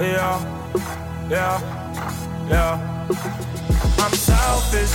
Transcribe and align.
Yeah, 0.00 0.38
yeah, 1.28 1.58
yeah. 2.48 3.08
I'm 3.98 4.12
selfish. 4.12 4.94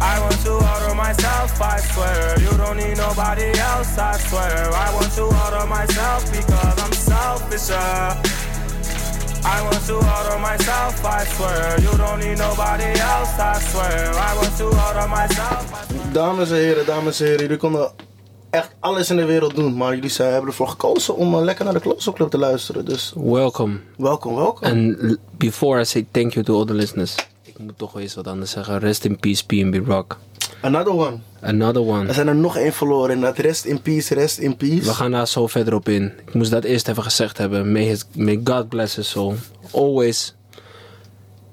I 0.00 0.20
want 0.20 0.40
to 0.44 0.52
order 0.52 0.94
myself, 0.94 1.60
I 1.60 1.78
swear. 1.80 2.38
You 2.40 2.56
don't 2.56 2.76
need 2.78 2.96
nobody 2.96 3.48
else, 3.58 3.98
I 3.98 4.16
swear. 4.18 4.70
I 4.72 4.94
want 4.94 5.12
to 5.12 5.22
order 5.24 5.66
myself 5.66 6.24
because 6.32 6.76
I'm 6.84 6.92
selfish. 6.92 7.70
uh. 7.70 8.22
I 9.44 9.62
want 9.62 9.84
to 9.86 9.94
order 9.96 10.38
myself, 10.40 11.04
I 11.04 11.24
swear. 11.24 11.80
You 11.80 11.96
don't 11.98 12.20
need 12.20 12.38
nobody 12.38 12.84
else, 12.98 13.38
I 13.38 13.60
swear. 13.60 14.12
I 14.14 14.34
want 14.36 14.56
to 14.56 14.64
order 14.64 15.08
myself. 15.08 15.74
I 15.74 15.84
swear. 15.92 16.12
Dames 16.12 16.50
en 16.50 16.56
heren, 16.56 16.86
dames 16.86 17.20
en 17.20 17.26
heren, 17.26 17.40
jullie 17.42 17.56
konden 17.56 17.90
echt 18.56 18.70
alles 18.80 19.10
in 19.10 19.16
de 19.16 19.24
wereld 19.24 19.54
doen. 19.54 19.76
Maar 19.76 19.94
jullie 19.94 20.10
zijn, 20.10 20.30
hebben 20.32 20.48
ervoor 20.50 20.68
gekozen 20.68 21.16
om 21.16 21.34
eh, 21.34 21.40
lekker 21.42 21.64
naar 21.64 21.74
de 21.74 21.80
Close 21.80 22.12
Club 22.12 22.30
te 22.30 22.38
luisteren. 22.38 22.84
Dus 22.84 23.12
Welcome. 23.16 23.78
welkom, 23.96 24.34
welkom. 24.34 24.68
And 24.70 25.16
before 25.30 25.80
I 25.80 25.84
say 25.84 26.06
thank 26.10 26.32
you 26.32 26.44
to 26.44 26.58
all 26.58 26.64
the 26.64 26.74
listeners, 26.74 27.14
ik 27.42 27.58
moet 27.58 27.78
toch 27.78 27.92
wel 27.92 28.02
eens 28.02 28.14
wat 28.14 28.26
anders 28.26 28.50
zeggen. 28.50 28.78
Rest 28.78 29.04
in 29.04 29.16
peace, 29.18 29.46
PNB 29.46 29.86
Rock. 29.86 30.18
Another 30.60 30.92
one. 30.92 31.16
Another 31.40 31.82
Er 31.82 31.88
one. 31.88 32.12
zijn 32.12 32.28
er 32.28 32.36
nog 32.36 32.56
één 32.56 32.72
verloren. 32.72 33.14
Inderdaad, 33.14 33.38
rest 33.38 33.64
in 33.64 33.82
peace, 33.82 34.14
rest 34.14 34.38
in 34.38 34.56
peace. 34.56 34.82
We 34.84 34.94
gaan 34.94 35.10
daar 35.10 35.28
zo 35.28 35.46
verder 35.46 35.74
op 35.74 35.88
in. 35.88 36.12
Ik 36.26 36.34
moest 36.34 36.50
dat 36.50 36.64
eerst 36.64 36.88
even 36.88 37.02
gezegd 37.02 37.38
hebben. 37.38 37.72
May, 37.72 37.82
his, 37.82 38.04
may 38.14 38.40
God 38.44 38.68
bless 38.68 38.96
his 38.96 39.08
soul. 39.10 39.34
Always. 39.70 40.34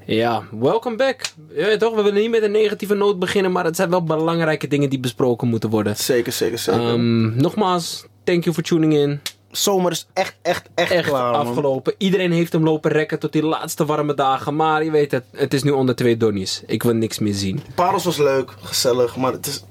Ja, 0.05 0.43
welcome 0.59 0.95
back. 0.95 1.21
Weet 1.47 1.79
toch, 1.79 1.95
we 1.95 2.01
willen 2.01 2.21
niet 2.21 2.29
met 2.31 2.43
een 2.43 2.51
negatieve 2.51 2.93
noot 2.93 3.19
beginnen, 3.19 3.51
maar 3.51 3.65
het 3.65 3.75
zijn 3.75 3.89
wel 3.89 4.03
belangrijke 4.03 4.67
dingen 4.67 4.89
die 4.89 4.99
besproken 4.99 5.47
moeten 5.47 5.69
worden. 5.69 5.95
Zeker, 5.97 6.31
zeker, 6.31 6.57
zeker. 6.57 6.81
Ehm, 6.81 7.35
nogmaals, 7.41 8.05
thank 8.23 8.43
you 8.43 8.55
for 8.55 8.63
tuning 8.63 8.93
in. 8.93 9.19
Zomer 9.51 9.91
is 9.91 10.07
echt, 10.13 10.35
echt, 10.41 10.69
echt, 10.75 10.91
Echt 10.91 11.07
klaar, 11.07 11.31
man. 11.31 11.47
afgelopen. 11.47 11.93
Iedereen 11.97 12.31
heeft 12.31 12.53
hem 12.53 12.63
lopen 12.63 12.91
rekken 12.91 13.19
tot 13.19 13.31
die 13.31 13.43
laatste 13.43 13.85
warme 13.85 14.13
dagen. 14.13 14.55
Maar 14.55 14.83
je 14.83 14.91
weet 14.91 15.11
het, 15.11 15.23
het 15.31 15.53
is 15.53 15.63
nu 15.63 15.71
onder 15.71 15.95
twee 15.95 16.17
donnies. 16.17 16.61
Ik 16.65 16.83
wil 16.83 16.93
niks 16.93 17.19
meer 17.19 17.33
zien. 17.33 17.63
Paros 17.75 18.03
was 18.03 18.17
leuk, 18.17 18.51
gezellig, 18.61 19.15
maar 19.17 19.31
het 19.31 19.47
is... 19.47 19.63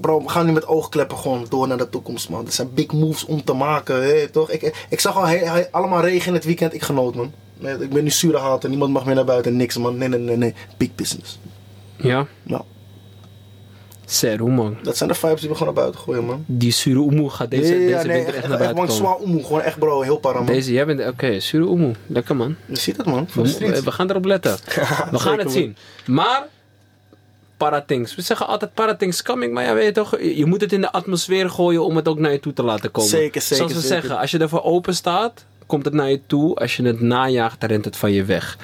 Bro, 0.00 0.22
we 0.22 0.28
gaan 0.28 0.46
nu 0.46 0.52
met 0.52 0.66
oogkleppen 0.66 1.16
gewoon 1.18 1.46
door 1.48 1.68
naar 1.68 1.76
de 1.78 1.88
toekomst, 1.88 2.28
man. 2.28 2.46
Er 2.46 2.52
zijn 2.52 2.74
big 2.74 2.92
moves 2.92 3.24
om 3.24 3.44
te 3.44 3.52
maken, 3.52 4.02
hè, 4.02 4.28
toch? 4.28 4.50
Ik, 4.50 4.86
ik 4.88 5.00
zag 5.00 5.16
al 5.16 5.26
he- 5.26 5.36
he- 5.44 5.70
allemaal 5.70 6.00
regen 6.00 6.28
in 6.28 6.34
het 6.34 6.44
weekend, 6.44 6.74
ik 6.74 6.82
genoot, 6.82 7.14
man. 7.14 7.32
Ik 7.60 7.90
ben 7.90 8.02
nu 8.04 8.10
zure 8.10 8.38
haat 8.38 8.64
en 8.64 8.70
niemand 8.70 8.92
mag 8.92 9.04
meer 9.04 9.14
naar 9.14 9.24
buiten, 9.24 9.56
niks, 9.56 9.76
man. 9.76 9.96
Nee, 9.96 10.08
nee, 10.08 10.18
nee, 10.18 10.36
nee. 10.36 10.54
Big 10.76 10.94
business. 10.94 11.38
Ja? 11.96 12.26
Nou, 12.42 12.62
Seru 14.10 14.46
man. 14.48 14.76
dat 14.82 14.96
zijn 14.96 15.08
de 15.08 15.14
vibes 15.14 15.40
die 15.40 15.48
we 15.48 15.56
gewoon 15.56 15.74
naar 15.74 15.82
buiten 15.82 16.00
gooien, 16.00 16.24
man. 16.24 16.44
Die 16.46 16.72
Suru 16.72 17.00
Umu 17.10 17.28
gaat 17.28 17.50
deze, 17.50 17.74
ja, 17.74 17.96
deze 17.96 18.06
nee, 18.06 18.16
winter 18.16 18.34
echt 18.34 18.48
naar 18.48 18.60
echt, 18.60 18.64
buiten 18.64 18.68
gewoon 18.68 18.86
komen. 18.86 18.94
zwaar 18.94 19.20
oemoe, 19.20 19.44
gewoon 19.44 19.60
echt, 19.60 19.78
bro, 19.78 20.00
heel 20.00 20.16
para, 20.16 20.38
man. 20.38 20.46
Deze, 20.46 20.72
jij 20.72 20.86
bent... 20.86 21.06
Oké, 21.06 21.40
Suru 21.40 21.70
Umu. 21.70 21.92
Lekker 22.06 22.36
man. 22.36 22.56
Je 22.66 22.76
ziet 22.76 22.96
het, 22.96 23.06
man, 23.06 23.28
We, 23.34 23.92
gaan 23.92 24.10
erop 24.10 24.24
letten. 24.24 24.52
We 24.64 24.70
gaan 24.80 25.18
Zeker, 25.18 25.30
het 25.30 25.44
man. 25.44 25.52
zien. 25.52 25.76
Maar... 26.06 26.46
Paratings. 27.56 28.14
We 28.14 28.22
zeggen 28.22 28.46
altijd 28.46 28.74
paratings 28.74 29.22
coming, 29.22 29.52
maar 29.52 29.64
ja, 29.64 29.74
weet 29.74 29.84
je 29.84 29.92
toch, 29.92 30.18
je 30.18 30.36
je 30.36 30.46
moet 30.46 30.60
het 30.60 30.72
in 30.72 30.80
de 30.80 30.92
atmosfeer 30.92 31.50
gooien 31.50 31.84
om 31.84 31.96
het 31.96 32.08
ook 32.08 32.18
naar 32.18 32.32
je 32.32 32.40
toe 32.40 32.52
te 32.52 32.62
laten 32.62 32.90
komen. 32.90 33.10
Zeker, 33.10 33.40
zeker, 33.40 33.56
Zoals 33.56 33.72
we 33.72 33.80
zeker. 33.80 34.00
zeggen, 34.00 34.18
als 34.18 34.30
je 34.30 34.38
ervoor 34.38 34.62
open 34.62 34.94
staat, 34.94 35.44
komt 35.70 35.84
het 35.84 35.94
naar 35.94 36.10
je 36.10 36.20
toe. 36.26 36.54
Als 36.54 36.76
je 36.76 36.82
het 36.82 37.00
najaagt, 37.00 37.60
dan 37.60 37.68
rent 37.68 37.84
het 37.84 37.96
van 37.96 38.12
je 38.12 38.24
weg. 38.24 38.58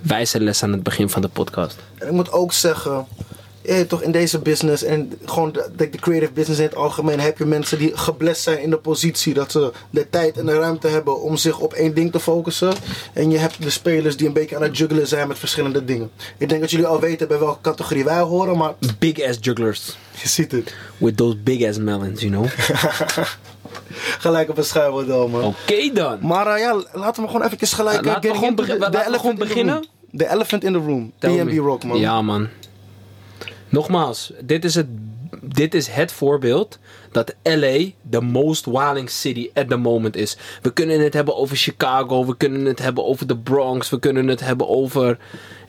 Wijze 0.00 0.40
les 0.40 0.62
aan 0.62 0.72
het 0.72 0.82
begin 0.82 1.08
van 1.08 1.22
de 1.22 1.28
podcast. 1.28 1.76
En 1.98 2.06
ik 2.06 2.12
moet 2.12 2.32
ook 2.32 2.52
zeggen, 2.52 3.06
toch 3.88 4.02
in 4.02 4.12
deze 4.12 4.38
business 4.38 4.82
en 4.82 5.12
gewoon 5.24 5.52
de, 5.52 5.70
de, 5.76 5.90
de 5.90 5.98
creative 5.98 6.32
business 6.32 6.60
in 6.60 6.66
het 6.66 6.74
algemeen 6.74 7.20
heb 7.20 7.38
je 7.38 7.44
mensen 7.44 7.78
die 7.78 7.96
geblest 7.96 8.42
zijn 8.42 8.62
in 8.62 8.70
de 8.70 8.78
positie 8.78 9.34
dat 9.34 9.50
ze 9.50 9.72
de 9.90 10.10
tijd 10.10 10.38
en 10.38 10.46
de 10.46 10.58
ruimte 10.58 10.88
hebben 10.88 11.22
om 11.22 11.36
zich 11.36 11.58
op 11.58 11.72
één 11.72 11.94
ding 11.94 12.12
te 12.12 12.20
focussen. 12.20 12.72
En 13.12 13.30
je 13.30 13.38
hebt 13.38 13.62
de 13.62 13.70
spelers 13.70 14.16
die 14.16 14.26
een 14.26 14.32
beetje 14.32 14.56
aan 14.56 14.62
het 14.62 14.78
juggelen 14.78 15.06
zijn 15.06 15.28
met 15.28 15.38
verschillende 15.38 15.84
dingen. 15.84 16.10
Ik 16.38 16.48
denk 16.48 16.60
dat 16.60 16.70
jullie 16.70 16.86
al 16.86 17.00
weten 17.00 17.28
bij 17.28 17.38
welke 17.38 17.60
categorie 17.60 18.04
wij 18.04 18.20
horen, 18.20 18.56
maar 18.56 18.74
Big 18.98 19.22
ass 19.22 19.38
jugglers. 19.40 19.96
Je 20.22 20.28
ziet 20.28 20.52
het. 20.52 20.74
With 20.98 21.16
those 21.16 21.36
big 21.36 21.68
ass 21.68 21.78
melons, 21.78 22.20
you 22.20 22.32
know. 22.32 22.46
Gelijk 24.18 24.48
op 24.50 24.58
een 24.58 24.64
schuilmodel, 24.64 25.28
man. 25.28 25.44
Oké 25.44 25.92
dan. 25.92 26.18
Maar 26.20 26.46
eh, 26.46 26.60
ja, 26.60 26.82
laten 26.92 27.22
we 27.22 27.28
gewoon 27.28 27.46
even 27.46 27.66
gelijk 27.66 27.96
laten 28.04 28.04
we 28.04 28.10
getting 28.10 28.34
gewoon 28.36 28.54
begin- 28.54 28.74
the- 28.74 28.80
laten 28.80 29.00
we 29.00 29.06
elephant 29.06 29.20
gewoon 29.20 29.32
in 29.34 29.38
the 29.40 29.46
beginnen. 29.48 29.74
room. 29.74 29.84
De 30.10 30.28
elephant 30.30 30.64
in 30.64 30.72
the 30.72 30.78
room. 30.78 31.12
Me. 31.46 31.56
Rock, 31.56 31.84
man. 31.84 31.98
Ja, 31.98 32.22
man. 32.22 32.48
Nogmaals, 33.68 34.32
dit 34.44 34.64
is, 34.64 34.74
het, 34.74 34.86
dit 35.42 35.74
is 35.74 35.86
het 35.86 36.12
voorbeeld 36.12 36.78
dat 37.12 37.34
LA 37.42 37.78
de 38.02 38.20
most 38.20 38.64
wilding 38.66 39.10
city 39.10 39.50
at 39.54 39.68
the 39.68 39.76
moment 39.76 40.16
is. 40.16 40.36
We 40.62 40.72
kunnen 40.72 41.00
het 41.00 41.14
hebben 41.14 41.36
over 41.36 41.56
Chicago, 41.56 42.26
we 42.26 42.36
kunnen 42.36 42.64
het 42.64 42.78
hebben 42.78 43.04
over 43.04 43.26
de 43.26 43.36
Bronx, 43.36 43.90
we 43.90 43.98
kunnen 43.98 44.28
het 44.28 44.40
hebben 44.40 44.68
over 44.68 45.18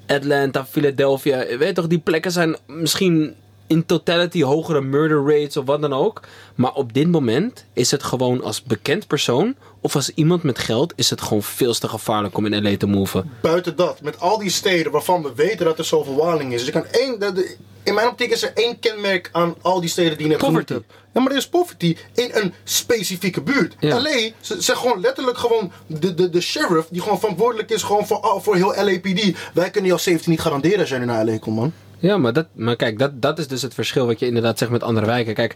Atlanta, 0.08 0.66
Philadelphia. 0.66 1.42
Je 1.44 1.58
Weet 1.58 1.76
toch, 1.76 1.88
die 1.88 2.00
plekken 2.00 2.32
zijn 2.32 2.56
misschien 2.68 3.36
in 3.68 3.86
totality 3.86 4.42
hogere 4.44 4.82
murder 4.82 5.26
rates 5.26 5.58
of 5.58 5.66
wat 5.66 5.82
dan 5.82 5.94
ook. 5.94 6.22
Maar 6.56 6.74
op 6.74 6.94
dit 6.94 7.08
moment 7.12 7.66
is 7.74 7.92
het 7.92 8.04
gewoon 8.04 8.44
als 8.44 8.64
bekend 8.64 9.08
persoon 9.08 9.56
of 9.82 9.96
als 9.96 10.12
iemand 10.16 10.44
met 10.44 10.60
geld 10.60 10.94
is 10.96 11.10
het 11.10 11.22
gewoon 11.22 11.44
veel 11.44 11.74
te 11.74 11.88
gevaarlijk 11.88 12.38
om 12.38 12.46
in 12.46 12.64
LA 12.64 12.78
te 12.78 12.86
moven. 12.88 13.32
Buiten 13.42 13.76
dat, 13.76 14.02
met 14.02 14.20
al 14.20 14.38
die 14.38 14.50
steden 14.50 14.92
waarvan 14.92 15.24
we 15.24 15.32
weten 15.36 15.66
dat 15.66 15.78
er 15.78 15.86
zoveel 15.86 16.16
waling 16.16 16.52
is. 16.54 16.58
Dus 16.58 16.66
je 16.66 16.72
kan 16.82 16.86
één, 16.92 17.20
de- 17.20 17.32
de- 17.32 17.56
in 17.84 17.94
mijn 17.94 18.08
optiek 18.08 18.32
is 18.32 18.44
er 18.44 18.52
één 18.54 18.80
kenmerk 18.80 19.30
aan 19.32 19.56
al 19.62 19.80
die 19.80 19.90
steden 19.90 20.18
die 20.18 20.28
je 20.28 20.32
net 20.34 20.42
Poverty. 20.42 20.74
hebt. 20.74 20.86
Ja, 21.14 21.22
maar 21.22 21.32
er 21.32 21.38
is 21.38 21.48
poverty 21.48 21.98
in 22.14 22.30
een 22.34 22.54
specifieke 22.64 23.42
buurt. 23.42 23.76
Ja. 23.80 24.02
LA, 24.02 24.30
ze 24.40 24.62
zijn 24.62 24.78
gewoon 24.78 25.00
letterlijk 25.00 25.38
gewoon 25.38 25.72
de, 25.88 26.14
de, 26.14 26.30
de 26.30 26.42
sheriff 26.42 26.88
die 26.90 27.02
gewoon 27.02 27.20
verantwoordelijk 27.20 27.70
is 27.70 27.84
gewoon 27.84 28.08
voor, 28.08 28.18
al- 28.20 28.42
voor 28.42 28.56
heel 28.56 28.74
LAPD. 28.76 29.38
Wij 29.54 29.70
kunnen 29.70 29.90
jou 29.90 30.00
17 30.02 30.32
niet 30.32 30.42
garanderen 30.42 30.80
als 30.80 30.90
jij 30.90 31.00
nu 31.00 31.06
naar 31.06 31.26
LA 31.26 31.38
komt, 31.38 31.56
man. 31.56 31.74
Ja, 32.04 32.18
maar, 32.18 32.34
dat, 32.34 32.46
maar 32.54 32.76
kijk, 32.76 33.00
dat, 33.00 33.22
dat 33.22 33.40
is 33.40 33.48
dus 33.48 33.62
het 33.62 33.74
verschil 33.74 34.06
wat 34.06 34.20
je 34.20 34.26
inderdaad 34.26 34.58
zegt 34.58 34.72
met 34.72 34.84
andere 34.84 35.06
wijken. 35.06 35.34
Kijk, 35.34 35.56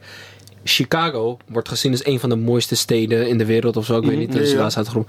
Chicago 0.64 1.38
wordt 1.48 1.70
gezien 1.70 1.92
als 1.92 2.06
een 2.06 2.20
van 2.20 2.30
de 2.30 2.36
mooiste 2.36 2.76
steden 2.76 3.28
in 3.28 3.38
de 3.38 3.46
wereld 3.46 3.78
of 3.78 3.86
zo. 3.86 3.98
Ik 3.98 4.06
weet 4.06 4.18
niet, 4.18 4.34
ja, 4.34 4.40
dus 4.40 4.52
ja. 4.52 4.70
het 4.74 4.88
groen. 4.88 5.08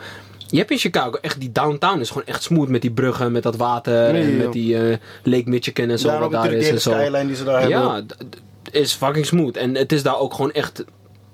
Je 0.51 0.59
hebt 0.59 0.71
in 0.71 0.79
Chicago 0.79 1.19
echt 1.21 1.41
die 1.41 1.53
downtown 1.53 2.01
is 2.01 2.09
gewoon 2.09 2.27
echt 2.27 2.43
smooth 2.43 2.69
met 2.69 2.83
die 2.83 2.91
bruggen, 2.91 3.33
met 3.33 3.43
dat 3.43 3.57
water 3.57 4.13
Nee, 4.13 4.23
en 4.23 4.31
ja. 4.31 4.37
met 4.45 4.53
die 4.53 4.79
eh, 4.91 4.97
Lake 5.23 5.49
Michigan 5.49 5.89
en 5.89 5.99
zo 5.99 6.09
Daarom 6.09 6.31
wat 6.33 6.43
daar 6.43 6.53
is 6.53 6.69
en 6.69 6.75
de 6.75 6.81
zo. 6.81 6.91
skyline 6.91 7.27
die 7.27 7.37
ze 7.37 7.45
daar 7.45 7.61
hebben. 7.61 7.79
Ja, 7.79 8.03
d- 8.07 8.17
d- 8.31 8.75
is 8.75 8.93
fucking 8.93 9.27
smooth. 9.27 9.57
En 9.57 9.75
het 9.75 9.93
is 9.93 10.03
daar 10.03 10.19
ook 10.19 10.35
gewoon 10.35 10.53
echt 10.53 10.85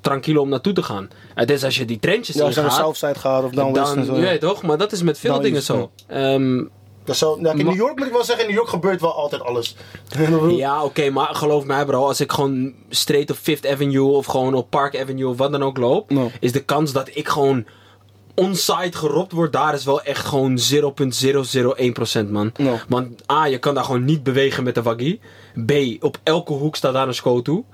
tranquilo 0.01 0.41
om 0.41 0.49
naartoe 0.49 0.73
te 0.73 0.83
gaan. 0.83 1.09
Het 1.35 1.51
is 1.51 1.65
als 1.65 1.77
je 1.77 1.85
die 1.85 1.99
trendjes 1.99 2.35
Ja, 2.35 2.41
in 2.41 2.47
als 2.47 2.55
je 2.55 2.61
naar 2.61 2.71
de 2.71 2.77
Southside 2.77 3.15
gaat 3.19 3.45
of 3.45 3.51
en 3.51 3.73
dan, 3.73 4.05
zo. 4.05 4.15
weet 4.15 4.41
toch, 4.41 4.63
maar 4.63 4.79
dat 4.79 4.93
is 4.93 5.03
met 5.03 5.19
veel 5.19 5.41
dingen 5.41 5.63
zo. 5.63 5.91
Ehm, 6.07 6.63
Dat 7.05 7.17
zou, 7.17 7.43
ja, 7.43 7.53
in 7.53 7.65
New 7.65 7.75
York 7.75 7.97
moet 7.99 8.07
ik 8.07 8.13
wel 8.13 8.25
zeggen, 8.25 8.45
in 8.45 8.51
New 8.51 8.59
York 8.59 8.71
gebeurt 8.71 9.01
wel 9.01 9.15
altijd 9.15 9.43
alles. 9.43 9.77
Ja, 10.57 10.85
oké, 10.85 11.11
maar 11.11 11.35
geloof 11.35 11.65
mij 11.65 11.85
bro, 11.85 12.07
als 12.07 12.21
ik 12.21 12.33
gewoon 12.33 12.75
straight 12.91 13.31
op 13.31 13.37
Fifth 13.37 13.67
Avenue 13.67 14.03
of 14.11 14.27
gewoon 14.27 14.55
op 14.55 14.71
Park 14.71 15.01
Avenue 15.01 15.29
of 15.29 15.37
wat 15.37 15.53
dan 15.53 15.63
ook 15.63 15.77
loop, 15.79 16.11
No. 16.11 16.31
is 16.41 16.53
de 16.53 16.65
kans 16.65 16.93
dat 16.93 17.11
ik 17.13 17.29
gewoon 17.29 17.65
onsite 18.35 18.97
geropt 18.99 19.33
word, 19.33 19.53
daar 19.53 19.75
is 19.75 19.85
wel 19.85 20.03
echt 20.03 20.27
gewoon 20.27 20.59
0,001% 20.59 22.31
man. 22.31 22.53
No. 22.57 22.79
Want 22.89 23.31
A, 23.33 23.47
je 23.47 23.59
kan 23.59 23.75
daar 23.75 23.85
gewoon 23.85 24.05
niet 24.05 24.23
bewegen 24.23 24.65
met 24.65 24.75
de 24.75 24.83
waggie. 24.83 25.21
B, 25.67 25.73
op 26.05 26.19
elke 26.23 26.53
hoek 26.53 26.77
staat 26.77 26.93
daar 26.93 27.09
een 27.09 27.15
scoto. 27.15 27.65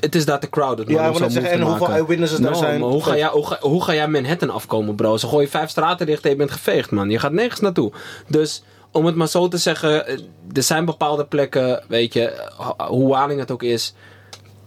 Het 0.00 0.14
is 0.14 0.24
daar 0.24 0.40
te 0.40 0.48
crowded 0.50 0.88
Ja, 0.88 1.10
net 1.10 1.32
zeggen, 1.32 1.50
en 1.52 1.60
hoeveel 1.60 1.88
eyewitnesses 1.88 2.38
daar 2.38 2.50
No, 2.50 2.58
zijn. 2.58 2.80
maar 2.80 2.88
hoe 2.88 3.02
ga, 3.04 3.16
jij, 3.16 3.28
hoe, 3.28 3.46
ga, 3.46 3.56
hoe 3.60 3.84
ga 3.84 3.94
jij 3.94 4.08
Manhattan 4.08 4.50
afkomen 4.50 4.94
bro? 4.94 5.16
Ze 5.16 5.26
gooien 5.26 5.48
vijf 5.50 5.70
straten 5.70 6.06
dicht 6.06 6.24
en 6.24 6.30
je 6.30 6.36
bent 6.36 6.50
geveegd 6.50 6.90
man. 6.90 7.10
Je 7.10 7.18
gaat 7.18 7.32
nergens 7.32 7.60
naartoe. 7.60 7.92
Dus 8.28 8.62
om 8.92 9.06
het 9.06 9.14
maar 9.14 9.28
zo 9.28 9.48
te 9.48 9.56
zeggen, 9.58 10.06
eh, 10.06 10.18
er 10.52 10.62
zijn 10.62 10.84
bepaalde 10.84 11.24
plekken, 11.24 11.82
weet 11.88 12.12
je, 12.12 12.44
ho- 12.56 12.86
hoe 12.88 13.08
waling 13.08 13.40
het 13.40 13.50
ook 13.50 13.62
is. 13.62 13.94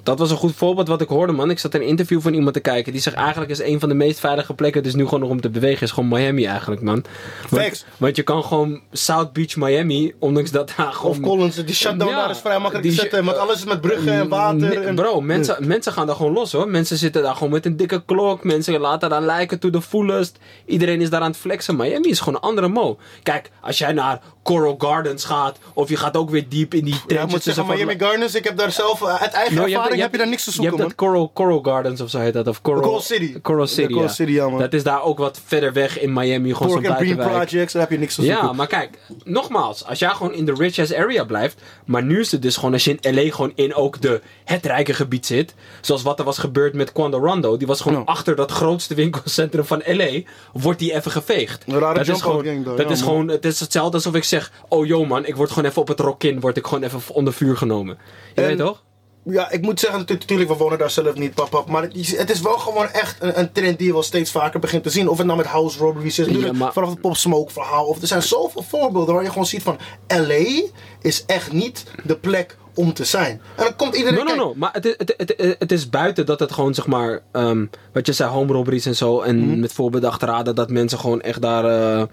Dat 0.04 0.20
was 0.20 0.32
een 0.32 0.38
goed 0.38 0.56
voorbeeld 0.56 0.88
wat 0.88 1.02
ik 1.02 1.08
hoorde, 1.08 1.34
man. 1.34 1.50
Ik 1.50 1.60
zat 1.60 1.74
een 1.74 1.82
interview 1.82 2.22
van 2.22 2.34
iemand 2.34 2.54
te 2.54 2.60
kijken. 2.60 2.92
Die 2.92 3.02
zegt 3.02 3.16
eigenlijk 3.16 3.52
is 3.52 3.62
een 3.62 3.80
van 3.80 3.90
de 3.90 3.96
meest 3.96 4.20
veilige 4.20 4.54
plekken. 4.54 4.84
Dus 4.84 4.94
nu 4.94 5.04
gewoon 5.04 5.20
nog 5.20 5.30
om 5.30 5.42
te 5.42 5.50
bewegen. 5.50 5.82
Is 5.82 5.92
gewoon 5.92 6.10
Miami 6.10 6.46
eigenlijk, 6.46 6.82
man. 6.82 7.06
Want, 7.50 7.64
Facts. 7.64 7.86
want 7.98 8.16
je 8.16 8.24
kan 8.24 8.44
gewoon 8.44 8.82
South 8.92 9.34
Beach, 9.34 9.56
Miami. 9.56 10.14
Ondanks 10.20 10.52
dat 10.52 10.74
daar 10.78 10.94
gewoon. 10.94 11.12
Of 11.12 11.20
Collins, 11.20 11.56
die 11.56 11.76
shutdown 11.76 12.10
Ja, 12.10 12.16
daar 12.16 12.30
is 12.30 12.38
vrij 12.38 12.60
makkelijk 12.60 12.84
die 12.84 12.96
te 12.96 13.02
zetten. 13.02 13.26
Want 13.26 13.38
alles 13.38 13.56
is 13.56 13.66
met 13.66 13.82
bruggen 13.82 14.14
en 14.14 14.30
water. 14.30 14.82
En... 14.82 14.96
Bro, 14.96 15.22
mensen, 15.22 15.68
mensen 15.68 15.92
gaan 15.92 16.08
daar 16.08 16.16
gewoon 16.16 16.34
los 16.34 16.52
hoor. 16.52 16.70
Mensen 16.70 16.98
zitten 16.98 17.24
daar 17.24 17.34
gewoon 17.34 17.52
met 17.52 17.66
een 17.66 17.78
dikke 17.78 18.04
klok. 18.06 18.44
Mensen 18.44 18.80
laten 18.80 19.10
daar 19.10 19.22
lijken 19.22 19.60
to 19.60 19.70
the 19.70 19.82
fullest. 19.82 20.38
Iedereen 20.66 21.02
is 21.02 21.10
daar 21.10 21.22
aan 21.22 21.32
het 21.32 21.40
flexen. 21.40 21.76
Miami 21.76 22.10
is 22.10 22.20
gewoon 22.20 22.36
een 22.36 22.42
andere 22.42 22.68
mo. 22.68 22.98
Kijk, 23.24 23.52
als 23.62 23.78
jij 23.78 23.92
naar 23.92 24.22
Coral 24.44 24.76
Gardens 24.78 25.24
gaat. 25.26 25.58
Of 25.74 25.90
je 25.90 25.98
gaat 25.98 26.18
ook 26.18 26.30
weer 26.30 26.50
diep 26.50 26.74
in 26.74 26.84
die 26.84 26.94
Ja, 26.94 27.00
ik 27.00 27.08
trenches 27.08 27.32
moet 27.32 27.44
zeggen, 27.44 27.66
tussen 27.66 27.86
Miami 27.88 28.00
Gardens, 28.06 28.36
ik 28.36 28.44
heb 28.44 28.58
daar 28.58 28.72
zelf, 28.72 29.02
uh, 29.02 29.22
uit 29.22 29.32
eigen 29.32 29.56
No, 29.56 29.64
ervaring 29.64 30.02
heb 30.02 30.12
je 30.12 30.18
daar 30.18 30.28
niks 30.28 30.44
te 30.44 30.50
Je 30.50 30.56
zoeken, 30.56 30.78
hebt 30.78 30.88
man. 30.88 30.88
dat 30.98 31.08
Coral, 31.08 31.32
Coral 31.34 31.60
Gardens 31.74 32.02
of 32.02 32.10
zo 32.10 32.20
heet 32.20 32.34
dat. 32.34 32.48
Of 32.48 32.62
Coral, 32.62 32.82
Coral 32.82 33.02
City. 33.02 33.42
Coral 33.42 33.68
City, 33.68 33.88
Coral 33.88 34.04
ja. 34.08 34.14
City, 34.14 34.32
ja, 34.32 34.50
man. 34.50 34.60
Dat 34.60 34.74
is 34.74 34.84
daar 34.84 35.04
ook 35.04 35.18
wat 35.18 35.42
verder 35.46 35.74
weg 35.74 36.00
in 36.00 36.14
Miami. 36.14 36.54
Gewoon 36.54 36.72
Pork 36.72 36.88
and 36.88 36.98
Green. 36.98 37.16
Projects, 37.16 37.74
daar 37.74 37.82
heb 37.82 37.92
je 37.92 37.98
niks 37.98 38.16
te 38.16 38.22
zoeken. 38.24 38.46
Ja, 38.46 38.54
maar 38.54 38.68
kijk, 38.68 38.98
nogmaals, 39.24 39.86
als 39.86 40.00
jij 40.00 40.10
gewoon 40.10 40.34
in 40.34 40.46
de 40.46 40.54
rich 40.54 40.80
ass 40.80 40.94
area 40.94 41.24
blijft, 41.24 41.62
maar 41.86 42.04
nu 42.04 42.20
is 42.20 42.32
het 42.32 42.42
dus 42.42 42.56
gewoon 42.56 42.74
als 42.74 42.84
je 42.84 42.98
in 43.00 43.16
LA 43.16 43.32
gewoon 43.32 43.52
in 43.56 43.76
ook 43.76 44.02
de 44.02 44.22
het 44.44 44.66
rijke 44.66 44.94
gebied 44.94 45.26
zit, 45.26 45.54
zoals 45.82 46.02
wat 46.02 46.20
er 46.20 46.26
was 46.26 46.38
gebeurd 46.38 46.74
met 46.74 46.92
Quando 46.92 47.18
Rondo, 47.18 47.58
die 47.58 47.68
was 47.68 47.82
gewoon 47.82 47.98
Ja. 48.00 48.04
achter 48.06 48.36
dat 48.36 48.52
grootste 48.52 48.96
winkelcentrum 48.96 49.66
van 49.66 49.82
LA, 49.86 50.22
wordt 50.54 50.80
die 50.80 50.94
even 50.94 51.12
geveegd. 51.12 51.64
Een 51.68 51.80
rare 51.80 52.04
dat 52.04 52.16
is 52.16 52.22
gewoon, 52.22 52.46
gang 52.46 52.66
dat 52.66 52.78
ja, 52.78 52.84
is 52.84 53.00
man. 53.00 53.10
gewoon, 53.10 53.28
het 53.28 53.46
is 53.46 53.60
hetzelfde 53.60 53.96
alsof 53.96 54.14
ik 54.16 54.24
zeg, 54.32 54.52
oh 54.68 54.86
yo 54.86 55.06
man, 55.06 55.26
ik 55.26 55.36
word 55.36 55.50
gewoon 55.52 55.70
even 55.70 55.82
op 55.82 55.88
het 55.88 56.00
rokin, 56.00 56.40
word 56.40 56.58
ik 56.58 56.66
gewoon 56.68 56.84
even 56.84 57.02
onder 57.14 57.34
vuur 57.34 57.58
genomen. 57.58 57.98
Je 58.36 58.42
En- 58.42 58.48
weet 58.48 58.58
toch? 58.58 58.84
Ja, 59.24 59.50
ik 59.52 59.62
moet 59.62 59.80
zeggen, 59.80 60.00
natu- 60.00 60.14
natuurlijk, 60.14 60.50
we 60.50 60.56
wonen 60.56 60.78
daar 60.78 60.90
zelf 60.92 61.14
niet, 61.16 61.34
pap, 61.34 61.50
pap. 61.50 61.70
Maar 61.70 61.82
het, 61.82 62.18
het 62.18 62.30
is 62.30 62.42
wel 62.42 62.58
gewoon 62.58 62.88
echt 62.90 63.18
een, 63.20 63.40
een 63.40 63.52
trend 63.52 63.78
die 63.78 63.88
je 63.88 63.94
wel 63.94 64.04
steeds 64.04 64.32
vaker 64.32 64.60
begint 64.60 64.84
te 64.84 64.90
zien. 64.90 65.08
Of 65.08 65.18
het 65.18 65.26
nou 65.26 65.38
met 65.38 65.48
house 65.48 65.80
robberies 65.80 66.20
is, 66.20 66.52
maar- 66.52 66.74
vanaf 66.74 66.90
het 66.90 67.02
Pop 67.02 67.16
Smoke 67.18 67.52
verhaal. 67.54 67.86
Of 67.86 68.02
er 68.02 68.08
zijn 68.08 68.22
zoveel 68.22 68.62
voorbeelden 68.64 69.14
waar 69.14 69.24
je 69.24 69.30
gewoon 69.30 69.46
ziet 69.46 69.64
van... 69.64 69.78
LA 70.08 70.62
is 71.02 71.24
echt 71.26 71.52
niet 71.52 71.84
de 72.04 72.16
plek 72.16 72.58
om 72.76 72.94
te 72.94 73.06
zijn. 73.06 73.42
En 73.56 73.64
dan 73.64 73.76
komt 73.76 73.96
iedereen... 73.96 74.26
No, 74.26 74.36
no, 74.36 74.46
kijk. 74.46 74.58
Maar 74.58 74.74
het, 74.74 74.86
is- 74.86 74.96
het, 74.98 75.14
het, 75.18 75.56
het 75.60 75.72
is 75.72 75.90
buiten 75.90 76.26
dat 76.26 76.40
het 76.40 76.52
gewoon, 76.52 76.74
zeg 76.74 76.88
maar, 76.88 77.22
ehm, 77.32 77.66
wat 77.94 78.06
je 78.06 78.14
zei, 78.14 78.30
home 78.30 78.54
robberies 78.54 78.86
en 78.86 78.96
zo. 78.96 79.20
En 79.22 79.40
Mhm. 79.48 79.60
met 79.60 79.74
voorbedachte 79.74 80.26
raden 80.26 80.56
dat 80.56 80.70
mensen 80.70 81.00
gewoon 81.00 81.22
echt 81.22 81.42
daar, 81.42 81.66
eh, 81.66 82.04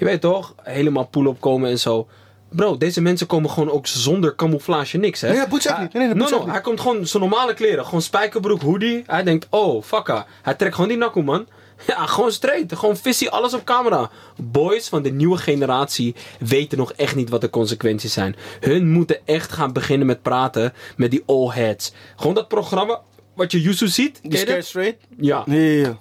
je 0.00 0.06
weet 0.06 0.20
toch, 0.20 0.54
helemaal 0.62 1.06
poel 1.06 1.26
op 1.26 1.40
komen 1.40 1.70
en 1.70 1.78
zo. 1.78 2.08
Bro, 2.48 2.76
deze 2.76 3.00
mensen 3.00 3.26
komen 3.26 3.50
gewoon 3.50 3.70
ook 3.70 3.86
zonder 3.86 4.34
camouflage 4.34 4.96
niks, 4.96 5.20
hè? 5.20 5.28
Nee, 5.28 5.38
dat 5.38 5.48
moet 5.48 5.66
echt 5.66 5.78
niet. 5.78 5.92
Nee, 5.92 6.06
nee, 6.06 6.14
dat 6.14 6.30
no, 6.30 6.36
no, 6.36 6.42
echt 6.42 6.52
hij 6.52 6.60
komt 6.60 6.80
gewoon 6.80 7.06
zijn 7.06 7.22
normale 7.22 7.54
kleren. 7.54 7.84
Gewoon 7.84 8.02
spijkerbroek, 8.02 8.62
hoodie. 8.62 9.02
Hij 9.06 9.22
denkt, 9.22 9.46
oh, 9.50 9.82
fucka. 9.82 10.26
Hij 10.42 10.54
trekt 10.54 10.74
gewoon 10.74 10.88
die 10.88 10.98
nakkoe, 10.98 11.22
man. 11.22 11.46
Ja, 11.86 12.06
gewoon 12.06 12.32
straight. 12.32 12.76
Gewoon 12.76 12.96
visie, 12.96 13.30
alles 13.30 13.54
op 13.54 13.64
camera. 13.64 14.10
Boys 14.36 14.88
van 14.88 15.02
de 15.02 15.10
nieuwe 15.10 15.36
generatie 15.36 16.14
weten 16.38 16.78
nog 16.78 16.92
echt 16.92 17.14
niet 17.14 17.28
wat 17.30 17.40
de 17.40 17.50
consequenties 17.50 18.12
zijn. 18.12 18.36
Hun 18.60 18.90
moeten 18.90 19.18
echt 19.24 19.52
gaan 19.52 19.72
beginnen 19.72 20.06
met 20.06 20.22
praten 20.22 20.72
met 20.96 21.10
die 21.10 21.22
all 21.26 21.48
heads. 21.48 21.92
Gewoon 22.16 22.34
dat 22.34 22.48
programma 22.48 23.00
wat 23.34 23.52
je 23.52 23.60
Yusu 23.60 23.88
ziet. 23.88 24.20
Die? 24.22 24.62
Straight? 24.62 24.96
Ja. 25.16 25.42
Ja, 25.46 25.54
ja, 25.54 25.86
ja. 25.86 25.98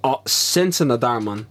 Oh, 0.00 0.16
sensen 0.24 0.86
naar 0.86 0.98
daar, 0.98 1.22
man. 1.22 1.46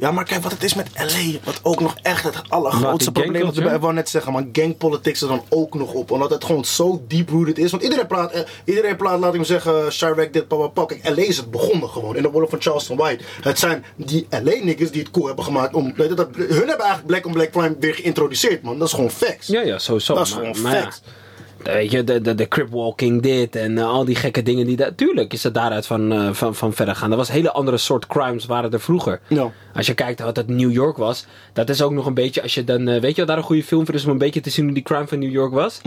Ja, 0.00 0.10
maar 0.10 0.24
kijk 0.24 0.42
wat 0.42 0.52
het 0.52 0.62
is 0.62 0.74
met 0.74 0.88
LA. 0.94 1.38
Wat 1.44 1.60
ook 1.62 1.80
nog 1.80 1.96
echt 2.02 2.24
het 2.24 2.42
allergrootste 2.48 3.12
probleem 3.12 3.48
is. 3.48 3.56
Ik 3.56 3.80
wou 3.80 3.92
net 3.92 4.08
zeggen, 4.08 4.32
maar 4.32 4.44
gangpolitics 4.52 5.20
er 5.20 5.28
dan 5.28 5.42
ook 5.48 5.74
nog 5.74 5.92
op. 5.92 6.10
Omdat 6.10 6.30
het 6.30 6.44
gewoon 6.44 6.64
zo 6.64 7.04
deep-rooted 7.08 7.58
is. 7.58 7.70
Want 7.70 7.82
iedereen 7.82 8.06
praat, 8.06 8.32
eh, 8.32 8.40
iedereen 8.64 8.96
praat 8.96 9.20
laat 9.20 9.32
ik 9.32 9.38
me 9.38 9.46
zeggen, 9.46 9.90
Chirac 9.90 10.32
dit, 10.32 10.48
papa, 10.48 10.66
papa. 10.66 10.94
Kijk, 10.94 11.16
LA 11.16 11.22
is 11.22 11.36
het 11.36 11.50
begonnen 11.50 11.88
gewoon. 11.88 12.16
In 12.16 12.22
de 12.22 12.30
woorden 12.30 12.50
van 12.50 12.60
Charleston 12.60 12.96
White. 12.96 13.24
Het 13.42 13.58
zijn 13.58 13.84
die 13.96 14.26
LA-niggers 14.30 14.90
die 14.90 15.02
het 15.02 15.10
cool 15.10 15.26
hebben 15.26 15.44
gemaakt. 15.44 15.74
Om, 15.74 15.92
je, 15.96 16.14
dat, 16.14 16.28
hun 16.36 16.68
hebben 16.68 16.86
eigenlijk 16.86 17.06
Black 17.06 17.26
on 17.26 17.32
Black 17.32 17.50
Crime 17.50 17.76
weer 17.80 17.94
geïntroduceerd, 17.94 18.62
man. 18.62 18.78
Dat 18.78 18.88
is 18.88 18.94
gewoon 18.94 19.10
facts. 19.10 19.46
Ja, 19.46 19.60
ja, 19.60 19.78
sowieso. 19.78 20.14
Dat 20.14 20.26
is 20.26 20.34
maar, 20.34 20.44
gewoon 20.44 20.62
maar 20.62 20.74
ja, 20.74 20.82
facts. 20.82 21.00
Weet 21.62 21.90
je, 21.90 22.04
de, 22.04 22.20
de, 22.20 22.34
de 22.34 22.48
cripwalking 22.48 23.22
dit 23.22 23.56
en 23.56 23.78
eh, 23.78 23.84
al 23.84 24.04
die 24.04 24.14
gekke 24.14 24.42
dingen 24.42 24.66
die 24.66 24.76
daar... 24.76 24.94
Tuurlijk 24.94 25.32
is 25.32 25.42
het 25.42 25.54
daaruit 25.54 25.86
van, 25.86 26.12
eh, 26.12 26.32
van, 26.32 26.54
van 26.54 26.72
verder 26.72 26.94
gaan. 26.96 27.10
Er 27.10 27.16
was 27.16 27.30
hele 27.30 27.52
andere 27.52 27.76
soort 27.76 28.06
crimes 28.06 28.46
waren 28.46 28.70
er 28.72 28.80
vroeger. 28.80 29.20
Ja. 29.28 29.50
Als 29.74 29.86
je 29.86 29.94
kijkt 29.94 30.20
wat 30.20 30.36
het 30.36 30.48
New 30.48 30.72
York 30.72 30.96
was, 30.96 31.26
dat 31.52 31.68
is 31.68 31.82
ook 31.82 31.92
nog 31.92 32.06
een 32.06 32.14
beetje 32.14 32.42
als 32.42 32.54
je 32.54 32.64
dan... 32.64 32.88
eh, 32.88 33.00
weet 33.00 33.10
je 33.14 33.20
wat 33.20 33.28
daar 33.28 33.36
een 33.36 33.42
goede 33.42 33.64
film 33.64 33.86
voor 33.86 33.94
is 33.94 34.04
om 34.04 34.10
een 34.10 34.18
beetje 34.18 34.40
te 34.40 34.50
zien 34.50 34.64
hoe 34.64 34.74
die 34.74 34.82
crime 34.82 35.06
van 35.06 35.18
New 35.18 35.30
York 35.32 35.52
was? 35.52 35.80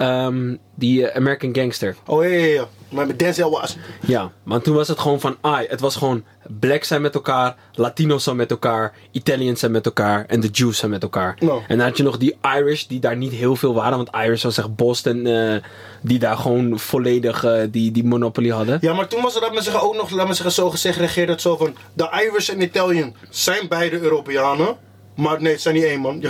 Ehm, 0.00 0.56
die 0.74 1.14
American 1.14 1.54
Gangster. 1.54 1.96
Oh, 2.06 2.22
ja, 2.24 2.30
ja, 2.30 2.44
ja. 2.46 2.68
Maar 2.90 3.06
met 3.06 3.18
Denzel 3.18 3.50
Washington. 3.50 3.90
Ja, 4.00 4.30
want 4.42 4.64
toen 4.64 4.74
was 4.74 4.88
het 4.88 4.98
gewoon 4.98 5.20
van, 5.20 5.36
ai, 5.40 5.66
het 5.68 5.80
was 5.80 5.96
gewoon 5.96 6.24
blacks 6.60 6.88
zijn 6.88 7.02
met 7.02 7.14
elkaar, 7.14 7.56
Latino's 7.72 8.24
zijn 8.24 8.36
met 8.36 8.50
elkaar, 8.50 8.94
Italians 9.10 9.60
zijn 9.60 9.72
met 9.72 9.86
elkaar 9.86 10.24
en 10.26 10.40
de 10.40 10.48
Jews 10.48 10.78
zijn 10.78 10.90
met 10.90 11.02
elkaar. 11.02 11.36
En 11.40 11.78
dan 11.78 11.86
had 11.86 11.96
je 11.96 12.02
nog 12.02 12.18
die 12.18 12.36
Irish, 12.56 12.84
die 12.84 13.00
daar 13.00 13.16
niet 13.16 13.32
heel 13.32 13.56
veel 13.56 13.74
waren, 13.74 13.96
want 13.96 14.14
Irish 14.14 14.42
was 14.42 14.58
echt 14.58 14.76
Boston, 14.76 15.26
eh, 15.26 15.54
die 16.00 16.18
daar 16.18 16.36
gewoon 16.36 16.78
volledig 16.78 17.44
eh, 17.44 17.62
die, 17.70 17.90
die 17.90 18.04
monopolie 18.04 18.52
hadden. 18.52 18.78
Ja, 18.80 18.92
maar 18.94 19.08
toen 19.08 19.22
was 19.22 19.34
er, 19.34 19.40
laat 19.40 19.54
me 19.54 19.62
zeggen, 19.62 19.82
ook 19.82 19.96
nog, 19.96 20.10
laat 20.10 20.26
me 20.26 20.34
zeggen, 20.34 20.52
zo 20.52 20.70
gesegregeerd 20.70 21.28
dat 21.28 21.40
zo 21.40 21.56
van... 21.56 21.76
De 21.92 22.08
Irish 22.28 22.48
en 22.48 22.62
Italian 22.62 23.14
zijn 23.30 23.68
beide 23.68 24.00
Europeanen. 24.00 24.76
Maar 25.14 25.42
nee, 25.42 25.52
het 25.52 25.60
zijn 25.60 25.74
niet 25.74 25.84
één, 25.84 26.00
man. 26.00 26.20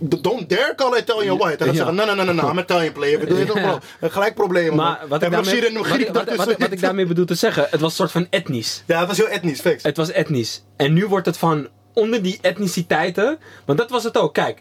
Don't 0.00 0.48
dare 0.48 0.72
call 0.76 0.98
Italian 0.98 1.38
white. 1.38 1.56
Hij 1.56 1.66
gaat 1.66 1.66
Ja. 1.66 1.74
zeggen, 1.74 1.94
nee, 1.94 2.06
nee, 2.06 2.24
nee, 2.24 2.34
nee, 2.34 2.50
I'm 2.50 2.58
Italian 2.58 2.92
player. 2.92 3.18
Bedoel 3.18 3.38
je? 3.38 3.52
Ja. 4.00 4.08
Gelijk 4.08 4.34
problemen, 4.34 4.74
Maar 4.76 5.00
wat 5.08 5.22
ik, 5.22 5.24
En 5.24 5.30
daarmee, 5.30 5.66
en 5.66 5.74
wat, 5.74 5.86
wat, 5.88 5.98
wat, 5.98 6.14
daartussen. 6.14 6.58
wat 6.58 6.72
ik 6.72 6.80
daarmee 6.80 7.06
bedoel 7.06 7.24
te 7.24 7.34
zeggen, 7.34 7.66
het 7.70 7.80
was 7.80 7.90
een 7.90 7.96
soort 7.96 8.10
van 8.10 8.26
etnisch. 8.30 8.82
Ja, 8.86 8.98
het 8.98 9.08
was 9.08 9.16
heel 9.16 9.28
etnisch, 9.28 9.60
facts. 9.60 9.82
Het 9.82 9.96
was 9.96 10.10
etnisch. 10.10 10.62
En 10.76 10.92
nu 10.92 11.06
wordt 11.06 11.26
het 11.26 11.36
van 11.36 11.68
onder 11.92 12.22
die 12.22 12.38
etniciteiten. 12.40 13.38
Want 13.64 13.78
dat 13.78 13.90
was 13.90 14.04
het 14.04 14.16
ook. 14.16 14.34
Kijk, 14.34 14.58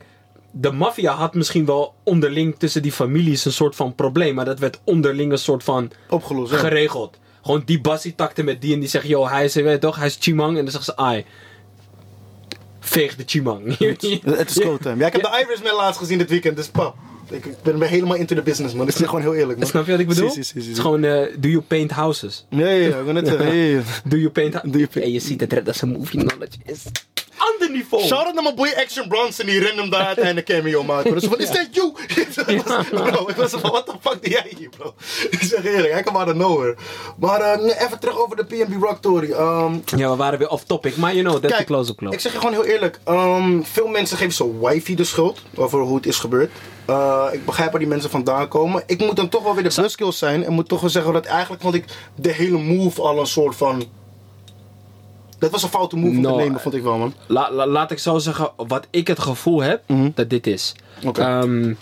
de 0.52 0.72
maffia 0.72 1.14
had 1.14 1.34
misschien 1.34 1.66
wel 1.66 1.94
onderling 2.04 2.56
tussen 2.58 2.82
die 2.82 2.92
families 2.92 3.46
een 3.46 3.52
soort 3.52 3.76
van 3.76 3.96
probleem. 3.96 4.36
Maar 4.36 4.46
dat 4.46 4.60
werd 4.60 4.80
onderling 4.84 5.32
een 5.32 5.38
soort 5.38 5.64
van 5.64 5.92
Opgelost, 6.10 6.54
geregeld. 6.54 7.18
Gewoon 7.42 7.62
die 7.66 7.82
bassie 7.82 8.16
takte 8.16 8.44
met 8.44 8.62
die 8.62 8.74
en 8.74 8.80
die 8.80 8.90
zegt, 8.90 9.08
yo, 9.08 9.28
hij 9.28 9.46
is, 9.46 9.54
weet 9.56 9.82
toch, 9.82 9.96
hij 9.96 10.06
is 10.08 10.18
Chimang. 10.20 10.58
En 10.58 10.64
dan 10.64 10.72
zeggen 10.72 10.94
ze, 10.94 10.96
ai, 10.96 11.26
veeg 12.84 13.16
de 13.16 13.24
Chimang. 13.26 13.78
Het 13.78 14.50
is 14.50 14.64
go 14.64 14.78
time. 14.78 14.98
Ja, 15.00 15.06
ik 15.08 15.14
heb 15.14 15.22
de 15.22 15.44
Irishman 15.46 15.76
laatst 15.76 16.00
gezien 16.00 16.18
dit 16.18 16.30
weekend, 16.30 16.56
dus 16.56 16.68
pap. 16.68 16.96
Ik 17.30 17.46
ik 17.46 17.56
ben 17.64 17.82
helemaal 17.82 18.16
into 18.18 18.36
the 18.36 18.42
business, 18.42 18.74
man. 18.74 18.88
Ik 18.88 18.96
zeg 18.96 19.08
gewoon 19.08 19.22
heel 19.22 19.36
eerlijk, 19.36 19.60
man. 19.60 19.68
Snap 19.68 19.86
je 19.86 19.92
wat 19.92 20.00
ik 20.00 20.08
bedoel? 20.08 20.28
Het 20.30 20.56
is 20.56 20.80
gewoon, 20.80 21.04
eh, 21.04 21.28
do 21.40 21.48
you 21.50 21.62
paint 21.62 21.92
houses? 21.92 22.46
Ja, 22.50 22.68
ja, 22.70 22.88
ja. 23.06 23.12
Net. 23.12 23.26
Do 24.10 24.18
you 24.18 24.30
paint... 24.30 24.54
Do 24.54 24.78
you 24.78 24.88
paint- 24.88 24.96
En 25.06 25.12
je 25.12 25.20
ziet 25.20 25.42
het, 25.42 25.50
dat 25.50 25.68
is 25.68 25.82
een 25.82 25.90
movie 25.90 26.20
knowledge 26.26 26.58
is 26.66 26.84
ander 27.38 27.72
niveau. 27.72 28.04
Shout 28.04 28.26
out 28.26 28.34
naar 28.34 28.44
mijn 28.44 28.56
boy 28.56 28.74
Action 28.78 29.08
Bronson 29.08 29.46
die 29.46 29.68
random 29.68 29.90
daar 29.90 30.06
uiteindelijk 30.06 30.46
cameo 30.46 30.84
maakt. 30.84 31.10
Dus 31.14 31.24
van, 31.26 31.38
is 31.40 31.52
dat 31.52 31.68
you? 31.72 31.92
Ik 32.56 32.64
bro, 32.90 33.28
ik 33.30 33.36
was 33.36 33.52
van, 33.52 33.62
what 33.62 33.86
the 33.86 33.94
fuck 34.02 34.24
doe 34.24 34.32
jij 34.32 34.52
hier, 34.58 34.70
bro? 34.70 34.94
Ik 35.30 35.42
zeg 35.42 35.66
eerlijk, 35.66 35.94
hij 35.94 36.02
kwam 36.02 36.16
out 36.16 36.28
of 36.28 36.34
nowhere. 36.34 36.76
Maar 37.20 37.62
nee, 37.62 37.80
even 37.82 38.00
terug 38.00 38.18
over 38.18 38.36
de 38.36 38.46
PNB 38.46 38.84
Rock 38.84 38.98
Story. 38.98 39.32
Ehm, 39.32 39.74
Ja, 39.96 40.10
we 40.10 40.16
waren 40.16 40.40
weer 40.40 40.50
off 40.50 40.64
topic, 40.64 40.98
maar 40.98 41.14
you 41.16 41.24
know, 41.26 41.42
that's 41.42 41.58
the 41.58 41.64
close-up 41.64 41.98
club. 41.98 42.14
ik 42.14 42.20
zeg 42.20 42.32
je 42.32 42.38
gewoon 42.38 42.54
heel 42.54 42.66
eerlijk. 42.66 43.00
ehm, 43.04 43.62
veel 43.64 43.88
mensen 43.88 44.18
geven 44.18 44.34
zo 44.34 44.60
wifi 44.62 44.96
de 44.96 45.04
schuld 45.04 45.42
over 45.56 45.80
hoe 45.80 45.96
het 45.96 46.06
is 46.06 46.18
gebeurd. 46.20 46.52
Eh, 46.86 47.26
ik 47.32 47.46
begrijp 47.46 47.70
waar 47.72 47.80
die 47.80 47.90
mensen 47.90 48.10
vandaan 48.10 48.48
komen. 48.48 48.84
Ik 48.86 49.00
moet 49.00 49.16
dan 49.16 49.30
toch 49.30 49.44
wel 49.44 49.54
weer 49.56 49.70
de 49.70 49.82
buskills 49.82 50.18
zijn. 50.18 50.44
En 50.46 50.54
moet 50.54 50.68
toch 50.70 50.82
wel 50.82 50.90
zeggen 50.90 51.14
dat 51.14 51.26
eigenlijk 51.26 51.62
vond 51.62 51.76
ik 51.76 51.86
de 52.16 52.32
hele 52.32 52.58
move 52.58 53.02
al 53.02 53.20
een 53.20 53.26
soort 53.28 53.56
van... 53.56 53.84
Dat 55.44 55.52
was 55.52 55.64
een 55.64 55.70
foute 55.70 55.96
move 55.96 56.10
om 56.16 56.22
No, 56.22 56.32
te 56.38 56.44
nemen, 56.44 56.60
vond 56.60 56.76
ik 56.76 56.84
wel, 56.84 56.98
man. 56.98 57.14
La- 57.28 57.52
la- 57.52 57.68
laat 57.68 57.92
ik 57.92 58.00
zo 58.00 58.18
zeggen, 58.18 58.50
wat 58.56 58.88
ik 58.90 59.08
het 59.08 59.20
gevoel 59.20 59.62
heb, 59.62 59.82
dat 60.16 60.30
dit 60.30 60.48
is. 60.48 60.74
Mhm. 61.00 61.08
Oké. 61.08 61.22
Ehm, 61.22 61.74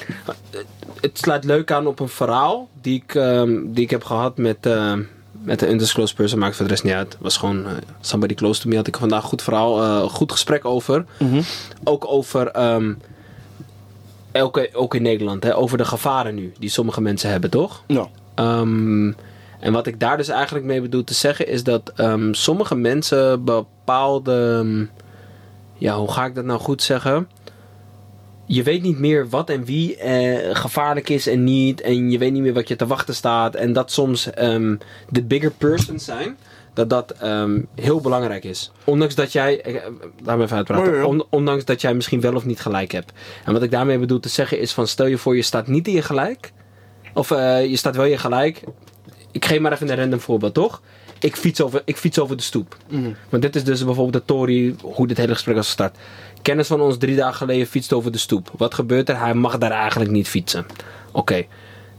het 1.02 1.18
sluit 1.18 1.44
leuk 1.44 1.72
aan 1.72 1.88
op 1.88 2.00
een 2.00 2.10
verhaal 2.10 2.68
die 2.82 3.04
ik, 3.06 3.16
ehm, 3.16 3.60
die 3.66 3.84
ik 3.84 3.90
heb 3.90 4.04
gehad 4.04 4.38
met, 4.38 4.58
ehm, 4.66 5.02
met 5.32 5.62
een 5.62 5.70
undisclosed 5.70 6.16
person. 6.16 6.40
Maakt 6.40 6.56
voor 6.56 6.66
de 6.66 6.72
rest 6.72 6.84
niet 6.84 6.94
uit. 6.94 7.14
Het 7.14 7.22
was 7.22 7.38
gewoon 7.38 7.66
eh, 7.66 7.72
somebody 8.02 8.34
close 8.34 8.62
to 8.62 8.70
me. 8.70 8.76
Had 8.76 8.88
ik 8.88 8.98
vandaag 8.98 9.22
een 9.24 9.30
goed 9.30 9.42
verhaal, 9.42 9.82
eh, 9.84 10.02
goed 10.10 10.32
gesprek 10.32 10.66
over. 10.66 11.06
Mhm. 11.20 11.42
Ook 11.84 12.06
over, 12.08 12.48
ehm, 12.48 12.94
elke, 14.32 14.70
ook 14.74 14.96
in 14.96 15.02
Nederland, 15.02 15.44
hè, 15.44 15.56
over 15.56 15.78
de 15.78 15.86
gevaren 15.86 16.36
nu 16.36 16.54
die 16.60 16.70
sommige 16.70 17.02
mensen 17.02 17.30
hebben, 17.30 17.50
toch? 17.50 17.84
Ja. 17.88 18.08
En 19.62 19.74
wat 19.74 19.88
ik 19.88 20.00
daar 20.00 20.18
dus 20.18 20.28
eigenlijk 20.28 20.66
mee 20.66 20.82
bedoel 20.82 21.04
te 21.04 21.14
zeggen 21.14 21.48
is 21.48 21.64
dat 21.64 21.92
ehm, 21.96 22.34
sommige 22.34 22.76
mensen 22.76 23.44
bepaalde. 23.46 24.60
ehm, 24.64 24.86
ja, 25.78 25.98
hoe 25.98 26.12
ga 26.12 26.26
ik 26.26 26.36
dat 26.36 26.46
nou 26.46 26.60
goed 26.60 26.84
zeggen? 26.84 27.28
Je 28.46 28.64
weet 28.64 28.82
niet 28.82 29.00
meer 29.00 29.30
wat 29.30 29.50
en 29.50 29.66
wie 29.66 29.98
eh, 29.98 30.56
gevaarlijk 30.56 31.10
is 31.10 31.28
en 31.28 31.44
niet. 31.44 31.82
En 31.82 32.12
je 32.12 32.18
weet 32.18 32.32
niet 32.32 32.42
meer 32.42 32.54
wat 32.54 32.68
je 32.68 32.76
te 32.76 32.88
wachten 32.88 33.16
staat. 33.16 33.56
En 33.56 33.74
dat 33.74 33.92
soms 33.92 34.32
ehm, 34.34 34.76
de 35.10 35.24
bigger 35.24 35.52
persons 35.52 36.06
zijn. 36.06 36.38
Dat 36.74 36.90
dat 36.90 37.16
heel 37.76 38.02
belangrijk 38.02 38.44
is. 38.44 38.72
Ondanks 38.84 39.16
dat 39.16 39.32
jij. 39.32 39.62
eh, 39.62 39.74
laat 40.24 40.38
me 40.38 40.44
even 40.44 40.58
uitpraten. 40.58 41.06
On- 41.06 41.26
ondanks 41.30 41.66
dat 41.66 41.82
jij 41.82 41.94
misschien 41.94 42.22
wel 42.22 42.36
of 42.36 42.46
niet 42.46 42.60
gelijk 42.60 42.92
hebt. 42.92 43.12
En 43.46 43.54
wat 43.54 43.64
ik 43.64 43.72
daarmee 43.72 43.98
bedoel 44.00 44.20
te 44.20 44.30
zeggen 44.30 44.60
is: 44.60 44.72
van 44.72 44.88
stel 44.88 45.06
je 45.06 45.18
voor, 45.18 45.36
je 45.36 45.42
staat 45.42 45.68
niet 45.68 45.88
in 45.88 45.94
je 45.94 46.02
gelijk. 46.02 46.52
Of 47.14 47.32
eh, 47.32 47.66
je 47.66 47.76
staat 47.76 47.96
wel 47.96 48.06
in 48.06 48.12
je 48.12 48.18
gelijk. 48.18 48.64
Ik 49.32 49.46
geef 49.46 49.60
maar 49.60 49.72
even 49.72 49.90
een 49.90 49.96
random 49.96 50.20
voorbeeld, 50.20 50.54
toch? 50.54 50.82
Ik 51.20 51.36
fiets 51.36 51.62
over, 51.62 51.82
ik 51.86 51.98
fiets 51.98 52.20
over 52.20 52.38
de 52.38 52.44
stoep. 52.44 52.78
Want 53.30 53.44
dit 53.44 53.56
is 53.56 53.64
dus 53.64 53.86
bijvoorbeeld 53.86 54.28
de 54.28 54.34
Tory, 54.34 54.76
hoe 54.82 55.08
dit 55.08 55.18
hele 55.18 55.34
gesprek 55.34 55.56
was 55.56 55.66
gestart. 55.66 55.98
Kennis 56.42 56.68
van 56.68 56.82
ons 56.82 56.98
drie 56.98 57.16
dagen 57.16 57.36
geleden 57.36 57.68
fietst 57.68 57.94
over 57.94 58.12
de 58.12 58.18
stoep. 58.18 58.52
Wat 58.58 58.74
gebeurt 58.74 59.10
er? 59.10 59.20
Hij 59.20 59.34
mag 59.34 59.58
daar 59.58 59.72
eigenlijk 59.72 60.12
niet 60.12 60.28
fietsen. 60.28 60.66
Oké. 61.12 61.46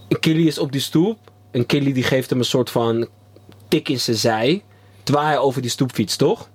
Een 0.09 0.21
Killy 0.21 0.47
is 0.47 0.59
op 0.59 0.73
die 0.73 0.81
stoep. 0.81 1.19
Een 1.51 1.67
Killy 1.67 1.93
die 1.93 2.03
geeft 2.03 2.31
hem 2.31 2.39
een 2.39 2.45
soort 2.45 2.71
van 2.71 3.09
tik 3.69 3.89
in 3.89 4.01
zijn 4.01 4.17
zij. 4.17 4.63
Terwijl 5.03 5.27
hij 5.27 5.39
over 5.39 5.63
die 5.63 5.71
stoep 5.71 5.93
fietst, 5.93 6.19
toch? 6.19 6.49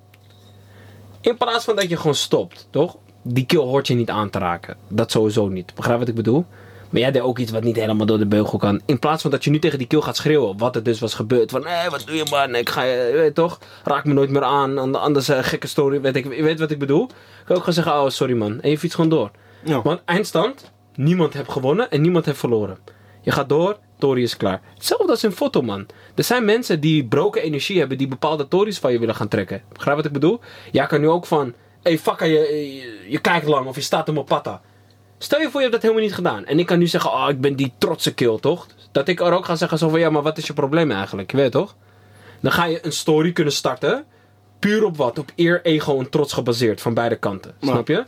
In 1.21 1.37
plaats 1.37 1.65
van 1.65 1.75
dat 1.75 1.89
je 1.89 1.97
gewoon 1.97 2.15
stopt, 2.15 2.67
toch? 2.69 2.97
die 3.33 3.45
kill 3.45 3.59
hoort 3.59 3.87
je 3.87 3.93
niet 3.93 4.09
aan 4.09 4.29
te 4.29 4.39
raken. 4.39 4.77
Dat 4.87 5.11
sowieso 5.11 5.47
niet. 5.47 5.73
Begrijp 5.75 5.99
wat 5.99 6.07
ik 6.07 6.15
bedoel? 6.15 6.45
Maar 6.89 7.01
jij 7.01 7.11
deed 7.11 7.21
ook 7.21 7.39
iets 7.39 7.51
wat 7.51 7.63
niet 7.63 7.75
helemaal 7.75 8.05
door 8.05 8.17
de 8.17 8.25
beugel 8.27 8.57
kan. 8.57 8.81
In 8.85 8.99
plaats 8.99 9.21
van 9.21 9.31
dat 9.31 9.43
je 9.43 9.49
nu 9.49 9.59
tegen 9.59 9.77
die 9.77 9.87
kill 9.87 10.01
gaat 10.01 10.15
schreeuwen. 10.15 10.57
Wat 10.57 10.75
er 10.75 10.83
dus 10.83 10.99
was 10.99 11.13
gebeurd. 11.13 11.51
Van, 11.51 11.65
hé, 11.65 11.89
wat 11.89 12.03
doe 12.05 12.15
je 12.15 12.25
man? 12.29 12.55
Ik 12.55 12.69
ga 12.69 12.83
je, 12.83 13.09
je 13.11 13.17
weet 13.17 13.35
toch? 13.35 13.59
Raak 13.83 14.05
me 14.05 14.13
nooit 14.13 14.29
meer 14.29 14.43
aan. 14.43 14.77
an- 14.77 14.95
Anders 14.95 15.27
een 15.27 15.43
gekke 15.43 15.67
story. 15.67 16.01
Weet 16.01 16.15
ik, 16.15 16.35
je 16.35 16.43
weet 16.43 16.59
wat 16.59 16.71
ik 16.71 16.79
bedoel? 16.79 17.03
Ik 17.03 17.09
kan 17.45 17.55
ook 17.55 17.59
gewoon 17.63 17.73
zeggen, 17.73 17.93
oh 17.93 18.09
sorry 18.09 18.33
man. 18.33 18.61
En 18.61 18.69
je 18.69 18.77
fietst 18.79 18.95
gewoon 18.95 19.09
door. 19.11 19.31
Ja. 19.63 19.81
Want 19.81 20.01
eindstand, 20.05 20.71
niemand 20.95 21.33
heeft 21.33 21.51
gewonnen 21.51 21.91
en 21.91 22.01
niemand 22.01 22.25
heeft 22.25 22.39
verloren. 22.39 22.77
Je 23.21 23.31
gaat 23.31 23.49
door, 23.49 23.77
Tory 23.99 24.21
is 24.21 24.37
klaar. 24.37 24.61
Hetzelfde 24.73 25.07
als 25.11 25.23
in 25.23 25.31
foto, 25.31 25.61
man. 25.61 25.85
Er 26.15 26.23
zijn 26.23 26.45
mensen 26.45 26.79
die 26.79 27.05
broken 27.05 27.41
energie 27.41 27.79
hebben, 27.79 27.97
die 27.97 28.07
bepaalde 28.07 28.47
tories 28.47 28.79
van 28.79 28.91
je 28.91 28.99
willen 28.99 29.15
gaan 29.15 29.27
trekken. 29.27 29.61
Begrijp 29.73 29.95
wat 29.97 30.05
ik 30.05 30.11
bedoel? 30.11 30.39
Jij 30.71 30.85
kan 30.85 30.99
nu 31.01 31.09
ook 31.09 31.25
van, 31.25 31.45
hé 31.45 31.53
hey, 31.81 31.97
fucker, 31.99 32.27
je, 32.27 32.39
je, 32.39 33.05
je 33.09 33.19
kijkt 33.19 33.47
lang 33.47 33.67
of 33.67 33.75
je 33.75 33.81
staat 33.81 34.07
op 34.07 34.13
mijn 34.13 34.25
patta. 34.25 34.61
Stel 35.17 35.39
je 35.39 35.49
voor, 35.49 35.61
je 35.61 35.67
hebt 35.67 35.71
dat 35.71 35.81
helemaal 35.81 36.03
niet 36.03 36.13
gedaan. 36.13 36.45
En 36.45 36.59
ik 36.59 36.65
kan 36.65 36.79
nu 36.79 36.87
zeggen, 36.87 37.11
oh, 37.11 37.25
ik 37.29 37.41
ben 37.41 37.55
die 37.55 37.73
trotse 37.77 38.13
kill, 38.13 38.37
toch? 38.39 38.67
Dat 38.91 39.07
ik 39.07 39.19
er 39.19 39.31
ook 39.31 39.45
ga 39.45 39.55
zeggen 39.55 39.77
zo 39.77 39.89
van, 39.89 39.99
ja, 39.99 40.09
maar 40.09 40.21
wat 40.21 40.37
is 40.37 40.47
je 40.47 40.53
probleem 40.53 40.91
eigenlijk? 40.91 41.31
Je 41.31 41.37
weet 41.37 41.51
toch? 41.51 41.75
Dan 42.39 42.51
ga 42.51 42.65
je 42.65 42.85
een 42.85 42.91
story 42.91 43.31
kunnen 43.31 43.53
starten. 43.53 44.05
Puur 44.59 44.83
op 44.85 44.97
wat? 44.97 45.19
Op 45.19 45.31
eer, 45.35 45.61
ego 45.63 45.99
en 45.99 46.09
trots 46.09 46.33
gebaseerd. 46.33 46.81
Van 46.81 46.93
beide 46.93 47.15
kanten. 47.15 47.53
Snap 47.61 47.87
je? 47.87 48.05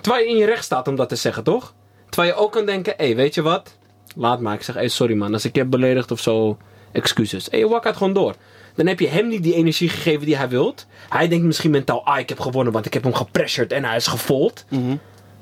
Terwijl 0.00 0.24
je 0.24 0.30
in 0.30 0.36
je 0.36 0.44
recht 0.44 0.64
staat 0.64 0.88
om 0.88 0.96
dat 0.96 1.08
te 1.08 1.16
zeggen, 1.16 1.42
toch? 1.44 1.74
Terwijl 2.08 2.34
je 2.34 2.40
ook 2.40 2.52
kan 2.52 2.66
denken, 2.66 2.94
hé, 2.96 3.04
hey, 3.04 3.16
weet 3.16 3.34
je 3.34 3.42
wat? 3.42 3.76
Laat 4.16 4.40
maar. 4.40 4.54
Ik 4.54 4.62
zeg, 4.62 4.74
hey, 4.74 4.88
sorry 4.88 5.14
man. 5.14 5.32
Als 5.32 5.44
ik 5.44 5.54
je 5.54 5.60
heb 5.60 5.70
beledigd 5.70 6.10
of 6.10 6.20
zo, 6.20 6.56
excuses. 6.92 7.48
En 7.48 7.58
je 7.58 7.68
wakkert 7.68 7.96
gewoon 7.96 8.12
door. 8.12 8.34
Dan 8.74 8.86
heb 8.86 9.00
je 9.00 9.08
hem 9.08 9.28
niet 9.28 9.42
die 9.42 9.54
energie 9.54 9.88
gegeven 9.88 10.26
die 10.26 10.36
hij 10.36 10.48
wilt. 10.48 10.86
Hij 11.08 11.28
denkt 11.28 11.44
misschien 11.44 11.70
mentaal, 11.70 12.04
ah, 12.04 12.18
ik 12.18 12.28
heb 12.28 12.40
gewonnen, 12.40 12.72
want 12.72 12.86
ik 12.86 12.94
heb 12.94 13.02
hem 13.02 13.14
gepressured 13.14 13.72
en 13.72 13.84
hij 13.84 13.96
is 13.96 14.06
gefold. 14.06 14.64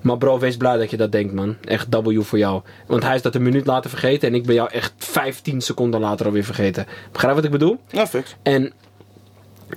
Maar 0.05 0.19
bro, 0.19 0.39
wees 0.39 0.57
blij 0.57 0.77
dat 0.77 0.91
je 0.91 0.97
dat 0.97 1.13
denkt, 1.13 1.33
man. 1.33 1.57
Echt 1.65 1.87
W 1.91 2.23
voor 2.23 2.39
jou. 2.39 2.63
Want 2.87 3.03
hij 3.03 3.15
is 3.15 3.23
dat 3.23 3.35
een 3.35 3.43
minuut 3.43 3.67
later 3.67 3.91
vergeten 3.91 4.29
en 4.29 4.35
ik 4.35 4.45
ben 4.47 4.55
jou 4.55 4.71
echt 4.71 4.93
15 4.97 5.61
seconden 5.61 6.01
later 6.01 6.27
alweer 6.27 6.45
vergeten. 6.45 6.87
Begrijp 7.13 7.35
wat 7.35 7.45
ik 7.45 7.51
bedoel? 7.51 7.79
Ja, 7.91 8.07
fix. 8.07 8.37
En 8.43 8.73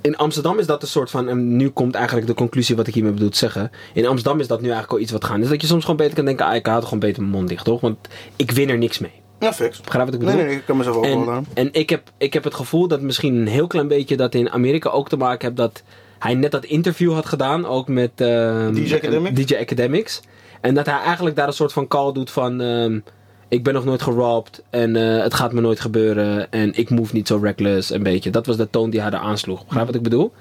in 0.01 0.17
Amsterdam 0.17 0.60
is 0.60 0.65
dat 0.65 0.81
een 0.81 0.88
soort 0.88 1.10
van. 1.10 1.29
En 1.29 1.55
nu 1.55 1.69
komt 1.69 1.96
eigenlijk 1.96 2.27
de 2.27 2.34
conclusie 2.34 2.75
wat 2.75 2.88
ik 2.88 2.93
hiermee 2.93 3.13
bedoel 3.13 3.29
te 3.29 3.38
zeggen. 3.38 3.72
In 3.93 4.05
Amsterdam 4.05 4.39
is 4.39 4.48
dat 4.48 4.62
nu 4.62 4.65
eigenlijk 4.65 4.93
al 4.93 5.00
iets 5.00 5.12
wat 5.12 5.25
gaan. 5.25 5.41
Is 5.41 5.50
dat 5.50 5.62
je 5.62 5.67
soms 5.67 5.81
gewoon 5.81 5.98
beter 5.98 6.15
kan 6.15 6.25
denken: 6.25 6.46
ah, 6.46 6.55
ik 6.55 6.65
haal 6.65 6.81
gewoon 6.81 7.00
beter 7.00 7.22
mijn 7.22 7.34
mond 7.34 7.48
dicht, 7.48 7.65
toch? 7.65 7.81
Want 7.81 7.98
ik 8.36 8.51
win 8.51 8.69
er 8.69 8.77
niks 8.77 9.00
mee. 9.00 9.12
Ja, 9.39 9.53
fix. 9.53 9.81
Begrijp 9.81 10.05
wat 10.05 10.13
ik 10.13 10.19
bedoel? 10.19 10.36
Nee, 10.36 10.46
nee, 10.46 10.55
ik 10.55 10.65
kan 10.65 10.77
mezelf 10.77 10.96
ook 10.96 11.05
wel 11.05 11.22
En, 11.22 11.29
aan. 11.29 11.46
en 11.53 11.69
ik, 11.72 11.89
heb, 11.89 12.12
ik 12.17 12.34
heb 12.34 12.43
het 12.43 12.53
gevoel 12.55 12.88
dat 12.88 13.01
misschien 13.01 13.36
een 13.36 13.48
heel 13.48 13.67
klein 13.67 13.88
beetje 13.88 14.17
dat 14.17 14.34
in 14.34 14.50
Amerika 14.50 14.89
ook 14.89 15.10
te 15.10 15.17
maken 15.17 15.46
heeft 15.46 15.57
dat 15.57 15.84
hij 16.19 16.33
net 16.33 16.51
dat 16.51 16.65
interview 16.65 17.13
had 17.13 17.25
gedaan, 17.25 17.65
ook 17.65 17.88
met 17.88 18.12
ehm, 18.15 18.74
DJ 18.74 18.95
Academics? 18.95 19.45
DJ 19.45 19.55
Academics. 19.55 20.21
En 20.62 20.74
dat 20.74 20.86
hij 20.86 21.00
eigenlijk 21.00 21.36
daar 21.36 21.47
een 21.47 21.53
soort 21.53 21.74
van 21.74 21.88
call 21.88 22.12
doet 22.13 22.31
van 22.31 22.62
ehm, 22.62 23.00
ik 23.47 23.63
ben 23.63 23.74
nog 23.74 23.86
nooit 23.86 24.01
gerobbed 24.01 24.63
en 24.69 24.95
eh, 24.95 25.24
het 25.24 25.33
gaat 25.33 25.53
me 25.53 25.62
nooit 25.62 25.79
gebeuren 25.79 26.51
en 26.51 26.74
ik 26.74 26.89
move 26.89 27.15
niet 27.15 27.27
zo 27.27 27.39
reckless 27.41 27.89
een 27.89 28.03
beetje. 28.03 28.29
Dat 28.29 28.45
was 28.45 28.57
de 28.57 28.69
toon 28.69 28.89
die 28.89 29.01
hij 29.01 29.09
daar 29.09 29.19
aansloeg. 29.19 29.65
Begrijp 29.65 29.86
wat 29.86 29.95
ik 29.95 30.01
bedoel? 30.01 30.33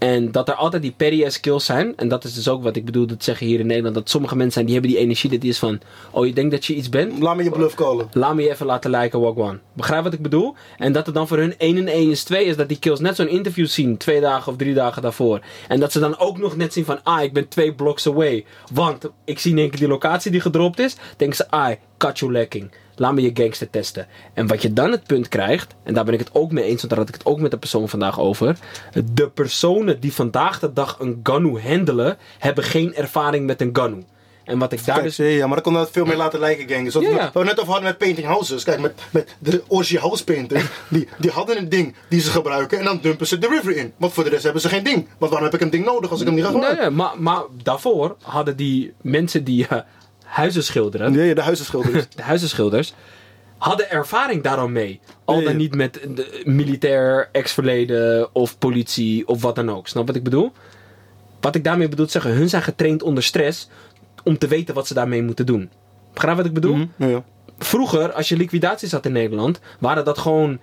En 0.00 0.32
dat 0.32 0.48
er 0.48 0.54
altijd 0.54 0.82
die 0.82 0.94
petty 0.96 1.28
skills 1.28 1.64
zijn. 1.64 1.96
En 1.96 2.08
dat 2.08 2.24
is 2.24 2.34
dus 2.34 2.48
ook 2.48 2.62
wat 2.62 2.76
ik 2.76 2.84
bedoelde 2.84 3.16
te 3.16 3.24
zeggen 3.24 3.46
hier 3.46 3.60
in 3.60 3.66
Nederland. 3.66 3.94
Dat 3.94 4.10
sommige 4.10 4.34
mensen 4.34 4.52
zijn 4.52 4.64
die 4.64 4.74
hebben 4.74 4.92
die 4.92 5.00
energie. 5.00 5.30
Dat 5.30 5.40
die 5.40 5.50
is 5.50 5.58
van. 5.58 5.80
Oh, 6.10 6.26
je 6.26 6.32
denkt 6.32 6.50
dat 6.50 6.64
je 6.64 6.74
iets 6.74 6.88
bent. 6.88 7.18
Laat 7.18 7.36
me 7.36 7.44
je 7.44 7.50
bluff 7.50 7.74
callen. 7.74 8.08
Laat 8.12 8.34
me 8.34 8.42
je 8.42 8.50
even 8.50 8.66
laten 8.66 8.90
lijken, 8.90 9.20
walk 9.20 9.38
one. 9.38 9.58
Begrijp 9.72 10.04
wat 10.04 10.12
ik 10.12 10.22
bedoel? 10.22 10.54
En 10.78 10.92
dat 10.92 11.06
het 11.06 11.14
dan 11.14 11.28
voor 11.28 11.38
hun 11.38 11.54
1 11.58 11.76
en 11.76 11.88
1 11.88 12.10
is 12.10 12.22
2 12.24 12.44
is 12.44 12.56
dat 12.56 12.68
die 12.68 12.78
kills 12.78 13.00
net 13.00 13.16
zo'n 13.16 13.28
interview 13.28 13.66
zien. 13.66 13.96
Twee 13.96 14.20
dagen 14.20 14.52
of 14.52 14.58
drie 14.58 14.74
dagen 14.74 15.02
daarvoor. 15.02 15.40
En 15.68 15.80
dat 15.80 15.92
ze 15.92 15.98
dan 15.98 16.18
ook 16.18 16.38
nog 16.38 16.56
net 16.56 16.72
zien 16.72 16.84
van. 16.84 17.00
Ah, 17.02 17.22
ik 17.22 17.32
ben 17.32 17.48
twee 17.48 17.74
blocks 17.74 18.06
away. 18.06 18.44
Want 18.72 19.04
ik 19.24 19.38
zie 19.38 19.50
in 19.50 19.58
één 19.58 19.70
keer 19.70 19.78
die 19.78 19.88
locatie 19.88 20.30
die 20.30 20.40
gedropt 20.40 20.78
is. 20.78 20.96
Denken 21.16 21.36
ze, 21.36 21.50
ah, 21.50 21.76
cut 21.96 22.18
you 22.18 22.32
lacking. 22.32 22.70
Laat 23.00 23.14
me 23.14 23.22
je 23.22 23.30
gangster 23.34 23.70
testen. 23.70 24.06
En 24.34 24.46
wat 24.46 24.62
je 24.62 24.72
dan 24.72 24.90
het 24.90 25.06
punt 25.06 25.28
krijgt. 25.28 25.74
En 25.82 25.94
daar 25.94 26.04
ben 26.04 26.14
ik 26.14 26.20
het 26.20 26.30
ook 26.32 26.52
mee 26.52 26.64
eens. 26.64 26.76
Want 26.76 26.88
daar 26.88 26.98
had 26.98 27.08
ik 27.08 27.14
het 27.14 27.26
ook 27.26 27.40
met 27.40 27.50
de 27.50 27.58
persoon 27.58 27.88
vandaag 27.88 28.20
over. 28.20 28.56
De 29.12 29.28
personen 29.28 30.00
die 30.00 30.12
vandaag 30.12 30.58
de 30.58 30.72
dag 30.72 30.96
een 30.98 31.20
Ganu 31.22 31.60
handelen. 31.60 32.18
Hebben 32.38 32.64
geen 32.64 32.94
ervaring 32.94 33.46
met 33.46 33.60
een 33.60 33.70
Ganu. 33.72 34.04
En 34.44 34.58
wat 34.58 34.72
ik 34.72 34.84
daar 34.84 35.02
dus 35.02 35.16
ja, 35.16 35.46
maar 35.46 35.54
dan 35.54 35.62
kon 35.62 35.72
dat 35.72 35.90
veel 35.90 36.04
meer 36.04 36.16
laten 36.16 36.40
lijken, 36.40 36.68
gang. 36.68 36.84
Dus 36.84 36.94
Ja, 36.94 37.30
we, 37.32 37.38
we 37.38 37.44
net 37.44 37.60
over 37.60 37.72
hadden 37.72 37.88
met 37.88 37.98
painting 37.98 38.26
houses. 38.26 38.64
Kijk, 38.64 38.80
met, 38.80 39.00
met 39.10 39.36
de 39.38 39.62
original 39.68 40.02
house 40.02 40.24
painters, 40.24 40.64
die, 40.88 41.08
die 41.18 41.30
hadden 41.30 41.58
een 41.58 41.68
ding 41.68 41.94
die 42.08 42.20
ze 42.20 42.30
gebruiken 42.30 42.78
en 42.78 42.84
dan 42.84 42.98
dumpen 43.02 43.26
ze 43.26 43.38
de 43.38 43.48
river 43.48 43.76
in. 43.76 43.92
Want 43.96 44.12
voor 44.12 44.24
de 44.24 44.30
rest 44.30 44.42
hebben 44.42 44.62
ze 44.62 44.68
geen 44.68 44.84
ding. 44.84 45.08
Want 45.18 45.30
waarom 45.32 45.50
heb 45.50 45.54
ik 45.54 45.60
een 45.60 45.70
ding 45.70 45.84
nodig 45.84 46.10
als 46.10 46.20
ik 46.20 46.26
hem 46.26 46.34
niet 46.34 46.44
ga 46.44 46.50
gebruiken? 46.50 46.82
nee, 46.82 46.90
maar, 46.90 47.12
maar 47.18 47.42
daarvoor 47.62 48.16
hadden 48.22 48.56
die 48.56 48.92
mensen 49.00 49.44
die 49.44 49.66
eh, 49.66 49.78
huizen 50.30 50.64
schilderen, 50.64 51.12
Nee, 51.12 51.34
de 51.34 51.40
huizenschilders. 51.40 52.08
de 52.16 52.22
huizenschilders, 52.22 52.94
hadden 53.58 53.90
ervaring 53.90 54.42
daarom 54.42 54.72
mee. 54.72 55.00
Al 55.24 55.42
dan 55.42 55.56
niet 55.56 55.74
met 55.74 55.92
de 56.14 56.42
militair, 56.44 57.28
ex-verleden 57.32 58.34
of 58.34 58.58
politie 58.58 59.28
of 59.28 59.42
wat 59.42 59.54
dan 59.54 59.70
ook. 59.70 59.88
Snap 59.88 60.06
wat 60.06 60.16
ik 60.16 60.22
bedoel? 60.22 60.52
Wat 61.40 61.54
ik 61.54 61.64
daarmee 61.64 61.88
bedoel 61.88 62.08
zeggen, 62.08 62.32
hun 62.32 62.48
zijn 62.48 62.62
getraind 62.62 63.02
onder 63.02 63.22
stress 63.22 63.68
om 64.24 64.38
te 64.38 64.46
weten 64.46 64.74
wat 64.74 64.86
ze 64.86 64.94
daarmee 64.94 65.22
moeten 65.22 65.46
doen. 65.46 65.70
Begrijp 66.12 66.36
wat 66.36 66.46
ik 66.46 66.52
bedoel? 66.52 66.86
ja, 66.96 67.06
ja. 67.06 67.24
Vroeger, 67.58 68.12
als 68.12 68.28
je 68.28 68.36
liquidaties 68.36 68.92
had 68.92 69.06
in 69.06 69.12
Nederland, 69.12 69.60
waren 69.78 70.04
dat 70.04 70.18
gewoon 70.18 70.60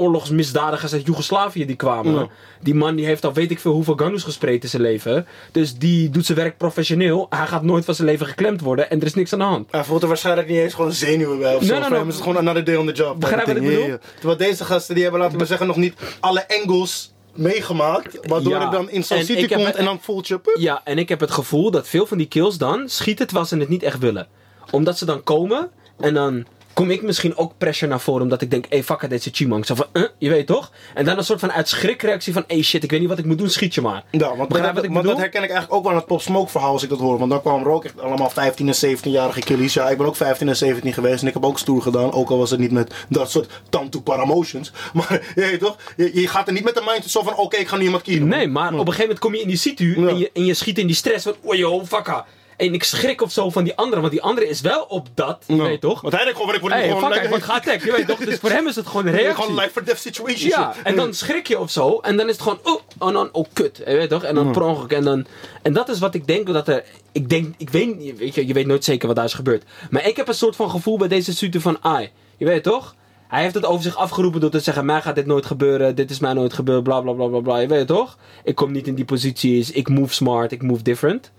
ex-oorlogsmisdadigers 0.00 0.92
uit 0.92 1.06
Joegoslavië 1.06 1.66
die 1.66 1.76
kwamen. 1.76 2.14
Ja. 2.14 2.28
Die 2.60 2.74
man 2.74 2.96
die 2.96 3.06
heeft 3.06 3.24
al 3.24 3.32
weet 3.32 3.50
ik 3.50 3.60
veel 3.60 3.72
hoeveel 3.72 3.96
ganus 3.96 4.22
gespreid 4.22 4.62
in 4.62 4.68
zijn 4.68 4.82
leven. 4.82 5.26
Dus 5.52 5.74
die 5.74 6.10
doet 6.10 6.26
zijn 6.26 6.38
werk 6.38 6.56
professioneel. 6.56 7.26
Hij 7.30 7.46
gaat 7.46 7.62
nooit 7.62 7.84
van 7.84 7.94
zijn 7.94 8.08
leven 8.08 8.26
geklemd 8.26 8.60
worden 8.60 8.90
en 8.90 9.00
er 9.00 9.06
is 9.06 9.14
niks 9.14 9.32
aan 9.32 9.38
de 9.38 9.44
hand. 9.44 9.68
Hij 9.70 9.84
voelt 9.84 10.02
er 10.02 10.08
waarschijnlijk 10.08 10.48
niet 10.48 10.58
eens 10.58 10.74
gewoon 10.74 10.92
zenuwen 10.92 11.38
bij 11.38 11.54
of 11.54 11.60
Nee, 11.60 11.68
zo. 11.68 11.78
nee, 11.78 11.88
nee. 11.88 11.98
hem 11.98 12.08
is 12.08 12.14
het 12.14 12.22
gewoon 12.22 12.38
another 12.38 12.64
day 12.64 12.76
on 12.76 12.86
the 12.86 12.92
job. 12.92 13.20
Begrijp 13.20 13.46
wat 13.46 13.56
ik 13.56 13.62
bedoel? 13.62 13.98
Terwijl 14.14 14.38
deze 14.38 14.64
gasten, 14.64 14.94
die 14.94 15.02
hebben, 15.02 15.20
laten 15.20 15.38
we 15.38 15.44
zeggen, 15.44 15.66
nog 15.66 15.76
niet 15.76 15.94
alle 16.20 16.44
angles 16.48 17.12
meegemaakt. 17.34 18.18
Waardoor 18.26 18.52
Ja. 18.52 18.60
het 18.62 18.72
dan 18.72 18.90
in 18.90 19.04
zo'n 19.04 19.18
city 19.18 19.32
ik 19.32 19.48
komt 19.50 19.66
het- 19.66 19.76
en 19.76 19.84
dan 19.84 19.98
voelt 20.00 20.28
je... 20.28 20.38
pup. 20.38 20.56
Ja, 20.58 20.80
en 20.84 20.98
ik 20.98 21.08
heb 21.08 21.20
het 21.20 21.30
gevoel 21.30 21.70
dat 21.70 21.88
veel 21.88 22.06
van 22.06 22.18
die 22.18 22.26
kills 22.28 22.58
dan 22.58 22.88
schieten 22.88 23.26
terwijl 23.26 23.46
ze 23.48 23.56
het 23.56 23.68
niet 23.68 23.82
echt 23.82 23.98
willen. 23.98 24.28
Omdat 24.70 24.98
ze 24.98 25.04
dan 25.04 25.22
komen 25.22 25.70
en 25.98 26.14
dan 26.14 26.44
kom 26.72 26.90
ik 26.90 27.02
misschien 27.02 27.36
ook 27.36 27.52
pressure 27.58 27.90
naar 27.90 28.00
voren. 28.00 28.22
Omdat 28.22 28.42
ik 28.42 28.50
denk, 28.50 28.64
hey 28.68 28.84
fuck 28.84 29.02
it, 29.02 29.10
deze 29.10 29.30
Chimang. 29.32 29.66
Zo 29.66 29.74
van, 29.74 29.86
eh, 29.92 30.02
je 30.18 30.28
weet 30.28 30.46
toch? 30.46 30.72
En 30.94 31.04
dan 31.04 31.18
een 31.18 31.24
soort 31.24 31.40
van 31.40 31.52
uit 31.52 31.68
schrikreactie 31.68 32.32
van, 32.32 32.44
hey 32.46 32.62
shit, 32.62 32.82
ik 32.84 32.90
weet 32.90 33.00
niet 33.00 33.08
wat 33.08 33.18
ik 33.18 33.24
moet 33.24 33.38
doen, 33.38 33.50
schiet 33.50 33.74
je 33.74 33.80
maar. 33.80 34.04
Ja, 34.10 34.36
want, 34.36 34.48
Begrijp 34.48 34.66
dat, 34.66 34.74
wat 34.74 34.84
ik 34.84 34.90
want 34.90 35.04
dat 35.04 35.16
herken 35.16 35.42
ik 35.42 35.50
eigenlijk 35.50 35.72
ook 35.72 35.82
wel 35.82 35.92
aan 35.92 35.98
het 35.98 36.06
Pop 36.06 36.20
Smoke 36.20 36.50
verhaal 36.50 36.72
als 36.72 36.82
ik 36.82 36.88
dat 36.88 36.98
hoor. 36.98 37.18
Want 37.18 37.30
dan 37.30 37.40
kwamen 37.40 37.66
er 37.66 37.72
ook 37.72 37.84
echt 37.84 38.00
allemaal 38.00 38.30
15 38.30 38.68
en 38.68 38.96
17-jarige 38.98 39.40
killies. 39.40 39.74
Ja, 39.74 39.88
ik 39.88 39.96
ben 39.96 40.06
ook 40.06 40.16
15 40.16 40.48
en 40.48 40.56
17 40.56 40.92
geweest 40.92 41.22
en 41.22 41.28
ik 41.28 41.34
heb 41.34 41.44
ook 41.44 41.58
stoer 41.58 41.82
gedaan. 41.82 42.12
Ook 42.12 42.30
al 42.30 42.38
was 42.38 42.50
het 42.50 42.60
niet 42.60 42.72
met 42.72 42.94
dat 43.08 43.30
soort 43.30 43.50
tanto 43.68 44.00
paramotions. 44.00 44.72
Maar 44.92 45.32
je 45.34 45.40
weet 45.40 45.60
toch, 45.60 45.76
je, 45.96 46.20
je 46.20 46.28
gaat 46.28 46.46
er 46.46 46.52
niet 46.52 46.64
met 46.64 46.74
de 46.74 46.82
mindset 46.86 47.10
zo 47.10 47.22
van 47.22 47.36
oké, 47.36 47.56
ik 47.56 47.68
ga 47.68 47.76
nu 47.76 47.84
iemand 47.84 48.02
killen. 48.02 48.28
Nee, 48.28 48.48
maar 48.48 48.66
op 48.66 48.72
een 48.72 48.78
gegeven 48.78 49.00
moment 49.00 49.18
kom 49.18 49.34
je 49.34 49.40
in 49.40 49.48
die 49.48 49.56
situ 49.56 50.08
en, 50.08 50.18
je, 50.18 50.30
en 50.32 50.44
je 50.44 50.54
schiet 50.54 50.78
in 50.78 50.86
die 50.86 50.96
stress 50.96 51.24
van, 51.24 51.34
oh 51.42 51.54
yo, 51.54 51.84
fucka. 51.86 52.26
En 52.60 52.74
ik 52.74 52.84
schrik 52.84 53.22
of 53.22 53.32
zo 53.32 53.50
van 53.50 53.64
die 53.64 53.76
andere, 53.76 54.00
want 54.00 54.12
die 54.12 54.22
andere 54.22 54.48
is 54.48 54.60
wel 54.60 54.82
op 54.82 55.08
dat, 55.14 55.44
je 55.46 55.54
Ja. 55.56 55.62
weet 55.62 55.80
toch? 55.80 56.00
Want 56.00 56.14
hij 56.14 56.24
denkt 56.24 56.38
gewoon, 56.38 56.54
ik 56.54 56.60
word 56.60 56.72
Hey, 56.72 56.82
gewoon 56.82 56.98
fuck, 57.00 57.08
ik 57.08 57.14
lekker... 57.14 57.30
word 57.30 57.42
geattackt, 57.42 57.82
je 57.84 57.92
weet 57.92 58.06
toch? 58.06 58.18
Dus 58.18 58.38
voor 58.38 58.50
hem 58.50 58.66
is 58.66 58.76
het 58.76 58.86
gewoon 58.86 59.06
een 59.06 59.12
reactie. 59.12 59.44
Gewoon 59.44 59.60
life 59.60 59.78
or 59.78 59.84
death 59.84 59.98
situation. 59.98 60.48
Ja, 60.48 60.74
en 60.84 60.96
dan 60.96 61.14
schrik 61.14 61.46
je 61.48 61.58
of 61.58 61.70
zo. 61.70 61.98
En 61.98 62.16
dan 62.16 62.26
is 62.26 62.32
het 62.32 62.42
gewoon, 62.42 62.58
oh, 62.62 62.80
oh, 62.98 63.12
dan, 63.12 63.28
oh 63.32 63.44
kut. 63.52 63.76
Je 63.76 63.84
weet 63.84 64.08
toch? 64.08 64.22
En 64.24 64.34
dan 64.34 64.52
per 64.52 64.62
ongeluk. 64.62 64.92
En, 64.92 65.04
dan, 65.04 65.26
en 65.62 65.72
dat 65.72 65.88
is 65.88 65.98
wat 65.98 66.14
ik 66.14 66.26
denk 66.26 66.46
dat 66.52 66.68
er. 66.68 66.84
Ik 67.12 67.28
denk, 67.28 67.54
ik 67.58 67.70
weet, 67.70 67.98
niet, 67.98 68.18
weet 68.18 68.34
je, 68.34 68.46
je 68.46 68.52
weet 68.52 68.66
nooit 68.66 68.84
zeker 68.84 69.06
wat 69.06 69.16
daar 69.16 69.24
is 69.24 69.34
gebeurd. 69.34 69.64
Maar 69.90 70.06
ik 70.06 70.16
heb 70.16 70.28
een 70.28 70.34
soort 70.34 70.56
van 70.56 70.70
gevoel 70.70 70.98
bij 70.98 71.08
deze 71.08 71.32
studie 71.34 71.60
van, 71.60 71.78
ai, 71.80 72.10
je 72.36 72.44
weet 72.44 72.62
toch? 72.62 72.94
Hij 73.28 73.42
heeft 73.42 73.54
het 73.54 73.66
over 73.66 73.82
zich 73.82 73.96
afgeroepen 73.96 74.40
door 74.40 74.50
te 74.50 74.60
zeggen: 74.60 74.84
Mij 74.84 75.00
gaat 75.00 75.14
dit 75.14 75.26
nooit 75.26 75.46
gebeuren, 75.46 75.94
dit 75.94 76.10
is 76.10 76.18
mij 76.18 76.32
nooit 76.32 76.52
gebeurd, 76.52 76.82
bla 76.82 77.00
bla 77.00 77.12
bla 77.12 77.26
bla 77.26 77.40
bla. 77.40 77.58
Je 77.58 77.66
weet 77.66 77.86
toch? 77.86 78.16
Ik 78.44 78.54
kom 78.54 78.72
niet 78.72 78.86
in 78.86 78.94
die 78.94 79.04
posities, 79.04 79.70
ik 79.70 79.88
move 79.88 80.14
smart, 80.14 80.52
ik 80.52 80.62
move 80.62 80.82
different. 80.82 81.30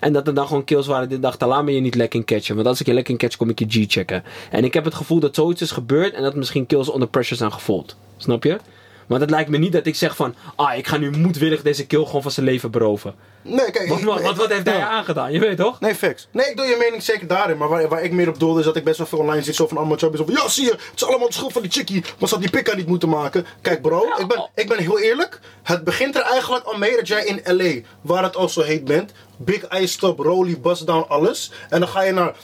En 0.00 0.12
dat 0.12 0.26
er 0.26 0.34
dan 0.34 0.46
gewoon 0.46 0.64
kills 0.64 0.86
waren 0.86 1.08
die 1.08 1.20
dachten, 1.20 1.48
laat 1.48 1.64
me 1.64 1.72
je 1.74 1.80
niet 1.80 1.94
lekker 1.94 2.24
catchen. 2.24 2.54
Want 2.54 2.66
als 2.66 2.80
ik 2.80 2.86
je 2.86 2.94
lekker 2.94 3.16
catch, 3.16 3.36
kom 3.36 3.48
ik 3.50 3.58
je 3.58 3.66
G 3.68 3.84
checken. 3.92 4.24
En 4.50 4.64
ik 4.64 4.74
heb 4.74 4.84
het 4.84 4.94
gevoel 4.94 5.20
dat 5.20 5.34
zoiets 5.34 5.62
is 5.62 5.70
gebeurd 5.70 6.14
en 6.14 6.22
dat 6.22 6.34
misschien 6.34 6.66
kills 6.66 6.88
onder 6.88 7.08
pressure 7.08 7.36
zijn 7.38 7.52
gevolgd. 7.52 7.96
Snap 8.16 8.44
je? 8.44 8.58
Want 9.06 9.20
het 9.20 9.30
lijkt 9.30 9.50
me 9.50 9.58
niet 9.58 9.72
dat 9.72 9.86
ik 9.86 9.94
zeg 9.94 10.16
van, 10.16 10.34
ah, 10.56 10.76
ik 10.76 10.86
ga 10.86 10.96
nu 10.96 11.10
moedwillig 11.10 11.62
deze 11.62 11.86
kill 11.86 12.04
gewoon 12.04 12.22
van 12.22 12.30
zijn 12.30 12.46
leven 12.46 12.70
beroven. 12.70 13.14
Nee, 13.42 13.70
kijk... 13.70 13.88
Wat, 13.88 14.02
wat, 14.02 14.22
wat, 14.22 14.36
wat 14.36 14.52
heeft 14.52 14.66
hij 14.66 14.76
Ja. 14.78 14.88
aangedaan? 14.88 15.32
Je 15.32 15.38
weet 15.38 15.56
toch? 15.56 15.80
Nee, 15.80 15.94
facts. 15.94 16.28
Nee, 16.30 16.46
ik 16.50 16.56
doe 16.56 16.66
je 16.66 16.76
mening 16.78 17.02
zeker 17.02 17.26
daarin. 17.26 17.56
Maar 17.56 17.68
waar, 17.68 17.88
waar 17.88 18.02
ik 18.02 18.12
meer 18.12 18.28
op 18.28 18.38
doelde 18.38 18.58
is 18.60 18.64
dat 18.66 18.76
ik 18.76 18.84
best 18.84 18.98
wel 18.98 19.06
veel 19.06 19.18
online 19.18 19.42
zie. 19.42 19.54
Zo 19.54 19.66
van 19.66 19.76
allemaal 19.76 19.96
chubbies. 19.96 20.20
Van, 20.20 20.34
ja, 20.34 20.48
zie 20.48 20.64
je, 20.64 20.70
het 20.70 20.80
is 20.94 21.04
allemaal 21.04 21.26
de 21.26 21.32
schuld 21.34 21.52
van 21.52 21.62
die 21.62 21.70
chickie. 21.70 22.00
Maar 22.18 22.28
ze 22.28 22.34
had 22.34 22.42
die 22.42 22.52
pikka 22.52 22.74
niet 22.76 22.86
moeten 22.86 23.08
maken. 23.08 23.46
Kijk 23.60 23.82
bro, 23.82 24.02
ik, 24.18 24.26
ben, 24.28 24.48
ik 24.54 24.68
ben 24.68 24.78
heel 24.78 24.98
eerlijk. 25.00 25.40
Het 25.62 25.84
begint 25.84 26.14
er 26.16 26.22
eigenlijk 26.22 26.64
al 26.64 26.78
mee 26.78 26.96
dat 26.96 27.08
jij 27.08 27.24
in 27.24 27.56
LA, 27.56 27.80
waar 28.00 28.22
het 28.22 28.36
al 28.36 28.48
zo 28.48 28.60
heet 28.60 28.84
bent. 28.84 29.12
Big 29.36 29.68
Ice 29.80 29.92
Stop, 29.92 30.18
Rolly, 30.18 30.60
Bust 30.60 30.86
Down, 30.86 31.08
alles. 31.08 31.52
En 31.68 31.80
dan 31.80 31.88
ga 31.88 32.02
je 32.02 32.12
naar... 32.12 32.34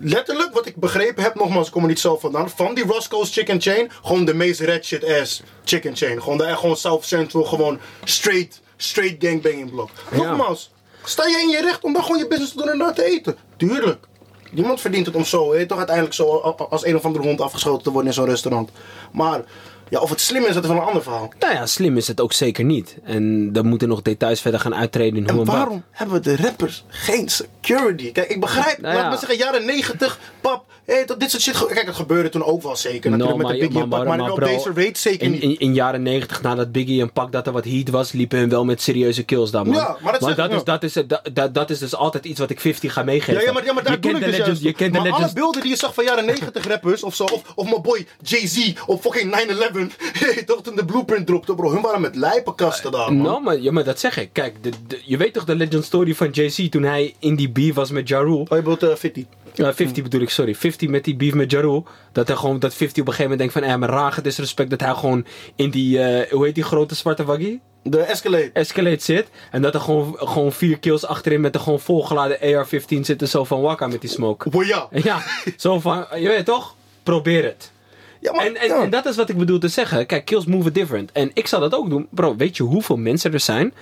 Letterlijk, 0.00 0.54
wat 0.54 0.66
ik 0.66 0.76
begrepen 0.76 1.22
heb, 1.22 1.34
nogmaals, 1.34 1.66
ik 1.66 1.72
kom 1.72 1.82
er 1.82 1.88
niet 1.88 2.00
zelf 2.00 2.20
vandaan. 2.20 2.50
Van 2.50 2.74
die 2.74 2.84
Roscoe's 2.84 3.32
Chicken 3.32 3.60
Chain, 3.60 3.90
gewoon 4.02 4.24
de 4.24 4.34
meest 4.34 4.60
red 4.60 4.84
shit 4.84 5.04
ass 5.04 5.42
chicken 5.64 5.96
chain. 5.96 6.22
Gewoon, 6.22 6.38
de, 6.38 6.56
gewoon 6.56 6.76
South 6.76 7.04
Central, 7.04 7.44
gewoon 7.44 7.78
straight, 8.04 8.60
straight 8.76 9.24
gangbanging 9.24 9.70
blok. 9.70 9.90
Nogmaals, 10.10 10.70
Sta 11.08 11.26
je 11.26 11.40
in 11.40 11.48
je 11.48 11.60
recht 11.60 11.84
om 11.84 11.92
dan 11.92 12.02
gewoon 12.02 12.18
je 12.18 12.26
business 12.26 12.52
te 12.52 12.58
doen 12.58 12.68
en 12.68 12.78
daar 12.78 12.94
te 12.94 13.04
eten? 13.04 13.36
Tuurlijk. 13.56 14.06
Niemand 14.50 14.80
verdient 14.80 15.06
het 15.06 15.14
om 15.14 15.24
zo, 15.24 15.66
toch 15.66 15.78
uiteindelijk 15.78 16.14
zo 16.14 16.36
als 16.70 16.84
een 16.84 16.96
of 16.96 17.04
andere 17.04 17.24
hond 17.24 17.40
afgeschoten 17.40 17.82
te 17.82 17.90
worden 17.90 18.08
in 18.08 18.14
zo'n 18.14 18.24
restaurant. 18.24 18.70
Maar 19.12 19.44
ja, 19.90 19.98
of 20.00 20.10
het 20.10 20.20
slim 20.20 20.44
is, 20.44 20.54
dat 20.54 20.62
is 20.64 20.70
wel 20.70 20.78
een 20.78 20.86
ander 20.86 21.02
verhaal. 21.02 21.32
Nou 21.38 21.54
ja, 21.54 21.66
slim 21.66 21.96
is 21.96 22.08
het 22.08 22.20
ook 22.20 22.32
zeker 22.32 22.64
niet. 22.64 22.96
En 23.04 23.52
dan 23.52 23.66
moeten 23.66 23.88
nog 23.88 24.02
details 24.02 24.40
verder 24.40 24.60
gaan 24.60 24.74
uittreden 24.74 25.16
in 25.16 25.22
hoe 25.22 25.32
En 25.32 25.38
en 25.38 25.44
wat. 25.44 25.54
waarom 25.56 25.84
hebben 25.90 26.22
de 26.22 26.36
rappers 26.36 26.84
geen 26.88 27.28
security? 27.28 28.12
Kijk, 28.12 28.28
ik 28.28 28.40
begrijp, 28.40 28.80
Nou 28.80 28.94
laat 28.94 29.02
ja. 29.04 29.10
me 29.10 29.16
zeggen, 29.18 29.38
jaren 29.38 29.64
90, 29.64 30.18
pap, 30.40 30.64
hé, 30.94 31.04
dat 31.06 31.20
dit 31.20 31.30
soort 31.30 31.42
shit. 31.42 31.66
Kijk, 31.66 31.86
het 31.86 31.94
gebeurde 31.94 32.28
toen 32.28 32.44
ook 32.44 32.62
wel 32.62 32.76
zeker. 32.76 33.10
No, 33.10 33.16
Natuurlijk 33.16 33.36
met 33.36 33.46
maar- 33.46 33.54
de 33.56 33.60
Biggie 33.66 33.82
en 33.82 33.88
maar- 33.88 33.98
Pac, 33.98 34.08
maar, 34.08 34.18
maar 34.18 34.30
op 34.30 34.36
bro, 34.38 34.46
deze 34.46 34.72
rate 34.74 34.98
zeker 35.00 35.22
In, 35.26 35.30
niet. 35.30 35.42
in, 35.42 35.58
in 35.58 35.74
jaren 35.74 36.02
90, 36.02 36.42
nadat 36.42 36.72
Biggie 36.72 37.00
en 37.00 37.12
Pac 37.12 37.32
dat 37.32 37.46
er 37.46 37.52
wat 37.52 37.64
heat 37.64 37.88
was, 37.90 38.12
liepen 38.12 38.38
hun 38.38 38.48
wel 38.48 38.64
met 38.64 38.82
serieuze 38.82 39.22
kills 39.22 39.50
daar, 39.50 39.66
man. 39.66 39.74
Ja, 39.74 39.96
maar 40.02 40.12
dat 40.12 40.36
dat, 40.36 40.52
is, 40.52 40.64
dat, 40.64 40.82
is, 40.82 40.92
dat, 40.92 41.20
dat, 41.32 41.54
dat 41.54 41.70
is 41.70 41.78
dus 41.78 41.94
altijd 41.94 42.24
iets 42.24 42.38
wat 42.40 42.50
ik 42.50 42.60
50 42.60 42.92
ga 42.92 43.02
meegeven. 43.02 43.34
Ja, 43.34 43.40
ja, 43.40 43.52
maar, 43.52 43.64
ja, 43.64 43.72
maar 43.72 43.82
daar 43.82 43.92
je 43.92 43.98
doe 43.98 44.10
ik 44.10 44.18
de 44.18 44.24
dus 44.24 44.36
legends, 44.38 44.60
je 44.60 44.72
kent 44.72 44.92
de 44.92 44.98
maar 44.98 45.08
alle 45.08 45.10
legends. 45.18 45.32
beelden 45.40 45.60
die 45.60 45.70
je 45.70 45.76
zag 45.76 45.94
van 45.94 46.04
jaren 46.04 46.24
90 46.34 46.66
rappers 46.66 47.02
of 47.02 47.14
zo, 47.14 47.24
of, 47.24 47.42
of 47.54 47.70
mijn 47.70 47.82
boy 47.82 48.06
Jay-Z 48.22 48.72
op 48.86 49.00
fucking 49.00 49.32
9-11, 49.32 49.96
hey, 50.18 50.42
toch 50.42 50.62
toen 50.62 50.76
de 50.76 50.84
blueprint 50.84 51.26
dropte, 51.26 51.54
bro. 51.54 51.70
Hun 51.72 51.82
waren 51.82 52.00
met 52.00 52.16
lijpenkasten 52.16 52.90
daar, 52.92 53.12
man. 53.12 53.22
Nou, 53.22 53.42
maar, 53.42 53.60
ja, 53.60 53.72
maar 53.72 53.84
dat 53.84 54.00
zeg 54.00 54.16
ik. 54.18 54.28
Kijk, 54.32 54.54
de, 54.62 54.70
de- 54.86 55.00
je 55.04 55.16
weet 55.16 55.32
toch 55.32 55.44
de 55.44 55.54
legend 55.54 55.84
story 55.84 56.14
van 56.14 56.30
Jay-Z 56.30 56.68
toen 56.68 56.82
hij 56.82 57.14
in 57.18 57.36
die 57.36 57.50
beef 57.50 57.74
was 57.74 57.90
met 57.90 58.08
Ja 58.08 58.18
Rule? 58.18 58.36
Oh, 58.38 58.46
je 58.48 58.54
bedoelt 58.56 58.82
eh, 58.82 58.94
50. 58.94 59.24
Ja, 59.64 59.74
50 59.74 60.02
bedoel 60.02 60.20
ik, 60.20 60.30
sorry. 60.30 60.54
50 60.54 60.88
met 60.88 61.04
die 61.04 61.16
beef 61.16 61.34
met 61.34 61.50
Ja 61.50 61.60
Rule. 61.60 61.82
Dat, 62.12 62.28
hij 62.28 62.36
gewoon, 62.36 62.58
dat 62.58 62.74
50 62.74 63.02
op 63.02 63.08
een 63.08 63.14
gegeven 63.14 63.22
moment 63.30 63.38
denkt 63.38 63.52
van... 63.52 63.62
Eh, 63.62 63.88
maar 63.88 63.88
rage 64.02 64.20
disrespect 64.22 64.70
dat 64.70 64.80
hij 64.80 64.94
gewoon 64.94 65.26
in 65.56 65.70
die... 65.70 65.98
eh, 66.02 66.32
hoe 66.32 66.44
heet 66.44 66.54
die 66.54 66.64
grote 66.64 66.94
zwarte 66.94 67.24
waggie? 67.24 67.60
De 67.82 68.00
Escalade. 68.00 68.50
Escalate 68.52 69.04
zit. 69.04 69.28
En 69.50 69.62
dat 69.62 69.74
er 69.74 69.80
gewoon, 69.80 70.14
gewoon 70.18 70.52
vier 70.52 70.78
kills 70.78 71.06
achterin 71.06 71.40
met 71.40 71.54
een 71.54 71.60
gewoon 71.60 71.80
volgeladen 71.80 72.38
AR-15 72.40 73.00
zitten. 73.00 73.28
Zo 73.28 73.44
van 73.44 73.60
wakka 73.60 73.86
met 73.86 74.00
die 74.00 74.10
smoke. 74.10 74.50
Boy, 74.50 74.66
ja. 74.66 74.88
Ja, 75.02 75.22
zo 75.56 75.80
van... 75.80 76.06
Je 76.16 76.28
weet 76.28 76.44
toch? 76.44 76.74
Probeer 77.02 77.44
het. 77.44 77.72
Ja, 78.20 78.32
maar, 78.32 78.46
En, 78.46 78.56
en, 78.56 78.68
ja. 78.68 78.82
en 78.82 78.90
dat 78.90 79.06
is 79.06 79.16
wat 79.16 79.28
ik 79.28 79.36
bedoel 79.36 79.58
te 79.58 79.68
zeggen. 79.68 80.06
Kijk, 80.06 80.24
kills 80.24 80.44
move 80.44 80.72
different. 80.72 81.12
En 81.12 81.30
ik 81.34 81.46
zal 81.46 81.60
dat 81.60 81.74
ook 81.74 81.90
doen. 81.90 82.06
Bro, 82.10 82.36
weet 82.36 82.56
je 82.56 82.62
hoeveel 82.62 82.96
mensen 82.96 83.32
er 83.32 83.40
zijn? 83.40 83.74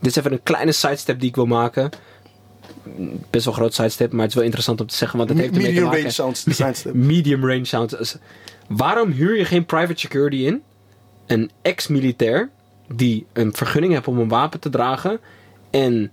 Dit 0.00 0.10
is 0.10 0.16
even 0.16 0.32
een 0.32 0.42
kleine 0.42 0.72
sidestep 0.72 1.20
die 1.20 1.28
ik 1.28 1.34
wil 1.34 1.46
maken. 1.46 1.90
Best 3.30 3.44
wel 3.44 3.54
groot 3.54 3.74
sidestep, 3.74 4.12
maar 4.12 4.20
het 4.20 4.28
is 4.28 4.34
wel 4.34 4.44
interessant 4.44 4.80
om 4.80 4.86
te 4.86 4.96
zeggen. 4.96 5.18
Want 5.18 5.30
het 5.30 5.38
heeft 5.38 5.50
ermee 5.50 5.66
te 5.66 5.72
Medium 5.72 5.88
maken. 5.88 6.00
range 6.00 6.14
sounds, 6.14 6.40
sidestep. 6.40 6.94
Medium 7.14 7.46
range 7.46 7.64
sounds. 7.64 8.16
Waarom 8.68 9.10
huur 9.10 9.36
je 9.36 9.44
geen 9.44 9.66
private 9.66 10.00
security 10.00 10.36
in? 10.36 10.62
Een 11.26 11.50
ex-militair 11.62 12.50
die 12.94 13.26
een 13.32 13.54
vergunning 13.54 13.92
heeft 13.92 14.08
om 14.08 14.18
een 14.18 14.28
wapen 14.28 14.60
te 14.60 14.70
dragen. 14.70 15.20
En 15.70 16.12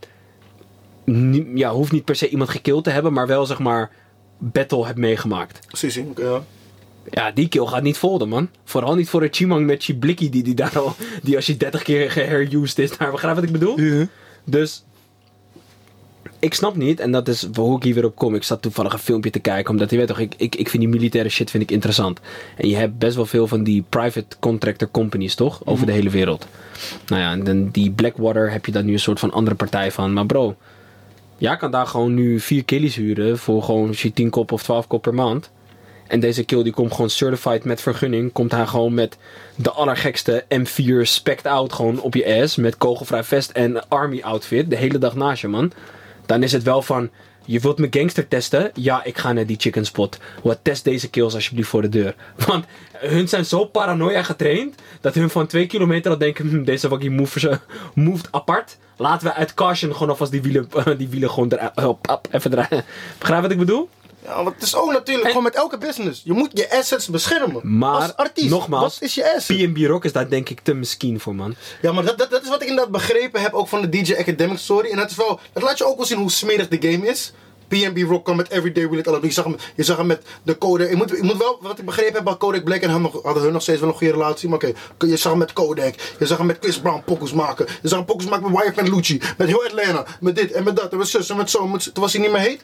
ja, 1.56 1.72
hoeft 1.72 1.92
niet 1.92 2.06
per 2.06 2.16
se 2.16 2.30
iemand 2.30 2.50
gekild 2.50 2.84
te 2.84 2.90
hebben, 2.90 3.14
maar 3.14 3.28
wel 3.28 3.46
zeg 3.46 3.60
maar 3.60 3.92
battle 4.38 4.86
hebt 4.86 4.98
meegemaakt. 4.98 5.60
Oké, 6.10 6.22
ja. 6.22 6.44
Ja, 7.10 7.32
die 7.32 7.48
kill 7.48 7.66
gaat 7.66 7.84
niet 7.84 7.98
folden, 7.98 8.30
man. 8.30 8.50
Vooral 8.64 8.96
niet 8.96 9.10
voor 9.10 9.24
een 9.24 9.34
Chimang 9.34 9.66
met 9.66 9.84
Chiblikkie 9.84 10.30
die, 10.30 10.44
die 10.44 10.54
daar 10.54 10.80
al... 10.80 10.96
Die 11.24 11.36
als 11.36 11.46
je 11.46 11.58
30 11.58 11.84
keer 11.84 12.12
geherused 12.12 12.80
is. 12.80 12.98
Daar, 12.98 13.12
begrijp 13.12 13.36
wat 13.36 13.44
ik 13.44 13.52
bedoel? 13.52 14.08
Dus... 14.44 14.84
Ik 16.42 16.54
snap 16.54 16.76
niet, 16.76 17.00
en 17.00 17.12
dat 17.12 17.28
is 17.28 17.48
hoe 17.54 17.78
ik 17.78 17.84
hier 17.84 17.94
weer 17.94 18.06
op 18.06 18.16
kom. 18.16 18.36
Ik 18.36 18.44
zat 18.44 18.62
toevallig 18.62 18.94
een 18.94 19.00
filmpje 19.00 19.30
te 19.30 19.40
kijken, 19.40 19.72
omdat 19.72 19.90
je 19.90 19.98
weet 19.98 20.08
toch, 20.08 20.20
ik, 20.20 20.34
ik, 20.38 20.56
ik 20.56 20.70
vind 20.70 20.84
die 20.84 20.92
militaire 20.92 21.30
shit 21.30 21.50
vind 21.50 21.64
ik 21.64 21.72
interessant. 21.72 22.20
En 22.58 22.70
je 22.70 22.76
hebt 22.76 22.98
best 22.98 23.16
wel 23.16 23.26
veel 23.26 23.48
van 23.48 23.64
die 23.64 23.84
private 23.90 24.36
contractor 24.40 24.92
companies, 24.92 25.36
toch? 25.36 25.62
Over 25.66 25.86
de 25.86 25.92
hele 25.92 26.10
wereld. 26.10 26.48
Nou 27.08 27.22
ja, 27.22 27.32
en 27.32 27.44
dan 27.44 27.70
die 27.70 27.92
Blackwater 27.92 28.52
heb 28.52 28.66
je 28.66 28.72
dan 28.72 28.86
nu 28.86 28.94
een 28.94 29.00
soort 29.00 29.20
van 29.20 29.32
andere 29.32 29.56
partij 29.56 29.92
van. 29.92 30.14
Maar 30.14 30.26
bro, 30.26 30.56
jij 31.38 31.58
kan 31.58 31.72
daar 31.72 31.88
gewoon 31.88 32.14
nu 32.14 32.40
vier 32.40 32.64
killies 32.64 32.96
huren 32.96 33.38
voor 33.38 33.64
gewoon 33.64 33.88
als 33.88 34.02
je 34.02 34.14
10 34.14 34.30
kop 34.30 34.52
of 34.52 34.64
12 34.64 34.88
kop 34.88 35.02
per 35.02 35.14
maand. 35.14 35.50
En 36.08 36.20
deze 36.20 36.44
kill 36.44 36.64
die 36.64 36.74
komt 36.74 36.92
gewoon 36.92 37.10
certified 37.10 37.64
met 37.64 37.82
vergunning. 37.82 38.32
Komt 38.32 38.52
hij 38.52 38.66
gewoon 38.66 38.94
met 38.94 39.18
de 39.56 39.72
allergekste 39.72 40.46
M4 40.50 41.02
spect 41.02 41.46
out 41.46 41.74
gewoon 41.74 42.02
op 42.02 42.16
je 42.16 42.42
ass. 42.42 42.56
Met 42.56 42.78
kogelvrij 42.78 43.24
vest 43.24 43.50
en 43.50 43.90
army 43.90 44.22
outfit. 44.22 44.70
De 44.70 44.76
hele 44.76 44.98
dag 44.98 45.16
naast 45.16 45.42
je 45.42 45.48
man. 45.48 45.72
Dan 46.32 46.44
is 46.44 46.52
het 46.52 46.64
wel 46.64 46.82
van... 46.82 47.10
Je 47.46 47.60
wilt 47.60 47.78
me 47.78 47.88
gangster 47.90 48.28
testen? 48.28 48.72
Ja, 48.74 49.04
ik 49.04 49.18
ga 49.18 49.34
naar 49.34 49.46
die 49.46 49.60
chicken 49.60 49.86
spot. 49.86 50.18
Wat 50.44 50.60
test 50.62 50.84
deze 50.84 51.10
kills 51.10 51.34
alsjeblieft 51.34 51.70
voor 51.70 51.82
de 51.82 51.90
deur. 51.90 52.16
Want 52.48 52.66
hun 52.92 53.28
zijn 53.28 53.46
zo 53.46 53.66
paranoia 53.66 54.24
getraind. 54.24 54.76
Dat 55.02 55.16
hun 55.16 55.30
van 55.30 55.48
twee 55.48 55.66
kilometer 55.66 56.12
al 56.12 56.18
denken... 56.18 56.50
"Hm, 56.50 56.64
deze 56.64 56.88
wakkie 56.88 57.12
move, 57.12 57.60
moved 57.94 58.28
apart. 58.32 58.78
Laten 58.98 59.28
we 59.28 59.34
uit 59.34 59.54
caution 59.54 59.94
gewoon 59.94 60.10
alvast 60.10 60.32
die 60.32 60.42
wielen, 60.42 60.70
die 60.98 61.10
wielen 61.10 61.30
gewoon 61.30 61.52
eruit. 61.52 61.86
Op, 61.86 62.10
op, 62.10 62.28
even 62.32 62.52
draaien. 62.52 62.84
Begrijp 63.18 63.42
wat 63.42 63.52
ik 63.52 63.58
bedoel? 63.58 63.90
Ja, 64.24 64.44
want 64.44 64.56
het 64.56 64.64
is 64.64 64.76
ook 64.76 64.92
natuurlijk 64.92 65.28
gewoon 65.28 65.44
met 65.44 65.56
elke 65.56 65.78
business. 65.78 66.22
Je 66.24 66.34
moet 66.34 66.50
je 66.54 66.72
assets 66.72 67.08
beschermen. 67.08 67.78
Maar, 67.78 68.02
Als 68.02 68.16
artiest, 68.16 68.50
nogmaals, 68.50 68.94
wat 68.94 69.10
is 69.10 69.16
je 69.16 69.36
asset? 69.36 69.58
PNB 69.58 69.86
Rock 69.86 70.06
is 70.06 70.12
daar 70.12 70.30
denk 70.30 70.50
ik 70.50 70.60
te 70.60 70.74
misschien 70.74 71.20
voor, 71.20 71.36
man. 71.36 71.56
Ja, 71.82 71.92
maar 71.92 72.06
dat, 72.06 72.18
dat, 72.18 72.30
dat 72.30 72.44
is 72.44 72.50
wat 72.50 72.62
ik 72.62 72.68
inderdaad 72.68 72.92
begrepen 72.92 73.42
heb 73.42 73.54
ook 73.54 73.68
van 73.68 73.82
de 73.82 73.90
DJ 73.90 74.16
Academic 74.16 74.58
Story. 74.58 74.90
En 74.90 74.98
dat, 74.98 75.10
is 75.10 75.16
wel, 75.16 75.40
dat 75.54 75.64
laat 75.64 75.78
je 75.78 75.86
ook 75.86 75.98
wel 75.98 76.06
zien 76.06 76.18
hoe 76.18 76.32
smerig 76.32 76.68
de 76.68 76.90
game 76.90 77.08
is. 77.08 77.34
PNB 77.72 78.04
Rock 78.10 78.24
kwam 78.24 78.36
met 78.36 78.50
Everyday 78.50 78.90
Will 78.90 79.00
It 79.00 79.08
All. 79.08 79.20
Je 79.22 79.32
zag 79.32 79.46
hem, 79.46 79.56
je 79.76 79.84
zag 79.84 79.98
hem 79.98 80.06
met 80.06 80.26
de 80.44 80.58
code. 80.58 80.90
Je 80.90 80.96
moet, 80.96 81.10
je 81.10 81.24
moet 81.24 81.38
wel, 81.38 81.58
wat 81.62 81.80
ik 81.80 81.86
begrepen 81.86 82.14
heb, 82.14 82.24
bij 82.24 82.36
Kodak 82.36 82.64
Black 82.64 82.82
en 82.82 82.90
hem 82.90 83.02
nog, 83.02 83.24
hadden 83.24 83.44
hun 83.44 83.54
nog 83.54 83.62
steeds 83.62 83.80
wel 83.80 83.90
een 83.90 83.96
goede 83.96 84.14
relatie. 84.14 84.50
Maar 84.50 84.58
oké, 84.58 84.74
je 85.08 85.18
zag 85.18 85.32
hem 85.32 85.40
met 85.40 85.54
Kodak. 85.54 85.94
Je 86.20 86.26
zag 86.26 86.38
hem 86.38 86.46
met 86.46 86.58
Chris 86.60 86.80
Brown 86.80 87.02
pokus 87.06 87.34
maken. 87.34 87.66
Je 87.82 87.88
zag 87.88 87.98
hem 87.98 88.08
pokus 88.08 88.26
maken 88.26 88.52
met 88.52 88.62
Wyeth 88.62 88.78
en 88.78 88.96
Lucci. 88.96 89.22
Met 89.38 89.48
heel 89.48 89.64
Atlanta. 89.64 90.06
Met 90.20 90.36
dit 90.36 90.52
en 90.52 90.64
met 90.64 90.76
dat. 90.76 90.92
En 90.92 90.98
met 90.98 91.08
zus 91.08 91.30
en 91.30 91.38
met 91.38 91.50
zo. 91.50 91.68
Met, 91.68 91.84
toen 91.94 92.04
was 92.04 92.14
hij 92.14 92.22
niet 92.22 92.32
meer 92.32 92.42
heet. 92.42 92.64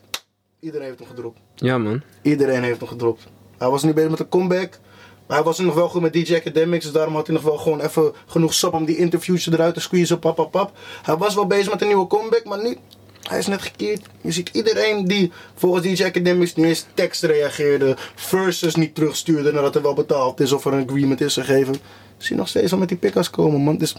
Iedereen 0.59 0.87
heeft 0.87 0.99
hem 0.99 1.07
gedropt. 1.07 1.39
Ja, 1.55 1.77
man. 1.77 2.01
Iedereen 2.21 2.63
heeft 2.63 2.79
hem 2.79 2.87
gedropt. 2.87 3.27
Hij 3.57 3.69
was 3.69 3.83
niet 3.83 3.95
bezig 3.95 4.09
met 4.09 4.19
een 4.19 4.29
comeback. 4.29 4.79
Maar 5.27 5.37
hij 5.37 5.45
was 5.45 5.59
nog 5.59 5.75
wel 5.75 5.89
goed 5.89 6.01
met 6.01 6.13
DJ 6.13 6.35
Academics. 6.35 6.83
Dus 6.83 6.93
daarom 6.93 7.15
had 7.15 7.27
hij 7.27 7.35
nog 7.35 7.43
wel 7.43 7.57
gewoon 7.57 7.81
even 7.81 8.13
genoeg 8.25 8.53
sap 8.53 8.73
om 8.73 8.85
die 8.85 8.97
interviews 8.97 9.47
eruit 9.47 9.73
te 9.73 9.79
squeezen. 9.79 10.19
Pap, 10.19 10.35
pap, 10.35 10.51
pap. 10.51 10.77
Hij 11.03 11.17
was 11.17 11.35
wel 11.35 11.47
bezig 11.47 11.71
met 11.71 11.81
een 11.81 11.87
nieuwe 11.87 12.07
comeback. 12.07 12.45
Maar 12.45 12.63
nu, 12.63 12.77
hij 13.21 13.37
is 13.37 13.47
net 13.47 13.61
gekeerd. 13.61 14.05
Je 14.21 14.31
ziet 14.31 14.49
iedereen 14.53 15.05
die 15.05 15.31
volgens 15.55 15.83
DJ 15.87 16.03
Academics 16.03 16.55
niet 16.55 16.65
eens 16.65 16.85
tekst 16.93 17.23
reageerde. 17.23 17.95
Versus 18.15 18.75
niet 18.75 18.95
terugstuurde 18.95 19.51
nadat 19.51 19.75
er 19.75 19.81
wel 19.81 19.93
betaald 19.93 20.39
is 20.39 20.51
of 20.51 20.65
er 20.65 20.73
een 20.73 20.87
agreement 20.87 21.21
is 21.21 21.33
gegeven. 21.33 21.75
Zie 22.17 22.29
je 22.29 22.35
nog 22.35 22.47
steeds 22.47 22.71
wel 22.71 22.79
met 22.79 22.89
die 22.89 22.97
pickers 22.97 23.29
komen, 23.29 23.61
man. 23.61 23.77
Dus 23.77 23.95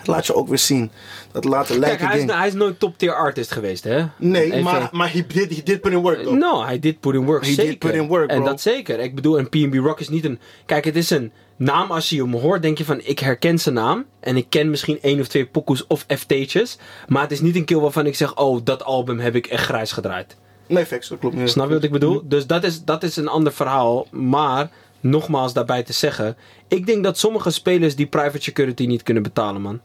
het 0.00 0.08
laat 0.08 0.26
je 0.26 0.34
ook 0.34 0.48
weer 0.48 0.58
zien. 0.58 0.90
Dat 1.32 1.44
laat 1.44 1.70
een 1.70 1.80
Kijk, 1.80 1.80
lijken 1.80 2.06
hij 2.06 2.18
is, 2.18 2.32
hij 2.32 2.46
is 2.46 2.54
nooit 2.54 2.78
top 2.78 2.98
tier 2.98 3.14
artist 3.14 3.52
geweest, 3.52 3.84
hè? 3.84 4.04
Nee, 4.16 4.44
Even- 4.44 4.62
maar, 4.62 4.88
maar 4.92 5.12
he, 5.12 5.26
did, 5.26 5.56
he 5.56 5.62
did 5.62 5.80
put 5.80 5.92
in 5.92 5.98
work, 5.98 6.22
though. 6.22 6.38
No, 6.38 6.64
hij 6.64 6.78
did 6.78 7.00
put 7.00 7.14
in 7.14 7.24
work, 7.24 7.46
He 7.46 7.54
did 7.54 7.78
put 7.78 7.94
in 7.94 8.06
work, 8.06 8.30
en 8.30 8.36
bro. 8.36 8.46
dat 8.46 8.60
zeker. 8.60 8.98
Ik 9.00 9.14
bedoel, 9.14 9.38
een 9.38 9.48
PNB 9.48 9.74
Rock 9.74 10.00
is 10.00 10.08
niet 10.08 10.24
een... 10.24 10.38
Kijk, 10.66 10.84
het 10.84 10.96
is 10.96 11.10
een 11.10 11.32
naam 11.56 11.90
als 11.90 12.08
je 12.08 12.22
hem 12.22 12.34
hoort, 12.34 12.62
denk 12.62 12.78
je 12.78 12.84
van... 12.84 13.00
Ik 13.04 13.18
herken 13.18 13.58
zijn 13.58 13.74
naam. 13.74 14.04
En 14.20 14.36
ik 14.36 14.46
ken 14.48 14.70
misschien 14.70 14.98
één 15.02 15.20
of 15.20 15.28
twee 15.28 15.46
pokoes 15.46 15.86
of 15.86 16.04
FT'tjes. 16.08 16.78
Maar 17.08 17.22
het 17.22 17.32
is 17.32 17.40
niet 17.40 17.56
een 17.56 17.64
kill 17.64 17.78
waarvan 17.78 18.06
ik 18.06 18.14
zeg... 18.14 18.36
Oh, 18.36 18.60
dat 18.64 18.84
album 18.84 19.18
heb 19.18 19.34
ik 19.34 19.46
echt 19.46 19.64
grijs 19.64 19.92
gedraaid. 19.92 20.36
Nee, 20.66 20.86
facts, 20.86 21.08
dat 21.08 21.18
klopt 21.18 21.36
niet. 21.36 21.50
Snap 21.50 21.68
je 21.68 21.74
wat 21.74 21.84
ik 21.84 21.90
bedoel? 21.90 22.22
Dus 22.24 22.46
dat 22.46 22.64
is, 22.64 22.84
dat 22.84 23.02
is 23.02 23.16
een 23.16 23.28
ander 23.28 23.52
verhaal. 23.52 24.06
Maar, 24.10 24.70
nogmaals 25.00 25.52
daarbij 25.52 25.82
te 25.82 25.92
zeggen... 25.92 26.36
Ik 26.68 26.86
denk 26.86 27.04
dat 27.04 27.18
sommige 27.18 27.50
spelers 27.50 27.96
die 27.96 28.06
private 28.06 28.42
security 28.42 28.86
niet 28.86 29.02
kunnen 29.02 29.22
betalen, 29.22 29.62
man. 29.62 29.80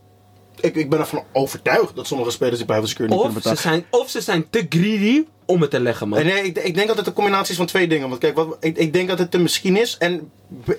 Ik, 0.59 0.75
ik 0.75 0.89
ben 0.89 0.99
ervan 0.99 1.23
overtuigd 1.33 1.95
dat 1.95 2.07
sommige 2.07 2.31
spelers 2.31 2.57
die 2.57 2.65
private 2.65 2.87
security 2.87 3.15
niet 3.15 3.25
Of 3.25 3.31
kunnen 3.33 3.43
ze, 3.43 3.61
betalen. 3.61 3.81
zijn, 3.91 4.01
of 4.01 4.09
ze 4.09 4.21
zijn 4.21 4.49
te 4.49 4.65
greedy 4.69 5.25
om 5.45 5.61
het 5.61 5.69
te 5.69 5.79
leggen, 5.79 6.07
man. 6.09 6.19
En 6.19 6.25
nee, 6.25 6.43
ik, 6.43 6.57
ik 6.57 6.75
denk 6.75 6.87
dat 6.87 6.97
het 6.97 7.07
een 7.07 7.13
combinatie 7.13 7.51
is 7.51 7.57
van 7.57 7.65
twee 7.65 7.87
dingen. 7.87 8.09
Want 8.09 8.21
kijk, 8.21 8.35
wat, 8.35 8.57
ik, 8.59 8.77
ik 8.77 8.93
denk 8.93 9.07
dat 9.07 9.19
het 9.19 9.31
te 9.31 9.37
misschien 9.37 9.77
is. 9.77 9.97
En 9.97 10.31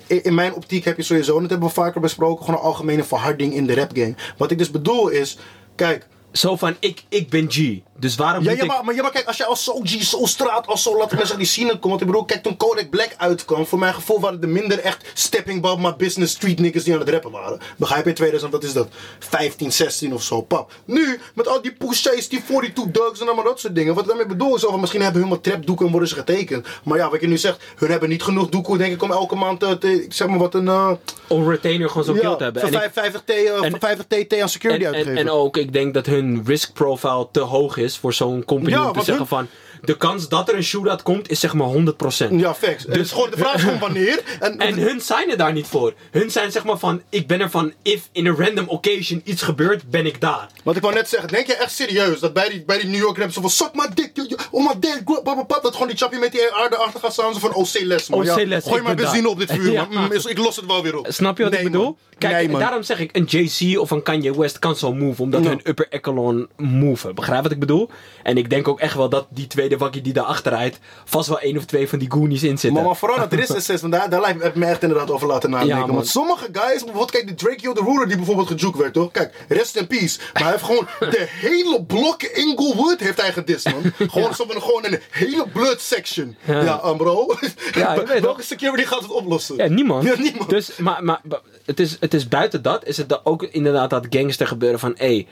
in 0.07 0.35
mijn 0.35 0.55
optiek 0.55 0.85
heb 0.85 0.97
je 0.97 1.03
sowieso, 1.03 1.35
en 1.35 1.41
dat 1.41 1.51
hebben 1.51 1.69
we 1.69 1.75
vaker 1.75 2.01
besproken, 2.01 2.45
gewoon 2.45 2.61
een 2.61 2.67
algemene 2.67 3.05
verharding 3.05 3.55
in 3.55 3.67
de 3.67 3.75
rap 3.75 3.91
game. 3.95 4.15
Wat 4.37 4.51
ik 4.51 4.59
dus 4.59 4.71
bedoel 4.71 5.09
is, 5.09 5.39
kijk, 5.75 6.07
Zo 6.37 6.57
van, 6.57 6.77
ik, 6.81 7.03
ik 7.09 7.29
ben 7.29 7.47
G. 7.51 7.79
Dus 7.99 8.17
waarom 8.17 8.43
Ja, 8.45 8.49
moet 8.51 8.59
ja, 8.59 8.65
ik... 8.65 8.71
maar, 8.71 8.85
maar, 8.85 8.95
ja, 8.95 9.03
maar 9.03 9.11
kijk, 9.11 9.27
als 9.27 9.37
je 9.37 9.45
als 9.45 9.65
zo 9.65 9.81
G, 9.85 10.03
zo 10.03 10.25
straat, 10.27 10.67
als 10.67 10.83
zo, 10.83 10.99
laten 10.99 11.19
zeggen, 11.19 11.39
die 11.39 11.47
scene 11.47 11.79
komt. 11.79 12.01
Ik 12.01 12.07
bedoel, 12.07 12.25
kijk, 12.25 12.43
toen 12.43 12.57
Kodak 12.57 12.91
Black 12.91 13.15
uitkwam, 13.17 13.67
voor 13.67 13.79
mijn 13.79 13.95
gevoel 13.95 14.21
waren 14.21 14.43
er 14.43 14.49
minder 14.49 14.79
echt 14.79 15.11
stepping 15.15 15.61
bob, 15.61 15.79
maar 15.79 15.97
business 15.97 16.35
street 16.35 16.59
niggas 16.59 16.85
die 16.85 16.93
aan 16.95 17.01
het 17.01 17.09
rappen 17.09 17.31
waren. 17.31 17.59
Begrijp 17.77 18.03
je? 18.03 18.09
In 18.09 18.15
2000, 18.15 18.53
wat 18.53 18.65
is 18.65 18.73
dat? 18.73 18.89
15, 19.19 19.73
16 19.73 20.15
of 20.15 20.23
zo, 20.23 20.41
pap. 20.43 20.73
Nu, 20.85 21.19
met 21.35 21.49
al 21.49 21.63
die 21.63 21.73
pushers, 21.73 22.29
die 22.29 22.43
42 22.45 22.85
dugs 23.03 23.21
en 23.21 23.27
allemaal 23.27 23.45
dat 23.45 23.61
soort 23.61 23.75
dingen. 23.75 23.95
Wat 23.95 24.03
ik 24.03 24.09
daarmee 24.09 24.27
bedoel 24.27 24.57
is, 24.57 24.67
over 24.67 24.81
misschien 24.81 25.03
hebben 25.03 25.21
hun 25.21 25.31
wat 25.31 25.43
trapdoeken 25.43 25.85
en 25.87 25.91
worden 25.91 26.09
ze 26.09 26.15
getekend. 26.15 26.67
Maar 26.85 26.99
ja, 26.99 27.11
wat 27.11 27.21
je 27.21 27.27
nu 27.29 27.39
zegt, 27.39 27.63
hun 27.77 27.91
hebben 27.91 28.09
niet 28.09 28.23
genoeg 28.23 28.49
doekoe, 28.49 28.79
denk 28.79 28.93
ik, 28.93 29.03
om 29.03 29.11
elke 29.13 29.37
maand, 29.37 29.63
eh, 29.63 29.71
te, 29.71 30.07
zeg 30.09 30.29
maar 30.29 30.39
wat 30.39 30.55
een... 30.55 30.69
eh 30.69 30.91
om 31.29 31.49
retainer 31.51 31.89
gewoon 31.89 32.05
zo'n 32.05 32.15
ja, 32.15 32.37
te 32.37 32.43
hebben. 32.43 32.63
voor 32.63 32.71
En, 32.81 32.85
ik- 32.85 32.91
50 32.93 33.23
T, 33.25 33.31
eh, 33.31 33.65
en- 33.65 33.77
50 33.81 34.07
TT 34.07 34.41
aan 34.41 34.49
security 34.49 34.83
en, 34.85 34.89
en, 34.91 34.95
uitgeven. 34.97 35.21
en 35.21 35.31
ook, 35.31 35.57
ik 35.57 35.73
denk 35.73 35.95
dat 35.95 36.07
hun 36.07 36.26
risk 36.45 36.73
profile 36.73 37.29
te 37.31 37.41
hoog 37.41 37.77
is 37.77 37.99
voor 37.99 38.13
zo'n 38.13 38.45
company 38.45 38.71
Ja, 38.77 38.87
om 38.87 38.93
te 38.93 38.99
zeggen 38.99 39.17
hun- 39.17 39.27
van... 39.27 39.47
de 39.87 39.97
kans 39.97 40.29
dat 40.29 40.49
er 40.49 40.55
een 40.55 40.63
shootout 40.65 41.03
komt 41.03 41.31
is 41.31 41.41
zeg 41.41 41.55
maar 41.55 41.67
100%. 41.69 42.31
Ja, 42.31 42.55
facts. 42.55 42.85
Dus, 42.85 42.97
Dus- 42.97 43.11
gewoon, 43.13 43.31
de 43.31 43.37
vraag 43.37 43.55
is 43.55 43.63
gewoon 43.63 43.79
wanneer. 43.79 44.23
En, 44.41 44.59
En 44.67 44.75
hun 44.79 45.01
zijn 45.01 45.31
er 45.31 45.37
daar 45.37 45.53
niet 45.53 45.67
voor. 45.67 45.95
Hun 46.11 46.31
zijn 46.31 46.53
zeg 46.53 46.65
maar 46.65 46.79
van, 46.79 47.03
ik 47.11 47.27
ben 47.27 47.41
er 47.41 47.51
van, 47.51 47.73
if 47.83 48.09
in 48.13 48.27
a 48.27 48.35
random 48.39 48.69
occasion 48.69 49.21
iets 49.25 49.43
gebeurt, 49.43 49.91
ben 49.91 50.07
ik 50.07 50.21
daar. 50.21 50.47
Wat 50.65 50.77
ik 50.77 50.83
wou 50.83 50.95
net 50.95 51.09
zeggen, 51.09 51.29
denk 51.29 51.47
je 51.47 51.55
echt 51.57 51.73
serieus 51.75 52.21
dat 52.21 52.33
bij 52.33 52.49
die, 52.49 52.65
bij 52.65 52.79
die 52.79 52.89
New 52.89 53.01
York 53.01 53.19
rap 53.19 53.31
zo 53.33 53.41
van 53.49 53.91
dick, 53.95 54.11
yo, 54.15 54.25
yo, 54.29 54.37
oh 54.51 54.67
my 54.67 54.75
dick, 54.81 55.05
pap, 55.05 55.25
pap, 55.25 55.47
pap, 55.49 55.63
dat 55.63 55.73
gewoon 55.73 55.89
die 55.89 55.97
chappie 55.97 56.19
met 56.19 56.33
die 56.33 56.53
aarde 56.53 56.77
achter 56.77 57.01
gaat 57.01 57.13
staan 57.13 57.33
zo 57.33 57.39
van 57.39 57.55
OC 57.55 57.73
les 57.81 58.09
man. 58.09 58.19
OC 58.21 58.25
Ja, 58.25 58.47
les, 58.47 58.65
gooi 58.65 58.83
maar 58.83 58.95
ben 58.95 59.05
benzine 59.05 59.23
daar. 59.23 59.31
op 59.31 59.39
dit 59.39 59.53
vuur 59.53 59.73
Ja. 59.77 59.87
man. 59.91 60.05
Mm, 60.05 60.13
ik 60.13 60.39
los 60.39 60.57
het 60.57 60.67
wel 60.67 60.83
weer 60.83 60.97
op. 60.99 61.07
Snap 61.11 61.37
je 61.37 61.43
wat 61.43 61.53
Nee, 61.53 61.61
ik 61.61 61.67
bedoel? 61.71 61.85
man. 61.85 61.97
Kijk, 62.19 62.33
Nee, 62.35 62.49
man. 62.49 62.61
daarom 62.61 62.83
zeg 62.83 62.99
ik, 63.01 63.17
een 63.17 63.25
JC 63.25 63.79
of 63.81 63.91
een 63.91 64.03
Kanye 64.03 64.39
West 64.39 64.59
kan 64.59 64.77
zo 64.77 64.95
move, 64.95 65.23
omdat 65.23 65.43
Ja. 65.43 65.49
hun 65.49 65.61
upper 65.65 65.87
echelon 65.91 66.49
move. 66.57 67.13
Begrijp 67.15 67.43
wat 67.43 67.53
ik 67.53 67.59
bedoel? 67.59 67.91
En 68.23 68.37
ik 68.37 68.51
denk 68.51 68.69
ook 68.69 68.81
echt 68.81 68.95
wel 68.95 69.09
dat 69.09 69.27
die 69.31 69.47
tweede 69.47 69.76
wakkie 69.79 70.03
die 70.03 70.13
daarachter 70.13 70.53
rijdt, 70.53 70.79
vast 71.05 71.29
wel 71.29 71.41
één 71.41 71.57
of 71.57 71.65
twee 71.65 71.89
van 71.89 71.99
die 71.99 72.11
Goonies 72.11 72.43
in 72.43 72.49
zitten. 72.59 72.73
Maar, 72.73 72.85
maar 72.85 72.97
vooral 72.97 73.19
dat 73.19 73.33
er 73.33 73.39
is 73.39 73.81
want 73.81 73.93
daar, 73.93 74.11
daar 74.11 74.21
lijkt 74.21 74.55
me 74.55 74.65
echt 74.65 74.83
inderdaad 74.83 75.11
over 75.11 75.27
laten 75.27 75.51
nadenken. 75.51 75.77
Ja, 75.77 75.93
want 75.93 76.09
sommige 76.09 76.49
guys, 76.53 76.79
bijvoorbeeld 76.79 77.11
kijk 77.11 77.27
die 77.27 77.35
Drake 77.35 77.73
the 77.73 77.83
Ruler 77.85 78.07
die 78.07 78.17
bijvoorbeeld 78.17 78.49
gejuke 78.49 78.79
werd 78.79 78.93
toch? 78.93 79.11
Kijk, 79.11 79.45
rest 79.49 79.77
in 79.77 79.87
peace. 79.87 80.19
Maar 80.33 80.43
hij 80.43 80.53
heeft 80.53 80.65
gewoon 80.65 80.87
de 81.11 81.27
hele 81.29 81.85
blok 81.85 82.23
Inglewood 82.23 83.01
heeft 83.01 83.21
hij 83.21 83.33
gedist 83.33 83.71
man. 83.71 83.83
Gewoon, 84.11 84.35
zo 84.35 84.45
van, 84.49 84.63
gewoon 84.63 84.85
een 84.85 85.01
hele 85.11 85.49
blood 85.53 85.81
section. 85.81 86.37
Ja, 86.45 86.63
Ja. 86.63 86.81
um, 86.85 86.97
bro. 86.97 87.35
Ja, 87.73 88.05
Welke 88.21 88.43
security 88.43 88.85
gaat 88.85 89.03
het 89.03 89.11
oplossen? 89.11 89.57
Ja, 89.57 89.67
niemand. 89.69 90.05
Ja, 90.05 90.15
niemand. 90.19 90.51
Dus, 90.51 90.77
maar, 90.77 91.05
maar 91.05 91.21
het, 91.65 91.81
is, 91.81 91.97
het 92.01 92.15
is 92.15 92.29
buiten 92.29 92.63
dat, 92.63 92.85
is 92.85 92.97
het 92.97 93.25
ook 93.25 93.43
inderdaad 93.43 93.91
dat 93.91 94.07
gangster 94.11 94.47
gebeuren 94.47 94.79
van, 94.79 94.95
hé, 94.97 95.07
hey, 95.07 95.27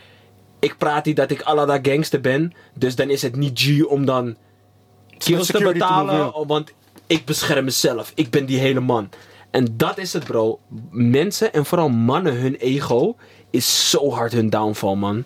ik 0.64 0.78
praat 0.78 1.04
niet 1.04 1.16
dat 1.16 1.30
ik 1.30 1.42
Alada 1.42 1.78
gangster 1.82 2.20
ben, 2.20 2.52
dus 2.74 2.96
dan 2.96 3.10
is 3.10 3.22
het 3.22 3.36
niet 3.36 3.60
G 3.60 3.84
om 3.84 4.04
dan 4.04 4.36
kills 5.18 5.46
te 5.46 5.58
betalen, 5.72 6.46
want 6.46 6.72
ik 7.06 7.24
bescherm 7.24 7.64
mezelf, 7.64 8.12
ik 8.14 8.30
ben 8.30 8.46
die 8.46 8.58
hele 8.58 8.80
man. 8.80 9.08
En 9.50 9.76
dat 9.76 9.98
is 9.98 10.12
het 10.12 10.24
bro. 10.24 10.58
Mensen 10.90 11.52
en 11.52 11.64
vooral 11.64 11.88
mannen, 11.88 12.34
hun 12.34 12.54
ego 12.54 13.16
is 13.50 13.90
zo 13.90 14.10
hard 14.10 14.32
hun 14.32 14.50
downfall 14.50 14.94
man. 14.94 15.24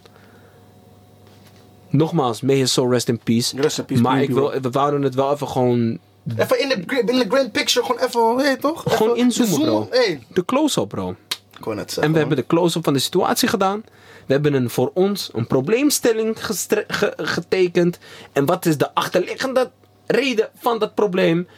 Nogmaals, 1.89 2.41
may 2.41 2.57
his 2.57 2.73
soul 2.73 2.91
rest 2.91 3.09
in 3.09 3.19
peace. 3.19 3.61
Rest 3.61 3.79
in 3.79 3.85
peace, 3.85 4.03
maar 4.03 4.23
ik 4.23 4.31
wil, 4.31 4.61
we 4.61 4.71
wouden 4.71 5.03
het 5.03 5.15
wel 5.15 5.33
even 5.33 5.49
gewoon, 5.49 5.99
Even 6.37 6.61
in 6.61 6.69
de, 6.69 7.05
in 7.07 7.19
de 7.19 7.27
grand 7.29 7.53
picture, 7.53 7.87
gewoon 7.87 8.39
even, 8.39 8.61
toch? 8.61 8.83
gewoon 8.87 9.17
Even 9.17 9.25
inzoomen 9.25 9.61
bro. 9.61 9.87
Hey. 9.91 10.23
De 10.33 10.45
close-up 10.45 10.89
bro. 10.89 11.17
Ik 11.59 11.67
net 11.67 11.77
zeggen. 11.77 12.03
En 12.03 12.03
we 12.03 12.09
man. 12.09 12.19
hebben 12.19 12.37
de 12.37 12.47
close-up 12.47 12.85
van 12.85 12.93
de 12.93 12.99
situatie 12.99 13.49
gedaan. 13.49 13.83
We 14.29 14.35
hebben 14.35 14.55
een, 14.55 14.71
voor 14.71 14.91
ons 14.95 15.31
een 15.35 15.47
probleemstelling 15.47 16.37
ge- 16.47 17.13
getekend. 17.17 17.99
En 18.33 18.47
wat 18.47 18.67
is 18.67 18.77
de 18.79 18.95
achterliggende 18.95 19.71
reden 20.07 20.49
van 20.59 20.79
dat 20.79 20.95
probleem? 20.95 21.49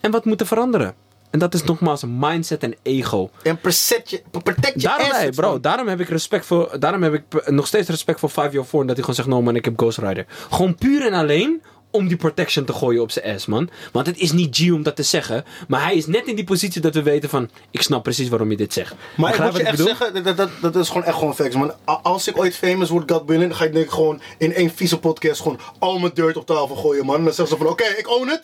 En 0.00 0.10
wat 0.10 0.24
moet 0.24 0.40
er 0.40 0.46
veranderen? 0.46 0.94
En 1.30 1.38
dat 1.38 1.54
is 1.54 1.62
nogmaals 1.64 2.04
mindset 2.06 2.62
en 2.62 2.74
ego. 2.82 3.30
En 3.42 3.60
protect 3.60 4.10
je, 4.10 4.22
protect 4.30 4.72
je 4.74 4.88
Daarom, 4.88 5.10
assets, 5.10 5.36
bro, 5.36 5.50
man. 5.50 5.60
daarom 5.60 5.88
heb 5.88 6.00
ik 6.00 6.08
respect 6.08 6.46
voor. 6.46 6.76
Daarom 6.78 7.02
heb 7.02 7.14
ik 7.14 7.50
nog 7.50 7.66
steeds 7.66 7.88
respect 7.88 8.20
voor 8.20 8.30
5 8.30 8.50
4 8.50 8.62
dat 8.62 8.86
hij 8.86 8.94
gewoon 8.94 9.14
zegt: 9.14 9.28
No 9.28 9.42
man, 9.42 9.56
ik 9.56 9.64
heb 9.64 9.78
Ghost 9.78 9.98
Rider. 9.98 10.26
Gewoon 10.50 10.74
puur 10.74 11.06
en 11.06 11.12
alleen 11.12 11.62
om 11.90 12.08
die 12.08 12.16
protection 12.16 12.64
te 12.64 12.72
gooien 12.72 13.02
op 13.02 13.10
zijn 13.10 13.34
ass, 13.34 13.46
man. 13.46 13.70
Want 13.92 14.06
het 14.06 14.18
is 14.18 14.32
niet 14.32 14.56
G 14.56 14.72
om 14.72 14.82
dat 14.82 14.96
te 14.96 15.02
zeggen. 15.02 15.44
Maar 15.68 15.82
hij 15.82 15.96
is 15.96 16.06
net 16.06 16.26
in 16.26 16.34
die 16.34 16.44
positie 16.44 16.80
dat 16.80 16.94
we 16.94 17.02
weten 17.02 17.28
van: 17.28 17.50
Ik 17.70 17.82
snap 17.82 18.02
precies 18.02 18.28
waarom 18.28 18.50
je 18.50 18.56
dit 18.56 18.72
zegt. 18.72 18.94
Maar 19.16 19.34
ik 19.34 19.40
moet 19.40 19.56
je 19.56 19.62
echt 19.62 19.70
bedoel? 19.70 19.86
zeggen, 19.86 20.24
dat, 20.24 20.36
dat, 20.36 20.50
dat, 20.60 20.76
is 20.76 20.88
gewoon 20.88 21.04
echt 21.04 21.16
gewoon 21.16 21.34
facts, 21.34 21.56
man. 21.56 21.74
Als 21.84 22.28
ik 22.28 22.38
ooit 22.38 22.56
famous 22.56 22.90
word, 22.90 23.10
God 23.10 23.26
binnen, 23.26 23.48
dan 23.48 23.56
ga 23.56 23.64
ik 23.64 23.72
denk 23.72 23.84
ik 23.84 23.90
gewoon 23.90 24.20
in 24.38 24.54
één 24.54 24.70
vieze 24.70 24.98
podcast 24.98 25.40
gewoon 25.40 25.60
al 25.78 25.98
mijn 25.98 26.14
dirt 26.14 26.36
op 26.36 26.46
tafel 26.46 26.76
gooien, 26.76 27.06
man. 27.06 27.16
En 27.16 27.24
dan 27.24 27.34
zeggen 27.34 27.56
ze 27.56 27.62
van, 27.62 27.72
oké, 27.72 27.84
ik 27.84 28.10
own 28.10 28.28
het. 28.28 28.42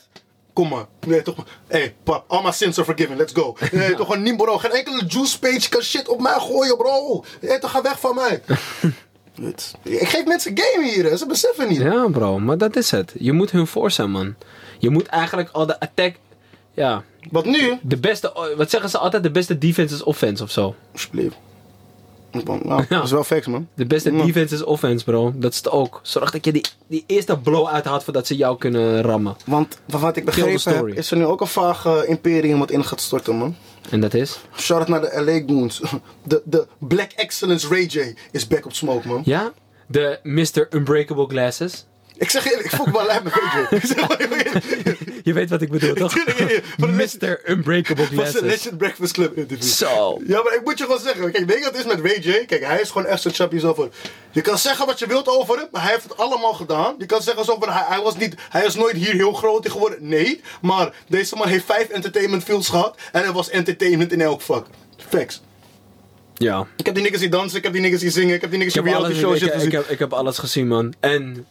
Kom 0.52 0.68
maar. 0.68 0.86
Nee, 1.06 1.22
toch. 1.22 1.36
Hé, 1.36 1.78
hey, 1.78 1.94
pap, 2.02 2.24
all 2.28 2.42
my 2.42 2.50
sins 2.50 2.78
are 2.78 2.86
forgiven, 2.86 3.16
let's 3.16 3.32
go. 3.32 3.56
Nee, 3.72 3.94
toch 3.94 4.06
gewoon 4.06 4.22
niet, 4.22 4.36
bro. 4.36 4.58
Geen 4.58 4.70
enkele 4.70 5.04
juice 5.06 5.38
page 5.38 5.68
kan 5.68 5.82
shit 5.82 6.08
op 6.08 6.20
mij 6.20 6.38
gooien, 6.38 6.76
bro. 6.76 7.24
Nee, 7.40 7.58
toch 7.58 7.70
ga 7.70 7.82
weg 7.82 8.00
van 8.00 8.14
mij. 8.14 8.42
Ik 9.82 10.08
geef 10.08 10.24
mensen 10.24 10.52
game 10.58 10.88
hier, 10.90 11.16
ze 11.16 11.26
beseffen 11.26 11.68
niet. 11.68 11.80
Ja, 11.80 12.08
bro, 12.10 12.38
maar 12.38 12.58
dat 12.58 12.76
is 12.76 12.90
het. 12.90 13.12
Je 13.18 13.32
moet 13.32 13.50
hun 13.50 13.66
voor 13.66 13.90
zijn, 13.90 14.10
man. 14.10 14.34
Je 14.78 14.90
moet 14.90 15.06
eigenlijk 15.06 15.48
al 15.52 15.66
de 15.66 15.80
attack. 15.80 16.14
Ja, 16.74 17.02
Wat 17.30 17.44
nu? 17.44 17.78
de 17.82 17.96
beste. 17.96 18.52
Wat 18.56 18.70
zeggen 18.70 18.90
ze 18.90 18.98
altijd? 18.98 19.22
De 19.22 19.30
beste 19.30 19.58
defense 19.58 19.94
is 19.94 20.02
offense 20.02 20.42
of 20.42 20.50
zo. 20.50 20.74
Alsjeblieft. 20.92 21.36
Nou, 22.44 22.84
dat 22.88 23.04
is 23.04 23.10
wel 23.10 23.24
facts, 23.24 23.46
man. 23.46 23.68
De 23.74 23.86
beste 23.86 24.12
Ja. 24.12 24.24
defense 24.24 24.54
is 24.54 24.62
offense, 24.62 25.04
bro. 25.04 25.32
Dat 25.36 25.50
is 25.52 25.56
het 25.56 25.70
ook. 25.70 26.00
Zorg 26.02 26.30
dat 26.30 26.44
je 26.44 26.52
die, 26.52 26.64
die 26.86 27.04
eerste 27.06 27.38
blow 27.38 27.66
uithaalt 27.66 28.04
voordat 28.04 28.26
ze 28.26 28.36
jou 28.36 28.58
kunnen 28.58 29.02
rammen. 29.02 29.36
Want 29.46 29.78
van 29.88 30.00
wat 30.00 30.16
ik 30.16 30.24
begrepen 30.24 30.50
heb, 30.50 30.60
story. 30.60 30.92
is 30.92 31.10
er 31.10 31.16
nu 31.16 31.24
ook 31.24 31.40
een 31.40 31.46
vage 31.46 32.04
imperium 32.06 32.58
wat 32.58 32.70
in 32.70 32.84
gaat 32.84 33.00
storten, 33.00 33.36
man. 33.36 33.56
En 33.90 34.00
dat 34.00 34.14
is? 34.14 34.40
Shout 34.56 34.78
out 34.80 34.88
naar 34.88 35.00
de 35.00 35.22
LA 35.24 35.54
Goons. 35.54 35.80
De, 36.22 36.42
de 36.44 36.66
Black 36.78 37.12
Excellence 37.12 37.68
Ray 37.68 37.84
J 37.84 38.14
is 38.30 38.46
back 38.46 38.64
op 38.64 38.72
smoke, 38.72 39.08
man. 39.08 39.22
Ja? 39.24 39.52
De 39.86 40.18
Mr. 40.22 40.66
Unbreakable 40.70 41.26
Glasses. 41.26 41.86
Ik 42.16 42.30
zeg 42.30 42.46
eerlijk, 42.46 42.64
ik 42.64 42.70
fok 42.70 42.90
wel 42.90 43.06
lijp. 43.06 43.26
Ik 43.26 43.34
eerlijk. 43.34 44.62
Je 45.24 45.32
weet 45.32 45.50
wat 45.50 45.62
ik 45.62 45.70
bedoel, 45.70 45.94
toch? 45.94 46.12
Van 46.78 46.94
Mr. 47.00 47.50
Unbreakable 47.50 48.04
Van 48.04 48.16
Glasses. 48.16 48.40
Legend 48.40 48.78
Breakfast 48.78 49.12
Club 49.12 49.36
interview. 49.36 49.68
Zo. 49.68 50.20
Ja, 50.26 50.42
maar 50.42 50.54
ik 50.54 50.60
moet 50.64 50.78
je 50.78 50.84
gewoon 50.84 51.00
zeggen. 51.00 51.32
Kijk, 51.32 51.46
weet 51.46 51.58
je 51.58 51.64
wat 51.64 51.76
het 51.76 51.86
is 51.86 51.94
met 51.94 52.00
Ray 52.00 52.18
J? 52.18 52.44
Kijk, 52.44 52.64
hij 52.64 52.80
is 52.80 52.90
gewoon 52.90 53.06
echt 53.06 53.22
zo'n 53.22 53.32
chappie 53.32 53.60
zo 53.60 53.74
van... 53.74 53.92
Je 54.30 54.40
kan 54.40 54.58
zeggen 54.58 54.86
wat 54.86 54.98
je 54.98 55.06
wilt 55.06 55.28
over 55.28 55.56
hem, 55.56 55.68
maar 55.72 55.82
hij 55.82 55.90
heeft 55.90 56.02
het 56.02 56.16
allemaal 56.16 56.52
gedaan. 56.52 56.94
Je 56.98 57.06
kan 57.06 57.22
zeggen 57.22 57.44
zo 57.44 57.56
van, 57.60 57.72
hij, 57.72 57.84
hij, 57.86 58.02
was 58.02 58.16
niet, 58.16 58.34
hij 58.50 58.64
is 58.64 58.74
nooit 58.74 58.96
hier 58.96 59.12
heel 59.12 59.32
groot 59.32 59.64
in 59.64 59.70
geworden. 59.70 59.98
Nee, 60.08 60.40
maar 60.60 60.94
deze 61.08 61.36
man 61.36 61.48
heeft 61.48 61.64
vijf 61.64 61.88
entertainment 61.88 62.42
fields 62.42 62.68
gehad. 62.68 62.96
En 63.12 63.22
hij 63.22 63.32
was 63.32 63.50
entertainment 63.50 64.12
in 64.12 64.20
elk 64.20 64.40
vak. 64.40 64.66
Facts. 65.08 65.42
Ja. 66.34 66.66
Ik 66.76 66.84
heb 66.86 66.94
die 66.94 67.02
niggas 67.02 67.20
die 67.20 67.30
dansen, 67.30 67.58
ik 67.58 67.64
heb 67.64 67.72
die 67.72 67.82
niggas 67.82 68.00
die 68.00 68.10
zingen, 68.10 68.34
ik 68.34 68.40
heb 68.40 68.50
die 68.50 68.58
niggas 68.58 68.76
Ik 68.76 68.84
die 68.84 68.92
heb, 68.92 69.02
reality 69.02 69.20
shows 69.20 69.40
ik, 69.40 69.46
ik, 69.46 69.52
gezien. 69.52 69.70
heb, 69.72 69.88
ik 69.88 69.98
heb 69.98 70.12
alles 70.12 70.38
gezien, 70.38 70.68
man. 70.68 70.94
En 71.00 71.46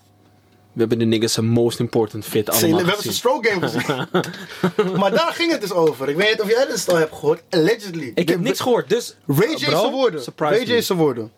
we 0.74 0.80
hebben 0.80 1.00
de 1.00 1.06
niggas 1.06 1.38
een 1.38 1.46
most 1.46 1.80
important 1.80 2.26
fit 2.26 2.46
We 2.46 2.52
allemaal 2.52 2.78
hebben 2.78 3.02
zijn 3.02 3.14
stroke 3.14 3.50
game 3.50 3.68
gezien. 3.68 4.08
maar 5.00 5.12
daar 5.12 5.34
ging 5.34 5.52
het 5.52 5.62
dus 5.62 5.72
over. 5.72 6.10
Ik 6.10 6.16
weet 6.16 6.30
niet 6.30 6.42
of 6.42 6.50
jij 6.50 6.66
dit 6.66 6.90
al 6.90 6.96
hebt 6.96 7.14
gehoord. 7.14 7.42
Allegedly. 7.50 8.12
Ik 8.16 8.30
heb 8.30 8.40
niks 8.40 8.60
gehoord, 8.60 8.90
dus... 8.90 9.16
Ray 9.28 9.54
J's 9.54 9.66
woorden. 9.66 10.24
Ray. 10.36 10.64
J's 10.64 10.88
woorden. 10.88 11.32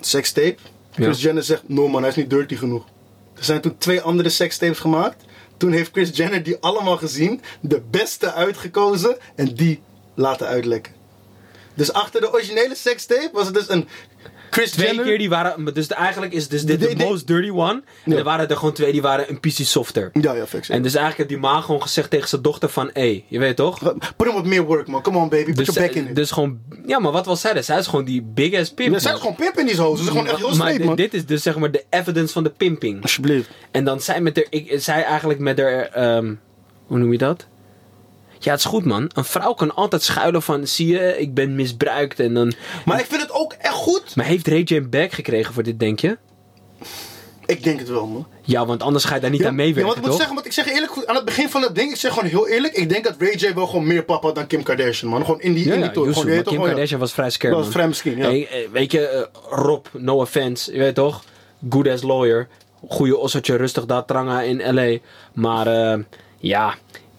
Sextape. 0.00 0.56
Chris 0.92 1.16
Ja. 1.16 1.22
Jenner 1.22 1.42
zegt, 1.42 1.62
no 1.66 1.88
man, 1.88 2.00
hij 2.00 2.10
is 2.10 2.16
niet 2.16 2.30
dirty 2.30 2.56
genoeg. 2.56 2.84
Er 3.36 3.44
zijn 3.44 3.60
toen 3.60 3.78
twee 3.78 4.00
andere 4.00 4.28
sextapes 4.28 4.78
gemaakt. 4.78 5.24
Toen 5.56 5.72
heeft 5.72 5.90
Chris 5.92 6.16
Jenner 6.16 6.42
die 6.42 6.56
allemaal 6.60 6.96
gezien. 6.96 7.40
De 7.60 7.82
beste 7.90 8.32
uitgekozen. 8.32 9.16
En 9.34 9.54
die 9.54 9.82
laten 10.14 10.46
uitlekken. 10.46 10.92
Dus 11.74 11.92
achter 11.92 12.20
de 12.20 12.32
originele 12.32 12.74
sextape 12.74 13.30
was 13.32 13.46
het 13.46 13.54
dus 13.54 13.68
een 13.68 13.88
Chris 14.50 14.70
Twee 14.70 14.86
Jenner. 14.86 15.04
keer 15.04 15.18
die 15.18 15.28
waren... 15.28 15.74
Dus 15.74 15.86
eigenlijk 15.88 16.32
is 16.32 16.48
dus 16.48 16.64
dit 16.64 16.80
De- 16.80 17.04
most 17.04 17.26
dirty 17.26 17.50
one. 17.50 17.82
En 18.04 18.12
Ja. 18.12 18.16
er 18.18 18.24
waren 18.24 18.48
er 18.48 18.56
gewoon 18.56 18.72
twee 18.74 18.92
die 18.92 19.02
waren 19.02 19.30
een 19.30 19.40
PC 19.40 19.50
softer. 19.52 20.10
Ja, 20.20 20.32
ja, 20.32 20.46
facts. 20.46 20.68
En 20.68 20.82
dus 20.82 20.94
eigenlijk 20.94 21.16
heeft 21.16 21.28
die 21.42 21.50
ma 21.50 21.60
gewoon 21.60 21.82
gezegd 21.82 22.10
tegen 22.10 22.28
zijn 22.28 22.42
dochter 22.42 22.68
van... 22.68 22.90
Hé, 22.92 23.00
hey, 23.00 23.24
je 23.28 23.38
weet 23.38 23.56
toch? 23.56 23.78
Put 24.16 24.26
him 24.26 24.34
with 24.34 24.44
meer 24.44 24.62
work, 24.62 24.86
man. 24.88 25.02
Come 25.02 25.18
on, 25.18 25.28
baby. 25.28 25.44
Put 25.44 25.56
Dus, 25.56 25.66
your 25.66 25.80
back 25.80 25.96
in 25.96 26.08
it. 26.08 26.16
dus 26.16 26.30
gewoon... 26.30 26.58
Ja, 26.86 26.98
maar 26.98 27.12
wat 27.12 27.26
was 27.26 27.40
zij? 27.40 27.52
dus? 27.52 27.66
Zij 27.66 27.78
is 27.78 27.86
gewoon 27.86 28.04
die 28.04 28.22
big 28.22 28.54
ass 28.60 28.72
pimp, 28.72 28.92
Ja, 28.92 28.98
zij 28.98 29.12
is 29.12 29.20
man. 29.22 29.32
gewoon 29.34 29.36
pimp 29.52 29.58
in 29.58 29.66
die 29.74 29.80
hoes. 29.82 29.98
Ze 29.98 30.04
is 30.04 30.10
gewoon 30.10 30.26
echt 30.26 30.36
heel 30.36 30.56
maar 30.56 30.80
man. 30.84 30.96
dit 30.96 31.14
is 31.14 31.26
dus 31.26 31.42
zeg 31.42 31.56
maar 31.56 31.70
de 31.70 31.84
evidence 31.90 32.32
van 32.32 32.42
de 32.44 32.50
pimping. 32.50 33.02
Alsjeblieft. 33.02 33.48
En 33.70 33.84
dan 33.84 34.00
zij 34.00 34.20
met 34.20 34.36
haar... 34.36 34.46
Ik, 34.50 34.72
zij 34.76 35.04
eigenlijk 35.04 35.38
met 35.40 35.58
haar... 35.58 35.80
ehm, 35.82 36.34
hoe 36.86 36.98
noem 36.98 37.12
je 37.12 37.18
dat? 37.18 37.46
Ja, 38.44 38.50
het 38.50 38.60
is 38.60 38.66
goed, 38.66 38.84
man. 38.84 39.10
Een 39.14 39.24
vrouw 39.24 39.52
kan 39.52 39.74
altijd 39.74 40.02
schuilen 40.02 40.42
van... 40.42 40.66
Zie 40.66 40.86
je, 40.86 41.18
ik 41.18 41.34
ben 41.34 41.54
misbruikt. 41.54 42.20
En 42.20 42.34
dan... 42.34 42.52
Maar 42.84 43.00
ik 43.00 43.06
vind 43.06 43.22
het 43.22 43.32
ook 43.32 43.52
echt 43.52 43.74
goed. 43.74 44.16
Maar 44.16 44.24
heeft 44.24 44.48
Ray 44.48 44.62
J 44.64 44.74
een 44.74 44.90
bag 44.90 45.14
gekregen 45.14 45.54
voor 45.54 45.62
dit, 45.62 45.80
denk 45.80 46.00
je? 46.00 46.18
Ik 47.46 47.62
denk 47.62 47.78
het 47.78 47.88
wel, 47.88 48.06
man. 48.06 48.26
Ja, 48.42 48.66
want 48.66 48.82
anders 48.82 49.04
ga 49.04 49.14
je 49.14 49.20
daar 49.20 49.30
niet 49.30 49.40
aan 49.44 49.46
ja, 49.46 49.52
meewerken, 49.52 49.84
want 49.84 49.96
ik 49.96 50.00
moet 50.00 50.10
toch? 50.10 50.16
zeggen, 50.18 50.34
want 50.34 50.46
ik 50.46 50.52
zeg 50.52 50.68
eerlijk 50.68 51.04
aan 51.06 51.14
het 51.14 51.24
begin 51.24 51.48
van 51.48 51.60
dat 51.60 51.74
ding, 51.74 51.90
ik 51.90 51.96
zeg 51.96 52.12
gewoon 52.12 52.28
heel 52.28 52.48
eerlijk, 52.48 52.74
ik 52.74 52.88
denk 52.88 53.04
dat 53.04 53.14
Ray 53.18 53.34
J 53.36 53.54
wel 53.54 53.66
gewoon 53.66 53.86
meer 53.86 54.04
papa 54.04 54.32
dan 54.32 54.46
Kim 54.46 54.62
Kardashian, 54.62 55.10
man. 55.10 55.24
Gewoon 55.24 55.40
in 55.40 55.54
die, 55.54 55.66
Ja, 55.66 55.74
in 55.74 55.80
ja, 55.80 55.88
die. 55.88 55.98
Yusuf, 55.98 56.12
Gewoon, 56.12 56.14
je 56.14 56.24
maar 56.24 56.24
weet 56.24 56.34
Kim 56.34 56.44
toch, 56.44 56.52
gewoon, 56.52 56.66
ja. 56.66 56.72
Kardashian 56.72 57.00
was 57.00 57.12
vrij 57.12 57.30
scare, 57.30 57.54
Dat 57.54 57.64
was 57.64 57.74
man. 57.74 57.74
vrij 57.74 57.88
misschien, 57.88 58.16
ja. 58.16 58.24
Hey, 58.24 58.48
eh, 58.48 58.70
weet 58.72 58.92
je, 58.92 59.06
eh, 59.08 59.22
Rob, 59.48 59.86
no 59.92 60.20
offense, 60.20 60.72
je 60.72 60.78
weet 60.78 60.94
toch? 60.94 61.24
Good 61.70 61.88
as 61.88 62.02
lawyer. 62.02 62.48
Goeie 62.88 63.16
ossertje, 63.16 63.56
rustig 63.56 63.86
daar, 63.86 64.04
tranga 64.04 64.42
in 64.42 64.74
L.A. 64.74 64.98
Maar 65.32 65.66
eh, 65.66 65.98
ja, 66.38 66.74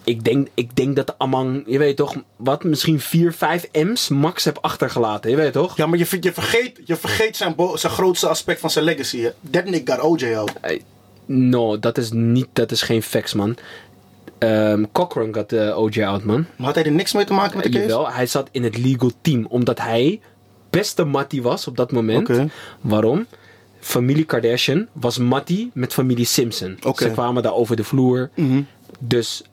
ik 0.05 0.23
denk, 0.23 0.47
ik 0.53 0.75
denk 0.75 0.95
dat 0.95 1.07
de 1.07 1.13
Amang, 1.17 1.63
je 1.67 1.77
weet 1.77 1.95
toch, 1.95 2.15
wat, 2.35 2.63
misschien 2.63 2.99
4, 2.99 3.33
5 3.33 3.67
M's 3.71 4.07
max 4.07 4.43
heb 4.43 4.57
achtergelaten, 4.61 5.29
je 5.29 5.35
weet 5.35 5.53
toch? 5.53 5.77
Ja, 5.77 5.85
maar 5.85 5.97
je, 5.97 6.17
je 6.19 6.33
vergeet, 6.33 6.79
je 6.85 6.95
vergeet 6.95 7.37
zijn, 7.37 7.55
zijn 7.73 7.93
grootste 7.93 8.27
aspect 8.27 8.59
van 8.59 8.69
zijn 8.69 8.85
legacy, 8.85 9.21
hè. 9.21 9.29
That 9.49 9.65
nigga 9.65 9.95
got 9.95 10.03
OJ 10.03 10.35
out. 10.35 10.51
No, 11.25 11.79
dat 11.79 11.97
is 11.97 12.11
niet, 12.11 12.47
dat 12.53 12.71
is 12.71 12.81
geen 12.81 13.03
facts, 13.03 13.33
man. 13.33 13.57
Ehm 14.37 14.83
Cochran 14.91 15.33
got 15.33 15.49
de 15.49 15.73
OJ 15.77 16.03
out, 16.03 16.23
man. 16.23 16.45
Maar 16.55 16.65
had 16.65 16.75
hij 16.75 16.85
er 16.85 16.91
niks 16.91 17.13
mee 17.13 17.25
te 17.25 17.33
maken 17.33 17.57
met 17.57 17.65
de 17.65 17.71
case? 17.71 17.87
Jawel, 17.87 18.11
hij 18.11 18.25
zat 18.25 18.49
in 18.51 18.63
het 18.63 18.77
legal 18.77 19.11
team, 19.21 19.45
omdat 19.49 19.79
hij 19.79 20.21
beste 20.69 21.03
mattie 21.03 21.41
was 21.41 21.67
op 21.67 21.77
dat 21.77 21.91
moment. 21.91 22.29
Waarom? 22.81 23.25
familie 23.85 24.25
Kardashian 24.25 24.87
was 24.93 25.17
Mattie 25.17 25.71
met 25.73 25.93
familie 25.93 26.25
Simpson. 26.25 26.77
Ze 26.95 27.11
kwamen 27.11 27.43
daar 27.43 27.53
over 27.53 27.75
de 27.75 27.83
vloer. 27.83 28.29
Dus 28.99 29.43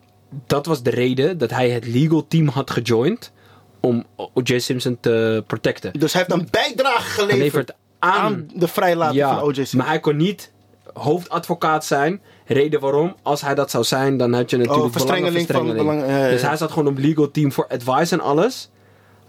dat 0.47 0.67
was 0.67 0.83
de 0.83 0.91
reden 0.91 1.39
dat 1.39 1.51
hij 1.51 1.71
het 1.71 1.87
legal 1.87 2.27
team 2.29 2.49
had 2.49 2.71
gejoind 2.71 3.33
om 3.81 4.05
O.J. 4.17 4.59
Simpson 4.59 4.99
te 5.01 5.45
protecten. 5.47 5.93
Dus 5.99 6.13
hij 6.13 6.25
heeft 6.27 6.41
een 6.41 6.49
bijdrage 6.51 7.11
geleverd 7.11 7.39
Geleverd 7.39 7.75
aan, 7.99 8.21
aan 8.21 8.49
de 8.55 8.69
vrijlating 8.69 9.23
van 9.23 9.41
O.J. 9.41 9.55
Simpson. 9.55 9.79
maar 9.79 9.89
hij 9.89 10.01
kon 10.01 10.17
niet 10.17 10.51
hoofdadvocaat 10.93 11.85
zijn. 11.85 12.21
Reden 12.47 12.81
waarom, 12.81 13.15
als 13.23 13.41
hij 13.41 13.55
dat 13.55 13.71
zou 13.71 13.85
zijn, 13.85 14.17
dan 14.17 14.33
had 14.33 14.51
je 14.51 14.57
natuurlijk 14.57 14.85
Oh, 14.85 14.93
verstrengeling 14.93 15.47
van 15.51 15.67
belangen, 15.67 16.07
ja, 16.07 16.17
ja, 16.17 16.25
ja. 16.25 16.31
Dus 16.31 16.43
hij 16.43 16.57
zat 16.57 16.71
gewoon 16.71 16.89
op 16.89 16.99
legal 16.99 17.31
team 17.31 17.53
voor 17.53 17.67
advice 17.69 18.15
en 18.15 18.21
alles. 18.21 18.71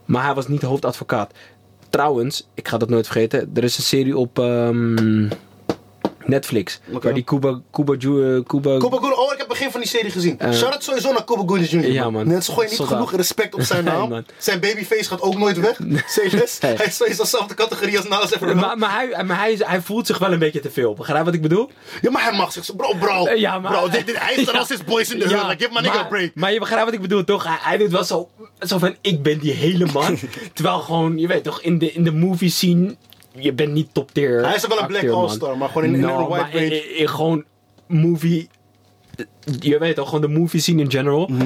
Maar 0.05 0.23
hij 0.23 0.33
was 0.33 0.47
niet 0.47 0.61
hoofdadvocaat. 0.61 1.33
Trouwens, 1.89 2.47
ik 2.53 2.67
ga 2.67 2.77
dat 2.77 2.89
nooit 2.89 3.05
vergeten. 3.05 3.51
Er 3.53 3.63
is 3.63 3.77
een 3.77 3.83
serie 3.83 4.17
op 4.17 4.39
ehm, 4.39 5.27
Netflix. 6.25 6.79
Waar 7.01 7.13
die 7.13 7.23
Cuba... 7.23 7.61
Cuba, 7.71 7.93
eh, 7.93 7.99
Cuba, 7.99 8.77
Cuba 8.77 8.97
oh, 8.97 9.33
ik 9.33 9.42
begin 9.65 9.71
van 9.71 9.81
die 9.81 9.89
serie 9.89 10.11
gezien. 10.11 10.53
Shout-out 10.53 10.83
sowieso 10.83 11.11
naar 11.11 11.23
Cuba 11.23 11.41
Gooding 11.45 11.69
Jr. 11.69 11.91
Ja, 11.91 12.09
man. 12.09 12.27
Mensen 12.27 12.53
gooien 12.53 12.69
niet 12.69 12.77
Soldaat. 12.79 12.95
genoeg 12.95 13.13
respect 13.15 13.53
op 13.55 13.61
zijn 13.61 13.83
naam. 13.93 14.25
zijn 14.37 14.59
babyface 14.59 15.03
gaat 15.03 15.21
ook 15.21 15.37
nooit 15.37 15.59
weg. 15.59 15.79
Serieus? 16.07 16.59
Nee. 16.61 16.75
Hij 16.75 16.85
is 16.85 16.95
sowieso 16.95 17.23
dezelfde 17.23 17.53
categorie 17.53 17.97
als 17.97 18.07
Nas 18.07 18.33
Everett. 18.35 18.59
maar 18.59 18.77
maar, 18.77 18.91
hij, 18.95 19.23
maar 19.23 19.37
hij, 19.39 19.51
is- 19.51 19.63
hij 19.65 19.81
voelt 19.81 20.07
zich 20.07 20.17
wel 20.17 20.31
een 20.33 20.39
beetje 20.39 20.59
te 20.59 20.71
veel. 20.71 20.93
Begrijp 20.93 21.17
je 21.19 21.25
wat 21.25 21.33
ik 21.33 21.41
bedoel? 21.41 21.69
Ja, 22.01 22.11
maar 22.11 22.23
hij 22.23 22.37
mag 22.37 22.51
zich... 22.51 22.75
Bro, 22.75 22.93
bro. 22.99 23.25
Eh, 23.25 23.39
ja, 23.39 23.59
maar- 23.59 23.71
bro, 23.71 23.89
dit, 23.89 24.05
dit, 24.05 24.19
hij 24.19 24.33
is 24.35 24.45
Ja. 24.51 24.57
als 24.57 24.69
his 24.69 24.83
boys 24.83 25.11
in 25.13 25.19
the 25.19 25.35
hood. 25.35 25.47
Like, 25.47 25.63
give 25.63 25.73
my 25.73 25.81
nigga 25.81 25.99
a 25.99 26.03
break. 26.03 26.31
Maar 26.35 26.53
je 26.53 26.59
begrijpt 26.59 26.85
wat 26.85 26.93
ik 26.93 27.01
bedoel, 27.01 27.23
toch? 27.23 27.43
Hij, 27.43 27.57
hij 27.59 27.77
doet 27.77 27.91
wel 27.91 28.03
zo, 28.03 28.29
zo 28.59 28.77
van, 28.77 28.95
ik 29.01 29.21
ben 29.23 29.39
die 29.39 29.51
hele 29.53 29.85
man. 29.93 30.17
Terwijl 30.53 30.79
gewoon, 30.79 31.17
je 31.17 31.27
weet 31.27 31.43
toch, 31.43 31.61
in 31.61 31.77
de, 31.77 31.91
in 31.91 32.03
de 32.03 32.11
movie 32.11 32.49
scene, 32.49 32.95
je 33.35 33.53
bent 33.53 33.73
niet 33.73 33.93
top 33.93 34.11
tier 34.11 34.45
Hij 34.45 34.55
is 34.55 34.67
wel 34.67 34.79
een 34.79 34.87
black 34.87 35.01
acteur, 35.01 35.15
all-star, 35.15 35.57
maar 35.57 35.67
gewoon 35.69 35.83
in- 35.83 35.93
in 35.93 35.99
No, 35.99 36.19
een 36.19 36.27
white 36.27 36.57
in- 36.57 36.63
range. 36.63 36.87
in- 36.89 36.97
in 36.97 37.09
gewoon 37.09 37.43
movie... 37.87 38.49
Je 39.59 39.77
weet 39.77 39.95
toch, 39.95 40.05
gewoon 40.05 40.21
de 40.21 40.39
movie 40.39 40.59
scene 40.61 40.81
in 40.81 40.91
general. 40.91 41.27
Mhm. 41.31 41.45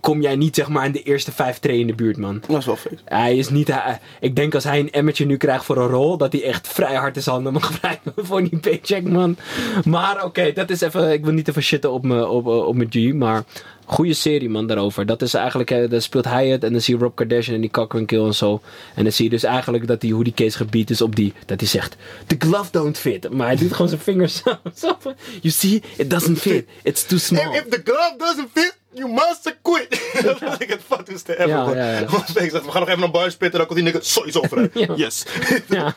Kom 0.00 0.20
jij 0.22 0.36
niet 0.36 0.54
zeg 0.54 0.68
maar 0.68 0.84
in 0.86 0.92
de 0.92 1.02
eerste 1.02 1.32
vijf 1.32 1.58
tree 1.58 1.78
in 1.78 1.86
de 1.86 1.94
buurt, 1.94 2.16
man. 2.16 2.42
Dat 2.48 2.58
is 2.58 2.66
wel 2.66 2.76
fake. 2.76 2.96
Hij 3.04 3.36
is 3.36 3.48
niet. 3.50 3.68
hij- 3.68 3.98
ik 4.20 4.36
denk 4.36 4.54
als 4.54 4.64
hij 4.64 4.78
een 4.80 4.90
emmertje 4.92 5.26
nu 5.26 5.36
krijgt 5.36 5.64
voor 5.64 5.76
een 5.76 5.88
rol, 5.88 6.16
dat 6.16 6.32
hij 6.32 6.42
echt 6.44 6.68
vrij 6.68 6.94
hard 6.94 7.16
is 7.16 7.26
handen 7.26 7.52
mag 7.52 7.66
gebruiken 7.74 8.12
voor 8.16 8.42
die 8.48 8.58
paycheck, 8.58 9.02
man. 9.08 9.36
Maar 9.84 10.24
oké, 10.24 10.52
dat 10.52 10.70
is 10.70 10.80
even. 10.80 11.12
Ik 11.12 11.24
wil 11.24 11.32
niet 11.32 11.48
even 11.48 11.62
shitten 11.62 11.92
op 11.92 12.04
mijn 12.04 12.24
op, 12.24 12.46
op 12.46 12.74
mijn 12.76 12.88
G, 12.90 13.12
maar 13.12 13.42
goede 13.86 14.14
serie, 14.14 14.48
man, 14.48 14.66
daarover. 14.66 15.06
Dat 15.06 15.22
is 15.22 15.34
eigenlijk. 15.34 15.70
eh, 15.70 15.90
Dan 15.90 16.00
speelt 16.00 16.24
hij 16.24 16.48
het 16.48 16.64
en 16.64 16.72
dan 16.72 16.80
zie 16.80 16.94
je 16.96 17.00
Rob 17.02 17.14
Kardashian 17.16 17.54
en 17.54 17.60
die 17.60 17.70
Cochran 17.70 18.04
Kill 18.06 18.24
en 18.24 18.34
zo. 18.34 18.60
En 18.94 19.02
dan 19.02 19.12
zie 19.12 19.24
je 19.24 19.30
dus 19.30 19.42
eigenlijk 19.42 19.86
dat 19.86 20.00
die 20.00 20.14
hoe 20.14 20.24
die 20.24 20.32
case 20.34 20.56
gebied 20.56 20.90
is 20.90 21.00
op 21.00 21.16
die. 21.16 21.32
Dat 21.46 21.60
hij 21.60 21.68
zegt: 21.68 21.96
The 22.26 22.36
glove 22.38 22.70
don't 22.70 22.98
fit. 22.98 23.30
Maar 23.30 23.46
hij 23.46 23.56
doet 23.56 23.72
gewoon 23.72 23.88
zijn 23.88 24.00
vingers 24.00 24.42
zo. 24.74 24.96
you 25.40 25.50
see, 25.50 25.82
it 25.96 26.10
doesn't 26.10 26.38
fit. 26.38 26.64
It's 26.82 27.06
too 27.06 27.18
small. 27.18 27.33
If, 27.38 27.54
if 27.54 27.68
the 27.68 27.80
glove 27.84 28.14
doesn't 28.18 28.48
fit, 28.54 28.76
you 28.92 29.08
must 29.12 29.56
quit. 29.62 30.22
dat 30.22 30.38
vond 30.38 30.62
ik 30.62 30.68
het 30.70 30.80
fatsoenste 30.86 31.32
ever. 31.38 31.48
Ja, 31.48 31.70
ja, 31.74 31.98
ja. 32.00 32.06
Want 32.06 32.28
ik 32.28 32.50
zeg, 32.50 32.62
we 32.62 32.70
gaan 32.70 32.80
nog 32.80 32.88
even 32.88 33.02
een 33.02 33.10
bar 33.10 33.30
spitten, 33.30 33.58
dan 33.58 33.66
komt 33.68 33.78
die 33.78 33.92
nigga 33.92 34.00
sowieso 34.08 34.42
vrij. 34.50 34.70
Yes. 34.96 35.24
ja. 35.68 35.94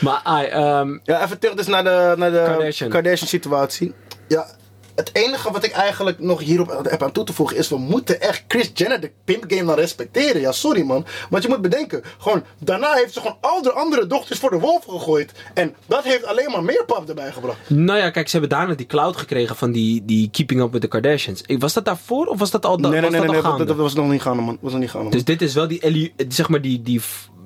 Maar 0.00 0.20
ai, 0.22 0.46
ehm, 0.46 0.98
Ja, 1.04 1.24
even 1.24 1.38
terug 1.38 1.54
dus 1.54 1.66
naar 1.66 1.84
de, 1.84 2.14
naar 2.16 2.30
de 2.30 2.42
Kardashian. 2.46 2.90
Kardashian 2.90 3.28
situatie. 3.28 3.94
Ja, 4.28 4.46
het 4.96 5.10
enige 5.12 5.52
wat 5.52 5.64
ik 5.64 5.72
eigenlijk 5.72 6.18
nog 6.20 6.40
hierop 6.40 6.80
heb 6.88 7.02
aan 7.02 7.12
toe 7.12 7.24
te 7.24 7.32
voegen 7.32 7.56
is... 7.56 7.68
we 7.68 7.76
moeten 7.78 8.20
echt 8.20 8.44
Chris 8.48 8.70
Jenner 8.74 9.00
de 9.00 9.10
pimp 9.24 9.44
game 9.48 9.64
dan 9.64 9.74
respecteren. 9.74 10.40
Ja, 10.40 10.52
sorry 10.52 10.82
man. 10.82 11.06
Want 11.30 11.42
je 11.42 11.48
moet 11.48 11.60
bedenken, 11.62 12.02
gewoon 12.18 12.42
daarna 12.58 12.92
heeft 12.92 13.12
ze 13.12 13.20
gewoon 13.20 13.36
al 13.40 13.62
de 13.62 13.72
andere 13.72 14.06
dochters 14.06 14.38
voor 14.38 14.50
de 14.50 14.58
wolf 14.58 14.84
gegooid. 14.84 15.32
En 15.54 15.74
dat 15.86 16.04
heeft 16.04 16.24
alleen 16.24 16.50
maar 16.50 16.62
meer 16.64 16.84
pap 16.86 17.08
erbij 17.08 17.32
gebracht. 17.32 17.58
Nou 17.66 17.98
ja, 17.98 18.10
kijk, 18.10 18.26
ze 18.28 18.38
hebben 18.38 18.58
daarna 18.58 18.74
die 18.74 18.86
cloud 18.86 19.16
gekregen 19.16 19.56
van 19.56 19.72
die, 19.72 20.04
die 20.04 20.30
Keeping 20.30 20.60
Up 20.60 20.72
with 20.72 20.80
the 20.80 20.88
Kardashians. 20.88 21.42
Ik- 21.46 21.60
Was 21.60 21.72
dat 21.72 21.84
daarvoor 21.84 22.26
of 22.26 22.38
was 22.38 22.50
dat 22.50 22.66
al, 22.66 22.76
da- 22.76 22.82
nee, 22.88 22.90
nee, 23.00 23.00
was 23.00 23.10
nee, 23.10 23.20
dat 23.20 23.42
nee, 23.42 23.58
dat, 23.58 23.66
dat 23.66 23.76
was 23.76 23.94
nog 23.94 24.08
niet 24.10 24.22
gaande 24.22 24.42
man. 24.42 24.58
Was 24.60 24.72
nog 24.72 24.80
niet 24.80 24.90
gaande 24.90 25.04
man. 25.04 25.12
Dus 25.16 25.24
dit 25.24 25.42
is 25.42 25.54
wel 25.54 25.68
die, 25.68 25.80
Ellie- 25.80 26.14
zeg 26.28 26.48
maar 26.48 26.60
die, 26.60 26.82
die, 26.82 27.00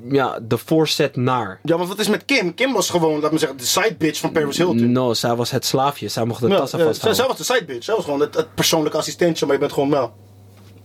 ja, 0.09 0.39
de 0.43 0.59
voorzet 0.59 1.17
naar. 1.17 1.61
Ja, 1.63 1.77
want 1.77 1.89
wat 1.89 1.99
is 1.99 2.09
met 2.09 2.25
Kim? 2.25 2.55
Kim 2.55 2.73
was 2.73 2.91
gewoon, 2.91 3.21
laat 3.21 3.33
me 3.33 3.39
zeggen, 3.39 3.59
de 3.59 3.65
side 3.65 3.95
bitch 3.99 4.21
van 4.21 4.33
Paris 4.33 4.57
Hilton. 4.57 4.93
No, 4.93 5.15
zij 5.15 5.35
was 5.35 5.51
het 5.51 5.65
slaafje. 5.65 6.09
Zij 6.09 6.25
mocht 6.25 6.41
de 6.41 6.49
Ja, 6.49 6.57
tassen 6.57 6.79
eh, 6.79 6.85
vasthouden. 6.85 7.17
zij, 7.17 7.27
zij 7.27 7.37
was 7.37 7.47
de 7.47 7.55
side 7.55 7.73
bitch. 7.73 7.85
Zij 7.85 7.95
was 7.95 8.05
gewoon 8.05 8.21
het, 8.21 8.35
het 8.35 8.55
persoonlijke 8.55 8.99
assistentje, 8.99 9.45
maar 9.47 9.55
je 9.55 9.61
bent 9.61 9.73
gewoon, 9.73 9.91
wel. 9.91 10.13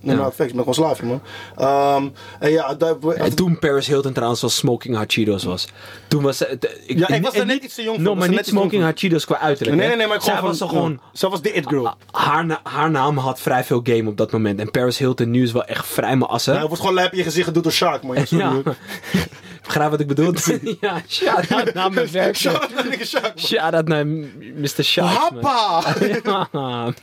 Nee, 0.06 0.16
nou, 0.16 0.32
facts, 0.32 0.52
je 0.52 0.58
bent 0.58 0.68
gewoon 0.68 0.74
slaafje, 0.74 1.06
man. 1.06 1.22
Ehm, 1.58 2.08
en 2.40 2.52
ja, 2.52 2.74
daar, 2.74 2.96
En 3.16 3.36
toen 3.36 3.60
Paris 3.60 3.88
Hilton 3.88 4.14
trouwens 4.14 4.42
wel 4.42 4.50
Smoking 4.50 4.98
Hot 4.98 5.12
Cheetos 5.14 5.44
was. 5.44 5.68
Toen 6.08 6.24
was 6.24 6.38
ze... 6.38 6.58
Ik, 6.86 6.98
Ja, 6.98 7.08
ik 7.08 7.24
was 7.24 7.34
er 7.36 7.46
net 7.46 7.64
iets 7.64 7.76
te 7.76 7.84
jong 7.84 7.96
voor. 7.96 8.04
No, 8.06 8.12
Ik 8.12 8.18
was 8.18 8.28
maar 8.28 8.36
niet 8.38 8.46
Smoking. 8.48 8.84
Hot 8.84 9.00
Cheetos 9.00 9.26
qua 9.26 9.40
uiterlijk. 9.40 9.78
Nee, 9.78 9.88
nee, 9.88 9.98
nee, 9.98 10.08
maar 10.08 10.16
ik 10.16 10.22
Zij 10.22 10.34
gewoon 10.36 10.50
was 10.50 10.60
van- 10.60 10.70
gewoon... 10.70 11.00
Zij 11.14 11.30
was 11.30 11.42
de 11.42 11.52
it 11.52 11.68
girl. 11.68 11.94
Haar, 12.12 12.46
na- 12.46 12.60
haar 12.64 12.92
naam 12.92 13.18
had 13.18 13.40
vrij 13.40 13.64
veel 13.64 13.80
game 13.84 14.10
op 14.10 14.18
dat 14.18 14.32
moment. 14.32 14.60
En 14.60 14.72
Paris 14.72 14.98
Hilton 14.98 15.32
nu 15.32 15.44
is 15.44 15.52
wel 15.52 15.66
echt 15.66 15.86
vrij 15.86 16.16
mijn 16.16 16.30
assen. 16.32 16.54
Hij 16.56 16.66
wordt 16.66 16.80
gewoon 16.80 16.96
lijp 16.96 17.12
in 17.12 17.18
je 17.18 17.24
gezicht 17.24 17.48
gedoe 17.48 17.62
door 17.64 17.72
Shark, 17.72 18.04
man. 18.04 18.18
Ja, 18.30 18.54
sorry, 19.76 19.92
Ja. 19.92 19.92
hoor. 19.92 19.92
Begrijp 19.92 19.92
wat 19.92 20.00
ik 20.00 20.08
bedoel? 20.08 20.34
ja, 20.82 21.02
shout-out 21.08 21.74
naar 21.74 21.92
mijn 21.92 22.12
werk. 22.12 22.44
Naar 22.44 23.06
Shark. 23.06 23.40
Shout-out 23.40 23.88
naar 23.88 24.08
Mr. 24.08 25.00
Happa! 25.02 25.84
Ja, 26.24 26.94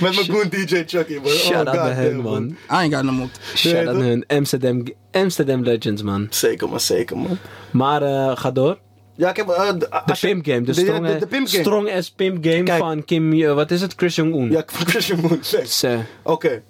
mijn 0.00 0.14
goon 0.14 0.48
DJ 0.48 0.82
Chucky, 0.86 1.14
man. 1.14 1.26
Shout-out 1.26 1.76
oh, 1.76 1.82
naar 1.84 1.94
God 1.94 2.02
hen, 2.04 2.16
man. 2.20 2.46
I 2.48 2.56
ain't 2.68 2.94
got 2.94 3.02
no 3.04 3.12
more. 3.12 3.28
Shout-out 3.54 3.96
naar 3.96 4.06
hun 4.06 4.24
Amsterdam, 4.26 4.84
Amsterdam 5.12 5.62
Legends, 5.62 6.02
man. 6.02 6.26
Zeker, 6.30 6.68
man, 6.68 6.80
zeker, 6.80 7.16
man. 7.18 7.38
Maar 7.70 8.02
eh, 8.02 8.36
ga 8.36 8.50
door. 8.50 8.78
Ja, 9.14 9.30
ik 9.30 9.36
heb... 9.36 9.48
eh, 9.48 9.68
de- 9.78 10.16
pimp 10.20 10.44
game. 10.46 10.60
De, 10.60 10.72
de- 10.72 10.80
strong, 10.80 11.06
de- 11.06 11.18
de 11.18 11.26
pimp 11.26 11.48
game. 11.48 11.62
strong 11.62 11.90
as 11.92 12.10
pimp 12.10 12.44
game 12.44 12.62
Kijk. 12.62 12.78
van 12.78 13.04
Kim... 13.04 13.32
eh, 13.32 13.54
wat 13.54 13.70
is 13.70 13.80
het? 13.80 13.92
Chris 13.96 14.14
Jong-un. 14.14 14.50
Ja, 14.50 14.62
Christian 14.66 15.20
Moon, 15.20 15.30
facts. 15.30 15.50
Dus, 15.50 15.82
eh, 15.82 15.98
Oké. 16.22 16.62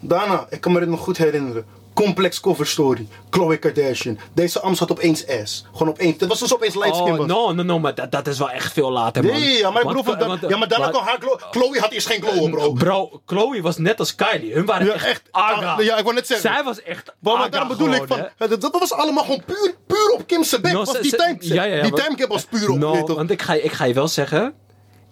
Daarna, 0.00 0.46
ik 0.50 0.60
kan 0.60 0.72
me 0.72 0.78
dit 0.80 0.88
nog 0.88 1.00
goed 1.00 1.16
herinneren. 1.18 1.64
Complex 1.94 2.40
cover 2.40 2.66
story. 2.66 3.08
Chloe 3.30 3.56
Kardashian. 3.56 4.18
Deze 4.32 4.60
am 4.60 4.74
zat 4.74 4.90
opeens 4.90 5.24
S. 5.44 5.64
Gewoon 5.72 5.88
opeens. 5.88 6.18
Dat 6.18 6.28
was 6.28 6.38
dus 6.38 6.54
opeens 6.54 6.74
lightskin 6.74 7.12
Oh, 7.12 7.18
was. 7.18 7.26
no, 7.26 7.52
no, 7.52 7.62
no, 7.62 7.78
maar 7.78 7.94
dat, 7.94 8.12
dat 8.12 8.26
is 8.26 8.38
wel 8.38 8.50
echt 8.50 8.72
veel 8.72 8.90
later, 8.90 9.24
man. 9.24 9.32
Nee, 9.32 9.58
ja, 9.58 9.70
maar 9.70 9.82
ik 9.82 9.88
bedoel, 9.88 10.16
want- 10.16 10.40
ja, 10.48 10.56
maar 10.56 10.68
daarna 10.68 10.88
kwam 10.88 11.02
haar 11.04 11.16
glow. 11.20 11.40
Chloe 11.50 11.78
had 11.78 11.90
eerst 11.92 12.06
geen 12.06 12.22
glow, 12.22 12.50
bro. 12.50 12.72
Bro, 12.72 13.20
Chloe 13.26 13.62
was 13.62 13.76
net 13.76 13.98
als 13.98 14.14
Kylie. 14.14 14.54
Hun 14.54 14.64
waren 14.64 14.86
Ja, 14.86 14.92
echt, 14.92 15.04
echt. 15.06 15.22
aga. 15.30 15.80
Ja, 15.80 15.96
ik 15.96 16.02
wou 16.02 16.14
net 16.14 16.26
zeggen. 16.26 16.50
Zij 16.52 16.64
was 16.64 16.82
echt 16.82 17.12
Maar, 17.20 17.36
maar 17.38 17.50
daarom 17.50 17.68
bedoel 17.68 17.92
ik 17.94 18.02
van, 18.06 18.28
dat, 18.38 18.60
dat 18.60 18.76
was 18.78 18.92
allemaal 18.92 19.24
gewoon 19.24 19.42
puur, 19.46 19.74
puur 19.86 20.10
op 20.12 20.26
Kim's 20.26 20.60
bek. 20.60 20.72
No, 20.72 20.84
was 20.84 21.00
die 21.00 21.10
ze- 21.10 21.16
time, 21.16 21.36
ja, 21.40 21.64
ja, 21.64 21.74
ja, 21.74 21.82
die 21.82 21.92
timecap 21.92 22.28
was 22.28 22.44
puur 22.44 22.70
op. 22.70 22.78
No, 22.78 23.06
want 23.14 23.30
ik 23.30 23.42
ga, 23.42 23.52
ik 23.54 23.72
ga 23.72 23.84
je 23.84 23.94
wel 23.94 24.08
zeggen... 24.08 24.54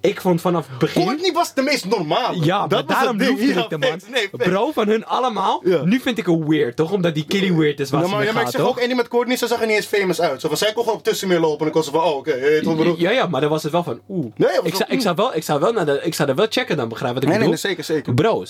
Ik 0.02 0.20
vond 0.20 0.40
vanaf 0.40 0.68
het 0.68 0.78
begin... 0.78 1.04
Courtney 1.04 1.32
was 1.32 1.54
de 1.54 1.62
meest 1.62 1.84
normale. 1.84 2.44
Ja, 2.44 2.66
dat 2.66 2.84
was 2.86 2.96
daarom 2.96 3.20
Ja, 3.22 3.62
ik 3.62 3.68
de 3.68 3.78
man. 3.78 4.00
nee. 4.10 4.28
Bro, 4.28 4.72
van 4.72 4.88
hun 4.88 5.06
allemaal. 5.06 5.60
Ja. 5.64 5.84
Nu 5.84 6.00
vind 6.00 6.18
ik 6.18 6.26
het 6.26 6.44
weird, 6.46 6.76
toch? 6.76 6.92
Omdat 6.92 7.14
die 7.14 7.24
Killy 7.24 7.54
weird 7.54 7.80
is 7.80 7.90
waar 7.90 8.02
Ja, 8.02 8.08
maar, 8.08 8.24
ja, 8.24 8.32
maar 8.32 8.42
ik 8.42 8.48
zeg 8.48 8.60
toch? 8.60 8.70
ook, 8.70 8.78
en 8.78 8.86
die 8.86 8.96
met 8.96 9.08
Courtney, 9.08 9.36
ze 9.36 9.46
zag 9.46 9.60
er 9.60 9.66
niet 9.66 9.76
eens 9.76 9.86
famous 9.86 10.20
uit. 10.20 10.40
Zo 10.40 10.48
van, 10.48 10.56
zij 10.56 10.72
kon 10.72 10.82
gewoon 10.82 10.98
op 10.98 11.04
tussen 11.04 11.28
meer 11.28 11.40
lopen 11.40 11.60
en 11.60 11.66
ik 11.66 11.72
was 11.72 11.88
van, 11.88 12.00
oh, 12.00 12.16
oké. 12.16 12.60
bedoel? 12.62 12.94
Ja, 12.98 13.10
ja, 13.10 13.26
maar 13.26 13.40
dan 13.40 13.50
was 13.50 13.62
het 13.62 13.72
wel 13.72 13.82
van, 13.82 14.00
oeh. 14.08 14.32
Nee, 14.36 14.48
was 14.56 14.66
ik, 14.66 14.74
zou, 14.74 14.90
ik, 14.90 15.00
zou 15.00 15.16
wel, 15.16 15.36
ik, 15.36 15.44
zou 15.44 15.60
wel 15.60 15.72
naar 15.72 15.86
de, 15.86 16.00
ik 16.02 16.14
zou 16.14 16.28
er 16.28 16.34
wel 16.34 16.46
checken 16.48 16.76
dan, 16.76 16.88
begrijp 16.88 17.14
wat 17.14 17.22
ik 17.22 17.28
Nee, 17.28 17.38
nee, 17.38 17.48
bedoel? 17.48 17.62
nee, 17.62 17.76
zeker, 17.76 17.94
zeker. 17.94 18.14
Bro, 18.14 18.44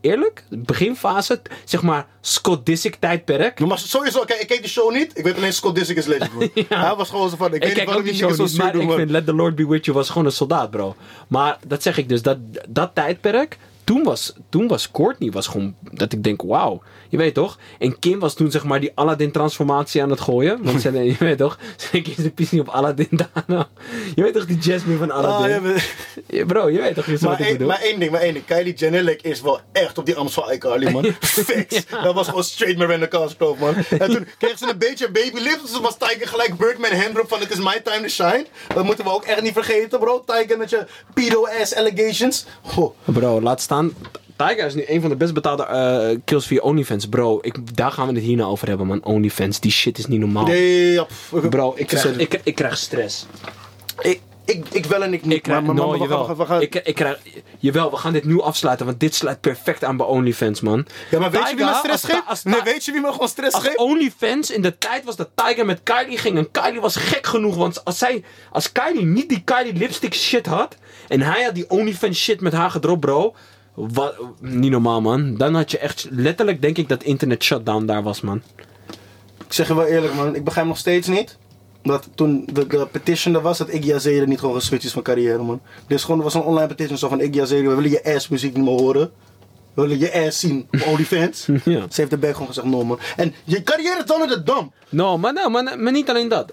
eerlijk, 0.00 0.44
beginfase, 0.48 1.40
zeg 1.64 1.82
maar, 1.82 2.06
Scott 2.20 2.66
Disick 2.66 2.94
tijdperk. 2.94 3.60
Maar 3.60 3.78
sowieso, 3.78 4.24
kijk, 4.24 4.40
ik 4.40 4.46
keek 4.46 4.62
de 4.62 4.68
show 4.68 4.92
niet. 4.92 5.18
Ik 5.18 5.24
weet 5.24 5.36
alleen 5.36 5.52
Scott 5.52 5.74
Disick 5.74 5.96
is 5.96 6.06
legend, 6.06 6.34
man. 6.34 6.50
Hij 6.68 6.94
was 6.94 7.10
gewoon 7.10 7.30
zo 7.30 7.36
van, 7.36 7.54
ik, 7.54 7.62
weet 7.62 7.76
niet 7.76 7.84
waarom 7.84 8.04
die 8.04 8.14
show 8.14 8.58
maar 8.58 8.76
ik 8.76 8.90
vind 8.90 9.10
Let 9.10 9.26
the 9.26 9.34
Lord 9.34 9.54
Be 9.54 9.66
With 9.66 9.84
You 9.84 9.96
was 9.96 10.08
gewoon 10.08 10.24
een 10.24 10.32
soldaat, 10.32 10.70
bro. 10.70 10.89
Maar 11.28 11.58
dat 11.66 11.82
zeg 11.82 11.98
ik 11.98 12.08
dus, 12.08 12.22
dat, 12.22 12.38
dat 12.68 12.90
tijdperk, 12.94 13.58
toen 13.90 14.02
was, 14.02 14.32
toen 14.48 14.68
was 14.68 14.90
Courtney 14.90 15.30
was 15.30 15.46
gewoon, 15.46 15.74
dat 15.92 16.12
ik 16.12 16.24
denk, 16.24 16.42
wauw. 16.42 16.82
Je 17.08 17.16
weet 17.16 17.34
toch? 17.34 17.58
En 17.78 17.98
Kim 17.98 18.18
was 18.18 18.34
toen 18.34 18.50
zeg 18.50 18.64
maar 18.64 18.80
die 18.80 18.92
Aladdin-transformatie 18.94 20.02
aan 20.02 20.10
het 20.10 20.20
gooien. 20.20 20.58
Want 20.62 20.80
ze, 20.80 20.92
je 21.04 21.16
weet 21.18 21.38
toch? 21.38 21.58
Ze 21.76 22.00
kies 22.02 22.16
de 22.16 22.30
pies 22.30 22.50
niet 22.50 22.60
op 22.60 22.68
Aladdin 22.68 23.08
daarna. 23.10 23.68
Je 24.16 24.22
weet 24.22 24.34
toch 24.34 24.46
die 24.46 24.58
Jasmine 24.58 24.98
van 24.98 25.10
Ah, 25.10 25.16
Aladdin? 25.24 25.50
ja, 25.54 25.60
maar- 25.60 25.88
Ja, 26.26 26.44
Bro, 26.44 26.68
je 26.70 26.80
weet 26.80 26.94
toch 26.94 27.06
niet 27.06 27.20
maar, 27.20 27.40
één, 27.40 27.66
maar 27.66 27.80
één 27.80 27.98
ding, 28.00 28.10
maar 28.10 28.20
één 28.20 28.32
ding. 28.32 28.44
Kylie 28.44 28.74
Jenner 28.74 29.24
is 29.24 29.40
wel 29.40 29.60
echt 29.72 29.98
op 29.98 30.06
die 30.06 30.16
Amstel 30.16 30.52
iCarly, 30.52 30.90
man. 30.92 31.04
Facts. 31.20 31.86
Dat 32.02 32.14
was 32.14 32.26
gewoon 32.28 32.44
straight 32.44 32.78
Miranda 32.78 33.08
Cosgrove, 33.08 33.60
man. 33.60 33.74
En 33.98 34.10
toen 34.10 34.26
kreeg 34.38 34.58
ze 34.58 34.68
een 34.70 34.78
beetje 34.78 35.10
baby 35.10 35.38
lips. 35.40 35.60
Dus 35.62 35.80
was 35.80 35.96
Tiger 35.98 36.28
gelijk 36.28 36.56
Birdman 36.56 36.92
handrop 37.00 37.28
van 37.28 37.40
het 37.40 37.50
is 37.50 37.58
my 37.58 37.80
time 37.84 38.00
to 38.02 38.08
shine. 38.08 38.46
Dat 38.74 38.84
moeten 38.84 39.04
we 39.04 39.10
ook 39.10 39.24
echt 39.24 39.42
niet 39.42 39.52
vergeten, 39.52 39.98
bro. 39.98 40.22
Tiger 40.26 40.58
met 40.58 40.70
je 40.70 40.86
pedo-ass 41.14 41.74
allegations. 41.74 42.44
Goh. 42.62 42.94
Bro, 43.04 43.40
laat 43.40 43.60
staan. 43.60 43.79
Tiger 44.36 44.66
is 44.66 44.74
nu 44.74 44.84
een 44.86 45.00
van 45.00 45.10
de 45.10 45.16
best 45.16 45.34
betaalde 45.34 45.64
eh, 45.64 46.18
kills 46.24 46.46
via 46.46 46.60
OnlyFans. 46.60 47.08
Bro, 47.08 47.38
ik, 47.42 47.76
daar 47.76 47.92
gaan 47.92 48.06
we 48.06 48.14
het 48.14 48.22
hierna 48.22 48.44
over 48.44 48.68
hebben, 48.68 48.86
man. 48.86 49.04
OnlyFans, 49.04 49.60
die 49.60 49.70
shit 49.70 49.98
is 49.98 50.06
niet 50.06 50.20
normaal. 50.20 50.44
Nee, 50.46 50.92
ja, 50.92 51.04
pff, 51.04 51.32
Bro, 51.48 51.72
ik 51.76 51.86
krijg, 51.86 52.16
ik, 52.16 52.40
ik 52.44 52.54
krijg 52.54 52.76
stress. 52.78 53.26
Ik, 54.00 54.20
ik, 54.44 54.64
ik 54.72 54.84
wel 54.86 55.02
en 55.02 55.12
ik 55.12 55.22
niet. 55.24 55.32
Ik 55.36 55.42
krijg, 55.42 55.62
maar, 55.62 55.74
maar, 55.74 55.84
no, 55.84 55.90
maar 55.90 55.98
we 55.98 56.06
gaan- 56.08 56.18
jawel. 56.18 56.36
we 56.36 56.46
gaan- 56.46 56.60
Ik, 56.60 56.74
ik 56.74 56.94
krijg, 56.94 57.18
jawel, 57.58 57.90
we 57.90 57.96
gaan 57.96 58.12
dit 58.12 58.24
nu 58.24 58.40
afsluiten, 58.40 58.86
want 58.86 59.00
dit 59.00 59.14
sluit 59.14 59.40
perfect 59.40 59.84
aan 59.84 59.96
bij 59.96 60.06
OnlyFans, 60.06 60.60
man. 60.60 60.86
ja, 61.10 61.18
maar 61.18 61.30
weet 61.30 61.48
je 61.50 61.56
wie 61.56 61.64
me 61.64 61.74
stress 61.74 62.02
als- 62.04 62.12
geeft? 62.12 62.26
als- 62.26 62.42
nee, 62.44 62.62
weet 62.64 62.84
je 62.84 62.92
wie 62.92 63.00
me 63.00 63.12
gewoon 63.12 63.28
stress 63.28 63.56
geeft? 63.58 63.78
OnlyFans 63.78 64.50
in 64.50 64.62
de 64.62 64.78
tijd 64.78 65.04
was 65.04 65.16
dat 65.16 65.28
Tiger 65.34 65.66
met 65.66 65.80
Kylie 65.82 66.18
ging. 66.18 66.38
En 66.38 66.50
Kylie 66.50 66.80
was 66.80 66.96
gek 66.96 67.26
genoeg. 67.26 67.56
Want 67.56 67.84
als, 67.84 67.98
zij, 67.98 68.24
als 68.52 68.72
Kylie 68.72 69.04
niet 69.04 69.28
die 69.28 69.42
Kylie 69.44 69.72
lipstick 69.74 70.14
shit 70.14 70.46
had. 70.46 70.76
En 71.08 71.20
hij 71.20 71.42
had 71.42 71.54
die 71.54 71.70
OnlyFans 71.70 72.18
shit 72.18 72.40
met 72.40 72.52
haar 72.52 72.70
gedropt, 72.70 73.00
bro. 73.00 73.34
Wat, 73.88 74.16
niet 74.40 74.70
normaal, 74.70 75.00
man. 75.00 75.36
Dan 75.36 75.54
had 75.54 75.70
je 75.70 75.78
echt 75.78 76.06
letterlijk, 76.10 76.62
denk 76.62 76.76
ik, 76.76 76.88
dat 76.88 77.02
internet 77.02 77.42
shutdown 77.42 77.84
daar 77.84 78.02
was, 78.02 78.20
man. 78.20 78.42
Ik 79.46 79.52
zeg 79.52 79.68
je 79.68 79.74
wel 79.74 79.86
eerlijk, 79.86 80.14
man. 80.14 80.34
Ik 80.34 80.44
begrijp 80.44 80.66
nog 80.66 80.78
steeds 80.78 81.08
niet. 81.08 81.38
Dat 81.82 82.08
toen 82.14 82.48
de, 82.52 82.66
de 82.66 82.86
petition 82.90 83.34
er 83.34 83.40
was, 83.40 83.58
dat 83.58 83.68
Iggy 83.68 83.94
Azalea 83.94 84.24
niet 84.24 84.38
gewoon 84.38 84.54
geswitcht 84.54 84.86
is 84.86 84.92
van 84.92 85.02
carrière, 85.02 85.42
man. 85.42 85.60
Dus 85.86 86.02
gewoon, 86.02 86.18
er 86.18 86.24
was 86.24 86.34
een 86.34 86.42
online 86.42 86.66
petition 86.66 86.98
zo 86.98 87.08
van 87.08 87.20
Iggy 87.20 87.40
Azalea, 87.40 87.68
we 87.68 87.74
willen 87.74 87.90
je 87.90 88.14
ass 88.14 88.28
muziek 88.28 88.56
niet 88.56 88.64
meer 88.64 88.80
horen. 88.80 89.10
We 89.74 89.82
willen 89.82 89.98
je 89.98 90.26
ass 90.26 90.40
zien 90.40 90.68
op 90.72 90.86
OnlyFans. 90.90 91.46
Ja. 91.46 91.86
Ze 91.90 92.00
heeft 92.00 92.10
de 92.10 92.18
bek 92.18 92.32
gewoon 92.32 92.46
gezegd, 92.46 92.66
no 92.66 92.84
man. 92.84 92.98
En 93.16 93.34
je 93.44 93.62
carrière 93.62 93.98
is 93.98 94.04
dan 94.04 94.22
in 94.22 94.28
de 94.28 94.42
dam. 94.42 94.72
No, 94.88 95.18
maar, 95.18 95.32
nou, 95.32 95.50
maar, 95.50 95.78
maar 95.78 95.92
niet 95.92 96.10
alleen 96.10 96.28
dat. 96.28 96.52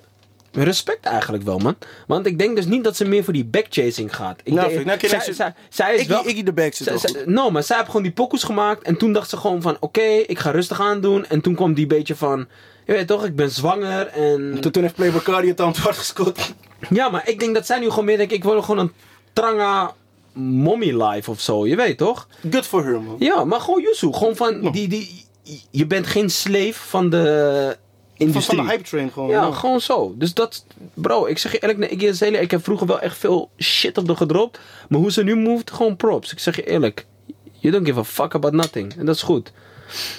Respect 0.63 1.05
eigenlijk 1.05 1.43
wel, 1.43 1.57
man. 1.57 1.75
Want 2.07 2.25
ik 2.25 2.39
denk 2.39 2.55
dus 2.55 2.65
niet 2.65 2.83
dat 2.83 2.95
ze 2.95 3.05
meer 3.05 3.23
voor 3.23 3.33
die 3.33 3.45
backchasing 3.45 4.15
gaat. 4.15 4.39
Ik 4.43 4.53
Nou, 4.53 4.67
denk, 4.67 4.79
ik- 4.79 4.85
nou, 4.85 4.99
zij, 5.07 5.19
ze- 5.19 5.33
zij, 5.33 5.53
zij 5.69 5.93
is 5.95 5.99
Iggy, 6.01 6.09
wel... 6.11 6.27
Iggy 6.27 6.43
de 6.43 6.53
zit 6.73 6.73
zij- 6.85 6.97
goed. 6.97 7.25
no, 7.25 7.49
maar 7.51 7.63
zij 7.63 7.75
heeft 7.75 7.87
gewoon 7.87 8.03
die 8.03 8.11
pokoes 8.11 8.43
gemaakt. 8.43 8.83
En 8.83 8.97
toen 8.97 9.13
dacht 9.13 9.29
ze 9.29 9.37
gewoon 9.37 9.61
van... 9.61 9.77
Oké, 9.79 10.01
ik 10.01 10.39
ga 10.39 10.51
rustig 10.51 10.81
aan 10.81 11.01
doen. 11.01 11.25
En 11.25 11.41
toen 11.41 11.55
kwam 11.55 11.73
die 11.73 11.87
beetje 11.87 12.15
van... 12.15 12.47
Je 12.85 12.93
weet 12.93 13.07
toch, 13.07 13.25
ik 13.25 13.35
ben 13.35 13.49
zwanger. 13.51 14.07
En... 14.07 14.57
Toen, 14.61 14.71
toen 14.71 14.81
heeft 14.83 14.95
Playboy 14.95 15.21
Cardi 15.21 15.47
het 15.47 15.61
aan 15.61 15.67
het 15.67 15.77
hart 15.77 15.97
gescoord. 15.97 16.53
Ja, 16.89 17.09
maar 17.09 17.29
ik 17.29 17.39
denk 17.39 17.53
dat 17.55 17.65
zij 17.65 17.79
nu 17.79 17.89
gewoon 17.89 18.05
meer 18.05 18.17
denkt... 18.17 18.33
Ik 18.33 18.43
wil 18.43 18.61
gewoon 18.61 18.79
een 18.79 18.91
tranga 19.33 19.93
mommy 20.33 21.03
life 21.03 21.31
of 21.31 21.39
zo. 21.41 21.67
Je 21.67 21.75
weet 21.75 21.97
toch? 21.97 22.27
Good 22.51 22.65
for 22.65 22.83
her, 22.85 23.01
man. 23.01 23.15
Ja, 23.19 23.43
maar 23.45 23.59
gewoon 23.61 23.81
Yusu. 23.81 24.13
Gewoon 24.13 24.35
van... 24.35 24.71
Die, 24.71 24.87
die, 24.87 25.25
je 25.71 25.85
bent 25.87 26.07
geen 26.07 26.29
slave 26.29 26.73
van 26.73 27.09
de 27.09 27.77
industrie. 28.17 28.57
van 28.57 28.65
de 28.65 28.71
hype 28.71 28.83
train 28.83 29.11
gewoon. 29.11 29.29
Ja, 29.29 29.51
gewoon 29.51 29.81
zo. 29.81 30.13
Dus 30.17 30.33
dat, 30.33 30.65
bro, 30.93 31.25
ik 31.25 31.37
zeg 31.37 31.51
je 31.51 31.59
eerlijk, 31.59 31.79
nee, 31.79 31.89
Iggy 31.89 32.09
Azalea, 32.09 32.39
ik 32.39 32.51
heb 32.51 32.63
vroeger 32.63 32.87
wel 32.87 32.99
echt 32.99 33.17
veel 33.17 33.49
shit 33.57 33.97
op 33.97 34.07
de 34.07 34.15
gedropt. 34.15 34.59
Maar 34.89 34.99
hoe 34.99 35.11
ze 35.11 35.23
nu 35.23 35.35
moved, 35.35 35.71
gewoon 35.71 35.95
props. 35.95 36.31
Ik 36.31 36.39
zeg 36.39 36.55
je 36.55 36.63
eerlijk, 36.63 37.05
you 37.53 37.73
don't 37.73 37.85
give 37.85 37.99
a 37.99 38.03
fuck 38.03 38.35
about 38.35 38.53
nothing. 38.53 38.93
En 38.97 39.05
dat 39.05 39.15
is 39.15 39.21
goed. 39.21 39.51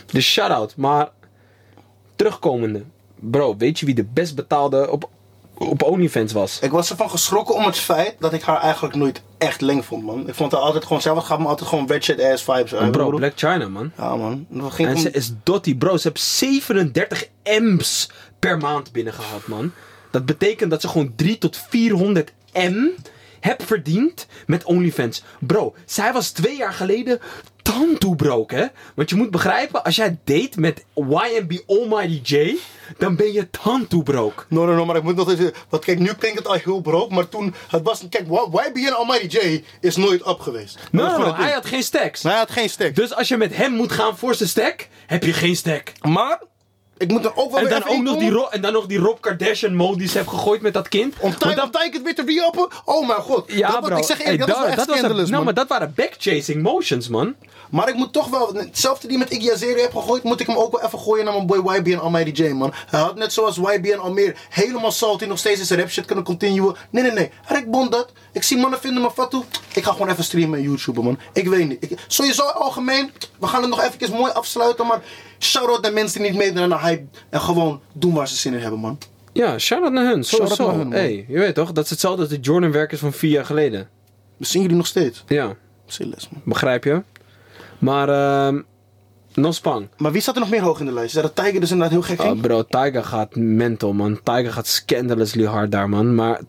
Dus 0.06 0.26
shout-out. 0.26 0.76
Maar, 0.76 1.08
terugkomende. 2.16 2.82
Bro, 3.14 3.56
weet 3.56 3.78
je 3.78 3.86
wie 3.86 3.94
de 3.94 4.04
best 4.04 4.34
betaalde 4.34 4.90
op, 4.90 5.10
op 5.58 5.82
OnlyFans 5.82 6.32
was? 6.32 6.58
Ik 6.60 6.70
was 6.70 6.90
ervan 6.90 7.10
geschrokken 7.10 7.54
om 7.54 7.64
het 7.64 7.78
feit 7.78 8.14
dat 8.18 8.32
ik 8.32 8.42
haar 8.42 8.60
eigenlijk 8.60 8.94
nooit 8.94 9.22
echt 9.38 9.60
leng 9.60 9.84
vond, 9.84 10.04
man. 10.04 10.28
Ik 10.28 10.34
vond 10.34 10.52
haar 10.52 10.60
altijd 10.60 10.84
gewoon, 10.84 11.02
zij 11.02 11.14
gaf 11.14 11.38
me 11.38 11.46
altijd 11.46 11.68
gewoon 11.68 11.88
ratchet 11.88 12.22
ass 12.22 12.42
vibes. 12.44 12.70
Bro, 12.70 12.90
broer. 12.90 13.14
Black 13.14 13.32
China, 13.36 13.68
man. 13.68 13.92
Ja, 13.96 14.16
man. 14.16 14.46
Dat 14.48 14.72
ging 14.72 14.88
En 14.88 14.94
om- 14.94 15.00
ze 15.00 15.10
is 15.10 15.32
dotty, 15.42 15.76
bro. 15.76 15.96
Ze 15.96 16.08
heeft 16.08 16.20
37 16.24 17.28
M's 17.44 18.10
per 18.38 18.58
maand 18.58 18.92
binnengehaald, 18.92 19.46
man. 19.46 19.72
Dat 20.10 20.26
betekent 20.26 20.70
dat 20.70 20.80
ze 20.80 20.88
gewoon 20.88 21.12
3 21.16 21.38
tot 21.38 21.60
400 21.68 22.32
M 22.52 22.86
hebt 23.40 23.64
verdiend 23.64 24.26
met 24.46 24.64
OnlyFans. 24.64 25.22
Bro, 25.40 25.74
zij 25.84 26.12
was 26.12 26.30
twee 26.30 26.56
jaar 26.56 26.72
geleden 26.72 27.20
tandtoe 27.62 28.16
broke, 28.16 28.54
hè? 28.54 28.66
Want 28.94 29.10
je 29.10 29.16
moet 29.16 29.30
begrijpen, 29.30 29.84
als 29.84 29.96
jij 29.96 30.18
date 30.24 30.60
met 30.60 30.84
YMB 30.94 31.52
Almighty 31.66 32.34
J, 32.34 32.56
dan 32.98 33.16
ben 33.16 33.32
je 33.32 33.50
tandtoe 33.50 34.02
broke. 34.02 34.44
No, 34.48 34.64
no, 34.66 34.74
no, 34.74 34.84
maar 34.84 34.96
ik 34.96 35.02
moet 35.02 35.16
nog 35.16 35.30
even... 35.30 35.52
Want 35.68 35.84
kijk, 35.84 35.98
nu 35.98 36.12
klinkt 36.14 36.38
het 36.38 36.46
al 36.46 36.54
heel 36.54 36.80
broke, 36.80 37.14
maar 37.14 37.28
toen... 37.28 37.54
Het 37.68 37.82
was... 37.82 38.02
Kijk, 38.10 38.26
YBN 38.26 38.92
Almighty 38.92 39.36
J 39.38 39.64
is 39.80 39.96
nooit 39.96 40.26
up 40.28 40.40
geweest. 40.40 40.74
Dat 40.74 40.92
No, 40.92 41.02
was 41.02 41.18
no, 41.18 41.26
no, 41.26 41.34
hij 41.34 41.52
had 41.52 41.66
geen 41.66 41.82
stacks. 41.82 42.22
Hij 42.22 42.36
had 42.36 42.50
geen 42.50 42.70
stack. 42.70 42.94
Dus 42.94 43.14
als 43.14 43.28
je 43.28 43.36
met 43.36 43.56
hem 43.56 43.72
moet 43.72 43.92
gaan 43.92 44.18
voor 44.18 44.34
zijn 44.34 44.48
stack, 44.48 44.88
heb 45.06 45.24
je 45.24 45.32
geen 45.32 45.56
stack. 45.56 45.92
Maar, 46.02 46.40
ik 46.98 47.08
moet 47.10 47.24
er 47.24 47.36
ook 47.36 47.50
wel 47.50 47.60
En 47.60 47.68
dan, 47.68 47.88
ook 47.88 48.02
nog 48.02 48.18
die 48.18 48.48
en 48.50 48.60
dan 48.60 48.72
nog 48.72 48.86
die 48.86 48.98
Rob 48.98 49.20
Kardashian 49.20 49.74
mode 49.74 49.98
die 49.98 50.08
ze 50.08 50.16
heeft 50.16 50.28
gegooid 50.30 50.60
met 50.60 50.72
dat 50.74 50.88
kind. 50.88 51.14
Om 51.18 51.34
dat- 51.38 51.62
om 51.62 51.70
Tijk 51.70 51.92
het 51.92 52.02
weer 52.02 52.14
te 52.14 52.22
re-uppen? 52.26 52.68
Oh 52.84 53.06
mijn 53.06 53.20
god. 53.20 53.52
Ja, 53.52 53.70
dat, 53.70 53.80
bro. 53.84 53.96
Ik 53.96 54.04
zeg 54.04 54.16
Hey, 54.16 54.26
eerlijk, 54.26 54.46
dat 54.46 54.48
was 54.56 54.58
wel 54.58 54.66
echt 54.66 54.76
was 54.76 54.86
een- 54.88 54.92
scandalous, 54.96 55.30
Nou, 55.30 55.44
man. 55.44 55.44
maar 55.44 55.64
dat 55.64 55.68
waren 55.68 55.92
backchasing 55.96 56.62
motions, 56.62 57.08
man. 57.08 57.34
Maar 57.70 57.88
ik 57.88 57.94
moet 57.94 58.12
toch 58.12 58.28
wel, 58.28 58.54
hetzelfde 58.54 59.08
die 59.08 59.18
met 59.18 59.30
Iggy 59.30 59.50
Azalea 59.50 59.82
heb 59.82 59.94
gegooid, 59.94 60.22
moet 60.22 60.40
ik 60.40 60.46
hem 60.46 60.56
ook 60.56 60.72
wel 60.72 60.86
even 60.86 60.98
gooien 60.98 61.24
naar 61.24 61.34
mijn 61.34 61.46
boy 61.46 61.76
YBN 61.76 61.96
Almighty 61.96 62.42
J, 62.42 62.52
man. 62.52 62.72
Hij 62.86 63.00
had 63.00 63.14
net 63.16 63.32
zoals 63.32 63.56
YBN 63.56 63.98
Almeer 63.98 64.36
helemaal 64.48 64.92
salty 64.92 65.24
nog 65.24 65.38
steeds 65.38 65.62
zijn 65.66 65.80
rap 65.80 65.90
shit 65.90 66.04
kunnen 66.04 66.24
continuen. 66.24 66.76
Nee, 66.90 67.02
nee, 67.02 67.12
nee. 67.12 67.30
Rick 67.46 67.70
Bond 67.70 67.92
dat. 67.92 68.12
Ik 68.32 68.42
zie 68.42 68.56
mannen 68.56 68.80
vinden 68.80 69.02
me 69.02 69.10
fatu. 69.10 69.38
Ik 69.74 69.84
ga 69.84 69.92
gewoon 69.92 70.08
even 70.08 70.24
streamen 70.24 70.58
en 70.58 70.64
YouTube, 70.64 71.02
man. 71.02 71.18
Ik 71.32 71.48
weet 71.48 71.68
niet. 71.68 71.82
Ik, 71.90 71.98
sowieso 72.06 72.42
algemeen, 72.42 73.10
we 73.38 73.46
gaan 73.46 73.60
het 73.60 73.70
nog 73.70 73.82
even 73.82 74.16
mooi 74.16 74.32
afsluiten, 74.32 74.86
maar 74.86 75.02
shout-out 75.38 75.82
naar 75.82 75.92
mensen 75.92 76.20
die 76.22 76.30
niet 76.30 76.38
meedoen 76.38 76.62
aan 76.62 76.68
de 76.68 76.78
hype 76.78 77.04
en 77.30 77.40
gewoon 77.40 77.80
doen 77.92 78.14
waar 78.14 78.28
ze 78.28 78.36
zin 78.36 78.52
in 78.54 78.60
hebben, 78.60 78.80
man. 78.80 78.98
Ja, 79.32 79.58
shout-out 79.58 79.92
naar 79.92 80.04
hun. 80.04 80.24
Shout-out 80.24 80.52
Sowieso. 80.52 80.76
naar 80.76 80.84
hun, 80.84 80.92
hey, 80.92 81.24
je 81.28 81.38
weet 81.38 81.54
toch? 81.54 81.72
Dat 81.72 81.84
is 81.84 81.90
hetzelfde 81.90 82.20
als 82.20 82.30
de 82.30 82.40
Jordan-werkers 82.40 83.00
van 83.00 83.12
vier 83.12 83.30
jaar 83.30 83.44
geleden. 83.44 83.88
We 84.36 84.44
zien 84.46 84.62
jullie 84.62 84.76
nog 84.76 84.86
steeds. 84.86 85.24
Ja, 85.26 85.54
Silles, 85.86 86.28
man. 86.30 86.42
begrijp 86.44 86.84
je? 86.84 87.02
Maar, 87.78 88.08
ehm 88.08 88.60
no 89.34 89.52
spang. 89.52 89.88
Maar 89.96 90.12
wie 90.12 90.20
staat 90.20 90.34
er 90.34 90.40
nog 90.40 90.50
meer 90.50 90.62
hoog 90.62 90.80
in 90.80 90.86
de 90.86 90.92
lijst? 90.92 91.16
Is 91.16 91.22
dat 91.22 91.36
Tiger 91.36 91.60
dus 91.60 91.70
inderdaad 91.70 91.92
heel 91.92 92.02
gek 92.02 92.20
ging? 92.20 92.34
Oh, 92.34 92.40
bro, 92.40 92.62
Tiger 92.62 93.04
gaat 93.04 93.36
mental, 93.36 93.92
man. 93.92 94.20
Tiger 94.22 94.52
gaat 94.52 94.66
scandalously 94.66 95.44
hard 95.44 95.70
daar, 95.70 95.88
man. 95.88 96.14
Maar 96.14 96.40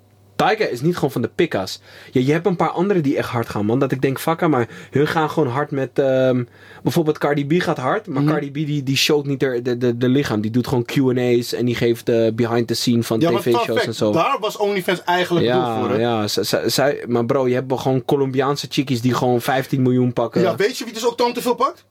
Tiger 0.47 0.71
is 0.71 0.81
niet 0.81 0.95
gewoon 0.95 1.11
van 1.11 1.21
de 1.21 1.29
pikkas. 1.35 1.81
Ja, 2.11 2.21
je 2.21 2.31
hebt 2.31 2.45
een 2.45 2.55
paar 2.55 2.69
anderen 2.69 3.03
die 3.03 3.17
echt 3.17 3.29
hard 3.29 3.49
gaan, 3.49 3.65
man. 3.65 3.79
Dat 3.79 3.91
ik 3.91 4.01
denk, 4.01 4.19
fuck 4.19 4.47
maar 4.47 4.67
hun 4.91 5.07
gaan 5.07 5.29
gewoon 5.29 5.49
hard 5.49 5.71
met... 5.71 5.99
ehm, 5.99 6.43
bijvoorbeeld 6.83 7.17
Cardi 7.17 7.45
B 7.45 7.61
gaat 7.61 7.77
hard. 7.77 8.07
Maar 8.07 8.21
Mhm. 8.21 8.31
Cardi 8.31 8.51
B 8.51 8.53
die, 8.53 8.83
die 8.83 8.97
showt 8.97 9.25
niet 9.25 9.39
de, 9.39 9.59
de, 9.61 9.77
de, 9.77 9.97
de 9.97 10.09
lichaam. 10.09 10.41
Die 10.41 10.51
doet 10.51 10.67
gewoon 10.67 10.85
Q&A's. 10.85 11.53
En 11.53 11.65
die 11.65 11.75
geeft 11.75 12.09
eh, 12.09 12.31
behind 12.33 12.67
the 12.67 12.73
scene 12.73 13.03
van 13.03 13.19
ja, 13.19 13.29
tv-shows 13.31 13.85
en 13.85 13.93
zo. 13.93 14.11
daar 14.11 14.37
was 14.39 14.57
OnlyFans 14.57 15.03
eigenlijk 15.03 15.45
Ja, 15.45 15.79
voor, 15.79 15.89
hè? 15.89 15.95
ja. 15.97 16.27
zij, 16.67 17.03
maar 17.07 17.25
bro, 17.25 17.47
je 17.47 17.53
hebt 17.53 17.73
gewoon 17.79 18.05
Colombiaanse 18.05 18.67
chickies 18.69 19.01
die 19.01 19.13
gewoon 19.13 19.41
15 19.41 19.81
miljoen 19.81 20.13
pakken. 20.13 20.41
Ja, 20.41 20.55
weet 20.55 20.77
je 20.77 20.83
wie 20.83 20.93
dus 20.93 21.07
ook 21.07 21.17
Tom 21.17 21.33
te 21.33 21.41
veel 21.41 21.55
pakt? 21.55 21.85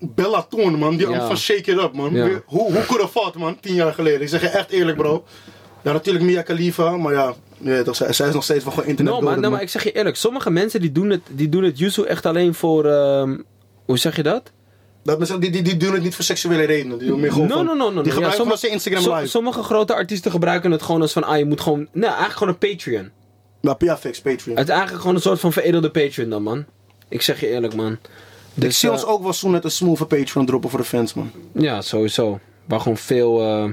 Bella 0.00 0.42
Thorne, 0.42 0.76
man. 0.76 0.96
Die 0.96 1.08
Ja. 1.08 1.26
van 1.26 1.36
Shake 1.36 1.70
It 1.72 1.78
Up, 1.78 1.92
man. 1.94 2.14
Ja. 2.14 2.28
Hoe, 2.46 2.72
hoe 2.72 2.84
could 2.86 3.00
have 3.00 3.08
fought, 3.08 3.34
man? 3.34 3.60
Tien 3.60 3.74
jaar 3.74 3.92
geleden. 3.92 4.20
Ik 4.20 4.28
zeg 4.28 4.40
je 4.40 4.48
echt 4.48 4.70
eerlijk, 4.70 4.96
bro. 4.96 5.24
Ja, 5.82 5.92
natuurlijk 5.92 6.24
Mia 6.24 6.42
Khalifa, 6.42 6.96
maar 6.96 7.12
ja. 7.12 7.34
Ja 7.60 7.82
toch, 7.82 7.96
zij, 7.96 8.12
zij 8.12 8.28
is 8.28 8.34
nog 8.34 8.44
steeds 8.44 8.64
van 8.64 8.72
gewoon 8.72 8.88
internet 8.88 9.14
No, 9.14 9.20
maar, 9.20 9.40
no, 9.40 9.50
maar 9.50 9.62
ik 9.62 9.68
zeg 9.68 9.82
je 9.84 9.92
eerlijk, 9.92 10.16
sommige 10.16 10.50
mensen 10.50 10.80
die 10.80 10.92
doen 10.92 11.10
het, 11.10 11.20
die 11.30 11.48
doen 11.48 11.62
het 11.64 11.78
Yuzu 11.78 12.02
echt 12.02 12.26
alleen 12.26 12.54
voor, 12.54 12.84
ehm, 12.86 13.38
hoe 13.84 13.98
zeg 13.98 14.16
je 14.16 14.22
dat? 14.22 14.52
Dat 15.02 15.18
mensen, 15.18 15.40
die, 15.40 15.50
die, 15.50 15.62
die 15.62 15.76
doen 15.76 15.92
het 15.92 16.02
niet 16.02 16.14
voor 16.14 16.24
seksuele 16.24 16.64
redenen. 16.64 16.98
Die 16.98 17.08
doen 17.08 17.20
meer 17.20 17.32
gewoon 17.32 17.48
No, 17.48 17.54
van, 17.54 17.64
no, 17.64 17.74
no, 17.74 17.90
no. 17.90 18.02
Die. 18.02 18.20
Ja, 18.20 18.30
sommige- 18.30 18.68
Instagram 18.68 19.02
so- 19.02 19.14
live. 19.14 19.26
sommige 19.26 19.62
grote 19.62 19.94
artiesten 19.94 20.30
gebruiken 20.30 20.70
het 20.70 20.82
gewoon 20.82 21.00
als 21.00 21.12
van, 21.12 21.24
ah, 21.24 21.38
je 21.38 21.44
moet 21.44 21.60
gewoon, 21.60 21.88
nee, 21.92 22.04
eigenlijk 22.04 22.38
gewoon 22.38 22.56
een 22.60 22.70
Patreon. 22.70 23.10
Maar 23.60 23.74
ja, 23.78 23.96
fix, 23.96 24.20
Patreon. 24.20 24.56
Het 24.56 24.64
is 24.68 24.72
eigenlijk 24.72 25.00
gewoon 25.00 25.16
een 25.16 25.22
soort 25.22 25.40
van 25.40 25.52
veredelde 25.52 25.90
Patreon 25.90 26.30
dan, 26.30 26.42
man. 26.42 26.64
Ik 27.08 27.22
zeg 27.22 27.40
je 27.40 27.48
eerlijk, 27.48 27.74
man. 27.74 27.92
ik 27.92 27.98
Dus, 28.54 28.78
zie 28.78 28.88
eh, 28.88 28.94
ons 28.94 29.04
ook 29.04 29.22
wel 29.22 29.32
zo 29.32 29.48
net 29.48 29.64
een 29.64 29.70
smooth 29.70 30.08
Patreon 30.08 30.46
droppen 30.46 30.70
voor 30.70 30.78
de 30.78 30.84
fans, 30.84 31.14
man. 31.14 31.30
Ja, 31.52 31.82
sowieso. 31.82 32.40
Waar 32.64 32.80
gewoon 32.80 32.96
veel, 32.96 33.40
eh 33.40 33.64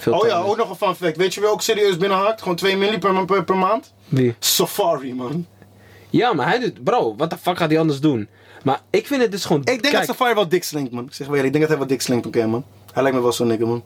veel 0.00 0.18
Oh 0.18 0.26
ja, 0.26 0.40
ook 0.40 0.56
nog 0.56 0.70
een 0.70 0.76
fun 0.76 0.94
fact. 0.94 1.16
Weet 1.16 1.34
je 1.34 1.40
wie 1.40 1.50
ook 1.50 1.62
serieus 1.62 1.96
binnenhaakt? 1.96 2.40
Gewoon 2.42 2.56
2 2.56 2.76
milli 2.76 2.98
per, 2.98 3.24
per, 3.24 3.44
per 3.44 3.56
maand? 3.56 3.92
Wie? 4.08 4.34
Safari, 4.38 5.14
man. 5.14 5.46
Ja, 6.10 6.32
maar 6.32 6.48
hij 6.48 6.58
doet, 6.58 6.84
bro, 6.84 7.14
wat 7.16 7.30
de 7.30 7.38
fuck 7.38 7.56
gaat 7.56 7.70
hij 7.70 7.78
anders 7.78 8.00
doen? 8.00 8.28
Maar 8.62 8.80
ik 8.90 9.06
vind 9.06 9.22
het 9.22 9.30
dus 9.30 9.44
gewoon, 9.44 9.60
Ik 9.60 9.66
denk 9.66 9.80
kijk, 9.80 9.94
dat 9.94 10.04
Safari 10.04 10.34
wel 10.34 10.48
dik 10.48 10.64
slinkt, 10.64 10.92
man. 10.92 11.04
Ik 11.04 11.14
zeg 11.14 11.26
wel 11.26 11.36
ik 11.36 11.42
denk 11.42 11.58
dat 11.58 11.68
hij 11.68 11.78
wel 11.78 11.86
dik 11.86 12.00
slinkt, 12.00 12.26
oké, 12.26 12.46
man. 12.46 12.64
Hij 12.92 13.02
lijkt 13.02 13.16
me 13.16 13.22
wel 13.22 13.32
zo'n 13.32 13.46
nigger, 13.46 13.66
man. 13.66 13.82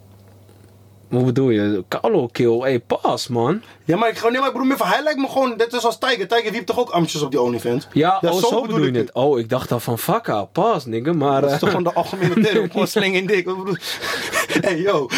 Hoe 1.11 1.25
bedoel 1.25 1.51
je? 1.51 1.85
Carlo 1.88 2.27
kill, 2.33 2.59
hey, 2.59 2.81
pas, 2.81 3.29
man. 3.29 3.62
Ja, 3.85 3.96
maar 3.96 4.09
ik 4.09 4.23
nee, 4.23 4.38
maar 4.38 4.46
ik 4.46 4.53
bedoel 4.53 4.68
meer 4.68 4.77
van, 4.77 4.87
hij 4.87 5.03
lijkt 5.03 5.18
me 5.18 5.29
gewoon, 5.29 5.55
net 5.57 5.85
als 5.85 5.99
Tiger. 5.99 6.29
Tiger 6.29 6.53
wiept 6.53 6.66
toch 6.66 6.79
ook 6.79 6.90
amtjes 6.90 7.23
op 7.23 7.31
die 7.31 7.40
OnlyFans? 7.40 7.87
Ja, 7.92 8.18
Ja, 8.20 8.31
oh, 8.31 8.38
zo 8.38 8.61
bedoel 8.61 8.77
bedoel 8.77 8.92
je 8.92 8.99
het. 8.99 9.12
Oh, 9.12 9.38
ik 9.38 9.49
dacht 9.49 9.73
al 9.73 9.81
van 9.81 9.99
fuck 9.99 10.29
out, 10.29 10.53
pas, 10.53 10.87
nigga. 10.87 11.12
Maar, 11.12 11.40
Dat 11.40 11.49
is 11.51 11.55
eh, 11.55 11.61
toch 11.61 11.68
gewoon 11.68 11.85
de 11.85 11.92
algemene 11.92 12.40
term, 12.46 12.70
gewoon 12.70 12.87
sling 12.88 13.14
in 13.14 13.27
dik. 13.27 13.49
Hey, 14.61 14.79
yo. 14.81 15.09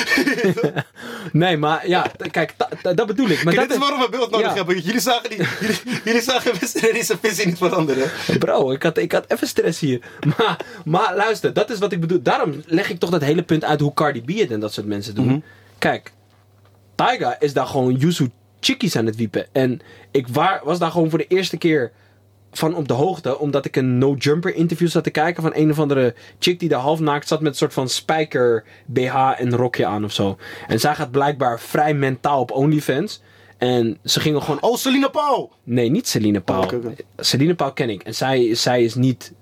nee, 1.32 1.56
maar 1.56 1.88
ja, 1.88 2.06
kijk, 2.30 2.54
dat 2.82 3.06
bedoel 3.06 3.28
ik. 3.28 3.44
Maar 3.44 3.54
Kijk, 3.54 3.68
dat 3.68 3.68
dit 3.68 3.76
is 3.76 3.78
waarom 3.88 4.00
we 4.00 4.16
beeld 4.16 4.30
nodig 4.30 4.46
Ja. 4.48 4.54
hebben. 4.54 4.80
Jullie 4.80 5.00
zagen, 5.00 5.30
die, 5.30 5.38
jullie, 5.60 5.76
jullie 6.04 6.22
zagen 6.22 6.52
deze 6.92 7.18
visie 7.22 7.46
niet 7.46 7.58
veranderen. 7.58 8.10
Bro, 8.38 8.70
ik 8.72 8.82
had, 8.82 8.98
ik 8.98 9.12
had 9.12 9.24
even 9.28 9.46
stress 9.46 9.80
hier. 9.80 10.00
Maar, 10.38 10.56
maar 10.84 11.16
luister, 11.16 11.52
dat 11.52 11.70
is 11.70 11.78
wat 11.78 11.92
ik 11.92 12.00
bedoel. 12.00 12.22
Daarom 12.22 12.62
leg 12.66 12.90
ik 12.90 12.98
toch 12.98 13.10
dat 13.10 13.20
hele 13.22 13.42
punt 13.42 13.64
uit 13.64 13.80
hoe 13.80 13.94
Cardi 13.94 14.22
B 14.22 14.28
het 14.38 14.50
en 14.50 14.60
dat 14.60 14.72
soort 14.72 14.86
mensen 14.86 15.14
doen. 15.14 15.26
Mhm. 15.26 15.38
Kijk, 15.82 16.12
Tyga 16.94 17.40
is 17.40 17.52
daar 17.52 17.66
gewoon 17.66 17.94
Yuzu 17.94 18.30
chickies 18.60 18.96
aan 18.96 19.06
het 19.06 19.16
wiepen. 19.16 19.46
En 19.52 19.80
ik 20.10 20.28
waar, 20.28 20.60
was 20.64 20.78
daar 20.78 20.90
gewoon 20.90 21.10
voor 21.10 21.18
de 21.18 21.26
eerste 21.26 21.56
keer 21.56 21.92
van 22.52 22.74
op 22.74 22.88
de 22.88 22.94
hoogte. 22.94 23.38
Omdat 23.38 23.64
ik 23.64 23.76
een 23.76 23.98
No 23.98 24.14
Jumper 24.14 24.54
interview 24.54 24.88
zat 24.88 25.04
te 25.04 25.10
kijken 25.10 25.42
van 25.42 25.52
een 25.54 25.70
of 25.70 25.78
andere 25.78 26.14
chick 26.38 26.60
die 26.60 26.68
daar 26.68 26.80
half 26.80 27.00
naakt 27.00 27.28
zat 27.28 27.40
met 27.40 27.52
een 27.52 27.58
soort 27.58 27.72
van 27.72 27.88
spijker 27.88 28.64
BH 28.86 29.14
en 29.36 29.56
rokje 29.56 29.86
aan 29.86 30.04
of 30.04 30.12
zo. 30.12 30.38
En 30.66 30.80
zij 30.80 30.94
gaat 30.94 31.10
blijkbaar 31.10 31.60
vrij 31.60 31.94
mentaal 31.94 32.40
op 32.40 32.50
OnlyFans. 32.50 33.22
En 33.58 33.98
ze 34.04 34.20
gingen 34.20 34.42
gewoon... 34.42 34.62
Oh, 34.62 34.76
Selina 34.76 35.08
Paul! 35.08 35.52
Nee, 35.64 35.90
niet 35.90 36.08
Celine 36.08 36.40
Paul. 36.40 36.62
Oh. 36.62 36.92
Celine 37.16 37.54
Paul 37.54 37.72
ken 37.72 37.90
ik. 37.90 38.02
En 38.02 38.14
zij, 38.14 38.54
zij 38.54 38.84
is 38.84 38.94
niet 38.94 39.32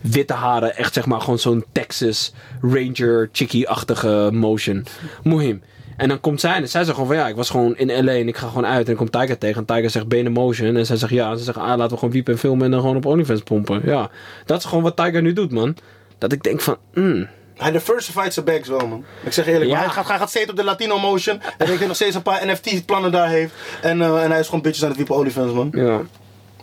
witte 0.00 0.32
haren. 0.32 0.76
Echt 0.76 0.94
zeg 0.94 1.06
maar 1.06 1.20
gewoon 1.20 1.38
zo'n 1.38 1.64
Texas 1.72 2.32
Ranger 2.60 3.28
chickie-achtige 3.32 4.30
motion. 4.32 4.86
Mohim. 5.22 5.62
En 5.98 6.08
dan 6.08 6.20
komt 6.20 6.40
zij 6.40 6.54
en 6.54 6.68
zij 6.68 6.80
zegt 6.84 6.92
gewoon 6.94 7.06
van 7.06 7.16
ja, 7.16 7.28
ik 7.28 7.36
was 7.36 7.50
gewoon 7.50 7.76
in 7.76 8.04
LA 8.04 8.12
en 8.12 8.28
ik 8.28 8.36
ga 8.36 8.46
gewoon 8.48 8.66
uit. 8.66 8.78
En 8.78 8.84
dan 8.84 8.96
komt 8.96 9.12
Tiger 9.12 9.38
tegen 9.38 9.56
en 9.60 9.64
Tiger 9.74 9.90
zegt 9.90 10.08
ben 10.08 10.18
je 10.18 10.24
in 10.24 10.32
motion? 10.32 10.76
En 10.76 10.86
zij 10.86 10.96
zegt 10.96 11.12
ja. 11.12 11.30
En 11.30 11.38
ze 11.38 11.44
zegt 11.44 11.58
ah, 11.58 11.66
laten 11.66 11.88
we 11.88 11.94
gewoon 11.96 12.10
wiepen 12.10 12.32
en 12.32 12.38
filmen 12.38 12.64
en 12.64 12.70
dan 12.70 12.80
gewoon 12.80 12.96
op 12.96 13.06
OnlyFans 13.06 13.40
pompen. 13.42 13.82
Ja, 13.84 14.10
dat 14.46 14.58
is 14.58 14.64
gewoon 14.64 14.82
wat 14.84 14.96
Tiger 14.96 15.22
nu 15.22 15.32
doet 15.32 15.52
man. 15.52 15.76
Dat 16.18 16.32
ik 16.32 16.42
denk 16.42 16.60
van, 16.60 16.76
mm, 16.94 17.28
Hij 17.56 17.70
diversified 17.70 18.32
zijn 18.34 18.44
bags 18.46 18.68
wel, 18.68 18.86
man. 18.86 19.04
Ik 19.24 19.32
zeg 19.32 19.46
eerlijk, 19.46 19.64
Ja. 19.70 19.76
maar 19.76 19.84
hij 19.84 19.92
gaat, 19.94 20.08
hij 20.08 20.18
gaat 20.18 20.30
steeds 20.30 20.50
op 20.50 20.56
de 20.56 20.64
Latino 20.64 20.98
motion. 20.98 21.40
En 21.42 21.48
ik 21.58 21.66
denk 21.66 21.78
dat 21.78 21.86
nog 21.88 21.96
steeds 21.96 22.14
een 22.14 22.22
paar 22.22 22.46
NFT-plannen 22.46 23.12
daar 23.12 23.28
heeft. 23.28 23.52
En, 23.82 24.02
eh, 24.02 24.22
en 24.24 24.30
hij 24.30 24.40
is 24.40 24.46
gewoon 24.46 24.62
bitches 24.62 24.82
aan 24.82 24.88
het 24.88 24.96
wiepen 24.98 25.14
OnlyFans, 25.16 25.52
man. 25.52 25.68
ja. 25.72 26.00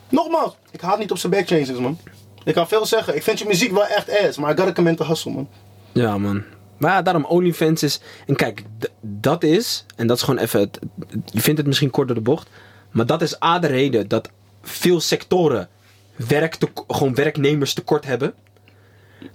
Nogmaals, 0.09 0.55
ik 0.71 0.81
haat 0.81 0.99
niet 0.99 1.11
op 1.11 1.17
zijn 1.17 1.31
backchanges, 1.31 1.71
man. 1.71 1.97
Ik 2.43 2.53
kan 2.53 2.67
veel 2.67 2.86
zeggen. 2.86 3.15
Ik 3.15 3.23
vind 3.23 3.39
je 3.39 3.45
muziek 3.45 3.71
wel 3.71 3.86
echt 3.86 4.09
ass, 4.27 4.38
maar 4.38 4.53
I 4.53 4.57
gotta 4.57 4.73
commit 4.73 4.97
to 4.97 5.05
hustle, 5.05 5.31
man. 5.31 5.47
Ja, 5.91 6.17
man. 6.17 6.43
Maar 6.78 6.91
ja, 6.91 7.01
daarom 7.01 7.26
OnlyFans 7.26 7.84
is... 7.84 7.99
En 8.28 8.36
kijk, 8.36 8.63
dat 9.01 9.43
is... 9.43 9.86
En 9.95 10.07
dat 10.07 10.17
is 10.17 10.23
gewoon 10.23 10.39
even... 10.39 10.59
Het, 10.59 10.80
je 11.26 11.41
vindt 11.41 11.57
het 11.57 11.67
misschien 11.67 11.89
kort 11.89 12.07
door 12.07 12.15
de 12.15 12.21
bocht. 12.21 12.49
Maar 12.91 13.05
dat 13.05 13.21
is 13.21 13.41
A 13.43 13.59
de 13.59 13.67
reden 13.67 14.07
dat 14.07 14.30
veel 14.61 14.99
sectoren 14.99 15.69
werk 16.15 16.55
te, 16.55 16.67
gewoon 16.88 17.15
werknemers 17.15 17.73
tekort 17.73 18.05
hebben. 18.05 18.34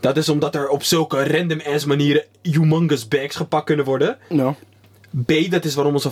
Dat 0.01 0.17
is 0.17 0.29
omdat 0.29 0.55
er 0.55 0.69
op 0.69 0.83
zulke 0.83 1.29
random 1.29 1.61
ass 1.61 1.85
manieren 1.85 2.25
humongous 2.43 3.09
bags 3.09 3.37
gepakt 3.37 3.65
kunnen 3.65 3.85
worden. 3.85 4.19
B, 5.27 5.33
dat 5.51 5.65
is 5.65 5.75
waarom 5.75 5.95
onze 5.95 6.11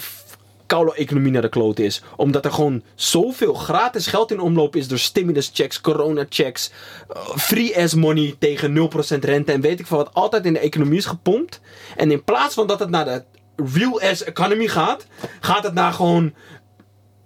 koude 0.69 0.95
economie 0.95 1.33
naar 1.33 1.43
de 1.43 1.49
klote 1.49 1.85
is. 1.85 2.03
Omdat 2.17 2.45
er 2.45 2.53
gewoon 2.53 2.83
zoveel 2.95 3.55
gratis 3.55 4.07
geld 4.07 4.31
in 4.31 4.41
omloop 4.41 4.77
is 4.77 4.89
door 4.89 4.99
stimulus 4.99 5.51
checks, 5.53 5.81
corona 5.81 6.27
checks, 6.29 6.71
eh, 7.09 7.37
free 7.37 7.79
ass 7.79 7.95
money 7.95 8.37
tegen 8.39 8.73
0% 8.73 9.25
rente 9.25 9.53
en 9.53 9.61
weet 9.61 9.81
ik 9.81 9.87
veel 9.87 9.97
wat 9.97 10.15
altijd 10.15 10.45
in 10.45 10.53
de 10.53 10.59
economie 10.59 10.99
is 10.99 11.07
gepompt. 11.07 11.61
En 11.97 12.11
in 12.11 12.25
plaats 12.25 12.55
van 12.55 12.67
dat 12.67 12.81
het 12.81 12.91
naar 12.91 13.05
de 13.05 13.25
real 13.57 14.01
ass 14.01 14.25
economy 14.25 14.67
gaat, 14.67 15.07
gaat 15.41 15.65
het 15.65 15.75
naar 15.75 15.93
gewoon 15.93 16.35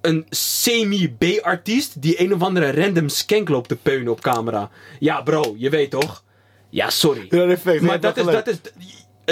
een 0.00 0.26
semi-B-artiest 0.30 2.02
die 2.02 2.20
een 2.20 2.34
of 2.34 2.42
andere 2.42 2.82
random 2.82 3.08
skank 3.08 3.48
loopt 3.48 3.68
te 3.68 3.76
peunen 3.76 4.12
op 4.12 4.20
camera. 4.20 4.70
Ja 4.98 5.20
bro, 5.20 5.54
je 5.58 5.70
weet 5.70 5.90
toch? 5.90 6.24
Ja, 6.72 6.90
sorry. 6.90 7.26
Ja, 7.28 7.44
respect. 7.44 7.82
Maar 7.82 8.00
dat 8.00 8.16
is, 8.16 8.24
dat 8.24 8.46
is. 8.46 8.56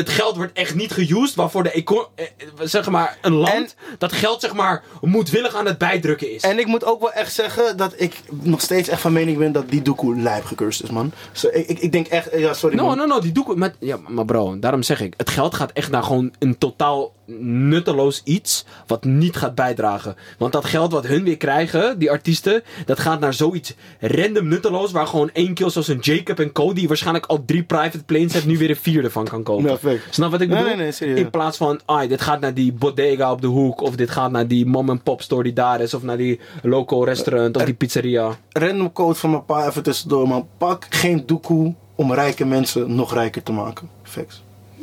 Het 0.01 0.09
geld 0.11 0.37
wordt 0.37 0.53
echt 0.53 0.75
niet 0.75 0.93
geused 0.93 1.35
waarvoor 1.35 1.63
de 1.63 1.71
eco 1.71 2.11
eh, 2.15 2.25
zeg 2.63 2.89
maar 2.91 3.19
een 3.23 3.33
land 3.33 3.75
dat 3.99 4.13
geld 4.13 4.41
zeg 4.41 4.55
maar 4.55 4.83
moedwillig 5.01 5.55
aan 5.55 5.67
het 5.67 5.79
bijdrukken 5.79 6.33
is. 6.35 6.43
En 6.43 6.59
ik 6.59 6.67
moet 6.67 6.85
ook 6.85 7.01
wel 7.01 7.13
echt 7.13 7.33
zeggen 7.33 7.77
dat 7.77 7.95
ik 7.97 8.21
nog 8.43 8.61
steeds 8.61 8.89
echt 8.89 9.01
van 9.01 9.13
mening 9.13 9.39
ben 9.39 9.53
dat 9.53 9.69
die 9.71 9.83
doekoe 9.83 10.17
lijp 10.17 10.45
gecurst 10.45 10.83
is, 10.83 10.91
man. 10.91 11.13
Ik, 11.53 11.67
ik, 11.69 11.79
ik 11.79 11.93
denk 11.93 12.07
echt, 12.07 12.29
ja, 12.37 12.55
sorry, 12.55 12.77
No, 12.77 12.87
man. 12.87 12.97
no, 12.97 13.05
no, 13.07 13.21
die 13.21 13.33
doe 13.33 13.51
ik. 13.51 13.57
Maar, 13.57 13.75
ja, 13.79 13.99
maar 14.09 14.25
bro, 14.25 14.59
daarom 14.59 14.83
zeg 14.83 15.01
ik. 15.01 15.15
Het 15.17 15.31
geld 15.31 15.55
gaat 15.55 15.73
echt 15.73 15.91
naar 15.91 16.03
gewoon 16.03 16.33
een 16.39 16.59
totaal 16.59 17.13
nutteloos 17.39 18.21
iets. 18.25 18.65
Wat 18.87 19.05
niet 19.05 19.37
gaat 19.37 19.55
bijdragen. 19.55 20.17
Want 20.39 20.53
dat 20.53 20.65
geld 20.65 20.93
wat 20.93 21.07
hun 21.07 21.25
weer 21.25 21.37
krijgen, 21.37 21.99
die 21.99 22.11
artiesten. 22.11 22.63
Dat 22.87 22.99
gaat 22.99 23.21
naar 23.21 23.35
zoiets 23.35 23.75
random 24.01 24.49
nutteloos. 24.49 24.93
Waar 24.93 25.07
gewoon 25.07 25.31
één 25.33 25.55
keer 25.55 25.71
zoals 25.71 25.89
een 25.89 25.99
Jacob 26.01 26.41
en 26.41 26.53
Co. 26.53 26.73
Die 26.73 26.89
waarschijnlijk 26.89 27.27
al 27.27 27.43
drie 27.47 27.63
private 27.63 28.05
planes 28.05 28.33
heeft. 28.33 28.47
Nu 28.47 28.59
weer 28.59 28.71
een 28.71 28.77
vierde 28.77 29.11
van 29.11 29.25
kan 29.25 29.43
kopen. 29.43 29.71
Ja, 29.71 29.79
Snap 30.11 30.31
wat 30.31 30.41
ik 30.41 30.49
bedoel? 30.49 30.65
nee, 30.65 30.77
nee, 30.77 30.93
serieus. 30.93 31.19
In 31.19 31.31
plaats 31.31 31.57
van, 31.57 31.81
ai, 31.85 32.09
dit 32.09 32.21
gaat 32.21 32.41
naar 32.41 32.55
die 32.55 32.73
bodega 32.73 33.33
op 33.33 33.41
de 33.41 33.47
hoek. 33.47 33.81
Of 33.81 33.97
dit 33.97 34.11
gaat 34.11 34.31
naar 34.31 34.47
die 34.47 34.67
mom-and-pop 34.67 35.23
store 35.23 35.43
die 35.43 35.53
daar 35.53 35.81
is. 35.81 35.95
Of 35.95 36.03
naar 36.03 36.17
die 36.17 36.41
local 36.63 37.05
restaurant. 37.05 37.57
Of 37.57 37.65
die 37.65 37.75
pizzeria. 37.75 38.39
Random 38.49 38.93
quote 38.93 39.19
van 39.19 39.31
mijn 39.31 39.45
pa 39.45 39.67
even 39.67 39.83
tussendoor, 39.83 40.29
man. 40.29 40.49
Pak 40.59 40.87
geen 40.91 41.23
doekoe 41.27 41.75
om 41.95 42.13
rijke 42.13 42.45
mensen 42.47 42.95
nog 42.95 43.13
rijker 43.13 43.43
te 43.43 43.53
maken. 43.53 43.89
Facts. 44.03 44.43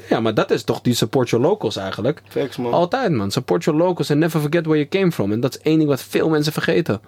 Ja, 0.09 0.19
maar 0.19 0.33
dat 0.33 0.51
is 0.51 0.63
toch 0.63 0.81
die 0.81 0.93
support 0.93 1.29
your 1.29 1.45
locals 1.45 1.75
eigenlijk. 1.75 2.21
Facts, 2.27 2.57
man. 2.57 2.73
Altijd, 2.73 3.11
man. 3.11 3.31
Support 3.31 3.63
your 3.63 3.79
locals 3.79 4.11
and 4.11 4.19
never 4.19 4.41
forget 4.41 4.65
where 4.65 4.77
you 4.77 4.87
came 4.87 5.11
from. 5.11 5.31
En 5.31 5.39
dat 5.39 5.55
is 5.55 5.61
één 5.61 5.77
ding 5.77 5.89
wat 5.89 6.01
veel 6.01 6.29
mensen 6.29 6.53
vergeten. 6.53 7.01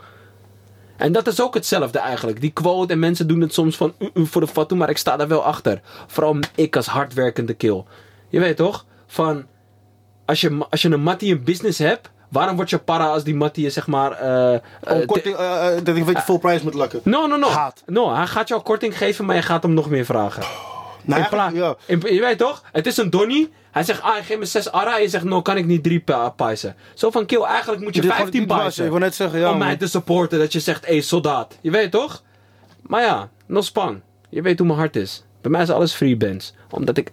En 1.00 1.12
dat 1.12 1.28
is 1.28 1.42
ook 1.42 1.54
hetzelfde 1.54 2.00
eigenlijk. 2.00 2.42
Die 2.42 2.52
quote 2.52 2.94
en 2.94 3.00
mensen 3.00 3.28
doen 3.28 3.42
het 3.42 3.54
soms 3.54 3.78
van 3.78 3.94
"Uh, 4.00 4.08
uh, 4.14 4.26
voor 4.26 4.42
de 4.42 4.48
fatu, 4.48 4.76
maar 4.76 4.90
ik 4.90 4.98
sta 4.98 5.18
daar 5.18 5.28
wel 5.28 5.44
achter. 5.44 5.82
Vooral 6.08 6.38
ik 6.56 6.76
als 6.76 6.86
hardwerkende 6.86 7.54
kill. 7.54 7.84
Je 8.30 8.40
weet 8.40 8.58
toch? 8.58 8.86
Van, 9.08 9.46
als 10.26 10.42
je, 10.42 10.66
als 10.70 10.82
je 10.82 10.90
een 10.90 11.02
mattie 11.02 11.30
in 11.30 11.44
business 11.44 11.80
hebt, 11.80 12.10
waarom 12.30 12.56
word 12.56 12.70
je 12.70 12.78
para 12.78 13.08
als 13.08 13.24
die 13.24 13.36
mattie 13.36 13.64
je 13.64 13.70
zeg 13.70 13.88
maar... 13.88 14.12
Oh, 14.12 15.06
korting, 15.06 15.36
eh, 15.36 15.68
dat 15.84 15.96
ik 15.96 16.04
weet 16.04 16.16
je 16.16 16.22
full 16.22 16.40
price 16.40 16.64
moet 16.64 16.74
lakken. 16.74 17.02
No, 17.04 17.28
no, 17.28 17.38
no. 17.38 17.48
Haat. 17.50 17.84
No, 17.86 18.16
hij 18.16 18.28
gaat 18.28 18.48
jou 18.48 18.62
korting 18.62 18.98
geven, 18.98 19.26
maar 19.26 19.36
je 19.36 19.42
gaat 19.42 19.64
hem 19.64 19.74
nog 19.74 19.90
meer 19.90 20.06
vragen. 20.06 20.44
Nou, 21.04 21.22
In 21.52 21.56
ja. 21.56 21.76
in- 21.86 22.14
je 22.14 22.20
weet 22.20 22.38
toch? 22.38 22.64
Het 22.72 22.88
is 22.88 22.98
een 22.98 23.10
donnie. 23.10 23.50
Hij 23.72 23.84
zegt, 23.84 24.02
ah, 24.02 24.16
geef 24.26 24.38
me 24.38 24.46
6 24.46 24.72
ara. 24.72 24.96
En 24.96 25.02
je 25.02 25.10
zegt, 25.10 25.24
no, 25.24 25.42
kan 25.42 25.58
ik 25.58 25.66
niet 25.66 25.84
3 25.84 26.04
pijzen. 26.36 26.76
Zo 26.94 27.10
van, 27.10 27.26
kill, 27.26 27.42
eigenlijk 27.42 27.82
moet 27.84 27.96
je 27.96 28.02
Dit 28.02 28.10
gewoon- 28.12 28.18
15 28.26 28.40
dit 28.48 28.50
was- 28.52 28.60
pijzen. 28.62 28.84
Ik 28.86 28.90
wil 28.92 29.00
net 29.00 29.16
zeggen, 29.16 29.40
ja, 29.40 29.52
om 29.52 29.58
mij 29.58 29.76
te 29.78 29.88
supporten. 29.88 30.40
Dat 30.40 30.54
je 30.54 30.60
zegt, 30.60 30.86
hé, 30.86 30.92
hey, 30.92 31.02
soldaat. 31.02 31.58
Je 31.62 31.72
weet 31.72 31.92
toch? 31.92 32.24
Maar 32.82 33.02
ja, 33.02 33.30
no 33.46 33.62
span. 33.62 34.02
Je 34.30 34.42
weet 34.42 34.58
hoe 34.58 34.68
mijn 34.68 34.80
hart 34.80 34.96
is. 34.96 35.24
Bij 35.42 35.52
mij 35.52 35.62
is 35.62 35.70
alles 35.70 35.94
free 35.94 36.18
bands. 36.18 36.54
Omdat 36.70 36.98
ik... 36.98 37.12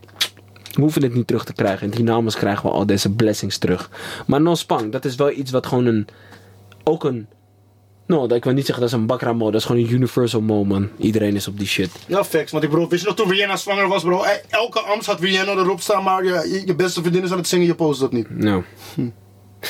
We 0.72 0.80
hoeven 0.82 1.02
het 1.02 1.14
niet 1.14 1.26
terug 1.26 1.44
te 1.44 1.52
krijgen. 1.52 1.84
In 1.86 1.90
dynamos 1.96 2.34
krijgen 2.36 2.62
we 2.62 2.70
al 2.74 2.86
deze 2.86 3.10
blessings 3.12 3.58
terug. 3.58 3.90
Maar 4.26 4.40
no 4.40 4.54
span, 4.54 4.90
dat 4.90 5.04
is 5.04 5.14
wel 5.14 5.30
iets 5.30 5.50
wat 5.50 5.66
gewoon 5.66 5.86
een... 5.86 6.06
Ook 6.84 7.04
een... 7.04 7.26
No, 8.06 8.26
ik 8.26 8.44
wil 8.44 8.52
niet 8.52 8.66
zeggen 8.66 8.84
dat 8.84 8.92
is 8.92 8.98
een 9.00 9.06
bakra 9.06 9.32
mode. 9.32 9.50
Dat 9.52 9.60
is 9.60 9.66
gewoon 9.66 9.82
een 9.84 9.92
universal 9.92 10.40
mode, 10.40 10.68
man. 10.68 10.88
Iedereen 10.98 11.34
is 11.34 11.48
op 11.48 11.58
die 11.58 11.66
shit. 11.66 11.90
Ja, 12.06 12.24
facts. 12.24 12.52
Want 12.52 12.64
ik 12.64 12.70
bedoel, 12.70 12.88
wist 12.88 13.02
je 13.02 13.08
nog 13.08 13.16
toen 13.16 13.30
Rihanna 13.30 13.56
zwanger 13.56 13.88
was, 13.88 14.02
bro? 14.02 14.24
Elke 14.50 14.80
Amst 14.80 15.06
had 15.06 15.20
Rihanna 15.20 15.52
erop 15.52 15.80
staan, 15.80 16.02
maar 16.02 16.24
je, 16.24 16.30
je- 16.52 16.62
je 16.66 16.74
beste 16.74 17.00
vriendin 17.00 17.22
is 17.22 17.30
aan 17.30 17.36
het 17.38 17.48
zingen, 17.48 17.66
je 17.66 17.74
post 17.74 18.00
dat 18.00 18.12
niet. 18.12 18.30
Nou. 18.30 18.62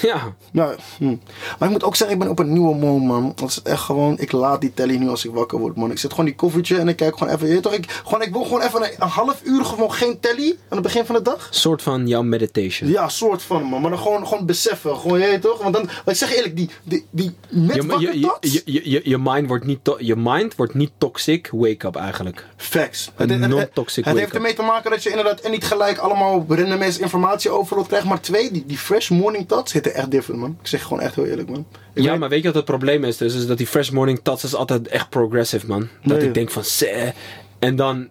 Ja. 0.02 0.34
Nou, 0.52 0.74
hm. 0.98 1.16
Maar 1.58 1.68
ik 1.68 1.74
moet 1.74 1.84
ook 1.84 1.96
zeggen, 1.96 2.16
ik 2.16 2.22
ben 2.22 2.30
op 2.32 2.38
een 2.38 2.52
nieuwe 2.52 2.74
mode, 2.74 3.04
man. 3.04 3.32
Dat 3.34 3.48
is 3.48 3.62
echt 3.62 3.80
gewoon, 3.82 4.18
ik 4.18 4.32
laat 4.32 4.60
die 4.60 4.74
telly 4.74 4.96
nu 4.96 5.08
als 5.08 5.24
ik 5.24 5.30
wakker 5.30 5.58
word, 5.58 5.76
man. 5.76 5.90
Ik 5.90 5.98
zet 5.98 6.10
gewoon 6.10 6.26
die 6.26 6.34
koffertje 6.34 6.78
en 6.78 6.88
ik 6.88 6.96
kijk 6.96 7.18
gewoon 7.18 7.34
even, 7.34 7.48
je 7.48 7.60
toch, 7.60 7.72
ik, 7.72 8.00
gewoon, 8.04 8.22
ik 8.22 8.32
wil 8.32 8.42
gewoon 8.44 8.60
even 8.60 8.82
een, 8.82 8.90
een 8.98 9.08
half 9.08 9.40
uur 9.44 9.64
gewoon 9.64 9.92
geen 9.92 10.20
telly 10.20 10.56
aan 10.68 10.76
het 10.78 10.82
begin 10.82 11.06
van 11.06 11.14
de 11.14 11.22
dag. 11.22 11.48
Soort 11.50 11.82
van 11.82 12.06
jouw 12.06 12.22
meditation. 12.22 12.90
Ja, 12.90 13.08
soort 13.08 13.42
van, 13.42 13.62
man. 13.62 13.80
Maar 13.80 13.90
dan 13.90 13.98
gewoon, 13.98 14.26
gewoon 14.26 14.46
beseffen, 14.46 14.96
gewoon, 14.96 15.20
je 15.20 15.38
toch? 15.38 15.62
Want 15.62 15.74
dan, 15.74 15.88
ik 16.06 16.14
zeg 16.14 16.34
eerlijk, 16.34 16.56
die, 16.56 16.70
die, 16.82 17.06
die 17.10 17.34
met 17.48 17.74
Je, 17.74 17.86
wakker 17.86 18.14
je, 18.18 18.62
je, 18.64 18.90
je, 18.90 19.00
je, 19.04 19.18
mind 19.18 19.48
wordt 19.48 19.64
niet 19.64 19.78
to- 19.82 19.96
je 19.98 20.16
mind 20.16 20.54
wordt 20.54 20.74
niet 20.74 20.90
toxic 20.98 21.48
wake-up 21.52 21.96
eigenlijk. 21.96 22.46
Facts. 22.56 23.10
Het, 23.14 23.38
non-toxic 23.38 24.04
het 24.04 24.16
heeft 24.16 24.34
ermee 24.34 24.54
te 24.54 24.62
maken 24.62 24.90
dat 24.90 25.02
je 25.02 25.08
inderdaad 25.10 25.40
en 25.40 25.50
niet 25.50 25.64
gelijk 25.64 25.98
allemaal 25.98 26.44
random 26.48 26.82
informatie 26.82 27.50
overload 27.50 27.86
krijgt. 27.86 28.06
Maar 28.06 28.20
twee, 28.20 28.50
die, 28.50 28.64
die 28.66 28.78
fresh 28.78 29.10
morning 29.10 29.48
tots 29.48 29.72
zitten 29.86 30.02
echt 30.02 30.10
different, 30.10 30.40
man. 30.40 30.56
Ik 30.60 30.66
zeg 30.66 30.82
gewoon 30.82 31.00
echt 31.00 31.14
heel 31.14 31.26
eerlijk, 31.26 31.48
man. 31.48 31.66
Ik 31.94 32.02
ja, 32.02 32.10
weet- 32.10 32.18
maar 32.20 32.28
weet 32.28 32.38
je 32.40 32.46
wat 32.46 32.54
het 32.54 32.64
probleem 32.64 33.04
is? 33.04 33.16
Dus 33.16 33.34
is 33.34 33.46
dat 33.46 33.58
die 33.58 33.66
fresh 33.66 33.90
morning 33.90 34.20
tats 34.22 34.44
is 34.44 34.54
altijd 34.54 34.88
echt 34.88 35.08
progressive, 35.08 35.66
man. 35.66 35.88
Dat 36.04 36.18
Nee. 36.18 36.26
ik 36.26 36.34
denk 36.34 36.50
van, 36.50 36.64
"Zeh." 36.64 37.10
En 37.58 37.76
dan 37.76 38.08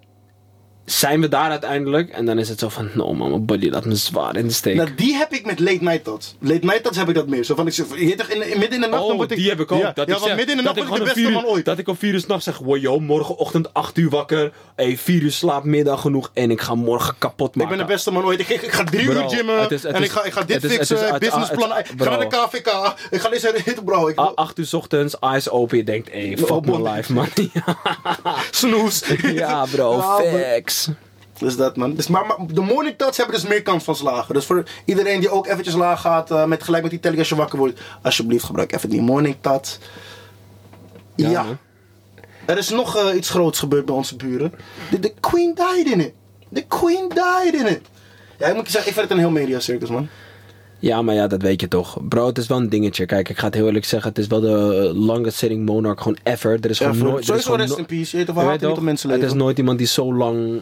zijn 0.86 1.22
we 1.22 1.28
daar 1.28 1.50
uiteindelijk. 1.50 2.10
En 2.10 2.26
dan 2.26 2.40
is 2.40 2.50
het 2.50 2.60
zo 2.60 2.70
van, 2.70 2.90
no 2.94 3.14
man, 3.14 3.30
mijn 3.30 3.46
body 3.46 3.70
laat 3.70 3.86
me 3.86 3.96
zwaar 3.96 4.36
in 4.36 4.48
de 4.48 4.54
steek. 4.54 4.76
Nou, 4.76 4.90
die 4.96 5.14
heb 5.16 5.34
ik 5.34 5.46
met 5.46 5.60
late 5.60 5.78
night 5.84 6.04
tots. 6.04 6.36
Late 6.40 6.66
night 6.66 6.84
tots 6.84 6.98
heb 6.98 7.10
ik 7.10 7.16
dat 7.16 7.28
meer. 7.28 7.44
Zo 7.44 7.56
van, 7.56 7.68
ik 7.68 7.74
zeg, 7.74 7.86
je 8.00 8.16
toch, 8.16 8.28
in, 8.28 8.52
in- 8.52 8.60
midden 8.60 8.76
in 8.76 8.82
de 8.82 8.88
nacht 8.88 9.02
dan 9.02 9.12
Oh, 9.12 9.16
word 9.18 9.32
ik... 9.32 9.38
die 9.38 9.50
heb 9.50 9.60
ik 9.60 9.72
ook. 9.72 9.82
Ja, 9.82 9.92
dat 9.92 10.08
ja, 10.08 10.16
ik 10.16 10.20
zeg, 10.22 10.36
midden 10.36 10.50
in 10.50 10.58
de 10.58 10.64
nacht 10.64 10.78
ik 10.78 10.84
word 10.84 11.00
ik 11.00 11.08
de 11.08 11.14
beste 11.14 11.20
vier 11.30 11.32
man 11.42 11.46
ooit. 11.46 11.66
Dat 11.66 11.78
ik 11.78 11.88
om 11.88 11.96
4 11.98 12.14
uur 12.14 12.20
s'nachts 12.20 12.44
zeg, 12.46 12.58
wow 12.58 12.78
yo, 12.78 13.00
morgenochtend 13.00 13.74
8 13.74 13.98
uur 13.98 14.10
wakker. 14.10 14.52
Hey, 14.76 14.98
4 14.98 15.22
uur 15.22 15.32
slaapmiddag 15.32 16.02
genoeg. 16.02 16.32
En 16.34 16.52
ik 16.52 16.62
ga 16.62 16.76
morgen 16.76 17.16
kapot 17.18 17.50
Ik 17.50 17.56
maken. 17.56 17.78
ben 17.78 17.86
de 17.88 17.94
beste 17.94 18.12
man 18.12 18.24
ooit. 18.26 18.40
Ik, 18.40 18.50
ik, 18.50 18.62
ik 18.62 18.72
ga 18.72 18.84
drie 18.84 19.06
Bro, 19.10 19.22
uur 19.24 19.30
gymmen. 19.30 19.62
het 19.62 19.72
is- 19.72 19.84
het 19.84 19.92
en 19.94 20.02
is- 20.02 20.06
ik 20.08 20.12
ga, 20.14 20.24
ik 20.24 20.34
ga 20.34 20.44
dit 20.44 20.64
is- 20.64 20.72
fixen. 20.72 21.14
het- 21.14 21.24
Ik 21.24 21.30
ga 21.32 22.10
naar 22.10 22.20
de. 22.20 22.28
KVK. 22.28 22.94
Ik 23.10 23.20
ga 23.22 23.30
deze 23.30 23.54
bro. 23.86 24.08
Ik 24.08 24.20
A- 24.20 24.32
8 24.36 24.58
uur 24.60 24.70
ochtends, 24.72 25.20
eyes 25.20 25.50
open. 25.50 25.78
Je 25.78 25.84
denkt, 25.84 26.12
hey, 26.12 26.38
fuck 26.38 26.66
my 26.66 26.90
life, 26.90 27.14
man. 27.14 27.28
snoes. 28.52 29.04
ja, 29.34 29.66
bro, 29.72 29.98
Ja, 29.98 30.18
facts. 30.76 30.90
Dus 31.40 31.56
dat 31.56 31.76
man. 31.76 31.96
Dus, 31.96 32.08
maar, 32.08 32.26
maar 32.26 32.38
de 32.48 32.62
morning 32.62 32.98
touch 32.98 33.18
hebben 33.18 33.36
dus 33.36 33.48
meer 33.48 33.62
kans 33.62 33.84
van 33.84 33.96
slagen. 33.96 34.34
Dus 34.34 34.46
voor 34.46 34.64
iedereen 34.86 35.20
die 35.20 35.30
ook 35.30 35.48
eventjes 35.48 35.76
laag 35.76 36.02
gaat, 36.02 36.32
eh, 36.32 36.46
met 36.46 36.64
gelijk 36.64 36.82
met 36.82 36.92
die 36.92 37.00
telling 37.00 37.20
als 37.20 37.30
je 37.30 37.36
wakker 37.36 37.58
wordt, 37.58 37.80
alsjeblieft 38.02 38.46
gebruik 38.46 38.74
even 38.74 38.90
die 38.90 39.02
morning 39.02 39.36
touch. 39.42 39.78
Ja. 41.16 41.46
Er 42.46 42.58
is 42.58 42.70
nog 42.70 42.98
eh, 42.98 43.16
iets 43.16 43.30
groots 43.30 43.60
gebeurd 43.60 43.86
bij 43.86 43.96
onze 43.96 44.16
buren. 44.16 44.54
De, 44.92 45.00
de 45.00 45.14
Queen 45.20 45.56
died 45.56 45.92
in 45.92 46.00
it. 46.00 46.14
De 46.50 46.66
Queen 46.66 47.10
died 47.10 47.54
in 47.54 47.68
it. 47.68 47.82
Ja, 48.38 48.48
ik 48.48 48.56
moet 48.56 48.66
je 48.66 48.72
zeggen, 48.72 48.90
ik 48.90 48.98
vind 48.98 49.10
het 49.10 49.18
een 49.18 49.24
heel 49.24 49.34
mediacircus 49.34 49.90
man. 49.90 50.10
Ja, 50.86 51.02
maar 51.02 51.16
ja, 51.16 51.28
dat 51.28 51.42
weet 51.42 51.62
je 51.62 51.68
toch. 51.68 51.98
Bro, 52.08 52.28
het 52.28 52.38
is 52.38 52.48
wel 52.48 52.58
een 52.58 52.70
dingetje. 52.70 53.06
Kijk, 53.06 53.30
ik 53.30 53.38
ga 53.38 53.46
het 53.46 53.54
heel 53.56 53.66
eerlijk 53.66 53.86
zeggen. 53.86 54.10
Het 54.10 54.18
is 54.20 54.28
wel 54.28 54.40
de 54.40 54.92
longest 54.96 55.38
sitting 55.38 55.66
monarch 55.66 56.02
gewoon 56.02 56.18
ever. 56.24 56.58
Er 56.62 56.70
is 56.70 56.78
Ja, 56.78 56.90
gewoon 56.92 57.08
nooit... 57.08 57.20
is 57.20 57.26
sowieso 57.26 57.46
gewoon 57.52 57.60
rest 57.66 57.72
no- 57.74 57.78
in 57.80 57.86
peace. 57.86 58.12
Je 58.12 58.18
weet 58.18 58.26
toch, 58.26 58.36
Je 58.36 58.42
we 58.42 58.48
weet 58.48 58.52
haten 58.52 58.68
niet 58.68 58.70
toch? 58.70 58.78
op 58.78 58.84
mensen 58.84 59.10
Het 59.10 59.24
is 59.24 59.34
nooit 59.34 59.58
iemand 59.58 59.78
die 59.78 59.88
zo 59.88 60.14
lang 60.14 60.62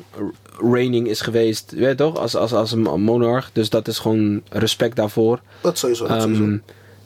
reigning 0.71 1.07
is 1.07 1.21
geweest. 1.21 1.71
Je 1.75 1.79
weet 1.81 1.97
toch? 1.97 2.17
Als, 2.17 2.35
als, 2.35 2.53
als 2.53 2.71
een 2.71 3.01
monarch. 3.01 3.49
Dus 3.53 3.69
dat 3.69 3.87
is 3.87 3.99
gewoon 3.99 4.41
respect 4.49 4.95
daarvoor. 4.95 5.39
Dat 5.61 5.77
sowieso, 5.77 6.07
dat 6.07 6.17
Ehm, 6.23 6.33
sowieso. 6.35 6.59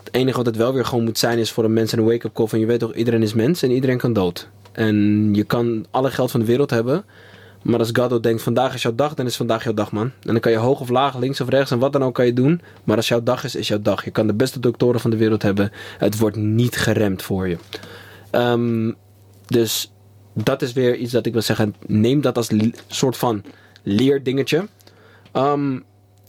Het 0.04 0.10
enige 0.16 0.38
wat 0.38 0.46
het 0.46 0.56
wel 0.56 0.74
weer 0.74 0.86
gewoon 0.86 1.04
moet 1.04 1.18
zijn 1.18 1.38
is 1.38 1.52
voor 1.52 1.64
een 1.64 1.74
mens 1.74 1.92
een 1.92 2.04
wake-up 2.04 2.34
call 2.34 2.48
van 2.48 2.60
je 2.60 2.66
weet 2.66 2.80
toch, 2.80 2.94
iedereen 2.94 3.24
is 3.24 3.34
mens 3.34 3.62
en 3.64 3.72
iedereen 3.72 3.98
kan 3.98 4.14
dood. 4.14 4.50
En 4.72 5.30
je 5.34 5.44
kan 5.44 5.86
alle 5.92 6.12
geld 6.12 6.32
van 6.32 6.40
de 6.40 6.46
wereld 6.46 6.70
hebben, 6.70 7.06
maar 7.68 7.80
als 7.80 7.90
Gaddo 7.94 8.20
denkt 8.20 8.42
vandaag 8.42 8.74
is 8.74 8.82
jouw 8.82 8.96
dag, 8.96 9.14
dan 9.14 9.26
is 9.26 9.36
vandaag 9.36 9.64
jouw 9.64 9.74
dag 9.74 9.92
man. 9.92 10.06
En 10.06 10.32
dan 10.32 10.40
kan 10.40 10.52
je 10.52 10.58
hoog 10.58 10.80
of 10.80 10.90
laag, 10.90 11.18
links 11.18 11.42
of 11.42 11.50
rechts 11.50 11.72
en 11.72 11.80
wat 11.80 11.94
dan 11.94 12.04
ook 12.04 12.14
kan 12.14 12.26
je 12.26 12.34
doen. 12.34 12.62
Maar 12.84 12.96
als 12.96 13.08
jouw 13.08 13.24
dag 13.24 13.44
is, 13.44 13.56
is 13.56 13.68
jouw 13.68 13.82
dag. 13.82 14.04
Je 14.04 14.12
kan 14.12 14.28
de 14.28 14.34
beste 14.34 14.60
doktoren 14.60 15.00
van 15.00 15.10
de 15.10 15.18
wereld 15.18 15.42
hebben. 15.42 15.72
Het 15.98 16.18
wordt 16.18 16.36
niet 16.36 16.76
geremd 16.78 17.22
voor 17.22 17.48
je. 17.48 17.58
Ehm, 18.32 18.92
dus 19.46 19.94
dat 20.34 20.62
is 20.62 20.74
weer 20.74 20.96
iets 20.96 21.12
dat 21.12 21.26
ik 21.26 21.34
wil 21.34 21.42
zeggen. 21.42 21.76
Neem 21.86 22.22
dat 22.22 22.38
als 22.38 22.50
soort 22.88 23.18
van 23.18 23.44
leerdingetje. 23.84 24.68
Ehm, 25.32 25.80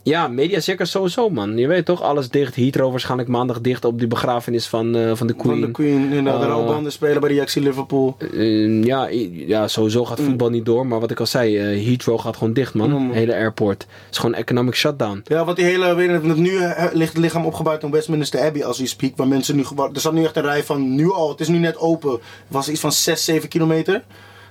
ja, 0.02 0.28
mediacircus 0.28 0.90
sowieso, 0.90 1.30
man. 1.30 1.56
Je 1.56 1.66
weet 1.66 1.84
toch, 1.84 2.02
alles 2.02 2.28
dicht. 2.28 2.56
Heathrow 2.56 2.90
waarschijnlijk 2.90 3.28
maandag 3.28 3.60
dicht 3.60 3.84
op 3.84 3.98
die 3.98 4.08
begrafenis 4.08 4.66
van, 4.66 4.96
eh, 4.96 5.10
van 5.14 5.26
de 5.26 5.34
Queen. 5.34 5.58
Van 5.58 5.60
de 5.60 5.70
Queen. 5.70 6.02
inderdaad, 6.02 6.40
de 6.40 6.46
Eh, 6.46 6.52
rouwbanden 6.52 6.92
spelen 6.92 7.20
bij 7.20 7.28
de 7.28 7.34
Ajax 7.34 7.54
Liverpool. 7.54 8.16
Eh, 8.32 8.84
ja, 8.84 9.08
ja, 9.32 9.68
sowieso 9.68 10.04
gaat 10.04 10.20
voetbal 10.20 10.50
niet 10.50 10.64
door. 10.64 10.86
Maar 10.86 11.00
wat 11.00 11.10
ik 11.10 11.20
al 11.20 11.26
zei, 11.26 11.58
Heathrow 11.58 12.20
gaat 12.20 12.36
gewoon 12.36 12.52
dicht, 12.52 12.74
man. 12.74 12.90
Mm. 12.90 13.12
Hele 13.12 13.34
airport. 13.34 13.82
Het 13.82 14.10
is 14.10 14.18
gewoon 14.18 14.34
economic 14.34 14.74
shutdown. 14.74 15.22
Ja, 15.24 15.44
want 15.44 15.56
die 15.56 15.66
hele, 15.66 15.94
weet 15.94 16.22
je, 16.22 16.34
nu 16.34 16.58
ligt 16.92 17.12
het 17.12 17.22
lichaam 17.22 17.44
opgebouwd 17.44 17.82
in 17.82 17.90
Westminster 17.90 18.40
Abbey 18.40 18.64
als 18.64 18.78
we 18.78 18.86
speak. 18.86 19.16
Waar 19.16 19.28
mensen 19.28 19.56
nu, 19.56 19.62
er 19.62 20.00
staat 20.00 20.12
nu 20.12 20.24
echt 20.24 20.36
een 20.36 20.42
rij 20.42 20.64
van, 20.64 20.94
nu 20.94 21.12
al, 21.12 21.28
het 21.28 21.40
is 21.40 21.48
nu 21.48 21.58
net 21.58 21.78
open. 21.78 22.10
Het 22.10 22.20
was 22.48 22.68
iets 22.68 22.80
van 22.80 22.92
6, 22.92 23.24
7 23.24 23.48
kilometer. 23.48 24.04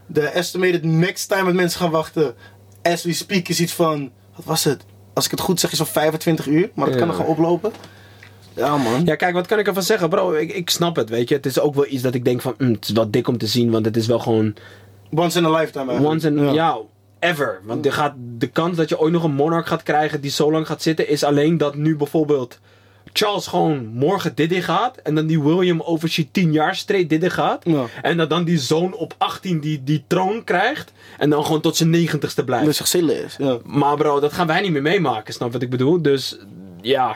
De 0.05 0.21
estimated 0.21 0.83
max 0.85 1.25
time 1.25 1.43
dat 1.43 1.53
mensen 1.53 1.79
gaan 1.79 1.91
wachten, 1.91 2.33
as 2.81 3.03
we 3.03 3.13
speak, 3.13 3.47
is 3.47 3.61
iets 3.61 3.73
van, 3.73 4.11
wat 4.35 4.45
was 4.45 4.63
het? 4.63 4.85
Als 5.17 5.25
ik 5.25 5.31
het 5.31 5.39
goed 5.39 5.59
zeg, 5.59 5.71
is 5.71 5.77
van 5.77 5.87
25 5.87 6.47
uur. 6.47 6.69
Maar 6.73 6.85
dat 6.85 6.95
kan 6.95 7.05
Ja. 7.05 7.11
er 7.13 7.19
gewoon 7.19 7.31
oplopen. 7.31 7.71
Ja, 8.53 8.77
man. 8.77 9.05
Ja, 9.05 9.15
kijk, 9.15 9.33
wat 9.33 9.47
kan 9.47 9.59
ik 9.59 9.67
ervan 9.67 9.83
zeggen? 9.83 10.09
Bro, 10.09 10.33
ik, 10.33 10.51
ik 10.53 10.69
snap 10.69 10.95
het, 10.95 11.09
weet 11.09 11.29
je. 11.29 11.35
Het 11.35 11.45
is 11.45 11.59
ook 11.59 11.75
wel 11.75 11.85
iets 11.89 12.01
dat 12.01 12.13
ik 12.13 12.25
denk 12.25 12.41
van, 12.41 12.53
mm, 12.57 12.71
het 12.71 12.83
is 12.87 12.91
wel 12.91 13.11
dik 13.11 13.27
om 13.27 13.37
te 13.37 13.47
zien. 13.47 13.71
Want 13.71 13.85
het 13.85 13.97
is 13.97 14.07
wel 14.07 14.19
gewoon 14.19 14.55
Once 15.11 15.37
in 15.37 15.45
a 15.45 15.49
lifetime 15.49 15.91
eigenlijk. 15.91 16.13
once 16.13 16.27
in, 16.27 16.53
ja. 16.53 16.77
ever. 17.19 17.59
Want 17.63 17.93
gaat, 17.93 18.13
de 18.37 18.47
kans 18.47 18.77
dat 18.77 18.89
je 18.89 18.99
ooit 18.99 19.13
nog 19.13 19.23
een 19.23 19.33
monarch 19.33 19.67
gaat 19.67 19.83
krijgen 19.83 20.21
die 20.21 20.31
zo 20.31 20.51
lang 20.51 20.67
gaat 20.67 20.81
zitten, 20.81 21.09
is 21.09 21.23
alleen 21.23 21.57
dat 21.57 21.75
nu 21.75 21.95
bijvoorbeeld 21.95 22.59
Charles 23.17 23.47
gewoon 23.47 23.87
morgen 23.87 24.35
dit 24.35 24.51
in 24.51 24.63
gaat. 24.63 24.97
En 24.97 25.15
dan 25.15 25.27
die 25.27 25.41
William 25.41 25.81
over 25.81 26.09
zijn 26.09 26.31
10 26.31 26.51
jaar 26.51 26.75
straight 26.75 27.09
dit 27.09 27.23
in 27.23 27.31
gaat. 27.31 27.63
Ja. 27.65 27.85
En 28.01 28.17
dat 28.17 28.29
dan 28.29 28.43
die 28.43 28.57
zoon 28.59 28.93
op 28.93 29.13
18 29.17 29.59
die, 29.59 29.83
die 29.83 30.03
troon 30.07 30.43
krijgt. 30.43 30.91
En 31.17 31.29
dan 31.29 31.45
gewoon 31.45 31.61
tot 31.61 31.75
zijn 31.75 31.89
negentigste 31.89 32.43
blijft. 32.43 32.77
Dat 32.77 32.87
zillen 32.87 33.23
is. 33.23 33.35
Ja. 33.37 33.57
Maar 33.63 33.97
bro, 33.97 34.19
dat 34.19 34.33
gaan 34.33 34.47
wij 34.47 34.61
niet 34.61 34.71
meer 34.71 34.81
meemaken, 34.81 35.33
snap 35.33 35.51
wat 35.51 35.61
ik 35.61 35.69
bedoel? 35.69 36.01
Dus 36.01 36.37
ja. 36.81 37.15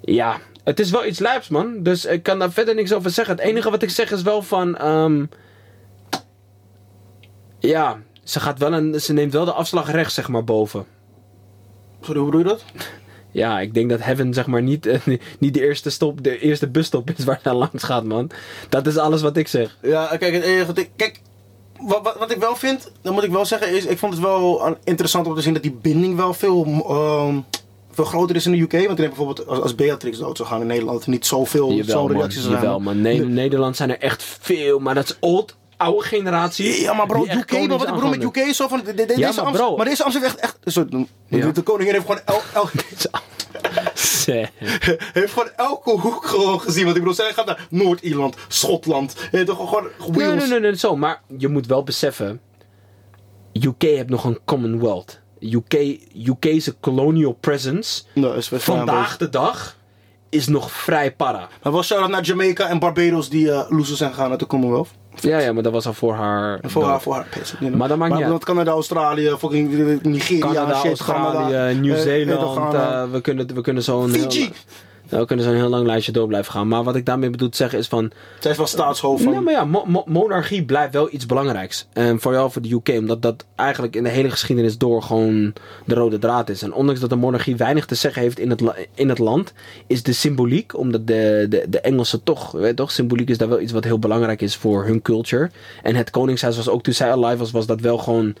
Ja, 0.00 0.38
het 0.64 0.80
is 0.80 0.90
wel 0.90 1.06
iets 1.06 1.18
lijps, 1.18 1.48
man. 1.48 1.82
Dus 1.82 2.04
ik 2.04 2.22
kan 2.22 2.38
daar 2.38 2.52
verder 2.52 2.74
niks 2.74 2.92
over 2.92 3.10
zeggen. 3.10 3.36
Het 3.36 3.44
enige 3.44 3.70
wat 3.70 3.82
ik 3.82 3.90
zeg 3.90 4.12
is 4.12 4.22
wel 4.22 4.42
van. 4.42 4.76
ehm, 4.76 5.24
ja, 7.58 7.98
ze, 8.24 8.40
gaat 8.40 8.58
wel 8.58 8.72
een, 8.72 9.00
ze 9.00 9.12
neemt 9.12 9.32
wel 9.32 9.44
de 9.44 9.52
afslag 9.52 9.90
rechts, 9.90 10.14
zeg 10.14 10.28
maar, 10.28 10.44
boven. 10.44 10.86
Sorry, 12.00 12.20
hoe 12.20 12.30
bedoel 12.30 12.46
je 12.46 12.56
dat? 12.56 12.64
Ja, 13.32 13.60
ik 13.60 13.74
denk 13.74 13.90
dat 13.90 14.00
Heaven, 14.02 14.34
zeg 14.34 14.46
maar, 14.46 14.62
niet, 14.62 14.86
eh, 14.86 15.00
niet 15.38 15.54
de, 15.54 15.60
eerste 15.60 15.90
stop, 15.90 16.24
de 16.24 16.38
eerste 16.38 16.68
busstop 16.68 17.10
is 17.16 17.24
waar 17.24 17.40
hij 17.42 17.52
langs 17.54 17.82
gaat, 17.82 18.04
man. 18.04 18.30
Dat 18.68 18.86
is 18.86 18.96
alles 18.96 19.22
wat 19.22 19.36
ik 19.36 19.48
zeg. 19.48 19.76
Ja, 19.82 20.16
kijk, 20.16 20.34
het 20.34 20.42
enige 20.44 20.66
wat 20.66 20.78
ik, 20.78 20.90
kijk 20.96 21.20
wat, 21.80 22.02
wat, 22.02 22.18
wat 22.18 22.30
ik 22.30 22.38
wel 22.38 22.56
vind, 22.56 22.92
dan 23.02 23.14
moet 23.14 23.22
ik 23.22 23.30
wel 23.30 23.44
zeggen, 23.44 23.76
is 23.76 23.86
ik 23.86 23.98
vond 23.98 24.12
het 24.12 24.22
wel 24.22 24.76
interessant 24.84 25.26
om 25.26 25.34
te 25.34 25.40
zien 25.40 25.52
dat 25.52 25.62
die 25.62 25.78
binding 25.82 26.16
wel 26.16 26.34
veel, 26.34 26.64
ehm, 26.88 27.40
veel 27.90 28.04
groter 28.04 28.36
is 28.36 28.46
in 28.46 28.52
de 28.52 28.60
UK. 28.60 28.72
Want 28.72 28.90
ik 28.90 28.96
denk 28.96 29.08
bijvoorbeeld 29.08 29.46
als, 29.46 29.60
als 29.60 29.74
Beatrix 29.74 30.18
dood 30.18 30.36
zou 30.36 30.48
gaan 30.48 30.60
in 30.60 30.66
Nederland, 30.66 31.06
niet 31.06 31.26
zoveel 31.26 31.80
zo'n 31.84 32.12
reacties 32.12 32.42
zou 32.42 32.54
Jawel, 32.54 32.80
zijn. 32.82 32.96
man. 32.96 33.06
In 33.06 33.34
Nederland 33.34 33.76
zijn 33.76 33.90
er 33.90 33.98
echt 33.98 34.22
veel, 34.40 34.78
maar 34.78 34.94
dat 34.94 35.04
is 35.04 35.16
old, 35.20 35.56
oude 35.82 36.06
generatie. 36.06 36.80
Ja, 36.80 36.92
maar 36.92 37.06
bro, 37.06 37.22
UK, 37.24 37.52
maar 37.52 37.78
wat 37.78 37.88
ik 37.88 37.94
bedoel 37.94 38.10
met 38.10 38.22
UK 38.22 38.36
is 38.36 38.56
zo 38.56 38.68
van, 38.68 38.80
de, 38.84 38.94
de- 38.94 39.06
deze 39.06 39.42
maar 39.42 39.52
bro. 39.52 39.76
maar 39.76 39.84
deze 39.86 40.04
Amsterdam 40.04 40.30
echt, 40.30 40.40
echt 40.40 40.74
de, 41.54 41.62
koningin 41.62 41.92
heeft 41.92 42.06
gewoon, 42.06 42.20
el, 42.24 42.40
el- 42.54 42.68
heeft 45.12 45.32
gewoon 45.32 45.50
elke 45.56 45.90
hoek 45.90 46.26
gewoon 46.26 46.60
gezien. 46.60 46.84
Want 46.84 46.96
ik 46.96 47.02
bedoel, 47.02 47.16
zij 47.16 47.32
gaat 47.32 47.46
naar 47.46 47.66
Noord-Ierland, 47.70 48.36
Schotland, 48.48 49.14
weet 49.30 49.46
toch 49.46 49.68
gewoon, 49.68 49.88
Nee, 50.12 50.26
nee, 50.34 50.46
nee, 50.46 50.60
nee, 50.60 50.76
zo. 50.76 50.96
Maar 50.96 51.20
je 51.38 51.48
moet 51.48 51.66
wel 51.66 51.82
beseffen. 51.84 52.40
UK 53.52 53.82
heeft 53.82 54.08
nog 54.08 54.24
een 54.24 54.38
Commonwealth. 54.44 55.20
UK, 55.40 55.98
UK's 56.14 56.70
colonial 56.80 57.32
presence. 57.32 58.02
Nou, 58.14 58.36
is 58.36 58.48
best 58.48 58.64
Vandaag 58.64 59.16
de 59.16 59.28
dag 59.28 59.76
is 60.28 60.46
nog 60.46 60.70
vrij 60.70 61.14
para. 61.14 61.48
Maar 61.62 61.72
wel 61.72 61.82
shout-out 61.82 62.10
naar 62.10 62.22
Jamaica 62.22 62.68
en 62.68 62.78
Barbados 62.78 63.28
die 63.28 63.44
uh, 63.46 63.80
zijn 63.82 64.10
gegaan 64.14 64.30
uit 64.30 64.38
de 64.38 64.46
Commonwealth. 64.46 64.88
Ja, 65.20 65.38
ja, 65.38 65.52
maar 65.52 65.62
dat 65.62 65.72
was 65.72 65.86
al 65.86 65.92
voor 65.92 66.14
haar. 66.14 66.58
Voor 66.62 66.84
haar, 66.84 67.00
voor 67.00 67.14
haar 67.14 67.26
piss. 67.38 67.54
Maar 67.76 67.88
dat 67.88 67.98
maakt 67.98 68.14
niet 68.14 68.26
Want 68.28 68.44
Canada, 68.44 68.70
Australië, 68.70 69.34
fucking 69.38 70.02
Nigeria, 70.02 70.52
Canada, 70.52 70.74
shit, 70.74 70.86
Australië, 70.86 71.54
eh, 71.54 71.78
Nieuw-Zeeland. 71.80 72.74
eh, 72.74 72.80
eh, 73.02 73.10
we 73.10 73.20
kunnen, 73.20 73.54
we 73.54 73.60
kunnen 73.60 73.82
zo'n. 73.82 74.10
Fiji. 74.10 74.40
heel- 74.40 74.50
we 75.18 75.26
kunnen 75.26 75.44
zo'n 75.44 75.54
heel 75.54 75.68
lang 75.68 75.86
lijstje 75.86 76.12
door 76.12 76.26
blijven 76.26 76.52
gaan. 76.52 76.68
Maar 76.68 76.82
wat 76.84 76.96
ik 76.96 77.06
daarmee 77.06 77.30
bedoel 77.30 77.48
te 77.48 77.56
zeggen 77.56 77.78
is 77.78 77.88
van. 77.88 78.10
Zij 78.38 78.50
is 78.50 78.56
wel 78.56 78.66
staatshoofd 78.66 79.22
van... 79.22 79.32
Ja, 79.32 79.40
maar 79.40 79.52
ja, 79.52 79.64
mo- 79.64 79.84
mo- 79.86 80.04
monarchie 80.06 80.64
blijft 80.64 80.92
wel 80.92 81.08
iets 81.12 81.26
belangrijks. 81.26 81.86
En 81.92 82.20
vooral 82.20 82.50
voor 82.50 82.62
de 82.62 82.72
UK, 82.72 82.88
omdat 82.88 83.22
dat 83.22 83.44
eigenlijk 83.56 83.96
in 83.96 84.02
de 84.02 84.08
hele 84.08 84.30
geschiedenis 84.30 84.78
door 84.78 85.02
gewoon 85.02 85.52
de 85.84 85.94
rode 85.94 86.18
draad 86.18 86.48
is. 86.48 86.62
En 86.62 86.72
ondanks 86.72 87.00
dat 87.00 87.10
de 87.10 87.16
monarchie 87.16 87.56
weinig 87.56 87.86
te 87.86 87.94
zeggen 87.94 88.22
heeft 88.22 88.38
in 88.38 88.50
het, 88.50 88.62
in 88.94 89.08
het 89.08 89.18
land, 89.18 89.52
is 89.86 90.02
de 90.02 90.12
symboliek, 90.12 90.78
omdat 90.78 91.06
de, 91.06 91.46
de, 91.48 91.64
de 91.68 91.80
Engelsen 91.80 92.22
toch, 92.22 92.52
weet 92.52 92.76
toch, 92.76 92.90
symboliek 92.90 93.28
is 93.28 93.38
daar 93.38 93.48
wel 93.48 93.60
iets 93.60 93.72
wat 93.72 93.84
heel 93.84 93.98
belangrijk 93.98 94.40
is 94.40 94.56
voor 94.56 94.84
hun 94.84 95.02
culture. 95.02 95.50
En 95.82 95.94
het 95.94 96.10
Koningshuis 96.10 96.56
was 96.56 96.68
ook 96.68 96.82
toen 96.82 96.94
zij 96.94 97.10
alive 97.10 97.36
was, 97.36 97.50
was 97.50 97.66
dat 97.66 97.80
wel 97.80 97.98
gewoon 97.98 98.34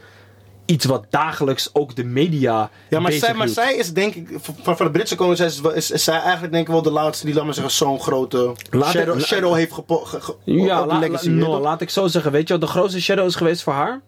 iets 0.64 0.84
wat 0.84 1.04
dagelijks 1.10 1.70
ook 1.72 1.96
de 1.96 2.04
media. 2.04 2.70
Ja, 2.88 3.00
maar 3.00 3.12
zij, 3.12 3.34
maar 3.34 3.48
zij 3.48 3.76
is 3.76 3.92
denk 3.92 4.14
ik, 4.14 4.28
van, 4.62 4.76
van 4.76 4.86
de 4.86 4.92
Britse 4.92 5.44
is, 5.44 5.60
wel- 5.60 5.72
is, 5.72 5.90
is 5.90 6.04
zij 6.04 6.18
eigenlijk 6.20 6.52
denk 6.52 6.66
ik 6.66 6.72
wel 6.72 6.82
de 6.82 6.90
laatste 6.90 7.26
die, 7.26 7.34
laat 7.34 7.44
maar 7.44 7.54
zeggen, 7.54 7.72
zo'n 7.72 8.00
grote 8.00 8.52
Laat 8.70 8.90
shadow, 8.90 9.14
ik- 9.14 9.20
la- 9.20 9.26
shadow 9.26 9.54
heeft 9.54 9.72
gepo, 9.72 9.96
ge, 9.96 10.20
ge- 10.20 10.36
Ja, 10.44 10.86
la- 10.86 10.98
legacy. 10.98 11.28
la- 11.28 11.34
no, 11.46 11.60
laat 11.60 11.80
ik 11.80 11.90
zo 11.90 12.06
zeggen. 12.06 12.32
Weet 12.32 12.48
je 12.48 12.52
wat 12.58 12.62
de 12.62 12.68
grootste 12.68 13.00
shadow 13.00 13.26
is 13.26 13.34
geweest 13.34 13.62
voor 13.62 13.72
haar? 13.72 14.00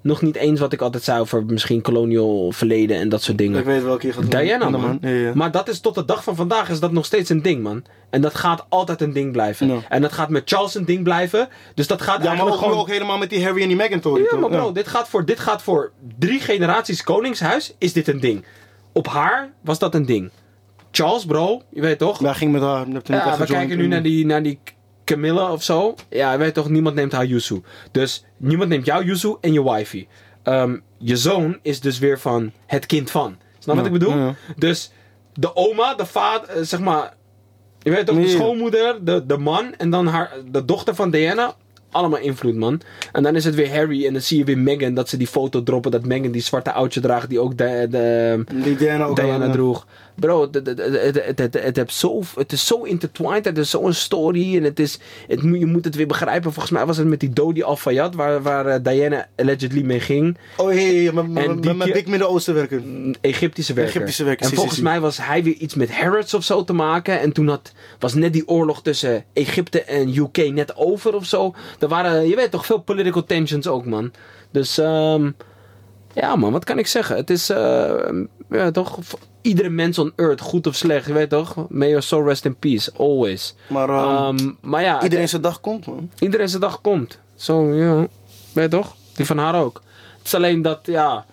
Nog 0.00 0.22
niet 0.22 0.36
eens 0.36 0.60
wat 0.60 0.72
ik 0.72 0.80
altijd 0.80 1.02
zei 1.02 1.20
over 1.20 1.44
misschien 1.46 1.80
kolonial 1.80 2.52
verleden 2.52 2.96
en 2.96 3.08
dat 3.08 3.22
soort 3.22 3.38
dingen. 3.38 3.58
Ik 3.58 3.64
weet 3.64 3.82
welke 3.82 4.06
je 4.06 4.12
gaat 4.12 4.30
Diana, 4.30 4.68
noemen. 4.68 4.98
man. 5.00 5.10
Ja, 5.12 5.16
ja. 5.18 5.32
Maar 5.34 5.50
dat 5.50 5.68
is 5.68 5.80
tot 5.80 5.94
de 5.94 6.04
dag 6.04 6.24
van 6.24 6.36
vandaag 6.36 6.70
is 6.70 6.80
dat 6.80 6.92
nog 6.92 7.04
steeds 7.04 7.30
een 7.30 7.42
ding, 7.42 7.62
man. 7.62 7.84
En 8.10 8.20
dat 8.20 8.34
gaat 8.34 8.66
altijd 8.68 9.00
een 9.00 9.12
ding 9.12 9.32
blijven. 9.32 9.66
Ja. 9.66 9.78
En 9.88 10.02
dat 10.02 10.12
gaat 10.12 10.28
met 10.28 10.42
Charles 10.44 10.74
een 10.74 10.84
ding 10.84 11.02
blijven. 11.02 11.48
Dus 11.74 11.86
dat 11.86 12.02
gaat 12.02 12.22
Ja, 12.22 12.34
maar 12.34 12.46
ook, 12.46 12.54
gewoon... 12.54 12.78
ook 12.78 12.88
helemaal 12.88 13.18
met 13.18 13.30
die 13.30 13.44
Harry 13.44 13.62
en 13.62 13.68
die 13.68 13.76
Meghan 13.76 14.00
Tory. 14.00 14.26
Ja, 14.30 14.38
maar 14.38 14.50
bro, 14.50 14.72
dit, 14.72 14.88
gaat 14.88 15.08
voor, 15.08 15.24
dit 15.24 15.40
gaat 15.40 15.62
voor 15.62 15.92
drie 16.18 16.40
generaties 16.40 17.02
koningshuis, 17.02 17.74
is 17.78 17.92
dit 17.92 18.08
een 18.08 18.20
ding. 18.20 18.44
Op 18.92 19.06
haar 19.06 19.52
was 19.60 19.78
dat 19.78 19.94
een 19.94 20.06
ding. 20.06 20.30
Charles, 20.90 21.24
bro, 21.26 21.62
je 21.70 21.80
weet 21.80 21.98
toch? 21.98 22.20
Ja, 22.20 22.32
ging 22.32 22.52
met 22.52 22.62
haar. 22.62 22.86
Ja, 23.04 23.38
we 23.38 23.44
kijken 23.44 23.78
nu 23.78 23.86
naar 23.86 24.02
die, 24.02 24.26
naar 24.26 24.42
die 24.42 24.58
Camilla 25.08 25.52
of 25.52 25.62
zo. 25.62 25.94
Ja, 26.10 26.38
weet 26.38 26.54
toch, 26.54 26.68
niemand 26.68 26.94
neemt 26.94 27.12
haar 27.12 27.26
Yuzu. 27.26 27.60
Dus 27.90 28.24
niemand 28.36 28.68
neemt 28.68 28.86
jou 28.86 29.04
Yuzu 29.04 29.34
en 29.40 29.52
je 29.52 29.62
wifey. 29.72 30.08
Ehm, 30.42 30.76
je 30.98 31.16
zoon 31.16 31.58
is 31.62 31.80
dus 31.80 31.98
weer 31.98 32.18
van 32.18 32.52
het 32.66 32.86
kind 32.86 33.10
van. 33.10 33.36
Snap 33.58 33.76
wat 33.76 33.86
ik 33.86 33.92
bedoel? 33.92 34.10
ja, 34.10 34.26
ja. 34.26 34.34
Dus 34.56 34.90
de 35.34 35.56
oma, 35.56 35.94
de 35.94 36.06
vader, 36.06 36.48
eh, 36.48 36.62
zeg 36.62 36.80
maar... 36.80 37.16
Je 37.82 37.90
weet 37.90 38.06
toch, 38.06 38.16
de 38.16 38.28
schoonmoeder, 38.28 39.04
de, 39.04 39.26
de 39.26 39.38
man 39.38 39.74
en 39.74 39.90
dan 39.90 40.06
haar, 40.06 40.32
de 40.50 40.64
dochter 40.64 40.94
van 40.94 41.10
Diana. 41.10 41.54
Allemaal 41.90 42.18
invloed, 42.18 42.54
man. 42.54 42.80
En 43.12 43.22
dan 43.22 43.36
is 43.36 43.44
het 43.44 43.54
weer 43.54 43.74
Harry 43.74 44.06
en 44.06 44.12
dan 44.12 44.22
zie 44.22 44.38
je 44.38 44.44
weer 44.44 44.58
Meghan 44.58 44.94
dat 44.94 45.08
ze 45.08 45.16
die 45.16 45.26
foto 45.26 45.62
droppen. 45.62 45.90
Dat 45.90 46.04
Meghan 46.04 46.30
die 46.30 46.42
zwarte 46.42 46.72
oudje 46.72 47.00
draagt 47.00 47.28
die 47.28 47.40
ook 47.40 47.58
de, 47.58 47.86
de, 47.90 48.44
Die 48.62 48.76
Diana 48.76 49.04
ook 49.04 49.16
Diana 49.16 49.50
droeg. 49.50 49.86
Bro, 50.18 50.48
het, 50.50 51.76
het, 51.76 51.92
zo, 51.92 52.22
het 52.34 52.52
is 52.52 52.66
zo 52.66 52.82
intertwined. 52.82 53.44
Het 53.44 53.58
is 53.58 53.70
zo'n 53.70 53.92
story. 53.92 54.56
En 54.56 54.62
het 54.62 54.80
is, 54.80 54.98
het, 55.28 55.40
je 55.42 55.66
moet 55.66 55.84
het 55.84 55.94
weer 55.94 56.06
begrijpen. 56.06 56.52
Volgens 56.52 56.74
mij 56.74 56.86
was 56.86 56.96
het 56.96 57.06
met 57.06 57.20
die 57.20 57.30
Dodi 57.30 57.62
Al-Fayed. 57.62 58.14
Waar, 58.14 58.42
waar 58.42 58.66
eh, 58.66 58.82
Diana 58.82 59.28
allegedly 59.36 59.82
mee 59.82 60.00
ging. 60.00 60.38
Oh, 60.56 60.66
met 60.66 61.60
keer- 61.60 61.92
Big 61.92 62.06
Midden-Oosten 62.06 62.54
werken. 62.54 62.82
Een 62.82 63.16
Egyptische 63.20 63.72
werker. 63.74 63.94
Egyptische 63.94 64.24
werker, 64.24 64.46
En 64.46 64.52
volgens 64.54 64.80
mij 64.80 65.00
was 65.00 65.16
hij 65.16 65.42
weer 65.42 65.54
iets 65.54 65.74
met 65.74 65.92
Harrods 65.92 66.34
of 66.34 66.44
zo 66.44 66.64
te 66.64 66.72
maken. 66.72 67.20
En 67.20 67.32
toen 67.32 67.48
had, 67.48 67.72
was 67.98 68.14
net 68.14 68.32
die 68.32 68.48
oorlog 68.48 68.82
tussen 68.82 69.24
Egypte 69.32 69.82
en 69.82 70.16
UK 70.16 70.52
net 70.52 70.76
over 70.76 71.14
of 71.14 71.24
zo. 71.24 71.54
Er 71.78 71.88
waren, 71.88 72.28
je 72.28 72.36
weet 72.36 72.50
toch, 72.50 72.66
veel 72.66 72.80
political 72.80 73.24
tensions 73.24 73.66
ook, 73.66 73.84
man. 73.86 74.12
Dus, 74.50 74.78
ehm 74.78 75.30
ja, 76.14 76.36
man, 76.36 76.52
wat 76.52 76.64
kan 76.64 76.78
ik 76.78 76.86
zeggen? 76.86 77.16
Het 77.16 77.30
is, 77.30 77.50
eh, 77.50 78.08
ja, 78.50 78.70
toch, 78.70 78.98
iedere 79.42 79.68
mens 79.68 79.98
on 79.98 80.12
earth, 80.16 80.40
goed 80.40 80.66
of 80.66 80.74
slecht, 80.74 81.06
je 81.06 81.12
weet 81.12 81.30
toch? 81.30 81.54
May 81.68 81.88
your 81.88 82.02
soul 82.02 82.24
rest 82.24 82.44
in 82.44 82.56
peace, 82.56 82.92
always. 82.96 83.54
Maar 83.66 83.88
ehm, 83.88 84.36
Ehm, 84.38 84.50
maar 84.60 84.82
ja, 84.82 85.02
iedereen 85.02 85.28
zijn 85.28 85.42
dag 85.42 85.60
komt, 85.60 85.86
man. 85.86 86.10
iedereen 86.18 86.48
zijn 86.48 86.60
dag 86.60 86.80
komt. 86.80 87.18
Zo, 87.34 87.74
ja. 87.74 87.96
Weet 88.52 88.70
je 88.72 88.76
toch? 88.78 88.94
Die 89.14 89.26
van 89.26 89.38
haar 89.38 89.62
ook. 89.62 89.82
Het 90.18 90.26
is 90.26 90.34
alleen 90.34 90.62
dat, 90.62 90.78
ja... 90.82 91.24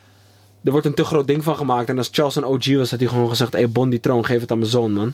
Er 0.64 0.72
wordt 0.72 0.86
een 0.86 0.94
te 0.94 1.04
groot 1.06 1.28
ding 1.28 1.44
van 1.44 1.56
gemaakt. 1.56 1.90
En 1.90 1.98
als 1.98 2.10
Charles 2.12 2.36
een 2.36 2.46
OG 2.46 2.66
was, 2.76 2.90
had 2.92 3.00
hij 3.00 3.10
gewoon 3.10 3.30
gezegd... 3.30 3.54
Hé, 3.54 3.60
hey, 3.60 3.70
Bond 3.70 3.92
die 3.92 4.00
troon, 4.00 4.26
geef 4.26 4.42
het 4.42 4.52
aan 4.52 4.58
mijn 4.58 4.70
zoon, 4.70 4.92
man. 4.92 5.14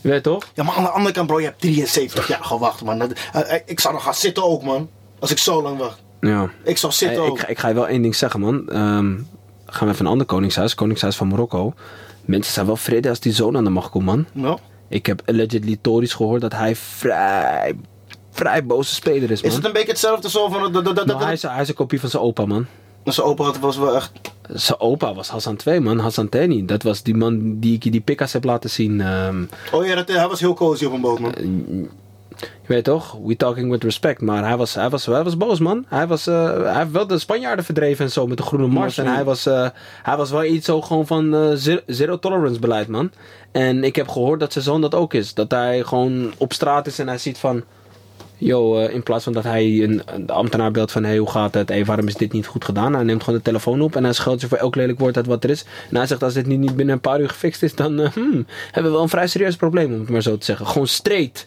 Je 0.00 0.08
weet 0.08 0.22
toch? 0.22 0.44
Ja, 0.54 0.62
maar 0.62 0.74
aan 0.74 0.82
de 0.82 0.88
andere 0.90 1.14
kant, 1.14 1.26
bro, 1.26 1.38
je 1.40 1.44
hebt 1.44 1.60
73 1.60 2.28
jaar 2.28 2.44
gewacht, 2.44 2.84
man. 2.84 2.98
Dat- 2.98 3.12
eh, 3.32 3.54
eh, 3.54 3.60
ik 3.66 3.80
zou 3.80 3.94
nog 3.94 4.02
gaan 4.02 4.14
zitten 4.14 4.42
ook, 4.44 4.62
man. 4.62 4.88
Als 5.18 5.30
ik 5.30 5.38
zo 5.38 5.62
lang 5.62 5.78
wacht. 5.78 5.98
Ja. 6.20 6.50
Ik 6.64 6.76
zou 6.78 6.92
zitten 6.92 7.18
Hey, 7.20 7.28
ook. 7.28 7.36
ik, 7.36 7.42
ga- 7.42 7.48
ik 7.48 7.58
ga 7.58 7.68
je 7.68 7.74
wel 7.74 7.88
één 7.88 8.02
ding 8.02 8.14
zeggen, 8.16 8.40
man. 8.40 8.68
Ehm, 8.68 9.14
gaan 9.66 9.86
we 9.88 9.92
even 9.94 10.04
een 10.04 10.10
ander 10.10 10.26
koningshuis, 10.26 10.74
koningshuis 10.74 11.16
van 11.16 11.28
Marokko. 11.28 11.74
Mensen 12.24 12.52
zijn 12.52 12.66
wel 12.66 12.76
vrede 12.76 13.08
als 13.08 13.20
die 13.20 13.32
zoon 13.32 13.56
aan 13.56 13.64
de 13.64 13.70
macht 13.70 13.90
komt, 13.90 14.04
man. 14.04 14.26
Ja. 14.32 14.58
Ik 14.88 15.06
heb 15.06 15.22
allegedly 15.26 15.78
Tories 15.80 16.14
gehoord 16.14 16.40
dat 16.40 16.52
hij 16.52 16.76
vrij, 16.76 17.74
vrij 18.30 18.66
boze 18.66 18.94
speler 18.94 19.30
is, 19.30 19.42
man. 19.42 19.50
Is 19.50 19.56
het 19.56 19.66
een 19.66 19.72
beetje 19.72 19.88
hetzelfde 19.90 20.30
zo 20.30 20.48
van... 20.48 20.72
Dat, 20.72 20.84
dat, 20.84 20.96
dat, 20.96 21.06
Nou, 21.06 21.22
hij, 21.22 21.32
is, 21.32 21.42
hij 21.42 21.60
is 21.60 21.68
een 21.68 21.74
kopie 21.74 22.00
van 22.00 22.08
zijn 22.10 22.22
opa, 22.22 22.46
man. 22.46 22.66
Zijn 23.04 23.26
opa 23.26 23.44
had 23.44 23.58
was 23.58 23.76
wel 23.76 23.94
echt... 23.96 24.12
Zijn 24.48 24.80
opa 24.80 25.14
was 25.14 25.28
Hassan 25.28 25.56
2, 25.56 25.80
man. 25.80 25.98
Hassan 25.98 26.28
Teni. 26.28 26.64
Dat 26.64 26.82
was 26.82 27.02
die 27.02 27.14
man 27.14 27.58
die 27.58 27.74
ik 27.74 27.84
je 27.84 27.90
die 27.90 28.00
pikkas 28.00 28.32
heb 28.32 28.44
laten 28.44 28.70
zien. 28.70 29.00
ehm, 29.00 29.44
Oh 29.72 29.86
ja, 29.86 29.94
dat, 29.94 30.08
hij 30.08 30.28
was 30.28 30.40
heel 30.40 30.54
cozy 30.54 30.84
op 30.84 30.92
een 30.92 31.00
boot, 31.00 31.18
man. 31.18 31.34
Je 32.42 32.68
weet 32.68 32.84
toch? 32.84 33.16
We 33.24 33.36
talking 33.36 33.70
with 33.70 33.84
respect. 33.84 34.20
Maar 34.20 34.44
hij 34.44 34.56
was, 34.56 34.74
hij 34.74 34.90
was, 34.90 35.06
hij 35.06 35.22
was 35.22 35.36
boos, 35.36 35.58
man. 35.58 35.84
Hij, 35.88 36.06
was, 36.06 36.26
eh, 36.26 36.62
hij 36.62 36.78
heeft 36.78 36.90
wel 36.90 37.06
de 37.06 37.18
Spanjaarden 37.18 37.64
verdreven 37.64 38.04
en 38.04 38.10
zo 38.10 38.26
met 38.26 38.36
de 38.36 38.42
groene 38.42 38.66
mars. 38.66 38.98
En 38.98 39.06
hij 39.06 39.24
was, 39.24 39.46
eh, 39.46 39.68
hij 40.02 40.16
was 40.16 40.30
wel 40.30 40.44
iets 40.44 40.66
zo 40.66 40.80
gewoon 40.80 41.06
van 41.06 41.34
eh, 41.34 41.50
zero, 41.54 41.80
zero 41.86 42.18
tolerance 42.18 42.60
beleid, 42.60 42.88
man. 42.88 43.10
En 43.52 43.84
ik 43.84 43.96
heb 43.96 44.08
gehoord 44.08 44.40
dat 44.40 44.52
zijn 44.52 44.64
zoon 44.64 44.80
dat 44.80 44.94
ook 44.94 45.14
is. 45.14 45.34
Dat 45.34 45.50
hij 45.50 45.82
gewoon 45.82 46.32
op 46.38 46.52
straat 46.52 46.86
is 46.86 46.98
en 46.98 47.08
hij 47.08 47.18
ziet 47.18 47.38
van... 47.38 47.62
Yo, 48.36 48.78
in 48.86 49.02
plaats 49.02 49.24
van 49.24 49.32
dat 49.32 49.44
hij 49.44 49.82
een, 49.82 50.02
een 50.06 50.30
ambtenaar 50.30 50.70
belt 50.70 50.90
van... 50.90 51.04
Hey, 51.04 51.18
hoe 51.18 51.30
gaat 51.30 51.54
het? 51.54 51.68
Hey, 51.68 51.84
waarom 51.84 52.06
is 52.06 52.14
dit 52.14 52.32
niet 52.32 52.46
goed 52.46 52.64
gedaan? 52.64 52.94
Hij 52.94 53.02
neemt 53.02 53.22
gewoon 53.22 53.38
de 53.38 53.44
telefoon 53.44 53.80
op 53.80 53.96
en 53.96 54.04
hij 54.04 54.12
scheldt 54.12 54.40
je 54.40 54.48
voor 54.48 54.58
elk 54.58 54.74
lelijk 54.74 54.98
woord 54.98 55.16
uit 55.16 55.26
wat 55.26 55.44
er 55.44 55.50
is. 55.50 55.64
En 55.90 55.96
hij 55.96 56.06
zegt, 56.06 56.22
als 56.22 56.34
dit 56.34 56.46
niet, 56.46 56.76
binnen 56.76 56.94
een 56.94 57.00
paar 57.00 57.20
uur 57.20 57.28
gefixt 57.28 57.62
is... 57.62 57.74
dan 57.74 57.98
hmm, 57.98 58.46
hebben 58.64 58.90
we 58.90 58.96
wel 58.96 59.02
een 59.02 59.08
vrij 59.08 59.26
serieus 59.26 59.56
probleem, 59.56 59.92
om 59.92 60.00
het 60.00 60.08
maar 60.08 60.22
zo 60.22 60.38
te 60.38 60.44
zeggen. 60.44 60.66
Gewoon 60.66 60.86
straight. 60.86 61.46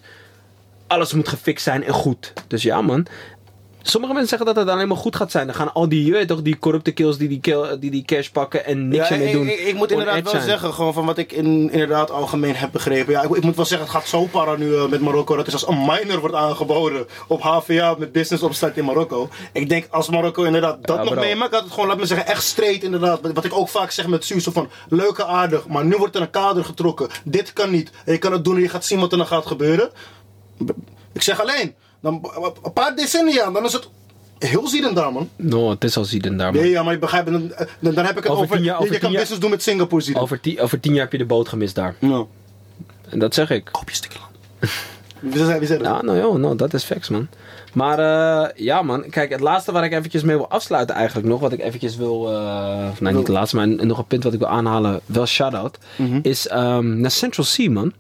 Alles 0.88 1.14
moet 1.14 1.28
gefixt 1.28 1.64
zijn 1.64 1.84
en 1.84 1.94
goed. 1.94 2.34
Dus 2.48 2.64
ja, 2.64 2.82
man. 2.82 3.06
Sommige 3.88 4.14
mensen 4.14 4.30
zeggen 4.38 4.56
dat 4.56 4.64
het 4.66 4.74
alleen 4.76 4.88
maar 4.88 4.98
goed 4.98 5.16
gaat 5.16 5.32
zijn. 5.32 5.46
Dan 5.46 5.56
gaan 5.56 5.74
al 5.74 5.90
die, 5.90 6.06
je 6.14 6.26
toch, 6.26 6.42
die 6.42 6.60
corrupte 6.60 6.92
kills 6.92 7.18
die 7.18 7.28
die, 7.28 7.40
kill, 7.40 7.80
die, 7.80 7.92
die 7.92 8.06
cash 8.06 8.28
pakken 8.28 8.66
en 8.66 8.88
niks 8.88 9.08
Ja, 9.10 9.18
doen. 9.32 9.48
ik, 9.48 9.60
ik 9.60 9.76
moet 9.76 9.92
inderdaad 9.92 10.22
wel 10.24 10.32
zijn. 10.32 10.44
zeggen, 10.44 10.74
gewoon 10.74 10.94
van 10.94 11.06
wat 11.06 11.18
ik 11.18 11.32
in, 11.32 11.72
inderdaad 11.72 12.12
algemeen 12.12 12.56
heb 12.56 12.72
begrepen. 12.72 13.12
Ja, 13.14 13.22
ik, 13.24 13.30
ik 13.36 13.44
moet 13.44 13.56
wel 13.56 13.66
zeggen, 13.66 13.88
het 13.88 13.96
gaat 13.98 14.08
zo 14.08 14.24
para 14.26 14.56
nu 14.56 14.76
eh, 14.76 14.88
met 14.88 15.02
Marokko. 15.02 15.36
Dat 15.36 15.48
is 15.48 15.54
als 15.54 15.68
een 15.68 15.80
minor 15.86 16.20
wordt 16.20 16.36
aangeboden 16.36 17.06
op 17.28 17.42
HVA 17.42 17.96
met 17.98 18.12
business 18.12 18.44
opstart 18.44 18.78
in 18.78 18.86
Marokko. 18.86 19.30
Ik 19.54 19.70
denk 19.70 19.88
als 19.90 20.10
Marokko 20.10 20.44
inderdaad 20.44 20.78
dat 20.88 20.98
Ja, 20.98 21.04
nog 21.04 21.16
meemaakt, 21.16 21.52
dat 21.52 21.64
het 21.64 21.72
gewoon, 21.72 21.88
laat 21.88 21.98
me 21.98 22.06
zeggen, 22.06 22.28
echt 22.28 22.44
straight 22.44 22.84
inderdaad. 22.84 23.22
Wat- 23.34 23.46
ik 23.46 23.54
ook 23.58 23.70
vaak 23.70 23.92
zeg 23.92 24.08
met 24.08 24.26
Suus, 24.26 24.44
van 24.44 24.70
leuke 24.90 25.26
aardig, 25.26 25.68
maar 25.68 25.86
nu 25.86 25.96
wordt 25.98 26.16
er 26.16 26.22
een 26.22 26.30
kader 26.30 26.66
getrokken. 26.66 27.08
Dit 27.24 27.54
kan 27.54 27.72
niet. 27.72 27.92
Je 28.06 28.18
kan 28.18 28.32
het 28.32 28.44
doen 28.44 28.56
en 28.56 28.62
je 28.62 28.70
gaat 28.70 28.86
zien 28.86 29.00
wat 29.00 29.12
er 29.12 29.18
dan 29.18 29.28
gaat 29.28 29.46
gebeuren. 29.46 29.90
Ik 31.14 31.22
zeg 31.22 31.42
alleen, 31.42 31.74
dan, 32.00 32.32
een 32.64 32.74
paar 32.74 32.96
decennia, 32.96 33.52
dan 33.52 33.66
is 33.66 33.74
het 33.74 33.90
heel 34.40 34.68
ziedend 34.68 34.96
daar, 34.96 35.12
man. 35.14 35.30
No, 35.36 35.70
het 35.70 35.84
is 35.84 35.98
al 35.98 36.06
zieden 36.06 36.38
daar, 36.38 36.52
man. 36.54 36.62
Nee, 36.62 36.72
ja, 36.72 36.84
maar 36.84 36.94
je 36.94 37.00
begrijpt, 37.00 37.32
dan, 37.32 37.52
dan, 37.80 37.94
dan 37.94 38.06
heb 38.06 38.18
ik 38.18 38.24
het 38.24 38.32
Over 38.32 38.44
over, 38.44 38.56
tien 38.56 38.66
jaar- 38.66 38.76
je- 38.76 38.82
over 38.82 38.94
je 38.94 39.00
kan 39.00 39.10
tien 39.10 39.10
jaar- 39.10 39.20
business 39.20 39.42
doen 39.42 39.50
met 39.50 39.64
Singapore 39.64 40.02
ziedend. 40.02 40.24
Over, 40.24 40.40
tien, 40.40 40.60
over 40.60 40.80
tien 40.80 40.92
jaar 40.94 41.02
heb 41.04 41.12
je 41.12 41.18
de 41.18 41.26
boot 41.26 41.50
gemist 41.50 41.76
daar. 41.76 41.96
Ja. 42.00 42.24
En 43.10 43.20
dat 43.20 43.34
zeg 43.34 43.50
ik. 43.50 43.70
Koop 43.72 43.90
je 43.90 43.96
stukje 43.96 44.20
land. 44.20 44.34
Wie 45.34 45.46
zei, 45.46 45.60
wie 45.60 45.68
zei 45.68 45.80
dat? 45.84 45.88
Ja, 45.88 46.02
nou 46.02 46.18
joh, 46.18 46.36
nou, 46.36 46.56
dat 46.56 46.74
is 46.74 46.84
facts, 46.84 47.10
man. 47.10 47.28
Maar 47.74 48.00
eh, 48.00 48.50
ja, 48.66 48.82
man. 48.82 49.10
Kijk, 49.10 49.30
het 49.32 49.40
laatste 49.40 49.72
waar 49.72 49.84
ik 49.84 49.94
eventjes 49.94 50.24
mee 50.24 50.36
wil 50.36 50.50
afsluiten 50.50 50.96
eigenlijk 50.96 51.28
nog. 51.28 51.40
Wat 51.40 51.52
ik 51.52 51.60
eventjes 51.62 51.96
wil... 51.96 52.28
eh 52.32 52.88
of 52.92 53.02
nou, 53.02 53.16
niet 53.16 53.28
het 53.28 53.36
laatste, 53.36 53.56
maar 53.56 53.68
nog 53.68 53.98
een 53.98 54.06
punt 54.06 54.24
wat 54.24 54.34
ik 54.34 54.40
wil 54.40 54.48
aanhalen. 54.48 55.00
Wel 55.06 55.26
shout-out. 55.26 55.78
Is 56.22 56.48
ehm, 56.48 57.00
naar 57.00 57.12
Central 57.12 57.46
C, 57.56 57.70
man. 57.70 57.94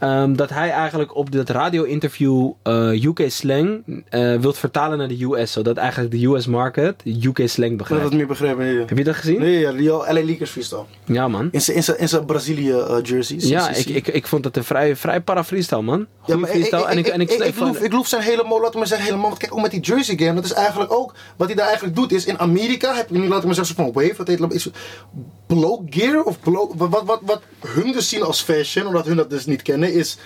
Ehm, 0.00 0.34
dat 0.34 0.50
hij 0.50 0.70
eigenlijk 0.70 1.16
op 1.16 1.30
dat 1.32 1.48
radio-interview 1.48 2.50
eh, 2.62 3.04
UK 3.04 3.22
slang 3.26 3.82
eh, 4.08 4.36
wilt 4.36 4.58
vertalen 4.58 4.98
naar 4.98 5.08
de 5.08 5.24
US. 5.24 5.52
Zodat 5.52 5.76
eigenlijk 5.76 6.10
de 6.10 6.26
US 6.26 6.46
market 6.46 7.02
UK 7.04 7.40
slang 7.48 7.70
Ik 7.72 7.78
begrijpt. 7.78 8.04
dat 8.04 8.12
meer 8.14 8.26
begrepen. 8.26 8.66
Heb 8.86 8.98
je 8.98 9.04
dat 9.04 9.14
gezien? 9.14 9.38
nee 9.40 9.58
ja, 9.58 10.12
LA 10.12 10.24
Lakers 10.24 10.50
freestyle. 10.50 10.84
Ja, 11.04 11.28
man. 11.28 11.48
In 11.50 11.60
zijn- 11.82 12.24
Brazilië 12.26 12.70
eh, 12.72 12.96
jerseys. 13.02 13.48
Ja, 13.48 13.70
ik, 13.70 13.86
ik, 13.86 14.06
ik 14.08 14.26
vond 14.26 14.44
het 14.44 14.56
een 14.56 14.64
vrij, 14.64 14.96
vrij 14.96 15.20
para 15.20 15.44
freestyle, 15.44 15.82
man. 15.82 16.06
Ja, 16.26 16.36
maar 16.36 16.50
freestyle. 16.50 16.84
en 16.86 16.98
ik, 16.98 17.06
en 17.06 17.20
ik, 17.20 17.30
ik, 17.30 17.44
ik, 17.44 17.54
van- 17.54 17.66
loef, 17.66 17.80
ik 17.82 17.92
loef 17.92 18.06
zijn 18.06 18.22
helemaal, 18.22 18.56
laten 18.58 18.72
we 18.72 18.78
maar 18.78 18.86
zeggen, 18.86 19.06
helemaal. 19.06 19.28
Want 19.28 19.40
kijk, 19.40 19.54
ook 19.54 19.60
met 19.62 19.70
die 19.70 19.80
jersey 19.80 20.16
game, 20.18 20.34
dat 20.34 20.44
is 20.44 20.52
eigenlijk 20.52 20.92
ook, 20.92 21.14
wat 21.36 21.46
hij 21.46 21.56
daar 21.56 21.66
eigenlijk 21.66 21.96
doet, 21.96 22.12
is 22.12 22.24
in 22.24 22.38
Amerika 22.38 22.94
heb 22.94 23.08
je 23.10 23.18
nu, 23.18 23.28
laten 23.28 23.48
we 23.48 23.54
zeggen, 23.54 23.74
zo'n 23.76 23.92
wave, 23.92 24.14
wat 24.16 24.26
heet, 24.26 24.70
blow 25.50 25.86
gear, 25.90 26.22
of 26.22 26.40
blow, 26.40 26.72
wat, 26.76 27.04
wat, 27.04 27.20
wat 27.22 27.42
hun 27.66 27.92
dus 27.92 28.08
zien 28.08 28.22
als 28.22 28.40
fashion, 28.40 28.86
omdat 28.86 29.06
hun 29.06 29.16
dat 29.16 29.30
dus 29.30 29.46
niet 29.46 29.62
kennen, 29.62 29.92
is 29.92 30.16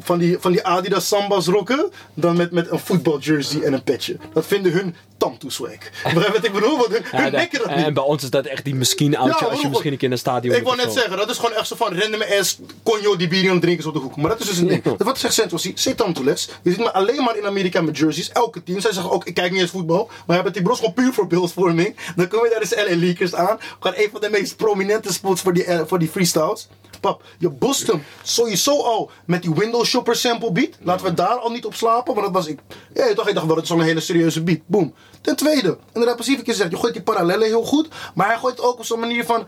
van 0.00 0.18
die, 0.18 0.36
van 0.40 0.52
die 0.52 0.64
Adidas 0.66 1.08
Sambas 1.08 1.46
rokken, 1.46 1.90
dan 2.14 2.36
met, 2.36 2.50
met 2.50 2.70
een 2.70 2.78
voetbaljersey 2.78 3.62
en 3.62 3.72
een 3.72 3.82
petje. 3.82 4.16
Dat 4.32 4.46
vinden 4.46 4.72
hun 4.72 4.94
tamtoe 5.16 5.50
swag. 5.50 5.70
Begrijp 6.14 6.32
wat 6.32 6.44
ik 6.44 6.52
bedoel? 6.52 6.76
Want 6.76 6.88
hun, 6.88 7.02
Ja, 7.12 7.18
hun 7.18 7.48
dat 7.50 7.62
en 7.62 7.84
niet. 7.84 7.94
bij 7.94 8.02
ons 8.02 8.22
is 8.22 8.30
dat 8.30 8.46
echt 8.46 8.64
die 8.64 8.74
misschien 8.74 9.16
oudje 9.16 9.44
Ja, 9.44 9.50
als 9.50 9.60
je 9.60 9.68
misschien 9.68 9.92
een 9.92 9.98
keer 9.98 10.06
in 10.06 10.12
een 10.12 10.18
stadion 10.18 10.54
Ik 10.54 10.62
wou 10.62 10.76
net 10.76 10.92
zeggen, 10.92 11.16
dat 11.16 11.30
is 11.30 11.36
gewoon 11.36 11.54
echt 11.54 11.66
zo 11.66 11.76
van 11.76 11.98
random 11.98 12.22
ass 12.38 12.58
conjo 12.82 13.16
die 13.16 13.28
bier 13.28 13.60
drinken 13.60 13.86
op 13.86 13.94
de 13.94 14.00
hoek. 14.00 14.16
Maar 14.16 14.30
dat 14.30 14.40
is 14.40 14.46
dus 14.46 14.58
een 14.58 14.66
ding. 14.66 14.82
Dat 14.96 15.02
Wat 15.02 15.18
zegt 15.18 15.34
Central 15.34 15.60
C? 15.60 15.70
Setantules. 15.74 16.48
Je 16.62 16.70
ziet 16.70 16.78
me 16.78 16.92
alleen 16.92 17.24
maar 17.24 17.36
in 17.36 17.46
Amerika 17.46 17.80
met 17.80 17.98
jerseys. 17.98 18.30
Elke 18.30 18.62
team. 18.62 18.80
Zij 18.80 18.92
zeggen 18.92 19.12
ook, 19.12 19.24
ik 19.24 19.34
kijk 19.34 19.52
niet 19.52 19.60
eens 19.60 19.70
voetbal. 19.70 20.10
Maar 20.26 20.34
hebben 20.36 20.52
die 20.52 20.62
bros 20.62 20.78
gewoon 20.78 20.94
puur 20.94 21.12
voor 21.12 21.26
beeldvorming. 21.26 21.96
Dan 22.16 22.28
kom 22.28 22.44
je 22.44 22.50
daar 22.50 22.60
eens 22.60 22.74
LA 23.00 23.06
Lakers 23.06 23.34
aan. 23.34 23.58
Gewoon 23.80 23.96
een 23.98 24.08
van 24.12 24.20
de 24.20 24.30
meest 24.30 24.56
prominente 24.56 25.12
spots 25.12 25.40
voor 25.40 25.52
die, 25.52 25.64
eh, 25.64 25.80
voor 25.86 25.98
die 25.98 26.08
freestyles. 26.08 26.68
Pap, 27.06 27.22
je 27.38 27.48
boost 27.48 27.86
hem 27.86 28.02
sowieso 28.22 28.82
al 28.82 29.10
met 29.26 29.42
die 29.42 29.54
window 29.54 29.84
shopper 29.84 30.16
sample 30.16 30.52
beat. 30.52 30.68
Laten 30.82 31.06
we 31.06 31.14
daar 31.14 31.36
al 31.38 31.50
niet 31.50 31.64
op 31.64 31.74
slapen. 31.74 32.14
Want 32.14 32.26
dat 32.26 32.34
was 32.34 32.46
ik. 32.46 32.58
Ja, 32.94 33.14
toch, 33.14 33.28
ik 33.28 33.34
dacht 33.34 33.46
wel, 33.46 33.54
dat 33.54 33.64
is 33.64 33.70
een 33.70 33.80
hele 33.80 34.00
serieuze 34.00 34.42
beat. 34.42 34.58
Boom. 34.66 34.94
Ten 35.20 35.36
tweede, 35.36 35.78
inderdaad, 35.92 36.14
precies 36.16 36.36
wat 36.36 36.46
je 36.46 36.54
zegt. 36.54 36.70
Je 36.70 36.76
gooit 36.76 36.92
die 36.92 37.02
parallellen 37.02 37.46
heel 37.46 37.62
goed. 37.64 37.88
Maar 38.14 38.26
hij 38.26 38.36
gooit 38.38 38.56
het 38.56 38.66
ook 38.66 38.78
op 38.78 38.84
zo'n 38.84 39.00
manier 39.00 39.24
van 39.24 39.46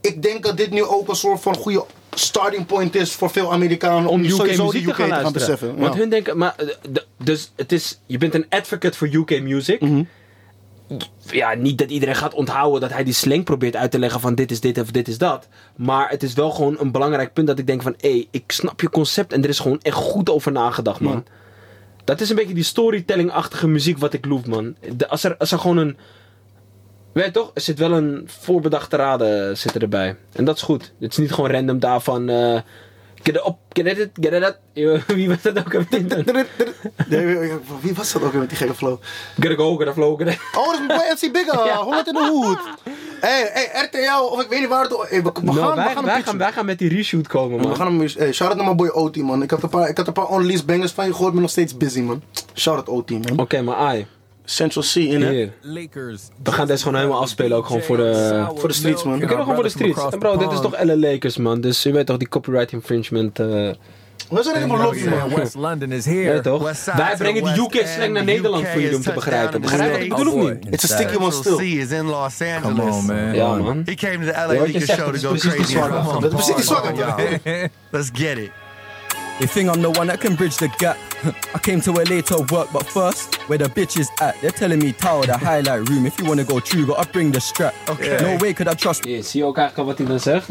ik 0.00 0.22
denk 0.22 0.42
dat 0.42 0.56
dit 0.56 0.70
nu 0.70 0.82
ook 0.84 1.08
een 1.08 1.16
soort 1.16 1.40
van 1.40 1.56
goede 1.56 1.84
starting 2.14 2.66
point 2.66 2.94
is 2.94 3.12
voor 3.12 3.30
veel 3.30 3.52
Amerikanen 3.52 4.10
Om 4.10 4.24
UK 4.24 4.30
sowieso 4.30 4.70
de 4.70 4.70
te 4.70 4.78
UK 4.78 4.84
gaan 4.84 4.94
te 4.94 5.00
gaan 5.02 5.08
luisteren. 5.08 5.32
beseffen. 5.32 5.76
Want 5.78 5.94
Ja. 5.94 6.00
hun 6.00 6.08
denken, 6.10 6.38
maar, 6.38 6.54
eh, 6.56 6.66
de- 6.90 7.04
dus 7.18 7.52
het 7.56 7.72
is, 7.72 8.00
je 8.06 8.18
bent 8.18 8.34
een 8.34 8.46
advocate 8.48 8.96
voor 8.98 9.08
UK 9.08 9.40
music. 9.42 9.80
Ja, 11.30 11.54
niet 11.54 11.78
dat 11.78 11.90
iedereen 11.90 12.16
gaat 12.16 12.34
onthouden 12.34 12.80
dat 12.80 12.92
hij 12.92 13.04
die 13.04 13.12
slang 13.12 13.44
probeert 13.44 13.76
uit 13.76 13.90
te 13.90 13.98
leggen 13.98 14.20
van 14.20 14.34
dit 14.34 14.50
is 14.50 14.60
dit 14.60 14.78
of 14.80 14.90
dit 14.90 15.08
is 15.08 15.18
dat. 15.18 15.48
Maar 15.76 16.08
het 16.08 16.22
is 16.22 16.34
wel 16.34 16.50
gewoon 16.50 16.76
een 16.78 16.92
belangrijk 16.92 17.32
punt 17.32 17.46
dat 17.46 17.58
ik 17.58 17.66
denk 17.66 17.82
van, 17.82 17.94
hé, 17.98 18.10
hey, 18.10 18.26
ik 18.30 18.52
snap 18.52 18.80
je 18.80 18.90
concept 18.90 19.32
en 19.32 19.42
er 19.42 19.48
is 19.48 19.58
gewoon 19.58 19.80
echt 19.82 19.96
goed 19.96 20.30
over 20.30 20.52
nagedacht, 20.52 21.00
man. 21.00 21.24
Dat 22.04 22.20
is 22.20 22.30
een 22.30 22.36
beetje 22.36 22.54
die 22.54 22.64
storytelling-achtige 22.64 23.68
muziek 23.68 23.98
wat 23.98 24.12
ik 24.12 24.24
loef, 24.24 24.46
man. 24.46 24.76
De- 24.96 25.08
als, 25.08 25.24
er, 25.24 25.36
als 25.36 25.52
er 25.52 25.58
gewoon 25.58 25.76
een... 25.76 25.96
Weet 27.12 27.24
je 27.24 27.30
toch? 27.30 27.50
Er 27.54 27.60
zit 27.60 27.78
wel 27.78 27.92
een 27.92 28.22
voorbedachte 28.26 28.96
raden 28.96 29.58
zit 29.58 29.76
erbij. 29.76 30.16
En 30.32 30.44
dat 30.44 30.56
is 30.56 30.62
goed. 30.62 30.92
Het 31.00 31.12
is 31.12 31.18
niet 31.18 31.32
gewoon 31.32 31.50
random 31.50 31.78
daarvan... 31.78 32.28
eh 32.28 32.60
get 33.26 33.36
up, 33.46 33.56
get 33.72 33.86
it, 33.86 34.10
get 34.20 34.32
it 34.32 34.42
up. 34.42 34.58
Wie 35.06 35.28
was 35.28 35.42
dat 35.42 35.58
ook? 35.58 35.72
Nee, 37.08 37.52
Wie 37.80 37.94
was 37.94 38.12
dat 38.12 38.22
ook 38.22 38.30
weer 38.32 38.40
met 38.40 38.48
die 38.48 38.58
gekke 38.58 38.74
flow? 38.74 38.98
Get 39.40 39.50
it 39.50 39.56
go, 39.58 39.76
get 39.76 39.86
it 39.88 39.92
flow, 39.92 40.18
get 40.18 40.28
it... 40.28 40.38
Oh, 40.56 40.64
dat 40.64 40.72
is 40.72 40.86
mijn 40.86 40.98
boy 40.98 41.08
MC 41.12 41.32
Bigger. 41.32 41.64
Ja. 41.66 41.76
100 41.82 42.06
in 42.06 42.12
de 42.14 42.28
hoed. 42.30 42.58
Hé, 43.20 43.42
hey, 43.52 43.84
RTL, 43.84 44.22
of 44.24 44.42
ik 44.42 44.48
weet 44.48 44.60
niet 44.60 44.68
waar 44.68 44.82
het... 44.82 44.96
Hey, 45.08 45.22
we, 45.22 45.30
we, 45.34 45.40
Nou, 45.42 45.56
gaan, 45.58 45.74
wij, 45.76 45.84
we 45.84 45.90
gaan 45.90 45.94
hem 45.96 46.04
wij, 46.04 46.14
pitchen. 46.14 46.24
gaan, 46.24 46.38
wij 46.38 46.52
gaan 46.52 46.66
met 46.66 46.78
die 46.78 46.88
reshoot 46.88 47.26
komen, 47.26 47.60
man. 47.60 47.68
We 47.70 47.74
gaan 47.74 47.86
hem... 47.86 47.98
Hey, 48.16 48.32
shout 48.32 48.48
out 48.50 48.56
naar 48.56 48.64
mijn 48.64 48.76
boy 48.76 48.88
OT, 48.88 49.16
man. 49.16 49.42
Ik 49.42 49.50
had 49.50 49.62
een 49.62 49.68
paar, 49.68 49.88
ik 49.88 49.96
had 49.96 50.06
een 50.06 50.12
paar 50.12 50.30
unreleased 50.30 50.66
bangers 50.66 50.92
van 50.92 51.06
je 51.06 51.12
gehoord, 51.12 51.32
maar 51.32 51.42
nog 51.42 51.50
steeds 51.50 51.76
busy, 51.76 52.00
man. 52.00 52.22
Shout 52.54 52.76
out 52.76 52.88
OT, 52.88 53.10
man. 53.10 53.38
Oké, 53.38 53.62
maar 53.62 53.76
ai. 53.76 54.06
Central 54.48 54.84
C, 54.92 54.94
in 54.96 55.22
hè? 55.22 55.50
We 56.42 56.52
gaan 56.52 56.66
deze 56.66 56.82
gewoon 56.82 56.98
helemaal 56.98 57.20
afspelen, 57.20 57.56
ook 57.56 57.66
gewoon 57.66 57.82
voor 57.82 57.96
de... 57.96 58.44
Voor 58.56 58.68
de 58.68 58.74
streets, 58.74 59.02
man. 59.04 59.12
We 59.12 59.18
kunnen 59.18 59.38
gewoon 59.38 59.54
voor 59.54 59.64
de 59.64 59.70
streets. 59.70 60.04
En 60.10 60.18
bro, 60.18 60.36
dit 60.36 60.52
is 60.52 60.60
toch 60.60 60.82
LA 60.82 60.96
Lakers, 60.96 61.36
man. 61.36 61.60
Dus 61.60 61.82
je 61.82 61.92
weet 61.92 62.06
toch, 62.06 62.16
die 62.16 62.28
copyright 62.28 62.72
infringement... 62.72 63.38
eh, 63.38 63.46
We 63.46 64.42
zijn 64.42 64.56
helemaal 64.56 64.82
lobby, 64.82 65.08
man. 65.08 65.34
West 65.34 65.54
London 65.54 65.92
is 65.92 66.04
here. 66.04 66.34
Ja, 66.34 66.40
toch? 66.40 66.84
Wij 66.96 67.14
brengen 67.18 67.42
die 67.44 67.52
West 67.52 67.74
UK 67.76 67.86
slang 67.86 68.02
End. 68.02 68.12
naar 68.12 68.24
Nederland 68.24 68.66
voor 68.68 68.80
jullie 68.80 68.96
om 68.96 69.02
te 69.02 69.12
begrijpen. 69.12 69.60
Begrijp 69.60 69.90
wat 69.92 70.00
ik 70.00 70.08
bedoel 70.16 70.34
of 70.42 70.50
niet? 70.50 70.66
It's 70.70 70.84
a 70.90 70.94
sticky 70.94 71.16
one 71.16 71.30
Central 71.32 71.54
still. 71.54 71.76
C 71.76 71.82
is 71.82 71.90
in 71.90 72.04
Los 72.06 72.36
Come 72.36 72.50
Angeles. 72.64 72.94
on, 72.94 73.06
man. 73.06 73.34
Ja, 73.34 73.54
man. 73.54 73.82
He 73.84 73.94
came 73.94 74.18
to 74.26 74.32
the 74.32 74.38
LA 74.46 74.46
Lakers 74.46 74.84
show 74.84 75.14
to 75.14 75.18
go 75.28 75.34
crazy. 75.34 75.74
Come 75.78 76.20
Dat 76.20 76.22
is 76.22 76.28
precies 76.28 76.54
die 76.54 76.64
swagger. 76.64 76.94
y'all. 76.94 77.68
Let's 77.90 78.10
get 78.12 78.38
it. 78.38 78.50
They 79.38 79.46
think 79.46 79.68
I'm 79.68 79.82
the 79.82 79.90
one 79.90 80.06
that 80.06 80.20
can 80.20 80.34
bridge 80.34 80.56
the 80.56 80.68
gap. 80.78 80.96
I 81.54 81.58
came 81.58 81.80
to 81.82 81.92
LA 81.92 82.22
to 82.22 82.46
work, 82.50 82.72
but 82.72 82.86
first, 82.86 83.34
where 83.48 83.58
the 83.58 83.68
bitches 83.68 84.08
at? 84.20 84.34
They're 84.40 84.50
telling 84.50 84.78
me 84.78 84.92
tower 84.92 85.26
the 85.26 85.36
highlight 85.36 85.88
room. 85.90 86.06
If 86.06 86.18
you 86.18 86.24
wanna 86.26 86.44
go 86.44 86.58
true, 86.60 86.86
gotta 86.86 87.06
bring 87.12 87.32
the 87.32 87.40
strap. 87.40 87.74
Okay. 87.86 88.16
No 88.22 88.36
way 88.38 88.54
could 88.54 88.68
I 88.68 88.74
trust 88.74 89.04
Hier, 89.04 89.22
zie 89.22 89.40
je 89.40 89.46
ook 89.46 89.56
eigenlijk 89.58 89.78
al 89.78 89.84
wat 89.94 89.98
hij 89.98 90.06
dan 90.06 90.20
zegt? 90.20 90.46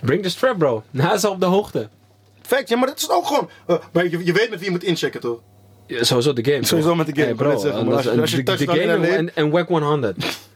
Bring 0.00 0.22
the 0.22 0.30
strap, 0.30 0.58
bro. 0.58 0.82
Hij 0.96 1.14
is 1.14 1.24
al 1.24 1.32
op 1.32 1.40
de 1.40 1.46
hoogte. 1.46 1.88
Fact, 2.42 2.68
ja, 2.68 2.76
maar 2.76 2.86
dat 2.86 2.98
is 2.98 3.10
ook 3.10 3.26
gewoon... 3.26 3.50
eh, 3.66 3.76
maar 3.92 4.04
je, 4.04 4.24
je 4.24 4.32
weet 4.32 4.50
met 4.50 4.58
wie 4.58 4.64
je 4.64 4.70
moet 4.70 4.84
inchecken, 4.84 5.20
toch? 5.20 5.40
Ja, 5.86 6.04
sowieso 6.04 6.32
de 6.32 6.44
game. 6.44 6.64
Sowieso 6.64 6.94
met 6.94 7.06
de 7.06 7.12
game, 7.12 7.24
Hey, 7.26 7.34
bro, 7.34 7.48
net 7.48 7.60
zeggen, 7.60 7.92
als 7.92 8.06
als 8.08 8.30
je 8.30 8.42
de, 8.42 8.56
de 8.56 8.66
game 8.66 9.06
en, 9.06 9.36
en 9.36 9.50
WAC 9.50 9.68
100. 9.68 10.16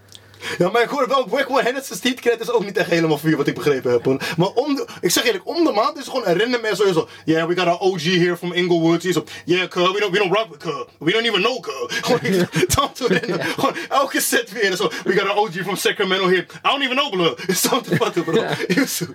Ja, 0.59 0.71
maar 0.71 0.83
ik 0.83 0.89
hoor 0.89 1.09
wel, 1.09 1.29
Wackman 1.29 1.63
Henderson 1.63 1.97
Street 1.97 2.21
Cred 2.21 2.41
is 2.41 2.51
ook 2.51 2.65
niet 2.65 2.77
echt 2.77 2.91
helemaal 2.91 3.19
voor 3.19 3.31
je, 3.31 3.37
wat 3.37 3.47
ik 3.47 3.55
begrepen 3.55 3.91
heb. 3.93 4.05
hoor. 4.05 4.21
Maar 4.37 4.49
om 4.49 4.75
de, 4.75 4.87
ik 5.01 5.11
zeg 5.11 5.25
eerlijk, 5.25 5.47
om 5.47 5.65
de 5.65 5.73
maand 5.73 5.97
is 5.99 6.05
het 6.05 6.15
gewoon 6.15 6.27
een 6.27 6.39
random 6.39 6.65
en 6.65 6.77
sowieso. 6.77 7.09
Yeah, 7.25 7.47
we 7.49 7.57
got 7.57 7.67
our 7.67 7.81
OG 7.81 8.03
here 8.03 8.37
from 8.37 8.53
Inglewood. 8.53 9.01
Die 9.01 9.11
is 9.11 9.17
op, 9.17 9.31
yeah, 9.45 9.69
cuz, 9.69 9.93
we 9.93 10.01
don't, 10.01 10.13
we 10.13 10.19
don't 10.19 10.33
rock 10.33 10.47
with 10.51 10.59
cuz. 10.59 10.85
We 10.99 11.13
don't 11.13 11.27
even 11.27 11.41
know 11.41 11.61
cuz. 11.61 11.99
Gewoon, 12.07 12.21
te 12.95 13.07
random. 13.07 13.41
Gewoon 13.41 13.77
elke 13.89 14.21
set 14.21 14.53
weer. 14.53 14.77
Zo, 14.77 14.91
we 15.05 15.13
got 15.13 15.29
our 15.29 15.39
OG 15.39 15.53
from 15.53 15.77
Sacramento 15.77 16.29
here. 16.29 16.47
I 16.65 16.69
don't 16.69 16.83
even 16.83 16.97
know, 16.97 17.11
blood. 17.11 17.39
It's 17.49 17.61
time 17.61 17.83
to 17.83 17.97
fucking, 17.97 18.25
bro. 18.25 18.47
Yusuf. 18.69 19.09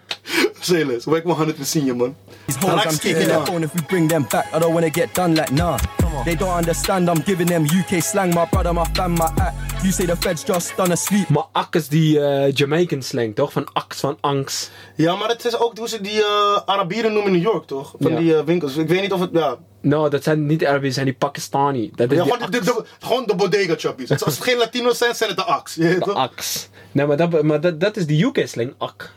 Zeeless. 0.59 1.05
Wackman 1.05 1.35
100 1.35 1.65
senior, 1.65 1.95
man. 1.95 2.15
These 2.45 2.63
like 2.63 2.87
I'm 2.87 2.97
taking 2.97 3.27
their 3.27 3.39
now. 3.39 3.45
phone 3.45 3.63
if 3.63 3.73
we 3.73 3.81
bring 3.81 4.07
them 4.07 4.23
back. 4.23 4.45
I 4.53 4.59
don't 4.59 4.73
wanna 4.73 4.89
get 4.89 5.13
done 5.13 5.35
like 5.35 5.51
nah. 5.51 5.77
They 6.25 6.35
don't 6.35 6.49
understand, 6.57 7.09
I'm 7.09 7.21
giving 7.21 7.47
them 7.47 7.65
UK 7.65 8.01
slang, 8.01 8.33
my 8.33 8.45
brother, 8.45 8.73
my 8.73 8.85
fam, 8.95 9.15
my 9.15 9.31
act. 9.39 9.83
You 9.83 9.91
say 9.91 10.05
the 10.05 10.15
feds 10.15 10.43
just 10.43 10.75
done 10.75 10.91
Maar 11.27 11.43
ak 11.51 11.75
is 11.75 11.87
die 11.87 12.19
eh, 12.19 12.53
Jamaican 12.53 13.01
slang, 13.01 13.35
toch? 13.35 13.51
Van 13.51 13.67
aks, 13.73 13.99
van 13.99 14.17
angst. 14.21 14.71
Ja, 14.95 15.15
maar 15.15 15.29
het 15.29 15.45
is 15.45 15.59
ook 15.59 15.77
hoe 15.77 15.87
ze 15.87 16.01
die 16.01 16.21
eh, 16.23 16.57
Arabieren 16.65 17.13
noemen 17.13 17.33
in 17.33 17.41
New 17.41 17.51
York, 17.51 17.65
toch? 17.65 17.93
Van 17.99 18.11
Ja. 18.11 18.17
die 18.17 18.35
eh, 18.37 18.43
winkels. 18.43 18.75
Ik 18.77 18.87
weet 18.87 19.01
niet 19.01 19.13
of 19.13 19.19
het, 19.19 19.29
ja. 19.33 19.57
No, 19.81 20.09
dat 20.09 20.23
zijn 20.23 20.45
niet 20.45 20.65
Arabisch, 20.65 20.83
dat 20.85 20.93
zijn 20.93 21.05
die 21.05 21.15
Pakistani. 21.15 21.91
Dat 21.95 22.11
is 22.11 22.17
ja 22.17 22.23
die 22.23 22.33
gewoon, 22.33 22.51
de, 22.51 22.59
de, 22.59 22.65
de- 22.65 22.85
gewoon 22.99 23.23
de 23.25 23.35
bodega. 23.35 23.73
Als 24.09 24.35
het 24.35 24.43
geen 24.43 24.57
Latino's 24.57 24.97
zijn, 24.97 25.15
zijn 25.15 25.29
het 25.29 25.37
de 25.37 25.45
aks. 25.45 25.77
toch? 25.99 26.13
aks. 26.13 26.69
Nee, 26.91 27.05
maar 27.05 27.17
dat, 27.17 27.41
maar 27.41 27.61
dat, 27.61 27.79
dat 27.79 27.97
is 27.97 28.05
de 28.07 28.23
UK 28.23 28.47
slang, 28.47 28.73
ak. 28.77 29.11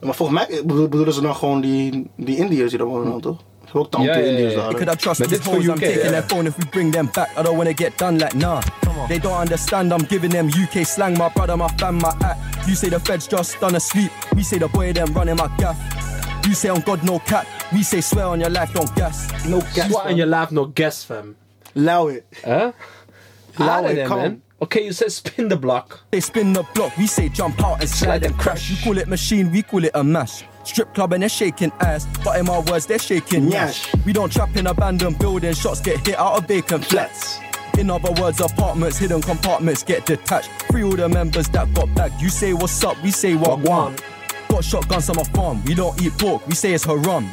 Maar 0.00 0.14
volgens 0.14 0.38
mij 0.38 0.62
bedo- 0.64 0.88
bedoelen 0.88 1.14
ze 1.14 1.20
dan 1.20 1.34
gewoon 1.34 1.60
die, 1.60 2.10
die 2.16 2.36
Indiërs 2.36 2.68
die 2.70 2.78
daar 2.78 2.86
wonen 2.88 3.20
toch? 3.20 3.36
Ze 3.74 3.80
hebben 3.80 3.80
ook 3.80 3.90
tante 3.90 4.06
Ja, 4.06 4.16
ja, 4.18 4.24
ja, 4.24 4.30
Indiërs 4.30 4.52
ja. 4.52 4.58
daar. 4.60 4.70
You 4.70 4.74
could 4.74 4.88
have 4.88 5.00
trust 5.00 5.18
But 5.20 5.28
these 5.28 5.40
this 5.40 5.46
for 5.52 5.56
hoes, 5.56 5.66
I'm 5.66 5.78
taking 5.78 5.98
yeah. 5.98 6.10
their 6.10 6.22
phone 6.22 6.48
if 6.48 6.56
we 6.56 6.64
bring 6.70 6.92
them 6.92 7.08
back. 7.12 7.28
I 7.38 7.42
don't 7.42 7.56
wanna 7.56 7.72
get 7.72 7.98
done 7.98 8.18
like 8.18 8.34
nah. 8.36 8.60
They 9.08 9.18
don't 9.18 9.40
understand, 9.40 9.92
I'm 9.92 10.06
giving 10.06 10.30
them 10.30 10.46
UK 10.48 10.86
slang, 10.86 11.18
my 11.18 11.28
brother, 11.34 11.56
my 11.56 11.68
fam, 11.78 11.94
my 11.98 12.12
act. 12.22 12.68
You 12.68 12.74
say 12.74 12.88
the 12.90 13.00
feds 13.00 13.26
just 13.26 13.60
done 13.60 13.74
asleep. 13.76 14.10
We 14.34 14.42
say 14.42 14.58
the 14.58 14.68
boy 14.68 14.92
them 14.92 15.12
running 15.14 15.36
my 15.36 15.48
gaff. 15.58 15.76
You 16.46 16.54
say 16.54 16.68
on 16.70 16.80
God 16.80 17.02
no 17.02 17.18
cap. 17.18 17.46
We 17.72 17.82
say 17.82 18.00
swear 18.00 18.26
on 18.26 18.40
your 18.40 18.50
life, 18.50 18.72
don't 18.72 18.94
gas. 18.94 19.26
No 19.44 19.60
gas, 19.74 19.88
Swa 19.90 20.00
en 20.00 20.06
man. 20.06 20.16
je 20.16 20.26
laat 20.26 20.50
nog 20.50 20.70
gas, 20.74 21.04
fam. 21.04 21.34
Lauw 21.72 22.08
it. 22.08 22.24
Huh? 22.44 22.70
Lauw 23.58 23.68
Harder 23.68 23.98
it, 23.98 24.06
come 24.06 24.20
man. 24.20 24.42
Okay, 24.60 24.84
you 24.84 24.92
said 24.92 25.10
spin 25.12 25.48
the 25.48 25.56
block. 25.56 26.00
They 26.10 26.20
spin 26.20 26.52
the 26.52 26.62
block, 26.74 26.96
we 26.96 27.06
say 27.06 27.28
jump 27.28 27.60
out 27.64 27.80
and 27.80 27.88
slide 27.90 28.26
and 28.26 28.36
crash. 28.38 28.70
You 28.70 28.76
call 28.84 28.98
it 28.98 29.06
machine, 29.08 29.50
we 29.50 29.62
call 29.62 29.84
it 29.84 29.90
a 29.94 30.02
mash. 30.04 30.44
Strip 30.64 30.94
club 30.94 31.12
and 31.12 31.22
they're 31.22 31.28
shaking 31.28 31.70
ass, 31.80 32.06
but 32.24 32.38
in 32.38 32.46
my 32.46 32.58
words, 32.60 32.86
they're 32.86 32.98
shaking 32.98 33.48
Nyash. 33.50 33.86
nyash. 33.86 34.04
We 34.04 34.12
don't 34.12 34.32
trap 34.32 34.56
in 34.56 34.66
abandoned 34.66 35.18
buildings, 35.18 35.58
shots 35.58 35.80
get 35.80 36.06
hit 36.06 36.18
out 36.18 36.38
of 36.38 36.46
vacant 36.48 36.84
flats. 36.86 37.38
In 37.78 37.90
other 37.90 38.12
words, 38.22 38.40
apartments, 38.40 38.98
hidden 38.98 39.20
compartments 39.20 39.82
get 39.82 40.06
detached. 40.06 40.48
Free 40.70 40.82
all 40.84 40.96
the 40.96 41.08
members 41.08 41.48
that 41.48 41.72
got 41.74 41.92
bagged. 41.94 42.20
You 42.22 42.28
say 42.30 42.52
what's 42.52 42.82
up, 42.84 42.96
we 43.02 43.10
say 43.10 43.34
what 43.34 43.58
one. 43.58 43.96
Got 44.48 44.64
shotguns 44.64 45.08
on 45.10 45.16
my 45.16 45.24
farm, 45.34 45.62
we 45.64 45.74
don't 45.74 46.00
eat 46.00 46.16
pork, 46.18 46.46
we 46.46 46.54
say 46.54 46.72
it's 46.72 46.84
haram. 46.84 47.28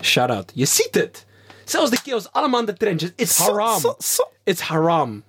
Shout 0.00 0.30
out. 0.30 0.50
Je 0.54 0.66
ziet 0.66 0.94
het. 0.94 1.24
Zelfs 1.64 1.90
de 1.90 2.02
kills, 2.02 2.28
allemaal 2.32 2.60
in 2.60 2.66
de 2.66 2.72
trenches. 2.72 3.12
It's 3.16 3.36
Zo, 3.36 3.44
haram. 3.44 3.80
zo, 3.80 3.94
zo. 3.98 4.22
It's 4.44 4.60
haram. 4.60 5.22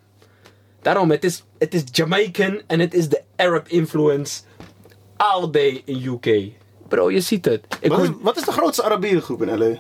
Daarom, 0.82 1.12
het 1.12 1.24
is, 1.24 1.44
het 1.60 1.74
is 1.74 1.84
Jamaican 1.92 2.62
en 2.68 2.80
het 2.80 2.94
is 2.94 3.10
de 3.10 3.22
Arab 3.36 3.68
influence 3.68 4.42
all 5.18 5.50
day 5.52 5.82
in 5.86 6.04
UK. 6.04 6.52
Bro, 6.94 7.12
je 7.12 7.20
ziet 7.22 7.46
het. 7.46 7.66
Ik 7.80 7.90
Wat 7.90 8.00
is, 8.02 8.08
hoor- 8.08 8.18
wat 8.22 8.38
is 8.38 8.44
de 8.44 8.52
grootste 8.52 8.84
Arabierengroep 8.84 9.42
in 9.42 9.58
LA? 9.58 9.76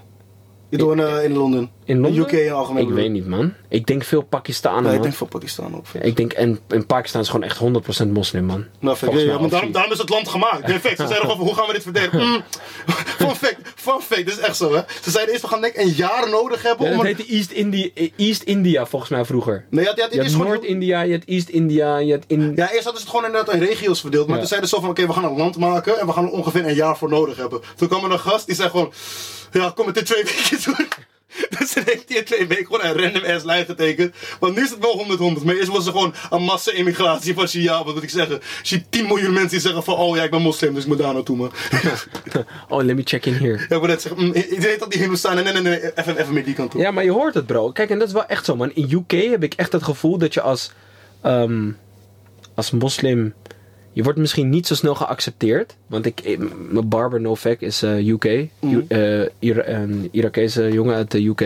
Je 0.74 0.80
doet 0.80 0.92
in, 0.92 1.00
eh, 1.00 1.24
in 1.24 1.34
Londen. 1.34 1.72
in 1.86 2.00
Londen? 2.00 2.22
UK 2.22 2.32
in 2.32 2.52
algemeen. 2.52 2.88
Ik 2.88 2.94
weet 2.94 3.10
niet, 3.12 3.28
man. 3.28 3.54
Ik 3.70 3.86
denk 3.86 4.04
veel 4.04 4.22
Pakistanen, 4.22 4.84
Nee, 4.84 4.96
ik 4.96 5.02
denk 5.02 5.14
van 5.14 5.28
Pakistan 5.28 5.76
ook. 5.76 5.86
Ik 6.02 6.16
denk, 6.18 6.34
en 6.34 6.60
in 6.70 6.86
Pakistan 6.86 7.22
is 7.22 7.30
gewoon 7.30 7.44
echt 7.46 7.58
100% 7.58 8.12
moslim, 8.14 8.46
man. 8.46 8.66
Nou, 8.80 8.98
fact, 8.98 9.22
ja, 9.22 9.40
maar 9.40 9.50
daarom, 9.50 9.72
daarom 9.72 9.92
is 9.92 9.98
het 9.98 10.10
land 10.10 10.28
gemaakt. 10.28 10.72
Fact, 10.72 10.82
ze 10.88 10.94
zeiden 10.96 11.18
gewoon 11.18 11.36
van, 11.38 11.46
hoe 11.46 11.56
gaan 11.56 11.68
we 11.68 11.74
dit 11.74 11.84
verdedigen? 11.84 12.20
Mm. 12.28 12.44
Fun 13.24 13.36
fact, 13.36 13.56
fun 13.76 14.02
fact, 14.02 14.26
dit 14.26 14.28
is 14.28 14.40
echt 14.40 14.56
zo 14.56 14.74
hè. 14.74 14.82
Ze 15.02 15.12
zeiden 15.12 15.32
eerst, 15.34 15.46
we 15.46 15.50
gaan 15.52 15.62
denk 15.62 15.78
een 15.78 15.90
jaar 15.90 16.30
nodig 16.30 16.62
hebben 16.64 16.88
Ja, 16.88 16.94
om... 16.94 17.00
een- 17.00 17.06
heette 17.06 17.26
East 17.26 17.52
India, 17.52 17.90
East 18.18 18.44
India 18.44 18.86
volgens 18.86 19.12
mij 19.12 19.26
vroeger. 19.26 19.66
Nee, 19.70 19.82
je 19.84 19.88
had, 19.90 19.96
je 19.98 20.02
had 20.04 20.12
Je 20.12 20.18
hebt 20.18 20.30
eerst 20.30 20.42
gewoon- 20.42 20.48
Noord-India, 20.58 21.02
je 21.02 21.12
hebt 21.12 21.26
East-India, 21.26 21.98
je 21.98 22.12
hebt 22.12 22.26
in... 22.28 22.54
Ja, 22.56 22.72
eerst 22.72 22.84
hadden 22.84 23.02
ze 23.02 23.08
het 23.08 23.16
gewoon 23.16 23.26
inderdaad 23.26 23.54
in 23.56 23.60
regio's 23.64 24.02
verdeeld. 24.02 24.24
Maar 24.26 24.34
Ja. 24.36 24.40
toen 24.40 24.50
zeiden 24.50 24.70
ze 24.70 24.76
zo 24.76 24.82
van, 24.82 24.90
oké, 24.90 25.08
we 25.08 25.14
gaan 25.14 25.24
een 25.24 25.38
land 25.38 25.58
maken 25.58 26.00
en 26.00 26.06
we 26.06 26.12
gaan 26.14 26.26
er 26.26 26.32
ongeveer 26.32 26.66
een 26.68 26.76
jaar 26.76 26.98
voor 26.98 27.10
nodig 27.10 27.38
hebben. 27.38 27.62
Toen 27.76 27.88
kwam 27.88 28.04
er 28.04 28.12
een 28.12 28.20
gast, 28.20 28.46
die 28.46 28.56
zei 28.56 28.70
gewoon, 28.70 28.94
ja, 29.54 29.72
kom 29.76 29.88
het 29.88 29.98
in 29.98 30.04
twee 30.04 30.24
weken 30.34 30.64
doen. 30.64 30.88
Dus 31.50 31.74
dan 31.74 31.84
heeft 31.86 32.04
hij 32.08 32.18
in 32.18 32.26
twee 32.26 32.48
weken 32.48 32.66
gewoon 32.66 32.86
een 32.86 33.02
random 33.02 33.24
ass 33.24 33.46
lijn 33.46 33.66
getekend. 33.66 34.16
Want 34.40 34.56
nu 34.56 34.64
is 34.64 34.70
het 34.70 34.80
wel 34.80 35.06
100-100. 35.40 35.44
Maar 35.44 35.56
eerst 35.56 35.72
was 35.72 35.86
er 35.86 35.92
gewoon 35.92 36.14
een 36.30 36.44
massa-immigratie 36.44 37.34
van 37.34 37.48
Shia. 37.48 37.84
Wat 37.84 37.94
moet 37.94 38.04
ik 38.04 38.10
zeggen? 38.10 38.42
Zie 38.64 38.78
je 38.78 38.86
10 38.90 39.08
miljoen 39.08 39.34
mensen 39.34 39.50
die 39.50 39.60
zeggen 39.60 39.84
van, 39.84 39.96
oh 39.96 40.16
ja, 40.16 40.24
ik 40.24 40.32
ben 40.32 40.42
moslim, 40.42 40.74
dus 40.74 40.84
ik 40.84 40.90
moet 40.90 40.98
daar 40.98 41.14
naartoe, 41.14 41.38
man. 41.38 41.52
Oh, 42.70 42.84
let 42.84 42.96
me 42.96 43.02
check 43.06 43.26
in 43.26 43.34
here. 43.34 43.66
Ja, 43.70 43.80
net 43.80 44.02
zeggen, 44.02 44.26
mm, 44.26 44.34
ik 44.34 44.60
weet 44.60 44.80
dat 44.80 44.92
die 44.92 45.00
Hindoestanen, 45.00 45.44
nee, 45.44 45.54
nee, 45.54 45.62
nee, 45.62 45.92
even, 45.96 46.18
even 46.18 46.44
die 46.44 46.54
kant 46.54 46.72
toe. 46.72 46.82
Ja, 46.82 46.92
maar 46.92 47.04
je 47.04 47.12
hoort 47.12 47.34
het, 47.34 47.46
bro. 47.46 47.72
Kijk, 47.72 47.90
en 47.90 48.00
dat 48.00 48.08
is 48.08 48.14
wel 48.14 48.26
echt 48.26 48.46
zo, 48.46 48.56
man. 48.56 48.72
In 48.74 48.92
UK 48.92 49.12
heb 49.12 49.44
ik 49.44 49.54
echt 49.54 49.72
het 49.72 49.84
gevoel 49.84 50.18
dat 50.18 50.34
je 50.34 50.42
als, 50.42 50.72
ehm, 51.22 51.72
als 52.56 52.72
moslim... 52.72 53.34
Je 53.94 54.04
wordt 54.04 54.20
misschien 54.20 54.50
niet 54.50 54.68
zo 54.68 54.76
snel 54.76 54.96
geaccepteerd. 54.96 55.76
Want 55.88 56.06
ik, 56.06 56.22
ik- 56.22 56.72
mijn 56.72 56.88
barber 56.90 57.22
Novak 57.22 57.60
is 57.60 57.84
eh, 57.84 58.08
UK. 58.08 58.24
Ju- 58.60 58.86
eh, 58.88 59.22
Ira- 59.40 59.68
een 59.68 60.10
Irakese 60.12 60.72
jongen 60.72 60.96
uit 60.96 61.12
de 61.12 61.26
UK. 61.28 61.42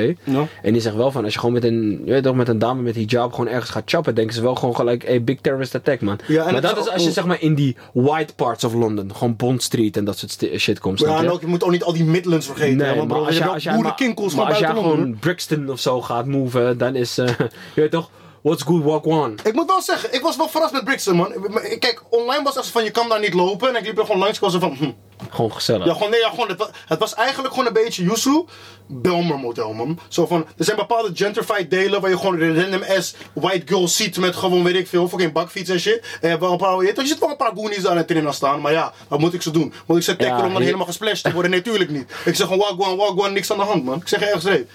En 0.62 0.74
die 0.74 0.82
zegt 0.82 0.96
wel 0.96 1.12
van, 1.12 1.24
als 1.24 1.34
je 1.34 1.40
gewoon 1.40 1.54
met 1.54 1.64
een, 1.64 2.02
je 2.06 2.12
weet 2.12 2.24
toch, 2.24 2.36
met 2.36 2.48
een 2.48 2.60
dame 2.60 2.82
met 2.82 2.96
hijab 2.96 3.32
gewoon 3.34 3.48
ergens 3.48 3.70
gaat 3.72 3.82
chappen, 3.90 4.16
denken 4.16 4.36
ze 4.36 4.42
wel 4.42 4.56
gewoon 4.56 4.76
gelijk, 4.76 5.06
hey, 5.06 5.24
big 5.24 5.38
terrorist 5.42 5.76
attack, 5.76 6.02
man. 6.02 6.20
Ja, 6.28 6.52
maar 6.52 6.62
dat 6.62 6.78
is 6.78 6.90
als 6.90 7.04
je 7.04 7.12
zeg 7.12 7.26
maar 7.26 7.42
in 7.42 7.56
die 7.56 7.76
white 7.94 8.34
parts 8.36 8.64
of 8.64 8.74
London, 8.74 9.12
gewoon 9.16 9.36
Bond 9.36 9.64
Street 9.64 9.98
en 9.98 10.06
dat 10.06 10.18
soort 10.18 10.48
shit 10.62 10.80
komt, 10.80 11.00
Ja, 11.00 11.18
je? 11.20 11.26
en 11.26 11.32
ook, 11.32 11.42
je 11.42 11.48
moet 11.48 11.64
ook 11.64 11.72
niet 11.72 11.84
al 11.84 11.94
die 11.94 12.04
Midlands 12.06 12.46
vergeten. 12.46 12.80
hè, 12.80 12.86
Nee, 12.86 12.96
want 12.96 13.08
maar 13.08 13.18
bro, 13.18 13.26
als 13.28 13.38
je 13.38 13.46
als 13.46 13.64
boerenkinkels 13.64 14.36
maar, 14.36 14.46
maar 14.46 14.54
als 14.54 14.64
Londen. 14.76 14.84
gewoon 14.84 15.18
Brixton 15.20 15.70
of 15.70 15.80
zo 15.80 16.02
gaat 16.02 16.26
moven, 16.26 16.78
dan 16.78 16.96
is, 16.96 17.18
eh, 17.18 17.28
je 17.76 17.82
weet 17.82 17.92
toch, 17.92 18.10
what's 18.48 18.64
good, 18.64 18.84
walk 18.84 19.06
one. 19.06 19.34
Ik 19.44 19.54
moet 19.54 19.66
wel 19.68 19.82
zeggen, 19.82 20.14
ik 20.14 20.22
was 20.22 20.38
wel 20.38 20.50
verrast 20.50 20.74
met 20.74 20.84
Brixton, 20.84 21.16
man. 21.16 21.34
Kijk, 21.80 22.02
online 22.10 22.44
was 22.44 22.56
het 22.56 22.68
van, 22.68 22.84
je 22.84 22.92
kan 22.92 23.10
daar 23.10 23.20
niet 23.20 23.34
lopen. 23.34 23.70
En 23.70 23.76
ik 23.76 23.86
liep 23.86 23.98
er 23.98 24.06
gewoon 24.06 24.20
langs, 24.22 24.36
ik 24.36 24.44
was 24.44 24.54
er 24.54 24.60
van, 24.60 24.76
hm. 24.76 24.92
Gewoon 25.30 25.52
gezellig. 25.54 25.86
Ja, 25.86 25.94
gewoon, 25.94 26.10
nee, 26.10 26.20
ja, 26.20 26.30
gewoon, 26.30 26.48
het, 26.48 26.58
wa- 26.58 26.70
het 26.88 27.00
was 27.00 27.14
eigenlijk 27.14 27.54
gewoon 27.54 27.68
een 27.68 27.74
beetje 27.84 28.04
Yusu 28.04 28.44
Belmer 28.88 29.40
model, 29.40 29.74
man. 29.74 30.00
Zo 30.08 30.26
van, 30.26 30.46
er 30.58 30.66
zijn 30.66 30.78
bepaalde 30.78 31.10
gentrified 31.14 31.70
delen 31.70 32.02
waar 32.02 32.10
je 32.10 32.18
gewoon 32.18 32.42
een 32.42 32.62
random 32.62 32.84
ass 32.98 33.16
white 33.34 33.68
girl 33.68 33.88
ziet 33.88 34.18
met 34.18 34.36
gewoon, 34.36 34.64
weet 34.64 34.76
ik 34.76 34.88
veel, 34.88 35.08
fucking 35.08 35.32
bakfiets 35.32 35.70
en 35.70 35.80
shit. 35.80 36.18
En 36.22 36.30
hebt 36.30 36.42
wel 36.42 36.52
een 36.52 36.58
paar, 36.58 36.84
je, 36.84 36.94
ziet 37.04 37.20
wel 37.20 37.30
een 37.30 37.38
paar 37.38 37.52
goonies 37.56 37.86
aan 37.86 37.98
het 37.98 38.10
erin 38.10 38.34
staan, 38.34 38.62
maar 38.62 38.72
ja, 38.72 38.94
wat 39.08 39.20
moet 39.20 39.34
ik 39.34 39.42
ze 39.42 39.52
doen? 39.52 39.74
Moet 39.86 39.98
ik 39.98 40.04
ze 40.04 40.16
tackelen 40.16 40.38
Ja, 40.40 40.44
om 40.46 40.50
dan 40.50 40.58
je- 40.60 40.66
helemaal 40.66 40.86
gesplashed 40.86 41.24
te 41.24 41.34
worden? 41.34 41.52
Nee, 41.52 41.62
tuurlijk 41.62 41.90
niet. 41.90 42.12
Ik 42.26 42.36
zeg 42.36 42.48
gewoon, 42.48 42.58
walk 42.78 42.82
one, 42.88 42.96
walk 42.96 43.20
one, 43.20 43.30
niks 43.30 43.52
aan 43.52 43.58
de 43.58 43.64
hand, 43.64 43.84
man. 43.84 43.96
Ik 44.02 44.08
zeg 44.08 44.22
ergens 44.22 44.44
reed. 44.46 44.70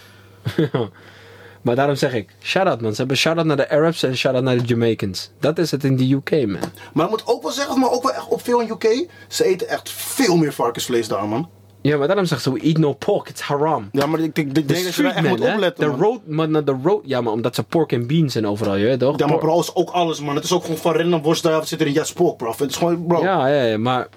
Maar 1.62 1.76
daarom 1.76 1.96
zeg 1.96 2.14
ik, 2.14 2.34
shout-out 2.42 2.80
man. 2.80 2.90
Ze 2.90 2.96
hebben 2.96 3.16
shout-out 3.16 3.46
naar 3.46 3.56
de 3.56 3.68
Arabs 3.70 4.02
en 4.02 4.16
shout-out 4.16 4.44
naar 4.44 4.56
de 4.56 4.64
Jamaicans. 4.64 5.30
Dat 5.40 5.58
is 5.58 5.70
het 5.70 5.84
in 5.84 5.96
de 5.96 6.12
UK, 6.12 6.30
man. 6.46 6.58
Maar 6.92 7.04
ik 7.04 7.10
moet 7.10 7.26
ook 7.26 7.42
wel 7.42 7.52
zeggen, 7.52 7.80
maar 7.80 7.90
ook 7.90 8.02
wel 8.02 8.12
echt 8.12 8.28
op 8.28 8.42
veel 8.42 8.60
in 8.60 8.70
UK, 8.70 9.06
ze 9.28 9.44
eten 9.44 9.68
echt 9.68 9.90
veel 9.90 10.36
meer 10.36 10.52
varkensvlees 10.52 11.08
daar, 11.08 11.28
man. 11.28 11.48
Ja, 11.80 11.96
maar 11.96 12.06
daarom 12.06 12.24
zegt 12.26 12.42
ze, 12.42 12.52
we 12.52 12.60
eat 12.60 12.76
no 12.76 12.92
pork, 12.92 13.28
it's 13.28 13.40
haram. 13.40 13.88
Ja, 13.92 14.06
maar 14.06 14.20
ik, 14.20 14.26
ik, 14.26 14.36
ik 14.36 14.54
De 14.54 14.64
denk 14.64 14.84
dat 14.84 14.94
je 14.94 15.02
daar 15.02 15.14
echt 15.14 15.28
moet 15.28 15.40
opletten, 15.40 15.90
De 15.90 15.96
road, 15.96 16.20
maar 16.26 16.48
naar 16.48 16.64
de 16.64 16.76
road, 16.82 17.02
ja, 17.04 17.20
maar 17.20 17.32
omdat 17.32 17.54
ze 17.54 17.62
pork 17.62 17.92
en 17.92 18.06
beans 18.06 18.32
zijn 18.32 18.46
overal, 18.46 18.76
je 18.76 18.84
weet 18.84 18.98
toch? 18.98 19.18
Ja, 19.18 19.26
maar 19.26 19.38
bro, 19.38 19.60
is 19.60 19.74
ook 19.74 19.90
alles, 19.90 20.20
man. 20.20 20.34
Het 20.34 20.44
is 20.44 20.52
ook 20.52 20.62
gewoon 20.62 20.76
van 20.76 20.94
random 20.94 21.22
worst 21.22 21.42
daar, 21.42 21.66
zit 21.66 21.80
er 21.80 21.86
in? 21.86 21.92
Ja, 21.92 22.04
spook, 22.04 22.36
bro. 22.36 22.50
Het 22.56 22.70
is 22.70 22.76
gewoon, 22.76 23.06
bro. 23.06 23.22
Ja, 23.22 23.46
ja, 23.46 23.62
ja, 23.62 23.78
maar, 23.78 24.08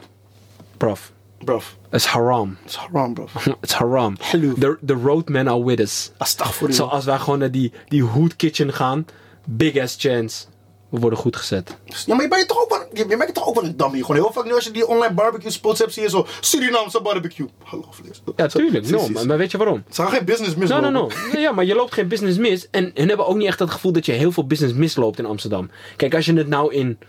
prof, 0.77 1.11
Bro, 1.43 1.61
it's 1.91 2.05
haram. 2.05 2.57
het 2.61 2.69
is 2.71 2.75
haram, 2.75 3.13
bro. 3.13 3.27
It's 3.61 3.73
haram. 3.73 4.17
The, 4.31 4.77
the 4.85 4.93
roadmen 4.93 5.47
are 5.47 5.63
with 5.63 5.79
us. 5.79 6.11
Astaghfirullah. 6.17 6.75
Zo 6.75 6.85
als 6.85 7.05
wij 7.05 7.17
gewoon 7.17 7.39
naar 7.39 7.51
die, 7.51 7.71
die 7.87 8.03
hood 8.03 8.35
kitchen 8.35 8.73
gaan, 8.73 9.05
big 9.45 9.77
ass 9.77 9.95
chance. 9.99 10.45
We 10.89 10.99
worden 10.99 11.19
goed 11.19 11.35
gezet. 11.35 11.77
Ja, 12.05 12.13
maar 12.15 12.21
je 12.23 12.29
bent 12.29 12.47
toch 12.47 12.61
ook 12.61 12.69
wel, 12.69 12.79
je, 12.93 13.05
je 13.09 13.17
bent 13.17 13.33
toch 13.33 13.47
ook 13.47 13.55
wel 13.55 13.63
een 13.63 13.77
dummy. 13.77 13.99
Gewoon 14.01 14.15
heel 14.15 14.31
vaak 14.33 14.45
nu 14.45 14.53
als 14.53 14.63
je 14.63 14.71
die 14.71 14.87
online 14.87 15.13
barbecue 15.13 15.51
spots 15.51 15.79
hebt, 15.79 15.93
zie 15.93 16.03
je 16.03 16.09
zo 16.09 16.25
Surinaamse 16.39 17.01
barbecue. 17.01 17.47
Hallo, 17.63 17.85
vlees. 17.89 18.21
Ja, 18.35 18.47
tuurlijk. 18.47 18.89
No, 18.89 19.07
maar, 19.07 19.25
maar 19.25 19.37
weet 19.37 19.51
je 19.51 19.57
waarom? 19.57 19.83
Ze 19.89 20.01
gaan 20.01 20.11
geen 20.11 20.25
business 20.25 20.53
No, 20.55 20.59
mislopen. 20.59 20.91
no, 20.93 21.01
no. 21.01 21.09
Nee, 21.33 21.41
Ja, 21.41 21.51
maar 21.51 21.65
je 21.65 21.75
loopt 21.75 21.93
geen 21.93 22.07
business 22.07 22.37
mis. 22.37 22.69
En 22.69 22.91
hun 22.93 23.07
hebben 23.07 23.27
ook 23.27 23.35
niet 23.37 23.47
echt 23.47 23.59
het 23.59 23.69
gevoel 23.69 23.91
dat 23.91 24.05
je 24.05 24.11
heel 24.11 24.31
veel 24.31 24.47
business 24.47 24.73
misloopt 24.73 25.19
in 25.19 25.25
Amsterdam. 25.25 25.69
Kijk, 25.95 26.15
als 26.15 26.25
je 26.25 26.33
het 26.33 26.47
nou 26.47 26.73
in... 26.73 26.99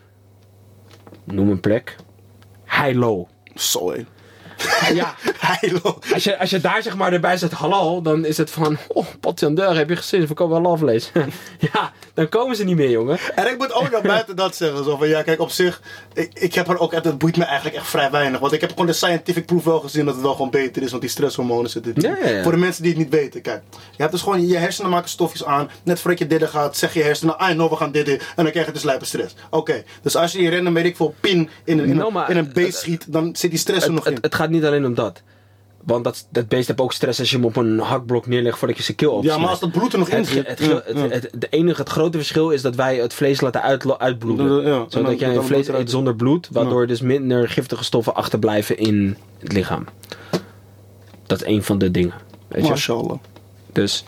Noem 1.25 1.51
een 1.51 1.61
plek. 1.61 1.97
High-low. 2.65 3.27
Zo, 3.55 3.91
hé. 3.93 4.05
Ja, 4.95 5.15
als 6.13 6.25
je, 6.25 6.39
als 6.39 6.51
je 6.51 6.61
daar 6.61 6.83
zeg 6.83 6.97
maar 6.97 7.13
erbij 7.13 7.37
zet 7.37 7.53
halal, 7.53 8.03
dan 8.03 8.25
is 8.25 8.37
het 8.37 8.51
van, 8.51 8.77
oh, 8.89 9.07
potjandeur, 9.21 9.77
heb 9.77 9.89
je 9.89 9.97
gezien, 9.97 10.21
we 10.21 10.27
verkopen 10.27 10.63
wel 10.63 10.77
vlees. 10.77 11.11
ja, 11.73 11.93
dan 12.15 12.29
komen 12.29 12.57
ze 12.57 12.65
niet 12.65 12.77
meer, 12.77 12.91
jongen. 12.91 13.19
En 13.35 13.47
ik 13.47 13.59
moet 13.59 13.73
ook 13.73 13.91
nog 13.91 14.03
buiten 14.15 14.37
dat 14.37 14.57
zeggen. 14.57 14.85
Zo 14.85 14.97
van, 14.97 15.09
ja, 15.09 15.23
kijk, 15.23 15.41
op 15.41 15.51
zich, 15.51 15.81
ik, 16.15 16.31
ik 16.35 16.55
heb 16.55 16.69
er 16.69 16.79
ook 16.79 16.93
het 16.93 17.19
boeit 17.19 17.37
me 17.37 17.45
eigenlijk 17.45 17.77
echt 17.77 17.87
vrij 17.89 18.11
weinig. 18.11 18.41
Want 18.41 18.53
ik 18.53 18.61
heb 18.61 18.71
gewoon 18.71 18.87
de 18.87 18.93
scientific 18.93 19.47
proof 19.47 19.65
wel 19.65 19.81
gezien 19.81 20.05
dat 20.05 20.15
het 20.15 20.23
wel 20.23 20.33
gewoon 20.33 20.51
beter 20.51 20.83
is. 20.83 20.91
Want 20.91 21.03
die 21.03 21.11
stresshormonen 21.11 21.71
zitten. 21.71 21.93
Ja, 21.97 22.17
ja, 22.23 22.29
ja. 22.29 22.43
Voor 22.43 22.53
de 22.53 22.59
mensen 22.59 22.83
die 22.83 22.93
het 22.93 23.01
niet 23.01 23.11
weten, 23.11 23.41
kijk. 23.41 23.63
Je 23.71 23.97
hebt 23.97 24.13
dus 24.13 24.23
gewoon, 24.23 24.47
je 24.47 24.57
hersenen 24.57 24.91
maken 24.91 25.09
stofjes 25.09 25.45
aan. 25.45 25.71
Net 25.83 26.01
voordat 26.01 26.19
je 26.19 26.27
dit 26.27 26.45
gaat, 26.49 26.77
zeg 26.77 26.95
je 26.95 27.03
hersenen, 27.03 27.39
ah, 27.39 27.57
nou, 27.57 27.71
we 27.71 27.77
gaan 27.77 27.93
dit. 27.93 28.09
En 28.09 28.19
dan 28.37 28.51
krijg 28.51 28.67
je 28.67 28.73
dus 28.73 28.83
lijpe 28.83 29.05
stress. 29.05 29.35
Oké, 29.51 29.85
dus 30.03 30.17
als 30.17 30.33
je 30.33 30.39
in 30.39 30.49
rennen, 30.51 30.73
weet 30.73 30.85
ik 30.85 30.97
veel, 30.97 31.15
pin 31.21 31.49
in 31.65 31.79
een, 31.79 31.85
in 31.89 31.97
Nou, 31.97 32.07
een, 32.07 32.13
maar- 32.13 32.31
in 32.31 32.37
een 32.37 32.51
beest 32.53 32.79
schiet, 32.79 33.05
dan 33.09 33.37
zit 33.37 33.51
die 33.51 33.59
stress 33.59 33.87
er 33.87 33.93
nog 33.93 34.07
in. 34.07 34.13
het, 34.15 34.25
het 34.25 34.35
gaat 34.35 34.46
niet 34.51 34.65
alleen 34.65 34.87
om 34.87 34.95
dat. 34.95 35.23
Want 35.85 36.05
dat, 36.05 36.27
dat 36.31 36.49
beest 36.49 36.67
heeft 36.67 36.81
ook 36.81 36.93
stress 36.93 37.19
als 37.21 37.31
je 37.31 37.37
hem 37.37 37.45
op 37.45 37.57
een 37.57 37.79
hakblok 37.79 38.27
neerlegt 38.27 38.59
voordat 38.59 38.77
je 38.77 38.83
zijn 38.83 38.97
keel 38.97 39.13
opsnijdt. 39.13 39.37
ja, 39.37 39.43
maar 39.43 39.51
als 39.51 39.61
dat 39.61 39.73
bloed 39.73 39.93
er 39.93 39.99
nog 39.99 40.09
in 40.09 40.17
Het, 40.17 40.27
zit. 40.27 40.47
het, 40.47 41.13
het, 41.13 41.31
de 41.41 41.47
enige, 41.51 41.81
het 41.81 41.91
grote 41.91 42.17
verschil 42.17 42.51
is 42.51 42.63
dat 42.63 42.75
wij 42.75 42.97
het 42.97 43.15
vlees 43.15 43.41
laten 43.41 43.63
uitbloeden. 43.99 44.63
Ja, 44.67 44.85
Zodat 44.89 45.19
jij 45.19 45.41
vlees 45.41 45.69
eet 45.69 45.91
zonder 45.91 46.15
bloed, 46.17 46.49
waardoor 46.53 46.87
dus 46.87 47.01
minder 47.01 47.49
giftige 47.49 47.85
stoffen 47.85 48.15
achterblijven 48.15 48.79
in 48.79 49.17
het 49.39 49.53
lichaam. 49.53 49.85
Dat 51.27 51.41
is 51.41 51.47
een 51.47 51.63
van 51.63 51.79
de 51.79 51.91
dingen. 51.91 52.15
Weet 52.49 52.63
je? 52.63 52.69
Mashallah. 52.69 53.19
Dus 53.73 54.05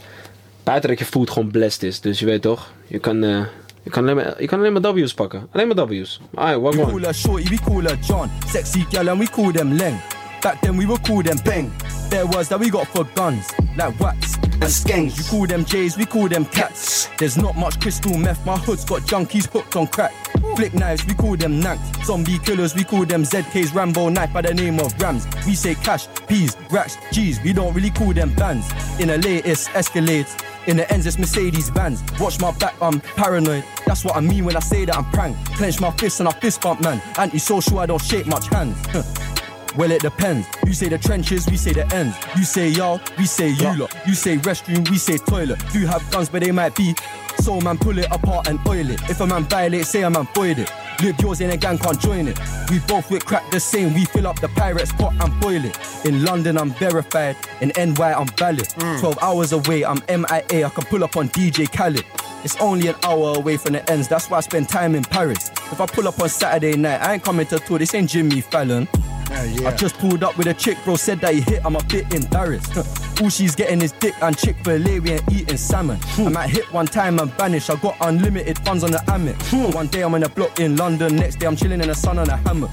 buiten 0.63 0.89
dat 0.91 0.99
je 0.99 1.05
food 1.05 1.31
gewoon 1.31 1.51
blessed 1.51 1.83
is. 1.83 2.01
Dus 2.01 2.19
je 2.19 2.25
weet 2.27 2.43
toch, 2.43 2.73
je 2.87 2.99
kan, 2.99 3.23
eh, 3.25 3.45
je 3.83 3.91
kan, 3.91 4.03
alleen, 4.03 4.17
maar, 4.17 4.41
je 4.43 4.47
kan 4.47 4.59
alleen 4.59 4.73
maar 4.73 4.95
W's 4.95 5.15
pakken. 5.15 5.49
Alleen 5.53 5.69
maar 5.69 5.87
W's. 5.87 6.21
What 6.31 6.61
We 6.61 6.67
one. 6.81 6.91
call 6.91 7.01
her 7.01 7.15
Shorty, 7.15 7.49
we 7.49 7.59
call 7.65 7.83
her 7.83 7.99
John. 8.07 8.29
Sexy 8.47 8.85
gal 8.91 9.09
and 9.09 9.19
we 9.19 9.31
call 9.31 9.53
them 9.53 9.73
Leng. 9.77 10.18
Back 10.43 10.61
then 10.61 10.77
we 10.77 10.87
would 10.87 11.03
call 11.05 11.23
them 11.23 11.39
Bang. 11.45 11.73
There 12.11 12.27
was 12.27 12.49
that 12.49 12.61
we 12.61 12.71
got 12.71 12.87
for 12.89 13.05
guns, 13.05 13.53
like 13.77 13.99
wax 14.01 14.37
and 14.37 14.63
skanks. 14.63 15.19
You 15.19 15.25
call 15.25 15.47
them 15.47 15.65
J's, 15.65 15.97
we 15.97 16.07
call 16.07 16.29
them 16.29 16.45
cats. 16.45 17.09
There's 17.19 17.37
not 17.37 17.57
much 17.57 17.81
crystal 17.81 18.17
meth, 18.17 18.45
my 18.47 18.57
hood's 18.57 18.85
got 18.85 19.03
junkies 19.03 19.47
hooked 19.47 19.77
on 19.77 19.89
crack. 19.89 20.13
Flick 20.57 20.75
knives, 20.75 21.05
we 21.07 21.15
call 21.15 21.37
them 21.37 21.61
nanks. 21.61 21.83
Zombie 22.07 22.39
killers, 22.39 22.75
we 22.75 22.85
call 22.85 23.05
them 23.05 23.25
ZK's 23.25 23.75
Rambo 23.75 24.09
knife 24.09 24.33
by 24.33 24.43
the 24.43 24.55
name 24.55 24.81
of 24.81 24.99
Rams. 25.01 25.27
We 25.47 25.55
say 25.55 25.75
cash, 25.75 26.07
peas, 26.27 26.57
racks, 26.71 26.97
G's, 27.13 27.41
we 27.43 27.53
don't 27.53 27.75
really 27.75 27.91
call 27.91 28.13
them 28.13 28.35
bands. 28.35 28.67
In 29.01 29.11
a 29.11 29.17
latest 29.19 29.69
Escalades. 29.71 30.43
In 30.67 30.77
the 30.77 30.91
ends, 30.93 31.07
it's 31.07 31.19
Mercedes 31.19 31.71
Benz. 31.71 32.03
Watch 32.21 32.41
my 32.41 32.53
back, 32.53 32.75
I'm 32.83 33.01
paranoid. 33.01 33.65
That's 33.87 34.05
what 34.05 34.17
I 34.17 34.21
mean 34.21 34.45
when 34.45 34.55
I 34.55 34.61
say 34.61 34.85
that 34.85 34.97
I'm 34.97 35.05
prank. 35.07 35.37
Clench 35.57 35.81
my 35.81 35.91
fist 35.93 36.21
and 36.21 36.29
I 36.29 36.33
fist 36.33 36.61
bump, 36.61 36.83
man. 36.83 37.01
Antisocial, 37.17 37.79
I 37.79 37.87
don't 37.87 38.03
shake 38.03 38.27
much 38.27 38.49
hands. 38.49 38.77
Well, 39.79 39.93
it 39.93 40.03
depends. 40.03 40.49
You 40.67 40.73
say 40.75 40.89
the 40.89 40.99
trenches, 40.99 41.47
we 41.47 41.57
say 41.57 41.73
the 41.73 41.87
ends. 41.95 42.17
You 42.37 42.43
say 42.43 42.69
y'all, 42.69 43.01
we 43.17 43.27
say 43.27 43.51
you 43.51 43.79
lot. 43.79 43.95
You 44.09 44.15
say 44.15 44.37
restroom, 44.39 44.91
we 44.91 44.99
say 44.99 45.19
toilet. 45.19 45.61
Do 45.73 45.87
have 45.87 46.03
guns, 46.11 46.29
but 46.29 46.43
they 46.43 46.51
might 46.51 46.75
be. 46.75 46.97
So 47.41 47.61
man, 47.61 47.79
pull 47.79 47.99
it 47.99 48.07
apart 48.11 48.49
and 48.49 48.59
oil 48.67 48.91
it. 48.91 49.01
If 49.09 49.21
a 49.21 49.27
man 49.27 49.45
violate, 49.45 49.87
say 49.87 50.03
a 50.03 50.11
man 50.11 50.29
void 50.35 50.59
it. 50.59 50.71
Live 51.03 51.21
yours 51.21 51.41
in 51.41 51.51
a 51.51 51.57
gang, 51.57 51.79
can't 51.79 52.01
join 52.01 52.29
it. 52.29 52.39
We 52.71 52.81
both 52.81 53.11
with 53.11 53.25
crack 53.25 53.49
the 53.51 53.61
same. 53.61 53.95
We 53.95 54.05
fill 54.05 54.27
up 54.27 54.41
the 54.41 54.49
pirates 54.49 54.93
pot 54.93 55.15
and 55.21 55.41
boil 55.41 55.65
it. 55.65 55.79
In 56.05 56.25
London, 56.25 56.59
I'm 56.59 56.71
verified. 56.71 57.37
In 57.61 57.73
NY, 57.77 58.13
I'm 58.13 58.27
valid. 58.37 58.69
Mm. 58.69 59.01
12 59.01 59.19
hours 59.23 59.53
away, 59.53 59.85
I'm 59.85 60.03
MIA. 60.09 60.67
I 60.67 60.71
can 60.71 60.85
pull 60.85 61.05
up 61.05 61.17
on 61.17 61.29
DJ 61.31 61.71
Khaled. 61.71 62.05
It's 62.45 62.57
only 62.61 62.89
an 62.89 62.97
hour 63.03 63.37
away 63.37 63.57
from 63.57 63.73
the 63.73 63.91
ends. 63.91 64.09
That's 64.09 64.31
why 64.31 64.39
I 64.39 64.41
spend 64.41 64.69
time 64.69 64.95
in 64.95 65.05
Paris. 65.05 65.51
If 65.73 65.81
I 65.81 65.87
pull 65.87 66.07
up 66.09 66.21
on 66.21 66.29
Saturday 66.29 66.77
night, 66.77 67.01
I 67.01 67.15
ain't 67.15 67.25
coming 67.25 67.47
to 67.47 67.59
tour. 67.59 67.79
This 67.79 67.95
ain't 67.95 68.11
Jimmy 68.11 68.41
Fallon. 68.41 68.89
I 69.31 69.75
just 69.77 69.99
pulled 69.99 70.25
up 70.25 70.37
with 70.39 70.47
a 70.47 70.55
chick, 70.55 70.79
bro. 70.85 70.97
Said 70.97 71.21
that 71.21 71.35
he 71.35 71.41
hit, 71.41 71.65
I'm 71.65 71.77
a 71.77 71.85
bit 71.85 72.13
embarrassed. 72.15 72.77
All 73.21 73.29
she's 73.29 73.55
getting 73.55 73.83
is 73.83 73.93
dick 73.93 74.15
and 74.23 74.37
Chick 74.37 74.57
fil 74.65 74.87
A, 74.89 75.01
we 75.01 75.11
ain't 75.13 75.33
eating 75.33 75.57
salmon. 75.57 75.99
Hmm. 76.03 76.29
I 76.29 76.31
might 76.31 76.51
hit 76.51 76.73
one 76.73 76.87
time 76.87 77.19
and 77.19 77.28
vanish. 77.29 77.71
I 77.71 77.77
got 77.77 77.97
unlimited 78.01 78.59
funds 78.61 78.85
on 78.85 78.91
the 78.91 78.99
Amit. 79.09 79.75
One 79.75 79.87
day 79.87 80.03
I'm 80.03 80.15
in 80.15 80.23
a 80.23 80.29
block 80.29 80.61
in 80.61 80.77
London, 80.77 81.17
next 81.17 81.37
day 81.37 81.47
I'm 81.47 81.57
chilling 81.57 81.81
in 81.81 81.89
the 81.89 81.95
sun 81.95 82.19
on 82.19 82.29
a 82.29 82.37
hammock. 82.37 82.71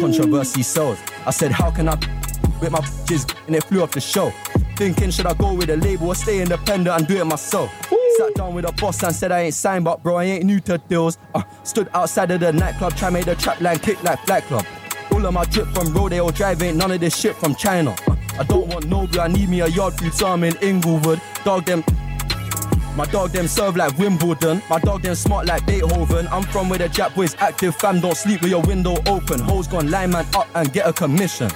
Controversy 0.00 0.62
sells. 0.62 0.98
I 1.26 1.30
said, 1.30 1.52
How 1.52 1.70
can 1.70 1.88
I 1.88 1.94
with 2.60 2.70
my 2.70 2.80
jizz? 3.06 3.34
And 3.46 3.56
it 3.56 3.64
flew 3.64 3.82
off 3.82 3.92
the 3.92 4.00
show. 4.00 4.30
Thinking, 4.76 5.10
should 5.10 5.26
I 5.26 5.34
go 5.34 5.54
with 5.54 5.70
a 5.70 5.76
label 5.76 6.08
or 6.08 6.14
stay 6.14 6.40
independent 6.40 6.96
and 6.96 7.06
do 7.06 7.16
it 7.16 7.24
myself? 7.24 7.70
Sat 8.16 8.34
down 8.34 8.54
with 8.54 8.64
a 8.64 8.72
boss 8.72 9.02
and 9.02 9.14
said 9.14 9.32
I 9.32 9.40
ain't 9.40 9.54
signed, 9.54 9.84
but 9.84 10.02
bro, 10.02 10.16
I 10.16 10.24
ain't 10.24 10.44
new 10.44 10.60
to 10.60 10.78
deals. 10.78 11.18
Uh, 11.34 11.42
stood 11.64 11.88
outside 11.94 12.30
of 12.30 12.40
the 12.40 12.52
nightclub, 12.52 12.94
try 12.94 13.10
make 13.10 13.24
the 13.24 13.34
trap 13.34 13.60
line 13.60 13.78
kick 13.78 14.02
like 14.04 14.24
Flat 14.24 14.44
Club. 14.44 14.64
All 15.10 15.26
of 15.26 15.34
my 15.34 15.44
drip 15.46 15.66
from 15.68 15.92
Rodeo 15.92 16.30
Drive 16.30 16.62
ain't 16.62 16.76
none 16.76 16.92
of 16.92 17.00
this 17.00 17.16
shit 17.16 17.34
from 17.34 17.54
China. 17.56 17.96
Uh, 18.06 18.16
I 18.38 18.44
don't 18.44 18.68
want 18.68 18.86
no 18.86 19.08
I 19.20 19.26
need 19.26 19.48
me 19.48 19.62
a 19.62 19.66
yard 19.66 19.94
food, 19.94 20.14
so 20.14 20.28
I'm 20.28 20.44
in 20.44 20.56
Inglewood. 20.58 21.20
Dog 21.44 21.64
them. 21.64 21.82
My 22.98 23.06
dog 23.06 23.30
them 23.30 23.46
serve 23.46 23.76
like 23.76 23.96
Wimbledon. 23.96 24.60
My 24.68 24.80
dog 24.80 25.02
them 25.02 25.14
smart 25.14 25.46
like 25.46 25.64
Beethoven. 25.66 26.26
I'm 26.32 26.42
from 26.42 26.68
where 26.68 26.80
the 26.80 26.88
Jap 26.88 27.14
boys 27.14 27.36
active, 27.38 27.76
fam. 27.76 28.00
Don't 28.00 28.16
sleep 28.16 28.40
with 28.40 28.50
your 28.50 28.62
window 28.62 28.96
open. 29.06 29.38
Hoes 29.38 29.68
gone 29.68 29.88
line 29.88 30.10
man 30.10 30.26
up 30.34 30.48
and 30.56 30.72
get 30.72 30.84
a 30.84 30.92
commission. 30.92 31.48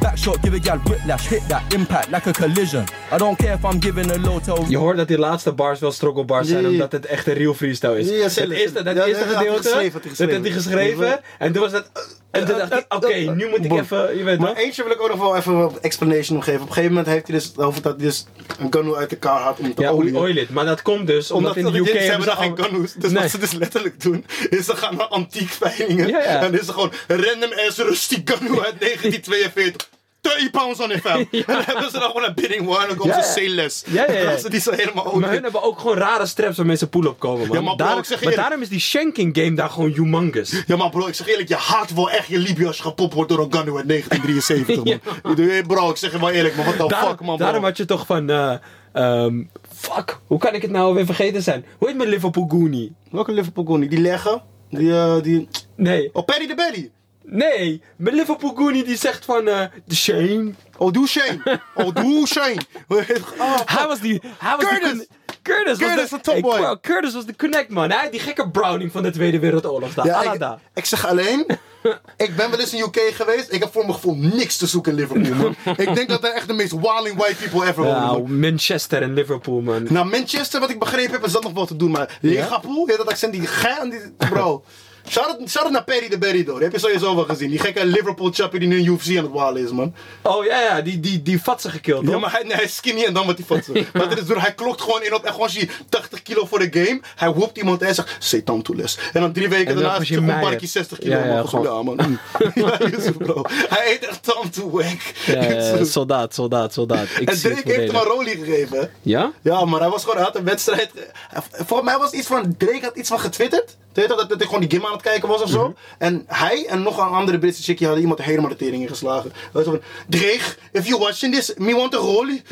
Back 0.00 0.18
shot, 0.18 0.42
give 0.42 0.54
a 0.54 0.58
gal 0.58 0.78
whiplash, 0.78 1.28
hit 1.28 1.42
that 1.48 1.72
impact 1.72 2.10
like 2.10 2.26
a 2.26 2.32
collision. 2.32 2.84
I 3.12 3.18
don't 3.18 3.38
care 3.38 3.54
if 3.54 3.64
I'm 3.64 3.78
giving 3.78 4.10
a 4.10 4.18
low 4.18 4.40
toe. 4.40 4.64
Je 4.68 4.76
hoort 4.76 4.96
dat 4.96 5.08
die 5.08 5.18
laatste 5.18 5.52
bars 5.52 5.80
wel 5.80 5.92
struggle 5.92 6.24
bars 6.24 6.48
zijn, 6.48 6.66
omdat 6.66 6.92
het 6.92 7.06
echt 7.06 7.26
een 7.26 7.34
real 7.34 7.54
freestyle 7.54 7.98
is. 7.98 8.08
Ja, 8.08 8.42
het 8.42 8.50
eerste, 8.50 8.82
dat 8.82 8.96
Ja, 8.96 9.04
eerste 9.04 9.24
gedeelte, 9.24 9.62
geschreven, 9.62 9.92
had 9.92 10.02
hij 10.02 10.26
dat 10.26 10.34
had 10.34 10.44
hij 10.44 10.52
geschreven. 10.52 10.96
geschreven, 10.96 11.20
en 11.38 11.52
toen 11.52 11.62
was 11.62 11.72
het... 11.72 11.90
En 12.30 12.44
toen 12.46 12.58
dacht 12.58 12.70
hij, 12.70 12.84
oké, 12.88 13.14
nu 13.14 13.48
moet 13.48 13.64
ik 13.64 13.72
even, 13.72 14.16
je 14.18 14.24
weet 14.24 14.38
Maar 14.38 14.54
eentje 14.56 14.82
wil 14.82 14.92
ik 14.92 15.00
ook 15.02 15.08
nog 15.08 15.18
wel 15.18 15.36
even 15.36 15.54
een 15.54 15.78
explanation 15.80 16.42
geven. 16.42 16.60
Op 16.60 16.66
een 16.66 16.72
gegeven 16.72 16.94
moment 16.96 17.12
heeft 17.12 17.26
hij 17.28 17.36
dus 17.36 17.52
over 17.56 17.82
dat 17.82 17.96
hij 17.96 18.04
dus 18.04 18.26
een 18.58 18.66
ganu 18.72 18.94
uit 18.94 19.10
elkaar 19.10 19.40
had 19.40 19.58
om 19.58 19.74
te 19.74 19.82
Ja, 19.82 19.90
olieën. 19.90 20.16
oil 20.16 20.36
it. 20.36 20.50
Maar 20.50 20.64
dat 20.64 20.82
komt 20.82 21.06
dus 21.06 21.30
omdat, 21.30 21.56
Omdat 21.56 21.74
in 21.74 21.84
de 21.84 21.90
UK 21.90 21.98
ze 22.00 22.04
hebben 22.08 22.26
daar 22.26 22.36
geen 22.36 22.54
canoes. 22.54 22.92
Dus 22.92 23.10
Nee. 23.12 23.22
wat 23.22 23.30
ze 23.30 23.38
dus 23.38 23.52
letterlijk 23.52 24.00
doen, 24.02 24.24
is 24.50 24.64
ze 24.64 24.76
gaan 24.76 24.96
naar 24.96 25.06
antiek 25.06 25.48
veilingen. 25.50 26.08
Ja, 26.08 26.18
ja. 26.18 26.40
En 26.42 26.60
is 26.60 26.66
er 26.66 26.72
gewoon 26.72 26.92
random 27.08 27.50
ass 27.68 27.78
rusty 27.78 28.22
canoe 28.24 28.64
uit 28.64 28.80
1942. 28.80 29.88
30 30.20 30.50
pounds 30.50 30.80
on 30.80 30.90
it, 30.90 31.00
fam. 31.00 31.18
En 31.30 31.42
dan 31.46 31.62
hebben 31.64 31.90
ze 31.90 31.98
dan 31.98 32.02
gewoon 32.10 32.24
een 32.24 32.34
bidding 32.34 32.66
war 32.66 32.80
en 32.82 32.88
dan 32.88 32.96
komen 32.96 33.24
ze 33.24 33.48
less. 33.48 33.84
Ja, 33.86 34.12
ja, 34.12 34.24
dan 34.24 34.38
ze 34.38 34.50
die 34.50 34.60
zo 34.60 34.70
helemaal 34.72 35.18
Maar 35.18 35.30
hun 35.30 35.42
hebben 35.42 35.62
ook 35.62 35.78
gewoon 35.78 35.96
rare 35.96 36.26
straps 36.26 36.56
waarmee 36.56 36.76
ze 36.76 36.88
pull-up 36.88 37.18
komen, 37.18 37.46
man. 37.46 37.56
Ja, 37.56 37.62
maar 37.62 37.74
bro, 37.74 37.84
Daarom- 37.84 37.98
ik 38.02 38.04
zeg 38.08 38.18
je 38.20 38.24
maar 38.26 38.34
daarom 38.34 38.62
is 38.62 38.68
die 38.68 38.80
shanking 38.80 39.36
game 39.38 39.54
daar 39.54 39.70
gewoon 39.70 39.90
humongous. 39.92 40.62
Ja, 40.66 40.76
maar 40.76 40.90
bro, 40.90 41.06
ik 41.06 41.14
zeg 41.14 41.28
eerlijk, 41.28 41.48
je 41.48 41.54
haat 41.54 41.92
wel 41.94 42.10
echt 42.10 42.26
je 42.28 42.38
Libië 42.38 42.66
als 42.66 42.76
je 42.76 42.82
gepopt 42.82 43.14
wordt 43.14 43.30
door 43.30 43.38
een 43.38 43.52
Ganu 43.52 43.76
uit 43.76 43.88
1973, 43.92 44.76
man. 45.24 45.36
Hey, 45.48 45.62
Bro, 45.62 45.90
ik 45.90 45.96
zeg 45.96 46.12
je 46.12 46.18
wel 46.18 46.30
eerlijk. 46.30 46.54
What 46.54 46.76
the 46.76 46.86
Daarom, 46.86 47.08
fuck, 47.10 47.20
man, 47.20 47.36
bro. 47.36 47.44
daarom 47.44 47.64
had 47.64 47.76
je 47.76 47.84
toch 47.84 48.06
van... 48.06 48.30
eh, 48.30 48.54
ehm, 48.92 49.42
fuck, 49.76 50.18
hoe 50.26 50.38
kan 50.38 50.54
ik 50.54 50.62
het 50.62 50.70
nou 50.70 50.94
weer 50.94 51.06
vergeten 51.06 51.42
zijn? 51.42 51.64
Hoe 51.78 51.88
heet 51.88 51.96
mijn 51.96 52.08
Liverpool 52.08 52.46
Goonie? 52.48 52.92
Welke 53.10 53.32
Liverpool 53.32 53.64
Goonie? 53.64 53.88
Die 53.88 54.00
leggen? 54.00 54.42
Die, 54.70 54.92
eh, 54.92 55.22
die... 55.22 55.48
Nee, 55.76 56.10
Oh, 56.12 56.24
Paddy 56.24 56.46
de 56.46 56.54
Belly. 56.54 56.90
Nee, 57.30 57.82
mijn 57.96 58.14
Liverpool 58.14 58.54
Goonie 58.54 58.84
die 58.84 58.96
zegt 58.96 59.24
van... 59.24 59.48
eh 59.48 59.62
de 59.84 59.94
Shane. 59.94 60.52
Oh, 60.76 60.92
doe 60.92 61.08
Shane. 61.08 61.60
Oh, 61.74 61.94
doe 61.94 62.26
Shane. 62.26 62.60
Oh, 63.38 63.60
Hij 63.64 63.86
was 63.86 64.00
die... 64.00 64.20
Hij 64.38 64.56
was 64.56 64.66
Curtis! 64.66 64.92
Die 64.92 65.08
Curtis, 65.42 65.78
Curtis 65.78 66.10
was 66.10 66.22
de 66.22 66.32
topboy. 66.32 66.60
Hey, 66.60 66.76
Curtis 66.80 67.12
was 67.14 67.26
de 67.26 67.36
connect, 67.36 67.70
man. 67.70 67.90
Hij 67.90 68.02
had 68.02 68.10
die 68.10 68.20
gekke 68.20 68.50
Browning 68.50 68.92
van 68.92 69.02
de 69.02 69.10
Tweede 69.10 69.38
Wereldoorlog 69.38 69.94
daar. 69.94 70.06
Ja, 70.06 70.32
ik, 70.32 70.58
ik 70.74 70.84
zeg 70.84 71.06
alleen, 71.06 71.46
ik 72.26 72.36
ben 72.36 72.50
wel 72.50 72.58
eens 72.58 72.74
in 72.74 72.80
UK 72.82 73.12
geweest. 73.14 73.52
Ik 73.52 73.60
heb 73.60 73.72
voor 73.72 73.82
mijn 73.82 73.94
gevoel 73.94 74.14
niks 74.14 74.56
te 74.56 74.66
zoeken 74.66 74.92
in 74.92 74.98
Liverpool, 74.98 75.34
man. 75.34 75.56
ik 75.86 75.94
denk 75.94 76.08
dat 76.08 76.24
er 76.24 76.32
echt 76.32 76.46
de 76.46 76.52
meest 76.52 76.72
wilding 76.72 77.16
white 77.16 77.34
people 77.34 77.68
ever 77.68 77.86
Ja, 77.86 78.00
man. 78.12 78.38
Manchester 78.38 79.02
en 79.02 79.14
Liverpool, 79.14 79.60
man. 79.60 79.86
Nou, 79.88 80.06
Manchester, 80.06 80.60
wat 80.60 80.70
ik 80.70 80.78
begrepen 80.78 81.12
heb, 81.12 81.24
is 81.24 81.32
dat 81.32 81.42
nog 81.42 81.52
wel 81.52 81.66
te 81.66 81.76
doen. 81.76 81.90
Maar 81.90 82.18
Liverpool, 82.20 82.88
ja? 82.88 82.96
dat 82.96 83.08
accent, 83.08 83.32
die 83.32 83.46
gaan, 83.46 83.90
die, 83.90 84.00
bro. 84.16 84.64
Shout-out 85.10 85.48
shout 85.50 85.70
naar 85.70 85.84
Perry 85.84 86.08
de 86.08 86.18
Berry, 86.18 86.44
door. 86.44 86.60
Heb 86.60 86.72
je 86.72 86.78
sowieso 86.78 87.14
wel 87.14 87.24
gezien. 87.24 87.50
Die 87.50 87.58
gekke 87.58 87.86
Liverpool 87.86 88.30
chappie 88.32 88.60
die 88.60 88.68
nu 88.68 88.78
in 88.78 88.84
UFC 88.86 89.08
aan 89.16 89.24
het 89.24 89.32
walen 89.32 89.62
is, 89.64 89.70
man. 89.70 89.94
Oh 90.22 90.44
ja, 90.44 90.60
ja, 90.60 90.80
die, 90.80 91.00
die, 91.00 91.22
die 91.22 91.42
vatsen 91.42 91.70
gekild, 91.70 92.08
Ja, 92.08 92.18
maar 92.18 92.32
hij, 92.32 92.42
nee, 92.42 92.52
hij 92.52 92.64
is 92.64 92.76
skinny 92.76 93.04
en 93.04 93.12
dan 93.14 93.26
met 93.26 93.36
die 93.36 93.44
fotsen. 93.46 93.86
Maar 93.92 94.08
dit 94.08 94.18
is 94.18 94.26
door, 94.26 94.40
hij 94.40 94.54
klokt 94.54 94.80
gewoon 94.80 95.02
in 95.02 95.14
op, 95.14 95.24
en 95.24 95.32
gewoon 95.32 95.50
zie 95.50 95.60
je 95.60 95.68
80 95.88 96.22
kilo 96.22 96.46
voor 96.46 96.58
de 96.58 96.68
game. 96.84 97.00
Hij 97.16 97.32
whoopt 97.32 97.58
iemand 97.58 97.78
en 97.80 97.84
hij 97.86 97.94
zegt, 97.94 98.16
say 98.18 98.42
down 98.44 98.62
to 98.62 98.74
less. 98.74 98.98
En 99.12 99.20
dan 99.20 99.32
drie 99.32 99.48
weken 99.48 99.74
daarna 99.74 99.98
is 99.98 100.08
hij 100.08 100.18
een 100.18 100.24
meier. 100.24 100.42
barkie 100.42 100.68
60 100.68 100.98
kilo. 100.98 101.16
Ja, 101.18 101.24
ja, 101.26 101.32
man. 101.34 101.48
gewoon- 101.48 101.64
Ja, 101.64 101.82
man. 101.82 101.96
Mm. 102.08 102.18
ja, 102.64 102.78
Yusuf, 102.78 103.16
bro. 103.16 103.42
Hij 103.48 103.92
eet 103.92 104.06
echt 104.08 104.22
to 104.52 104.70
whack. 104.70 105.00
Ja, 105.26 105.84
soldaat, 105.84 106.34
soldaat, 106.34 106.72
soldaat. 106.72 107.06
Ik 107.18 107.28
en 107.30 107.38
Drake 107.40 107.72
heeft 107.72 107.92
hem 107.92 108.00
een 108.00 108.06
rolie 108.06 108.36
gegeven. 108.36 108.90
Ja? 109.02 109.32
Ja, 109.42 109.64
maar 109.64 109.80
hij 109.80 109.88
was 109.88 110.00
gewoon, 110.00 110.16
hij 110.16 110.24
had 110.24 110.36
een 110.36 110.44
wedstrijd. 110.44 110.90
ge- 110.94 111.64
Volgens 111.64 111.88
mij 111.90 111.98
was 111.98 112.10
iets 112.12 112.26
van, 112.26 112.54
Drake 112.58 112.80
had 112.84 112.96
iets 112.96 113.08
van 113.08 113.20
getwitterd. 113.20 113.76
Weet 113.98 114.08
je, 114.08 114.16
dat, 114.16 114.28
dat 114.28 114.38
hij 114.38 114.46
gewoon 114.46 114.60
die 114.60 114.70
game 114.70 114.86
aan 114.86 114.92
het 114.92 115.02
kijken 115.02 115.28
was 115.28 115.42
of 115.42 115.50
zo. 115.50 115.62
Mhm. 115.62 115.72
En 115.98 116.24
hij 116.26 116.66
en 116.66 116.82
nog 116.82 116.98
een 116.98 117.06
andere 117.06 117.38
Britse 117.38 117.62
chickie 117.62 117.86
hadden 117.86 118.04
iemand 118.04 118.22
helemaal 118.22 118.50
de 118.50 118.56
tering 118.56 118.82
ingeslagen. 118.82 119.30
Hij 119.32 119.50
was 119.52 119.64
zo 119.64 119.70
van, 119.70 119.80
Drake, 120.08 120.56
if 120.72 120.86
you 120.86 120.98
watching 121.00 121.34
this, 121.34 121.54
me 121.56 121.74
want 121.74 121.94
a 121.94 121.98
rolie. 121.98 122.42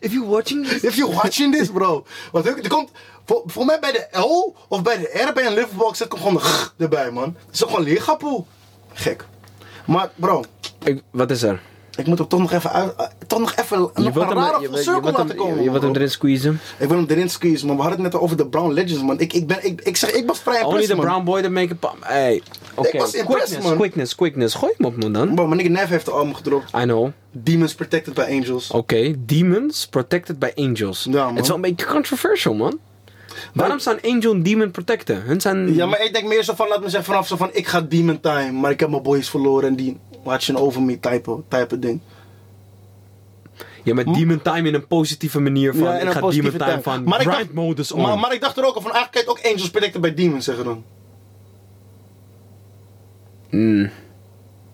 If 0.00 0.12
you 0.12 0.26
watching 0.26 0.66
this... 0.66 0.82
If 0.82 0.94
you're 0.94 1.14
watching 1.14 1.54
this, 1.54 1.70
bro. 1.70 2.06
Want 2.32 2.46
er 2.46 2.58
er 2.62 2.68
komt, 2.68 2.90
voor, 3.24 3.42
voor 3.46 3.64
mij 3.64 3.78
bij 3.80 3.92
de 3.92 4.18
L 4.18 4.56
of 4.68 4.82
bij 4.82 4.98
de 4.98 5.24
R 5.28 5.32
bij 5.32 5.46
een 5.46 5.54
Liverpool 5.54 5.94
zit 5.94 6.08
komt 6.08 6.22
gewoon 6.22 6.36
de 6.36 6.42
G 6.42 6.74
erbij, 6.78 7.10
man. 7.10 7.36
Het 7.44 7.52
is 7.52 7.58
toch 7.58 7.68
gewoon 7.68 7.84
leergappel. 7.84 8.46
Gek. 8.92 9.24
Maar, 9.84 10.10
bro, 10.14 10.44
Ik, 10.84 11.02
wat 11.10 11.30
is 11.30 11.42
er? 11.42 11.60
Ik 11.96 12.06
moet 12.06 12.18
hem 12.18 12.28
toch 12.28 12.40
nog 12.40 12.52
even 12.52 12.72
uit, 12.72 12.94
eh, 12.96 13.06
toch 13.26 13.38
nog 13.38 13.54
even 13.56 13.78
nog 13.78 13.94
een 14.14 14.36
rare 14.36 14.68
full 14.68 14.82
circle 14.82 15.10
laten 15.10 15.26
hem, 15.26 15.36
komen. 15.36 15.56
je, 15.56 15.62
je 15.62 15.70
wilt 15.70 15.82
hem 15.82 15.94
erin 15.94 16.10
squeezen. 16.10 16.60
Ik 16.78 16.88
wil 16.88 16.96
hem 16.96 17.06
erin 17.08 17.30
squeeze, 17.30 17.66
man. 17.66 17.76
We 17.76 17.82
hadden 17.82 18.02
het 18.02 18.12
net 18.12 18.22
over 18.22 18.36
de 18.36 18.46
Brown 18.46 18.72
Legends, 18.72 19.02
man. 19.02 19.20
Ik, 19.20 19.32
ik, 19.32 19.46
ben, 19.46 19.64
ik, 19.64 19.80
ik 19.80 19.96
zeg, 19.96 20.10
ik 20.10 20.26
was 20.26 20.40
vrij 20.40 20.62
Only 20.62 20.66
impressed, 20.66 20.88
the 20.88 20.96
man. 20.96 21.04
brown 21.04 21.24
boy 21.24 21.42
that 21.42 21.50
make 21.50 21.76
a. 21.84 21.94
Hey, 22.00 22.42
oké. 22.74 22.88
Quickness, 22.88 23.58
man. 23.58 23.76
quickness, 23.76 24.14
quickness. 24.14 24.54
Gooi 24.54 24.72
hem 24.76 24.86
op 24.86 24.96
me 24.96 25.10
dan. 25.10 25.34
Bro, 25.34 25.46
mijn 25.46 25.56
nigga 25.56 25.72
Nev 25.72 25.88
heeft 25.88 26.04
de 26.04 26.10
album 26.10 26.34
gedropt. 26.34 26.70
I 26.76 26.82
know. 26.82 27.10
Demons 27.30 27.74
Protected 27.74 28.14
by 28.14 28.26
Angels. 28.30 28.70
Oké, 28.70 29.14
Demons 29.18 29.86
Protected 29.86 30.38
by 30.38 30.50
Angels. 30.54 31.06
Ja, 31.10 31.24
man. 31.24 31.34
Het 31.34 31.42
is 31.42 31.46
wel 31.48 31.56
een 31.56 31.62
beetje 31.62 31.86
controversial, 31.86 32.54
man. 32.54 32.78
Waarom 33.54 33.78
staan 33.78 33.98
Angel 34.02 34.32
en 34.32 34.42
Demon 34.42 34.70
protecten? 34.70 35.22
Hun 35.22 35.40
zijn... 35.40 35.74
Ja, 35.74 35.86
maar 35.86 36.04
ik 36.04 36.12
denk 36.12 36.28
meer 36.28 36.42
zo 36.42 36.54
van, 36.54 36.68
laat 36.68 36.80
me 36.80 36.88
zeggen, 36.88 37.04
vanaf 37.12 37.26
zo 37.26 37.36
van, 37.36 37.50
ik 37.52 37.66
ga 37.66 37.80
Demon 37.80 38.20
Time, 38.20 38.52
maar 38.52 38.70
ik 38.70 38.80
heb 38.80 38.90
mijn 38.90 39.02
boys 39.02 39.30
verloren 39.30 39.68
en 39.68 39.76
die 39.76 39.98
watching 40.22 40.58
over 40.58 40.82
me 40.82 41.00
type, 41.00 41.42
type 41.48 41.78
ding. 41.78 42.00
Ja, 43.84 43.94
met 43.94 44.14
Demon 44.14 44.42
Time 44.42 44.68
in 44.68 44.74
een 44.74 44.86
positieve 44.86 45.40
manier 45.40 45.72
van... 45.74 45.82
Ja, 45.82 45.98
ik 45.98 46.10
ga 46.10 46.20
Demon 46.20 46.50
Time 46.50 46.64
time. 46.64 46.82
van 46.82 47.04
Maar 47.04 47.20
grind 47.20 47.36
dacht- 47.36 47.52
modus 47.52 47.92
on. 47.92 48.02
Maar, 48.02 48.18
maar 48.18 48.32
ik 48.32 48.40
dacht 48.40 48.56
er 48.56 48.64
ook 48.66 48.74
al 48.74 48.80
van, 48.80 48.92
eigenlijk 48.92 49.26
kan 49.26 49.34
je 49.34 49.40
ook 49.40 49.52
Angels 49.52 49.70
Protected 49.70 50.00
by 50.00 50.14
Demons 50.14 50.44
zeggen 50.44 50.64
dan. 50.64 50.84
Mm. 53.50 53.90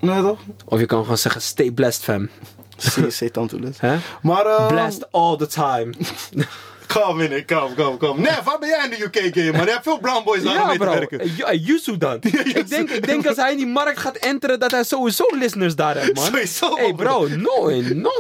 Nee 0.01 0.20
toch? 0.22 0.40
Of 0.64 0.80
je 0.80 0.86
kan 0.86 1.03
gewoon 1.03 1.18
zeggen, 1.18 1.42
stay 1.42 1.70
blessed, 1.70 2.03
fam. 2.05 2.28
To 3.49 3.59
this. 3.59 3.80
Hè? 3.80 3.96
Maar 4.22 4.46
eh... 4.46 4.66
Blessed 4.66 5.12
all 5.12 5.36
the 5.36 5.46
time. 5.46 5.92
Kom 6.95 7.20
in, 7.20 7.45
kom, 7.47 7.74
kom, 7.74 7.97
kom. 7.99 8.20
Nee, 8.20 8.30
waar 8.45 8.59
ben 8.59 8.68
jij 8.68 8.84
in 8.84 8.91
de 8.91 9.05
UK 9.05 9.34
game, 9.34 9.53
man? 9.53 9.64
Je 9.66 9.70
hebt 9.70 9.82
veel 9.82 9.99
brown 9.99 10.24
boys 10.24 10.43
daar 10.43 10.55
ja, 10.55 10.66
mee 10.66 10.78
te 10.78 10.84
werken. 10.84 11.30
Ja, 11.36 11.53
Yusu 11.53 11.97
dan. 11.99 12.16
ik, 12.55 12.68
denk, 12.68 12.91
ik 12.91 13.07
denk 13.07 13.26
als 13.26 13.36
hij 13.36 13.51
in 13.51 13.57
die 13.57 13.66
markt 13.66 13.99
gaat 13.99 14.16
enteren, 14.16 14.61
dat 14.61 14.70
hij 14.70 14.84
sowieso 14.84 15.24
listeners 15.39 15.76
daar 15.76 15.97
heeft, 15.97 16.14
man. 16.14 16.24
Sowieso, 16.24 16.76
Hey 16.76 16.93
bro. 16.95 17.26
no, 17.28 17.70
no. 17.95 18.11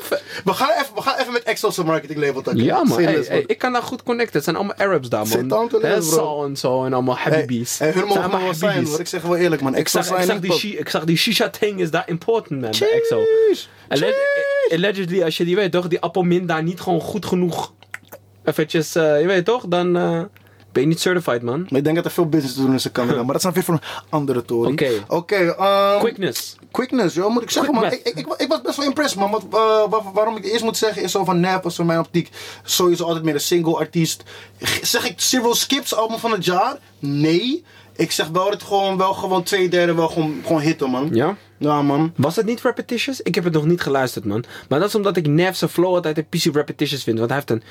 We 0.44 0.52
gaan 0.52 0.70
even, 0.70 0.94
we 0.94 1.02
gaan 1.02 1.18
even 1.18 1.32
met 1.32 1.42
Exos 1.42 1.76
marketing 1.76 2.18
label 2.20 2.42
takken. 2.42 2.64
Ja, 2.64 2.82
man. 2.84 2.96
Hey, 2.96 3.06
Serieus, 3.06 3.28
hey, 3.28 3.44
ik 3.46 3.58
kan 3.58 3.72
daar 3.72 3.82
goed 3.82 4.02
connecten. 4.02 4.34
Het 4.34 4.44
zijn 4.44 4.56
allemaal 4.56 4.76
Arabs 4.76 5.08
daar, 5.08 5.26
Zit 5.26 5.48
man. 5.48 5.58
aan 5.58 5.80
leren, 5.80 5.98
bro. 5.98 6.10
Saul 6.10 6.44
en 6.44 6.56
zo 6.56 6.84
en 6.84 6.92
allemaal 6.92 7.16
Habibi's. 7.18 7.78
hey, 7.78 7.90
hun 7.90 8.06
mogen 8.06 8.30
wel 8.30 8.54
zijn 8.54 8.84
hoor. 8.86 9.00
Ik 9.00 9.06
zeg 9.08 9.22
wel 9.22 9.36
eerlijk, 9.36 9.62
man. 9.62 9.74
Ik 9.74 9.88
zag, 9.88 10.28
ik, 10.28 10.42
die, 10.42 10.52
shi- 10.52 10.76
ik 10.78 10.88
zag 10.88 11.04
die 11.04 11.16
shisha-thing 11.16 11.80
is 11.80 11.90
daar 11.90 12.04
important, 12.08 12.60
man, 12.60 12.70
bij 12.78 12.90
EXO. 12.92 13.22
Allegedly, 14.72 15.22
als 15.22 15.36
je 15.36 15.44
die 15.44 15.56
weet 15.56 15.72
toch, 15.72 15.88
die 15.88 16.00
appelmint 16.00 16.48
daar 16.48 16.62
niet 16.62 16.80
gewoon 16.80 17.00
goed 17.00 17.26
genoeg 17.26 17.72
eventjes, 18.48 18.94
eh, 18.94 19.20
je 19.20 19.26
weet 19.26 19.44
toch, 19.44 19.64
dan 19.66 19.96
eh, 19.96 20.20
ben 20.72 20.82
je 20.82 20.88
niet 20.88 21.00
certified, 21.00 21.42
man. 21.42 21.60
Maar 21.68 21.78
ik 21.78 21.84
denk 21.84 21.96
dat 21.96 22.04
er 22.04 22.10
veel 22.10 22.28
business 22.28 22.54
te 22.54 22.60
doen 22.60 22.74
is 22.74 22.84
in 22.84 22.92
Canada. 22.92 23.16
maar 23.22 23.26
dat 23.26 23.36
is 23.36 23.42
dan 23.42 23.52
weer 23.52 23.62
voor 23.64 23.74
een 23.74 23.80
andere 24.08 24.44
tory. 24.44 24.72
Oké. 24.72 24.90
Oké, 25.08 25.36
ehm, 25.36 25.98
Quickness. 25.98 26.56
Quickness, 26.70 27.14
joh, 27.14 27.30
moet 27.32 27.42
ik 27.42 27.50
zeggen, 27.50 27.72
Quick 27.72 27.84
man. 27.90 27.98
Ik, 27.98 28.08
ik, 28.18 28.34
ik, 28.36 28.48
was 28.48 28.60
best 28.60 28.76
wel 28.76 28.86
impressed, 28.86 29.18
man. 29.18 29.30
Want, 29.30 29.44
eh, 29.44 29.58
waar- 29.90 30.12
waarom 30.12 30.36
ik 30.36 30.44
eerst 30.44 30.64
moet 30.64 30.76
zeggen 30.76 31.02
is 31.02 31.10
zo 31.10 31.24
van 31.24 31.40
Nap 31.40 31.62
was 31.62 31.74
van 31.76 31.86
mijn 31.86 31.98
optiek 31.98 32.28
sowieso 32.62 33.04
altijd 33.04 33.24
meer 33.24 33.34
een 33.34 33.40
single 33.40 33.76
artiest. 33.76 34.22
Zeg 34.82 35.06
ik 35.08 35.20
Cyril 35.20 35.54
Skips 35.54 35.94
album 35.94 36.18
van 36.18 36.30
het 36.32 36.44
jaar? 36.44 36.76
Nee. 36.98 37.64
Ik 37.98 38.12
zeg 38.12 38.28
wel 38.28 38.44
dat 38.44 38.52
het 38.52 38.62
gewoon, 38.62 38.96
wel 38.96 39.12
gewoon 39.12 39.42
twee 39.42 39.68
derde 39.68 39.94
wel 39.94 40.08
gewoon, 40.08 40.40
gewoon 40.42 40.60
hitten, 40.60 40.90
man. 40.90 41.08
Ja? 41.12 41.36
Ja, 41.58 41.82
man. 41.82 42.12
Was 42.16 42.36
het 42.36 42.46
niet 42.46 42.60
repetitious? 42.60 43.20
Ik 43.20 43.34
heb 43.34 43.44
het 43.44 43.52
nog 43.52 43.64
niet 43.64 43.80
geluisterd, 43.80 44.24
man. 44.24 44.44
Maar 44.68 44.78
dat 44.78 44.88
is 44.88 44.94
omdat 44.94 45.16
ik 45.16 45.26
Nev 45.26 45.54
zijn 45.54 45.70
flow 45.70 45.94
altijd 45.94 46.18
een 46.18 46.26
PC 46.28 46.54
repetitious 46.54 47.02
vind. 47.02 47.18
Want 47.18 47.30
hij 47.30 47.42
heeft 47.46 47.50
een... 47.50 47.62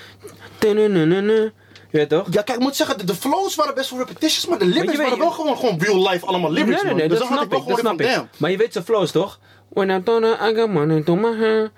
Je 1.91 1.97
weet 1.97 2.09
toch? 2.09 2.27
Ja, 2.29 2.41
kijk, 2.41 2.57
ik 2.57 2.63
moet 2.63 2.75
zeggen, 2.75 2.97
de, 2.97 3.03
de 3.03 3.15
flows 3.15 3.55
waren 3.55 3.75
best 3.75 3.89
wel 3.89 3.99
repetitious, 3.99 4.47
maar 4.47 4.59
de 4.59 4.65
lyrics 4.65 4.97
waren 4.97 5.17
wel 5.17 5.31
gewoon, 5.31 5.57
gewoon 5.57 5.79
real 5.79 6.09
life 6.09 6.25
allemaal 6.25 6.51
lyrics, 6.51 6.69
nee, 6.69 6.77
nee, 6.77 6.89
man. 6.89 6.99
nee, 6.99 7.09
dus 7.09 7.19
dat 7.19 7.27
snap 7.27 7.43
ik 7.43 7.49
dat 7.49 7.61
gewoon 7.61 7.77
snap 7.77 8.01
ik. 8.01 8.23
Maar 8.37 8.51
je 8.51 8.57
weet 8.57 8.73
zijn 8.73 8.83
flows 8.83 9.11
toch? 9.11 9.39
When 9.69 9.89
I 9.89 10.03
don't 10.03 10.23
know, 10.23 10.49
I 10.49 10.55
got 10.55 10.69
money 10.69 11.01
to 11.01 11.15
my 11.15 11.37
hand. 11.37 11.71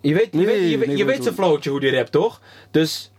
Je 0.00 0.14
weet, 0.14 0.28
je 0.30 0.36
Nee, 0.36 0.46
weet, 0.46 0.70
je, 0.70 0.78
weet, 0.78 0.98
je 0.98 1.04
weet 1.04 1.22
zijn 1.22 1.34
flowtje 1.34 1.70
hoe 1.70 1.80
die 1.80 1.90
rapt 1.90 2.12
toch? 2.12 2.40
Dus 2.70 3.10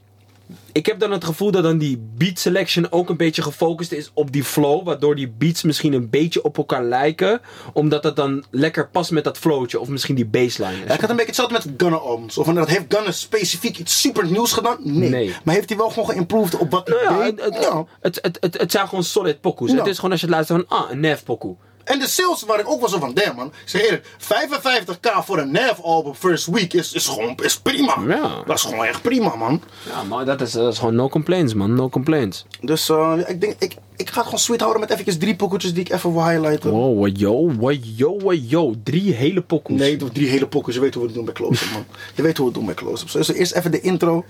ik 0.71 0.85
heb 0.85 0.99
dan 0.99 1.11
het 1.11 1.23
gevoel 1.23 1.51
dat 1.51 1.63
dan 1.63 1.77
die 1.77 1.97
beat 2.17 2.39
selection 2.39 2.91
ook 2.91 3.09
een 3.09 3.17
beetje 3.17 3.41
gefocust 3.41 3.91
is 3.91 4.11
op 4.13 4.31
die 4.31 4.43
flow. 4.43 4.85
Waardoor 4.85 5.15
die 5.15 5.29
beats 5.37 5.63
misschien 5.63 5.93
een 5.93 6.09
beetje 6.09 6.43
op 6.43 6.57
elkaar 6.57 6.83
lijken. 6.83 7.41
Omdat 7.73 8.03
het 8.03 8.15
dan 8.15 8.43
lekker 8.51 8.89
past 8.89 9.11
met 9.11 9.23
dat 9.23 9.37
flowtje. 9.37 9.79
Of 9.79 9.87
misschien 9.87 10.15
die 10.15 10.25
baseline. 10.25 10.85
Ja, 10.87 10.93
ik 10.93 11.01
had 11.01 11.09
een 11.09 11.15
beetje 11.15 11.25
hetzelfde 11.25 11.53
met 11.53 11.67
Gunna 11.77 11.97
albums. 11.97 12.37
Of 12.37 12.47
dat 12.47 12.67
heeft 12.69 12.85
Gunna 12.95 13.11
specifiek 13.11 13.77
iets 13.77 14.01
super 14.01 14.25
nieuws 14.31 14.51
gedaan? 14.51 14.77
Nee. 14.81 15.09
Nee. 15.09 15.35
Maar 15.43 15.55
heeft 15.55 15.69
hij 15.69 15.77
wel 15.77 15.89
gewoon 15.89 16.09
geïmproved 16.09 16.57
op 16.57 16.71
wat 16.71 16.87
Nou 16.87 17.01
ja, 17.03 17.23
deed? 17.23 17.41
het, 17.43 17.53
het, 17.55 17.63
Ja. 17.63 17.85
het, 18.01 18.19
het, 18.21 18.37
het, 18.41 18.57
het 18.57 18.71
zijn 18.71 18.87
gewoon 18.87 19.03
solid 19.03 19.41
pokoes. 19.41 19.71
Het 19.71 19.87
is 19.87 19.95
gewoon 19.95 20.11
als 20.11 20.19
je 20.19 20.25
het 20.25 20.35
luistert 20.35 20.65
van, 20.67 20.77
ah, 20.79 20.91
een 20.91 20.99
Nev 20.99 21.23
pokoe. 21.23 21.55
En 21.89 21.99
de 21.99 22.07
sales 22.07 22.43
waren 22.43 22.63
ik 22.65 22.71
ook 22.71 22.79
wel 22.79 22.89
zo 22.89 22.99
van, 22.99 23.13
damn 23.13 23.35
man. 23.35 23.45
Ik 23.45 23.53
zeg 23.65 23.81
eerlijk, 23.81 24.05
55k 24.05 25.25
voor 25.25 25.37
een 25.37 25.51
Nav 25.51 25.79
album 25.81 26.13
first 26.13 26.45
week 26.45 26.73
is, 26.73 26.93
is 26.93 27.07
gewoon 27.07 27.35
is 27.43 27.59
prima. 27.59 27.95
Ja. 28.07 28.43
Dat 28.45 28.55
is 28.55 28.61
gewoon 28.61 28.85
echt 28.85 29.01
prima, 29.01 29.35
man. 29.35 29.61
Ja, 29.85 30.03
maar 30.03 30.25
dat 30.25 30.41
is, 30.41 30.51
dat 30.51 30.73
is 30.73 30.79
gewoon 30.79 30.95
no 30.95 31.09
complaints, 31.09 31.53
man. 31.53 31.73
No 31.73 31.89
complaints. 31.89 32.45
Dus 32.61 32.89
eh, 32.89 33.13
ik 33.27 33.41
denk, 33.41 33.55
ik, 33.59 33.75
ik 33.95 34.09
ga 34.09 34.15
het 34.15 34.23
gewoon 34.23 34.39
sweet 34.39 34.59
houden 34.59 34.81
met 34.81 34.89
eventjes 34.89 35.17
drie 35.17 35.35
pokoetjes 35.35 35.73
die 35.73 35.83
ik 35.83 35.91
even 35.91 36.13
wil 36.13 36.27
highlighten. 36.27 36.71
Wow, 36.71 37.07
yo, 37.17 37.51
yo, 37.95 38.33
yo. 38.33 38.73
Drie 38.83 39.13
hele 39.13 39.41
pokoes. 39.41 39.79
Nee, 39.79 39.97
drie 39.97 40.29
hele 40.29 40.47
pokkers. 40.47 40.75
Je 40.75 40.81
weet 40.81 40.93
hoe 40.93 41.01
we 41.01 41.07
het 41.07 41.17
doen 41.17 41.25
bij 41.25 41.33
Close-Up, 41.33 41.71
man. 41.71 41.85
Je 42.15 42.21
weet 42.21 42.37
hoe 42.37 42.45
we 42.45 42.51
het 42.51 42.53
doen 42.53 42.65
bij 42.65 42.75
Close-Up. 42.75 43.11
Dus 43.11 43.33
eerst 43.33 43.53
even 43.53 43.71
de 43.71 43.81
intro. 43.81 44.25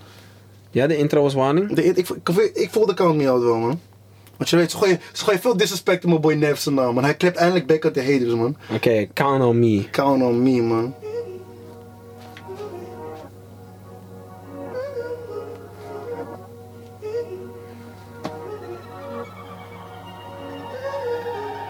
Ja, 0.72 0.88
de 0.88 0.97
intro 0.97 1.22
was 1.22 1.34
warning. 1.34 1.74
De, 1.74 1.84
ik, 1.84 1.97
ik, 1.97 2.30
ik 2.53 2.70
voel 2.72 2.86
de 2.86 2.93
count 2.93 3.18
niet 3.18 3.28
out 3.28 3.43
wel, 3.43 3.57
man. 3.57 3.80
Want 4.39 4.51
je 4.51 4.57
weet, 4.57 4.71
ze 4.71 4.77
gooien, 4.77 4.99
ze 5.13 5.23
gooien 5.23 5.41
veel 5.41 5.57
disrespect 5.57 6.03
op 6.03 6.09
mijn 6.09 6.21
boy 6.21 6.33
Nev 6.33 6.57
zijn 6.57 6.75
naam, 6.75 6.93
man. 6.93 7.03
Hij 7.03 7.15
klept 7.15 7.37
eindelijk 7.37 7.67
back 7.67 7.85
at 7.85 7.93
de 7.93 8.03
haters, 8.03 8.33
man. 8.33 8.57
Oké, 8.73 9.07
count 9.13 9.43
on 9.43 9.59
me. 9.59 9.89
Count 9.91 10.23
on 10.23 10.43
me, 10.43 10.61
man. 10.61 10.95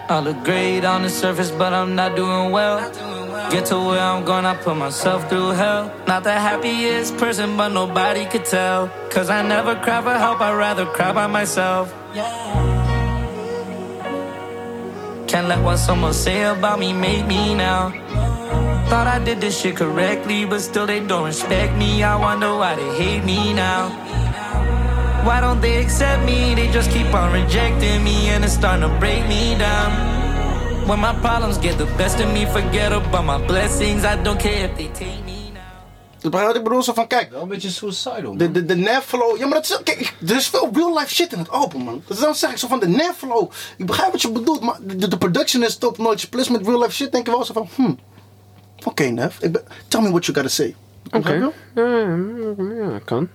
I 0.08 0.18
look 0.18 0.44
great 0.44 0.84
on 0.84 1.02
the 1.02 1.08
surface, 1.08 1.50
but 1.50 1.72
I'm 1.72 1.94
not 1.94 2.16
doing 2.16 2.52
well. 2.52 2.80
Get 3.48 3.66
to 3.66 3.76
where 3.78 3.98
I'm 3.98 4.24
going, 4.24 4.44
I 4.44 4.54
put 4.54 4.76
myself 4.76 5.28
through 5.28 5.50
hell. 5.50 5.92
Not 6.06 6.22
the 6.22 6.32
happiest 6.32 7.16
person, 7.16 7.56
but 7.56 7.70
nobody 7.70 8.26
could 8.26 8.44
tell. 8.44 8.88
Cause 9.10 9.30
I 9.30 9.42
never 9.42 9.74
cry 9.74 10.02
for 10.02 10.12
help, 10.12 10.40
I'd 10.40 10.54
rather 10.54 10.86
cry 10.86 11.12
by 11.12 11.26
myself. 11.26 11.92
Can't 15.26 15.48
let 15.48 15.62
what 15.62 15.78
someone 15.78 16.12
say 16.12 16.42
about 16.42 16.78
me 16.78 16.92
make 16.92 17.26
me 17.26 17.54
now. 17.54 17.90
Thought 18.88 19.06
I 19.06 19.18
did 19.24 19.40
this 19.40 19.60
shit 19.60 19.76
correctly, 19.76 20.44
but 20.44 20.60
still 20.60 20.86
they 20.86 21.00
don't 21.00 21.24
respect 21.24 21.76
me. 21.76 22.02
I 22.02 22.16
wonder 22.16 22.54
why 22.56 22.74
they 22.74 22.90
hate 22.96 23.24
me 23.24 23.54
now. 23.54 23.88
Why 25.24 25.40
don't 25.40 25.60
they 25.60 25.82
accept 25.82 26.24
me? 26.24 26.54
They 26.54 26.70
just 26.72 26.90
keep 26.90 27.12
on 27.14 27.32
rejecting 27.32 28.02
me 28.02 28.28
and 28.30 28.44
it's 28.44 28.54
starting 28.54 28.88
to 28.88 28.98
break 28.98 29.26
me 29.28 29.56
down. 29.56 30.19
When 30.86 31.00
my 31.00 31.14
problems 31.20 31.58
get 31.58 31.78
the 31.78 31.86
best 31.96 32.20
of 32.20 32.32
me, 32.32 32.46
forget 32.46 32.92
about 32.92 33.24
my 33.24 33.46
blessings. 33.46 34.04
I 34.04 34.22
don't 34.22 34.40
care 34.40 34.64
if 34.64 34.76
they 34.76 34.88
take 34.88 35.24
me 35.24 35.50
now. 35.52 36.30
Begrijp 36.30 36.46
wat 36.46 36.56
ik 36.56 36.62
bedoel? 36.62 36.82
Zo 36.82 36.92
van, 36.92 37.06
kijk, 37.06 37.30
Wel 37.30 37.42
een 37.42 37.48
beetje 37.48 37.70
suicidal, 37.70 38.36
de, 38.36 38.50
de, 38.50 38.64
de 38.64 38.76
Nev 38.76 39.04
flow. 39.04 39.38
Ja, 39.38 39.46
maar 39.46 39.54
dat 39.54 39.64
is, 39.64 39.80
kijk, 39.84 40.14
er 40.26 40.36
is 40.36 40.48
veel 40.48 40.70
real 40.72 40.98
life 40.98 41.14
shit 41.14 41.32
in 41.32 41.38
het 41.38 41.50
album, 41.50 41.82
man. 41.82 42.02
Dus 42.06 42.18
dan 42.18 42.34
zeg 42.34 42.50
ik 42.50 42.56
zo 42.56 42.68
van, 42.68 42.80
de 42.80 42.88
Nev 42.88 43.16
flow. 43.16 43.50
Ik 43.76 43.86
begrijp 43.86 44.12
wat 44.12 44.22
je 44.22 44.30
bedoelt, 44.30 44.60
maar 44.60 44.78
de, 44.82 45.08
de 45.08 45.18
production 45.18 45.62
is 45.62 45.76
top 45.76 45.98
notch. 45.98 46.28
Plus 46.28 46.48
met 46.48 46.66
real 46.66 46.78
life 46.78 46.92
shit 46.92 47.12
denk 47.12 47.26
ik 47.26 47.32
wel 47.32 47.44
zo 47.44 47.52
van, 47.52 47.68
hmm. 47.74 47.98
Oké. 48.84 49.02
Ik 49.40 49.52
ben, 49.52 49.62
tell 49.88 50.00
me 50.00 50.10
what 50.10 50.24
you 50.26 50.36
gotta 50.38 50.48
say. 50.48 50.74
Oké. 51.10 51.32
Je? 51.32 51.52
Ja, 52.74 52.92
ja, 52.92 52.98
kan. 53.04 53.28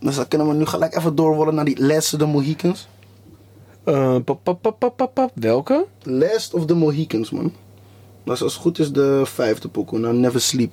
Dus 0.00 0.16
dan 0.16 0.28
kunnen 0.28 0.48
we 0.48 0.54
nu 0.54 0.66
gelijk 0.66 0.96
even 0.96 1.14
doorrollen 1.14 1.54
naar 1.54 1.64
die 1.64 1.96
of 1.96 2.04
the 2.04 2.26
Mohicans. 2.26 2.88
Eh, 3.84 4.16
pap, 4.24 4.38
pap, 4.42 4.62
pap, 4.62 4.78
pap, 4.78 4.96
pap, 4.96 5.14
pap. 5.14 5.30
Welke? 5.34 5.86
Last 6.02 6.54
of 6.54 6.66
the 6.66 6.74
Mohicans, 6.74 7.30
man. 7.30 7.52
Dat 8.24 8.34
is 8.34 8.42
als 8.42 8.52
het 8.52 8.62
goed 8.62 8.78
is 8.78 8.92
de 8.92 9.22
vijfde 9.24 9.68
pokoe. 9.68 9.98
Nou, 9.98 10.14
Never 10.14 10.40
Sleep. 10.40 10.72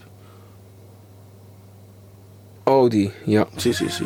Oh, 2.63 2.89
die. 2.89 3.11
Ja. 3.25 3.47
Zie, 3.55 3.73
zie, 3.73 3.89
zie. 3.89 4.05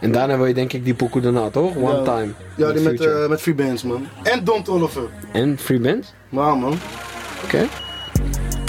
En 0.00 0.12
daarna 0.12 0.36
wil 0.36 0.46
je 0.46 0.54
denk 0.54 0.72
ik 0.72 0.84
die 0.84 0.94
pokoe 0.94 1.20
daarna, 1.20 1.50
toch? 1.50 1.76
One 1.76 1.96
Ja. 1.96 2.02
Time. 2.02 2.32
Ja, 2.56 2.72
die 2.72 2.82
met, 2.82 3.00
eh, 3.00 3.28
met 3.28 3.40
Free 3.40 3.54
Bands, 3.54 3.82
man. 3.82 4.06
En 4.22 4.44
Don 4.44 4.62
Toliver. 4.62 5.08
En 5.32 5.58
Free 5.58 5.80
Band? 5.80 6.14
Maar 6.28 6.56
man. 6.56 6.74
Oké. 7.44 7.66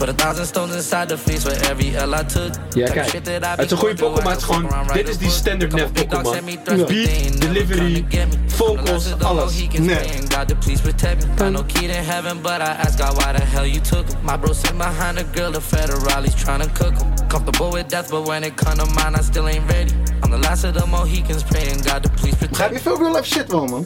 Put 0.03 0.11
a 0.21 0.23
thousand 0.25 0.45
stones 0.47 0.75
inside 0.75 1.07
the 1.07 1.17
face 1.17 1.43
for 1.43 1.53
every 1.71 1.95
L 1.95 2.13
I 2.13 2.23
took. 2.23 2.51
Ja, 2.75 2.85
Type 2.87 2.93
kijk. 2.93 3.09
shit 3.09 3.23
that 3.25 3.43
I 3.43 3.47
Het 3.47 3.59
is 3.65 3.71
een 3.71 3.77
goede 3.77 3.95
Pokémon, 3.95 4.31
het 4.31 4.37
is 4.39 4.43
gewoon... 4.43 4.87
Dit 4.93 5.09
is 5.09 5.17
die 5.17 5.29
standard 5.29 5.71
big 5.71 5.81
dogs 5.83 6.01
Pokémon. 6.01 6.33
sent 6.33 6.45
me 6.45 6.57
threats, 6.63 6.81
but 6.81 6.87
they 6.89 7.29
Beat, 7.29 7.41
delivery, 7.41 7.93
tryna 7.93 8.09
get 8.09 8.27
me. 8.29 8.37
vocals, 8.47 9.03
The 9.03 9.13
of 9.13 9.19
the 9.19 9.25
alles. 9.25 9.55
Nee. 9.55 9.95
praying 9.95 10.29
God 10.29 10.47
to 10.47 10.55
please 10.55 10.81
protect 10.81 11.23
me. 11.27 11.33
Got 11.35 11.51
no 11.51 11.63
key 11.63 11.87
to 11.87 11.93
heaven, 11.93 12.41
but 12.41 12.59
I 12.61 12.75
ask 12.85 12.97
God 12.97 13.15
why 13.17 13.31
the 13.33 13.45
hell 13.45 13.65
you 13.65 13.79
took 13.81 14.09
him. 14.09 14.17
My 14.25 14.37
bro 14.37 14.53
sit 14.53 14.77
behind 14.77 15.17
a 15.19 15.23
girl, 15.23 15.51
the 15.51 15.61
federales 15.61 16.35
tryna 16.35 16.67
cook 16.73 16.93
him. 17.01 17.27
Comfortable 17.27 17.71
with 17.71 17.87
death, 17.87 18.09
but 18.09 18.27
when 18.27 18.43
it 18.43 18.55
come 18.57 18.77
to 18.77 18.85
mine, 18.85 19.15
I 19.15 19.21
still 19.23 19.47
ain't 19.47 19.65
ready. 19.71 19.91
I'm 20.21 20.31
the 20.31 20.37
last 20.47 20.63
of 20.65 20.73
the 20.73 20.85
Mohicans 20.85 21.43
praying 21.43 21.81
God 21.83 22.03
to 22.03 22.09
please 22.09 22.35
Begrijp 22.35 22.49
protect 22.49 22.69
je 22.69 22.75
me. 22.75 22.79
veel 22.81 22.97
real 22.97 23.11
life 23.13 23.25
shit 23.27 23.47
wel, 23.51 23.65
man? 23.67 23.85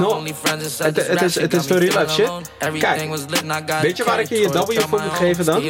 No, 0.00 0.08
only 0.16 0.34
friends 0.42 0.64
and 0.64 0.72
said 0.72 0.86
het- 0.86 0.94
this 0.94 1.04
het 1.06 1.22
is- 1.22 1.34
het 1.34 1.52
got 1.52 1.60
is 1.60 1.66
me 1.66 1.74
veel 1.76 1.78
real 1.88 2.00
life 2.02 2.14
shit. 2.14 2.26
Kijk, 2.60 2.74
Everything 2.74 3.10
was 3.10 3.20
lit 3.28 3.42
and 3.50 3.52
I 3.68 3.72
got 3.72 3.80
weet 3.80 3.96
je 3.96 4.04
waar 4.04 4.20
ik 4.20 4.28
je 4.28 4.34
je. 4.38 4.48
W 4.66 4.80
voor 4.88 5.00
moet 5.00 5.12
geven 5.16 5.44
dan? 5.44 5.62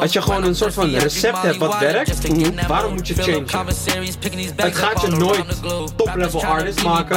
Als 0.00 0.12
je 0.12 0.22
gewoon 0.22 0.44
een 0.44 0.54
soort 0.56 0.74
van 0.74 0.90
recept 0.98 1.22
hebt 1.42 1.56
wat 1.58 1.68
werkt, 1.92 2.08
that 2.20 2.66
waarom 2.68 2.92
moet 2.94 3.08
je 3.08 3.14
changen? 3.22 3.46
Het 4.66 4.76
gaat 4.76 5.00
je 5.00 5.06
nooit 5.18 5.38
top-level 5.96 6.40
artist 6.44 6.82
maken. 6.82 7.16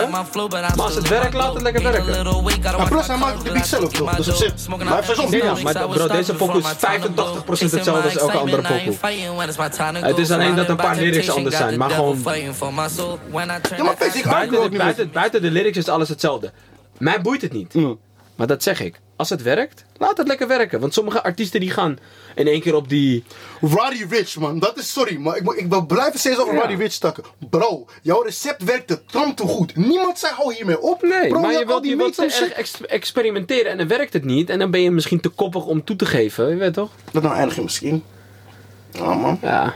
Maar 0.75 0.85
als 0.85 0.95
het 0.95 1.07
werkt, 1.07 1.33
laat 1.33 1.53
het 1.53 1.61
lekker 1.63 1.81
werken. 1.91 2.11
Maar 2.77 2.87
plus, 2.87 3.07
hij 3.07 3.17
maakt 3.17 3.43
de 3.45 3.51
beat 3.51 3.67
zelf, 3.67 3.91
toch? 3.91 4.15
Dus 4.15 4.27
op 4.27 4.35
zich, 4.35 4.53
hij 4.87 4.95
heeft 4.95 5.07
zijn 5.15 5.31
Ja, 5.47 5.63
maar 5.63 5.73
bro, 5.97 6.07
deze 6.17 6.33
pokoe 6.33 6.57
is 6.57 6.63
before 6.63 6.67
my 6.67 6.75
time 6.79 6.99
to 6.99 7.13
85% 7.13 7.13
blow. 7.13 7.43
hetzelfde 7.71 8.03
als 8.03 8.13
elke 8.21 8.37
andere 8.37 8.61
pokoe. 8.77 8.97
Het 10.03 10.17
is 10.17 10.31
alleen 10.31 10.55
dat 10.55 10.69
een 10.69 10.75
paar 10.75 10.95
lyrics 10.95 11.29
anders 11.29 11.55
zijn, 11.55 11.77
maar 11.79 11.89
gewoon- 11.95 12.21
Ja, 13.77 13.83
maar 13.83 13.96
Buiten 13.97 14.61
de, 14.61 14.67
niet 14.69 14.77
buiten, 14.77 15.11
buiten 15.11 15.41
de 15.41 15.51
lyrics 15.51 15.77
is 15.77 15.87
alles 15.87 16.09
hetzelfde. 16.09 16.51
Mij 16.97 17.21
boeit 17.21 17.41
het 17.41 17.53
niet. 17.53 17.73
Maar 18.35 18.47
dat 18.47 18.63
zeg 18.63 18.79
ik. 18.81 18.99
Als 19.15 19.29
het 19.29 19.41
werkt, 19.41 19.85
laat 19.97 20.17
het 20.17 20.27
lekker 20.27 20.47
werken. 20.47 20.79
Want 20.79 20.93
sommige 20.93 21.23
artiesten 21.23 21.59
die 21.59 21.71
gaan 21.71 21.97
in 22.35 22.47
één 22.47 22.61
keer 22.61 22.75
op 22.75 22.89
die... 22.89 23.23
Roddy 23.61 24.05
Rich, 24.09 24.37
man. 24.37 24.59
Dat 24.59 24.77
is 24.77 24.91
sorry, 24.91 25.17
maar 25.17 25.37
ik, 25.37 25.51
ik 25.53 25.67
wil 25.69 25.85
blijven 25.85 26.19
steeds 26.19 26.37
over 26.37 26.53
Ja. 26.53 26.59
Roddy 26.59 26.75
Rich 26.75 26.91
stakken. 26.91 27.23
Bro, 27.49 27.85
jouw 28.01 28.21
recept 28.21 28.63
werkte 28.63 29.01
tram 29.05 29.35
te 29.35 29.43
goed. 29.43 29.75
Niemand 29.75 30.19
zei, 30.19 30.33
hou 30.33 30.53
hiermee 30.53 30.81
op. 30.81 31.01
Nee, 31.01 31.27
Bro, 31.27 31.39
maar 31.39 31.51
je 31.51 31.65
wilt, 31.65 31.81
die 31.81 31.91
je 31.91 31.97
wilt 31.97 32.13
te 32.15 32.21
mates 32.21 32.39
en 32.39 32.43
erg 32.45 32.53
ex- 32.53 32.81
experimenteren 32.85 33.71
en 33.71 33.77
dan 33.77 33.87
werkt 33.87 34.13
het 34.13 34.23
niet. 34.25 34.49
En 34.49 34.59
dan 34.59 34.71
ben 34.71 34.81
je 34.81 34.91
misschien 34.91 35.19
te 35.19 35.29
koppig 35.29 35.65
om 35.65 35.83
toe 35.83 35.95
te 35.95 36.05
geven. 36.05 36.49
Je 36.49 36.55
weet 36.55 36.73
toch? 36.73 36.89
Dat 37.11 37.23
nou 37.23 37.35
eindig 37.35 37.55
je 37.55 37.61
misschien. 37.63 38.03
Ja, 38.91 39.13
man. 39.13 39.39
Ja. 39.41 39.73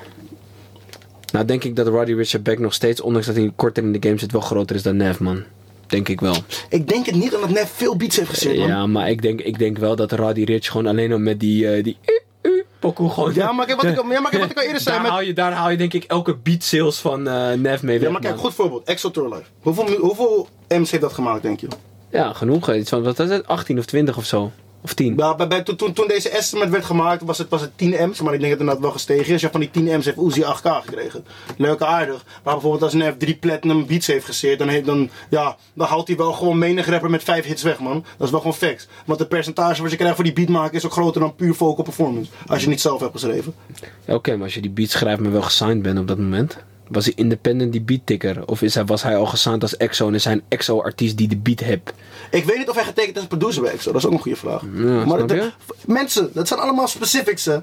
Nou 1.32 1.46
denk 1.46 1.64
ik 1.64 1.76
dat 1.76 1.88
Roddy 1.88 2.14
Richard 2.14 2.44
Beck 2.44 2.60
nog 2.60 2.74
steeds, 2.74 3.02
ondanks 3.02 3.28
dat 3.28 3.36
hij 3.36 3.52
korter 3.56 3.84
in 3.84 3.92
de 3.92 4.08
game 4.08 4.20
zit, 4.20 4.32
wel 4.32 4.42
groter 4.42 4.76
is 4.76 4.84
dan 4.84 4.98
Nev, 4.98 5.20
man. 5.20 5.44
Denk 5.88 6.10
ik 6.10 6.20
wel. 6.22 6.36
Ik 6.70 6.88
denk 6.88 7.06
het 7.06 7.16
niet, 7.16 7.36
omdat 7.36 7.50
Nef 7.50 7.72
veel 7.72 7.96
beats 7.96 8.16
heeft 8.16 8.30
gezet, 8.30 8.58
man. 8.58 8.68
Ja, 8.68 8.88
maar 8.88 9.10
ik 9.10 9.22
denk, 9.22 9.42
ik 9.42 9.60
denk 9.60 9.78
wel 9.78 9.96
dat 9.96 10.12
Roddy 10.12 10.44
Rich 10.44 10.66
gewoon 10.68 10.88
alleen 10.88 11.12
al 11.12 11.20
met 11.20 11.40
die... 11.40 11.68
eh, 11.76 11.84
die 11.84 11.98
uh, 12.42 12.52
uh, 12.52 12.64
pokoe 12.80 13.10
gewoon... 13.10 13.34
Ja, 13.34 13.52
maar 13.52 13.66
kijk 13.66 13.82
wat 13.82 13.92
ik, 13.92 13.96
ja, 14.12 14.20
maar 14.22 14.30
kijk 14.30 14.42
wat 14.42 14.52
ik 14.52 14.58
al 14.58 14.64
eerder 14.64 14.82
zei. 14.82 14.96
daar, 14.96 15.04
Met, 15.04 15.12
haal 15.12 15.22
je, 15.22 15.34
daar 15.34 15.52
haal 15.52 15.70
je 15.70 15.78
denk 15.78 15.94
ik 15.94 16.04
elke 16.04 16.36
beat 16.44 16.64
sales 16.64 16.98
van 17.00 17.28
eh 17.28 17.52
Nev 17.54 17.82
mee 17.82 17.98
weg, 17.98 18.08
ja, 18.08 18.12
maar 18.12 18.22
kijk, 18.22 18.34
man. 18.34 18.44
goed 18.44 18.54
voorbeeld. 18.54 18.84
Exo 18.84 19.12
Tour 19.12 19.30
Life. 19.30 19.44
Hoeveel, 19.62 19.98
hoeveel 20.00 20.48
M's 20.68 20.92
heeft 20.92 21.04
dat 21.04 21.14
gemaakt, 21.14 21.42
denk 21.42 21.60
je? 21.60 21.68
Ja, 22.10 22.34
genoeg. 22.34 22.74
Iets 22.74 22.90
van, 22.90 23.04
wat 23.04 23.20
is 23.20 23.30
het? 23.30 23.48
18 23.48 23.78
of 23.78 23.86
20 23.86 24.18
of 24.18 24.26
zo. 24.26 24.52
Of 24.84 24.94
10. 24.94 25.14
Ja, 25.18 25.36
bij, 25.36 25.48
bij, 25.48 25.64
toen, 25.64 25.94
toen, 25.94 26.08
deze 26.08 26.30
estimate 26.30 26.70
werd 26.70 26.86
gemaakt, 26.86 27.24
was 27.24 27.38
het, 27.38 27.50
was 27.50 27.62
het 27.62 27.78
10 27.78 27.90
M's. 28.10 28.22
Maar 28.22 28.34
ik 28.34 28.40
denk 28.40 28.42
dat 28.42 28.42
het 28.42 28.60
inderdaad 28.60 28.80
wel 28.80 28.92
gestegen 28.92 29.34
is. 29.34 29.42
Ja, 29.42 29.52
van 29.52 29.60
die 29.60 29.72
10 29.72 29.84
M's 29.84 30.06
heeft 30.06 30.18
Uzi 30.18 30.42
8K 30.42 30.70
gekregen. 30.86 31.26
Leuk 31.58 31.82
aardig. 31.82 32.26
Maar 32.44 32.54
bijvoorbeeld 32.54 32.84
als 32.84 32.94
Nef 32.94 33.18
3 33.18 33.36
platinum 33.36 33.86
beats 33.86 34.08
heeft 34.08 34.26
geseerd, 34.26 34.60
dan, 34.60 34.68
heeft, 34.68 34.86
dan, 34.86 35.10
ja, 35.30 35.58
dan 35.74 35.88
haalt 35.88 36.08
hij 36.08 36.18
wel 36.18 36.34
gewoon 36.34 36.58
menig 36.58 36.88
rapper 36.88 37.10
met 37.10 37.24
5 37.24 37.46
hits 37.46 37.64
weg, 37.64 37.80
man. 37.80 38.06
Dat 38.18 38.26
is 38.26 38.32
wel 38.32 38.40
gewoon 38.40 38.56
facts. 38.56 38.88
Want 39.06 39.20
het 39.20 39.30
percentage 39.30 39.82
wat 39.82 39.92
je 39.92 39.98
krijgt 39.98 40.16
voor 40.16 40.24
die 40.24 40.34
beat 40.34 40.50
maken 40.50 40.78
is 40.78 40.86
ook 40.86 40.92
groter 40.92 41.22
dan 41.22 41.36
puur 41.36 41.56
vocal 41.56 41.84
performance. 41.84 42.32
Als 42.40 42.58
je 42.58 42.64
het 42.64 42.70
niet 42.70 42.82
zelf 42.82 43.00
hebt 43.00 43.12
geschreven. 43.12 43.54
Ja, 44.06 44.14
Oké, 44.14 44.36
maar 44.36 44.44
als 44.44 44.54
je 44.54 44.62
die 44.62 44.72
beat 44.72 44.90
schrijft, 44.90 45.22
maar 45.22 45.32
wel 45.32 45.42
gesigned 45.42 45.82
bent 45.82 46.00
op 46.00 46.08
dat 46.08 46.18
moment. 46.18 46.58
Was 46.92 47.06
hij 47.06 47.14
independent 47.16 47.72
die 47.72 47.82
beat 47.82 48.00
ticker? 48.06 48.48
Of 48.48 48.62
is 48.62 48.76
hij, 48.76 48.86
was 48.86 49.04
hij 49.04 49.16
al 49.18 49.26
gesigned 49.26 49.62
als 49.62 49.78
EXO 49.78 50.08
en 50.08 50.14
is 50.14 50.24
hij 50.24 50.34
een 50.34 50.44
EXO-artiest 50.48 51.18
die 51.18 51.28
de 51.28 51.38
beat 51.38 51.60
heeft? 51.60 51.94
Ik 52.32 52.46
weet 52.46 52.58
niet 52.58 52.70
of 52.70 52.76
hij 52.76 52.84
getekend 52.84 53.16
is 53.16 53.18
als 53.22 53.28
producer 53.28 53.62
bij 53.62 53.72
Exo. 53.72 53.92
Dat 53.92 54.02
is 54.02 54.08
ook 54.08 54.14
een 54.14 54.20
goede 54.20 54.38
vraag. 54.38 54.62
maar 55.06 55.28
de- 55.28 55.52
mensen, 55.86 56.30
dat 56.34 56.48
zijn 56.48 56.60
allemaal 56.60 56.88
specifics, 56.88 57.46
hè. 57.46 57.58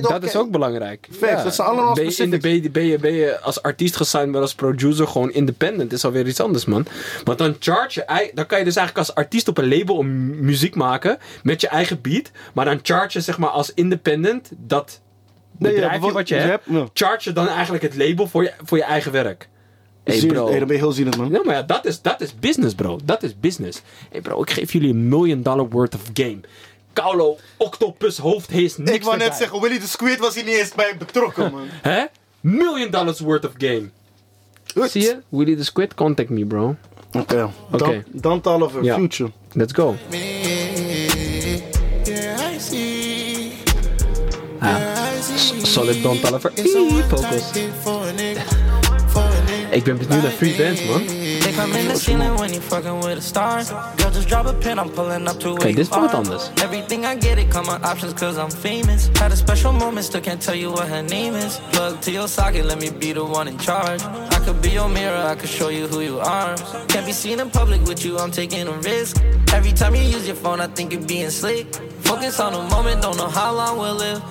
Dat 0.00 0.22
is 0.22 0.36
ook 0.36 0.50
belangrijk. 0.50 1.08
Facts, 1.10 1.42
dat 1.44 1.54
zijn 1.54 1.68
allemaal 1.68 1.94
ben 1.94 2.04
je, 2.04 2.22
in 2.22 2.30
de, 2.30 2.38
ben, 2.38 2.62
je, 2.62 2.70
ben, 2.70 2.84
je, 2.86 2.98
ben 2.98 3.12
je 3.12 3.40
als 3.40 3.62
artiest 3.62 3.96
gesigned, 3.96 4.30
maar 4.30 4.40
als 4.40 4.54
producer 4.54 5.06
gewoon 5.06 5.32
independent. 5.32 5.92
is 5.92 6.04
alweer 6.04 6.26
iets 6.26 6.40
anders, 6.40 6.64
man. 6.64 6.86
Want 7.24 7.38
dan 7.38 7.56
charge 7.58 8.04
je, 8.06 8.30
dan 8.34 8.46
kan 8.46 8.58
je 8.58 8.64
dus 8.64 8.76
eigenlijk 8.76 9.08
als 9.08 9.16
artiest 9.16 9.48
op 9.48 9.58
een 9.58 9.68
label 9.68 9.96
om 9.96 10.40
muziek 10.44 10.74
maken 10.74 11.18
met 11.42 11.60
je 11.60 11.68
eigen 11.68 12.00
beat. 12.00 12.30
Maar 12.54 12.64
dan 12.64 12.78
charge 12.82 13.18
je 13.18 13.24
zeg 13.24 13.38
maar 13.38 13.48
als 13.50 13.72
independent 13.74 14.50
dat 14.56 15.00
Nee, 15.58 15.72
ja, 15.72 15.78
bedrijfje 15.80 15.88
bijvoorbeeld- 16.00 16.12
wat 16.12 16.28
je 16.28 16.34
je 16.34 16.40
hebt. 16.40 16.64
hebt- 16.66 16.76
ja. 16.78 17.06
Charge 17.06 17.28
je 17.28 17.34
dan 17.34 17.48
eigenlijk 17.48 17.82
het 17.82 17.96
label 17.96 18.26
voor 18.26 18.42
je, 18.42 18.52
voor 18.64 18.78
je 18.78 18.84
eigen 18.84 19.12
werk. 19.12 19.48
Hey 20.04 20.26
bro. 20.26 20.48
Hey, 20.48 20.58
dan 20.58 20.66
ben 20.66 20.76
je 20.76 20.82
heel 20.82 20.92
zielig, 20.92 21.16
man. 21.16 21.30
Ja, 21.30 21.40
maar 21.44 21.54
ja, 21.54 21.62
dat 21.62 21.86
is, 21.86 22.00
dat 22.02 22.20
is 22.20 22.34
business, 22.38 22.74
bro. 22.74 22.98
Dat 23.04 23.22
is 23.22 23.40
business. 23.40 23.82
Hey 24.10 24.20
bro, 24.20 24.42
ik 24.42 24.50
geef 24.50 24.72
jullie 24.72 24.90
een 24.90 25.08
million 25.08 25.42
dollar 25.42 25.68
worth 25.68 25.94
of 25.94 26.00
game. 26.14 26.38
Kaulo, 26.92 27.36
Octopus, 27.56 28.18
hoofd, 28.18 28.50
heeft 28.50 28.78
niks 28.78 28.90
Ik 28.90 29.02
wou 29.02 29.16
net 29.16 29.34
zeggen, 29.34 29.60
Willy 29.60 29.78
de 29.78 29.86
Squid 29.86 30.18
was 30.18 30.34
hier 30.34 30.44
niet 30.44 30.54
eens 30.54 30.74
bij 30.74 30.94
betrokken, 30.98 31.50
man. 31.52 31.66
Hè? 31.82 32.04
Million 32.40 32.90
dollars 32.90 33.20
worth 33.20 33.44
of 33.46 33.52
game. 33.58 33.88
Zie 34.88 35.02
je? 35.02 35.18
Willy 35.28 35.56
the 35.56 35.64
Squid, 35.64 35.94
contact 35.94 36.28
me, 36.28 36.44
bro. 36.46 36.76
Oké, 37.12 37.50
Oké. 37.70 37.76
dan, 37.78 38.02
dan 38.10 38.40
talen 38.40 38.72
we 38.72 38.82
Ja. 38.82 38.94
Future. 38.94 39.30
Let's 39.52 39.72
go. 39.72 39.94
S- 42.58 42.70
Solid 45.74 46.02
Don 46.02 46.20
Tolliver. 46.20 46.52
Focus. 47.08 47.50
Ik 49.70 49.84
ben 49.84 49.98
benieuwd 49.98 50.22
naar 50.22 50.30
Free 50.30 50.54
Bands, 50.56 50.84
man. 50.84 51.00
In 51.00 51.88
the 51.88 51.98
ceiling 51.98 52.38
when 52.38 52.52
you 52.52 52.60
fucking 52.60 53.04
with 53.04 53.18
a 53.18 53.20
star. 53.20 53.62
Girl, 53.96 54.10
just 54.12 54.28
drop 54.28 54.46
a 54.46 54.52
pin, 54.52 54.78
I'm 54.78 54.90
pulling 54.90 55.28
up 55.28 55.38
to 55.40 55.48
where 55.48 55.58
Kijk, 55.58 55.76
dit 55.76 55.84
is 55.84 55.88
wat 55.88 56.14
anders. 56.14 56.50
Everything 56.62 57.04
I 57.04 57.16
get, 57.20 57.38
it 57.38 57.48
come 57.48 57.70
on 57.70 57.82
options 57.82 58.12
cause 58.14 58.38
I'm 58.38 58.50
famous. 58.50 59.08
Had 59.18 59.32
a 59.32 59.36
special 59.36 59.72
moment, 59.72 60.04
still 60.04 60.20
can't 60.20 60.44
tell 60.44 60.58
you 60.58 60.70
what 60.70 60.88
her 60.88 61.02
name 61.02 61.34
is. 61.46 61.60
Plug 61.70 62.00
to 62.00 62.10
your 62.10 62.28
socket, 62.28 62.64
let 62.64 62.78
me 62.78 62.90
be 62.98 63.12
the 63.12 63.24
one 63.24 63.50
in 63.50 63.58
charge. 63.58 64.02
I 64.30 64.38
could 64.44 64.60
be 64.60 64.68
your 64.68 64.88
mirror, 64.88 65.32
I 65.32 65.34
could 65.34 65.50
show 65.50 65.70
you 65.70 65.88
who 65.88 66.00
you 66.00 66.20
are. 66.20 66.54
Can't 66.86 67.06
be 67.06 67.12
seen 67.12 67.40
in 67.40 67.50
public 67.50 67.80
with 67.86 68.04
you, 68.04 68.18
I'm 68.18 68.30
taking 68.30 68.68
a 68.68 68.72
risk. 68.78 69.16
Every 69.52 69.72
time 69.72 69.96
you 69.96 70.02
use 70.02 70.26
your 70.26 70.36
phone, 70.36 70.60
I 70.60 70.68
think 70.74 70.92
you're 70.92 71.06
being 71.06 71.30
slick. 71.30 71.66
Focus 72.04 72.38
on 72.38 72.52
the 72.52 72.62
moment, 72.76 73.02
don't 73.02 73.16
know 73.16 73.30
how 73.30 73.52
long 73.54 73.78
we'll 73.78 73.96
live. 73.96 74.22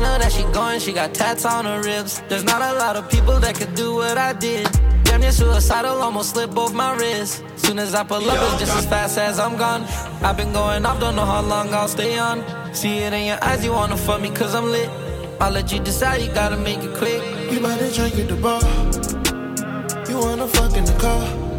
Know 0.00 0.16
that 0.16 0.32
she 0.32 0.44
going, 0.44 0.80
she 0.80 0.94
got 0.94 1.12
tats 1.12 1.44
on 1.44 1.66
her 1.66 1.82
ribs. 1.82 2.22
There's 2.28 2.42
not 2.42 2.62
a 2.62 2.72
lot 2.78 2.96
of 2.96 3.10
people 3.10 3.38
that 3.40 3.54
could 3.54 3.74
do 3.74 3.94
what 3.96 4.16
I 4.16 4.32
did. 4.32 4.66
Damn 5.04 5.20
near 5.20 5.30
suicidal, 5.30 6.00
almost 6.00 6.30
slipped 6.30 6.54
both 6.54 6.72
my 6.72 6.96
wrists. 6.96 7.42
Soon 7.56 7.78
as 7.78 7.94
I 7.94 8.02
pull 8.04 8.30
up, 8.30 8.38
it's 8.50 8.60
just 8.60 8.78
as 8.78 8.86
fast 8.86 9.18
as 9.18 9.38
I'm 9.38 9.58
gone. 9.58 9.82
I've 10.22 10.38
been 10.38 10.54
going 10.54 10.86
off, 10.86 11.00
don't 11.00 11.16
know 11.16 11.26
how 11.26 11.42
long 11.42 11.74
I'll 11.74 11.86
stay 11.86 12.18
on. 12.18 12.42
See 12.74 12.98
it 12.98 13.12
in 13.12 13.26
your 13.26 13.44
eyes, 13.44 13.62
you 13.62 13.72
wanna 13.72 13.98
fuck 13.98 14.22
me 14.22 14.30
cause 14.30 14.54
I'm 14.54 14.70
lit. 14.70 14.88
I'll 15.38 15.52
let 15.52 15.70
you 15.70 15.80
decide, 15.80 16.22
you 16.22 16.32
gotta 16.32 16.56
make 16.56 16.78
it 16.78 16.96
quick. 16.96 17.22
You 17.52 17.58
to 17.60 17.90
drink 17.94 18.18
at 18.18 18.28
the 18.28 18.36
bar. 18.36 18.62
You 20.08 20.18
wanna 20.18 20.48
fuck 20.48 20.76
in 20.78 20.86
the 20.86 20.96
car. 20.98 21.49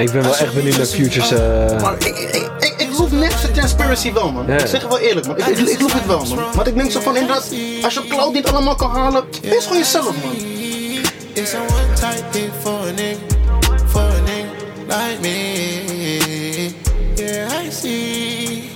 Ik 0.00 0.12
ben 0.12 0.22
wel 0.22 0.36
echt 0.36 0.54
benieuwd 0.54 0.76
naar 0.76 0.86
Futures. 0.86 1.30
eh, 1.32 1.80
Maar 1.80 1.94
ik, 1.98 2.18
ik, 2.18 2.50
ik, 2.58 2.74
ik 2.78 3.10
net 3.10 3.32
zijn 3.40 3.52
transparency 3.52 4.12
wel, 4.12 4.32
man. 4.32 4.46
Ja. 4.46 4.54
Ik 4.58 4.66
zeg 4.66 4.80
het 4.80 4.88
wel 4.88 4.98
eerlijk, 4.98 5.26
man. 5.26 5.36
Ik, 5.36 5.46
ik, 5.46 5.68
ik 5.68 5.78
het 5.78 6.06
wel, 6.06 6.24
man. 6.24 6.38
Want 6.54 6.66
ik 6.66 6.74
denk 6.74 6.90
zo 6.90 7.00
van, 7.00 7.16
inderdaad, 7.16 7.48
als 7.82 7.94
je 7.94 8.00
op 8.00 8.08
cloud 8.08 8.32
niet 8.32 8.46
allemaal 8.46 8.74
kan 8.74 8.90
halen, 8.90 9.24
wees 9.42 9.62
gewoon 9.64 9.78
jezelf, 9.78 10.04
man. 10.04 10.32
It's 11.32 11.54
a 11.54 11.58
one 11.58 11.92
type 11.94 12.38
hit 12.38 12.50
for 12.62 12.80
a 12.88 12.90
nigga, 12.90 13.18
for 13.86 14.00
a 14.00 14.20
nigga 14.24 14.50
like 14.86 15.20
me. 15.20 16.74
Yeah, 17.14 17.62
I 17.66 17.70
see. 17.70 18.70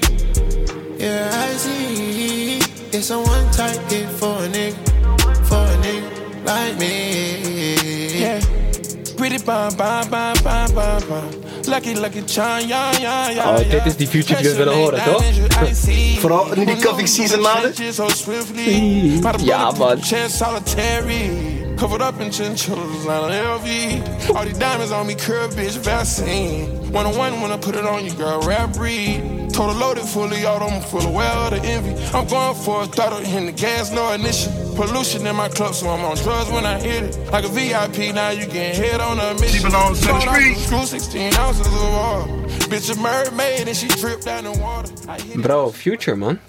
Yeah, 0.98 1.50
I 1.52 1.58
see. 1.58 2.58
It's 2.90 3.10
a 3.10 3.16
one 3.16 3.50
type 3.50 3.80
hit 3.88 4.06
for 4.18 4.36
a 4.44 4.48
nigga, 4.48 4.74
for 5.42 5.56
a 5.56 5.76
nigga 5.82 6.44
like 6.44 6.78
me. 6.78 7.13
Yeah. 9.24 9.30
Pretty 9.30 9.44
bam 9.44 9.74
bam 9.76 10.10
bam 10.10 10.36
bam 10.44 10.74
bam 10.74 11.08
bam. 11.08 11.42
Lucky 11.66 11.94
lucky 11.94 12.22
charm, 12.26 12.68
ja 12.68 12.92
ja 13.00 13.30
ja. 13.30 13.54
Oh, 13.54 13.70
dit 13.70 13.86
is 13.86 13.96
die 13.96 14.06
Future 14.06 14.42
die 14.42 14.50
we 14.50 14.56
willen 14.56 14.74
horen, 14.74 15.02
toch? 15.04 15.22
Vooral 16.20 16.46
nu 16.54 16.64
die 16.64 16.76
cuffing 16.76 17.08
season 17.08 17.40
nadert. 17.40 17.80
Oh, 18.00 19.44
ja, 19.44 19.70
man. 19.78 20.02
Chest 20.02 20.36
solitary. 20.36 21.30
Covered 21.76 22.02
up 22.02 22.20
in 22.20 22.30
chinchillas, 22.30 23.04
not 23.04 23.30
an 23.30 23.32
LV. 23.32 23.66
All 24.36 24.44
these 24.44 24.58
diamonds 24.58 24.92
on 24.92 25.06
me, 25.06 25.14
curve 25.14 25.54
bitch, 25.56 25.76
Vaseline. 25.78 26.68
One 26.92 27.06
on 27.06 27.16
one 27.16 27.40
when 27.40 27.50
I 27.50 27.56
put 27.56 27.74
it 27.74 27.84
on 27.84 28.04
you, 28.04 28.12
girl, 28.12 28.40
rap 28.42 28.74
breed. 28.74 29.50
Total 29.52 29.74
loaded 29.74 30.04
fully 30.04 30.44
auto, 30.46 30.66
I'm 30.66 30.82
full 30.82 31.00
of 31.00 31.12
well 31.12 31.50
the 31.50 31.60
envy. 31.64 31.94
I'm 32.12 32.26
going 32.26 32.54
for 32.54 32.82
a 32.82 32.86
throttle 32.86 33.18
in 33.18 33.46
the 33.46 33.52
gas, 33.52 33.90
no 33.90 34.12
ignition. 34.12 34.63
Pollution 34.74 35.26
in 35.26 35.36
my 35.36 35.48
club, 35.48 35.72
so 35.74 35.88
I'm 35.88 36.04
on 36.04 36.16
drugs 36.16 36.50
when 36.50 36.64
I 36.66 36.78
hit 36.80 37.02
it. 37.04 37.16
Like 37.32 37.44
a 37.44 37.48
VIP, 37.48 38.12
now 38.14 38.30
you 38.30 38.46
can 38.46 38.74
hit 38.74 39.00
on 39.00 39.18
a 39.20 39.34
mission. 39.34 39.58
She 39.58 39.62
belongs 39.64 40.00
to 40.00 40.06
the 40.08 40.20
street. 40.20 40.56
Screw 40.56 40.84
16 40.84 41.34
ounces 41.36 41.66
of 41.66 41.72
water. 41.72 42.32
Bitch 42.68 42.90
a 42.90 42.96
mermaid 43.00 43.68
and 43.68 43.76
she 43.76 43.86
dripped 43.88 44.24
down 44.24 44.46
in 44.46 44.60
water. 44.60 44.92
Bro, 45.40 45.70
Future, 45.72 46.16
man. 46.16 46.40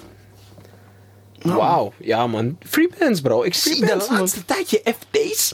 Wauw, 1.43 1.93
ja 1.99 2.27
man. 2.27 2.57
Free 2.65 2.89
bands, 2.99 3.21
bro. 3.21 3.43
Ik 3.43 3.53
zie 3.53 3.79
de 3.79 3.85
bands, 3.85 4.09
man. 4.09 4.19
laatste 4.19 4.45
tijd 4.45 4.69
je 4.69 4.81
FT's. 4.99 5.53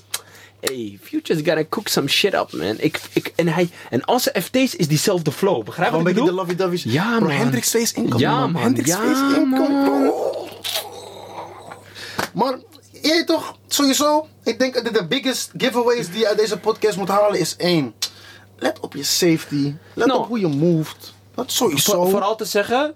Hey, 0.61 0.99
Future's 1.03 1.39
gotta 1.43 1.63
cook 1.69 1.87
some 1.87 2.07
shit 2.07 2.33
up, 2.33 2.53
man. 2.53 2.75
Ik, 2.79 2.99
ik, 3.13 3.33
en, 3.35 3.47
hij, 3.47 3.69
en 3.89 4.05
als 4.05 4.23
ze 4.23 4.41
FT's 4.41 4.75
is 4.75 4.87
diezelfde 4.87 5.31
flow. 5.31 5.63
Begrijp 5.65 5.91
je 5.91 5.97
wat 5.97 6.07
ik 6.07 6.15
de 6.15 6.21
bedoel? 6.21 6.45
Ja, 6.83 7.17
Bro, 7.17 7.27
man. 7.27 7.37
Hendrix 7.37 7.69
Face 7.69 7.95
Income, 7.95 8.19
Ja, 8.19 8.39
man. 8.39 8.51
man. 8.51 8.61
Hendrix 8.61 8.89
Ja, 8.89 8.95
Face 8.97 9.35
Income, 9.39 9.69
man. 9.69 9.83
bro. 9.83 10.40
Maar, 12.33 12.57
je 12.91 13.23
toch, 13.25 13.57
sowieso, 13.67 14.27
ik 14.43 14.59
denk 14.59 14.73
dat 14.83 14.93
de 14.93 15.07
biggest 15.07 15.51
giveaways 15.57 16.09
die 16.09 16.19
je 16.19 16.27
uit 16.27 16.37
deze 16.37 16.59
podcast 16.59 16.97
moet 16.97 17.07
halen 17.07 17.39
is 17.39 17.55
één. 17.55 17.93
let 18.57 18.79
op 18.79 18.93
je 18.93 19.03
safety. 19.03 19.73
Let 19.93 20.07
Nou. 20.07 20.19
op 20.19 20.27
hoe 20.27 20.39
je 20.39 20.47
moved. 20.47 21.13
Dat 21.35 21.51
sowieso. 21.51 21.93
Voor- 22.01 22.09
vooral 22.09 22.35
te 22.35 22.45
zeggen, 22.45 22.95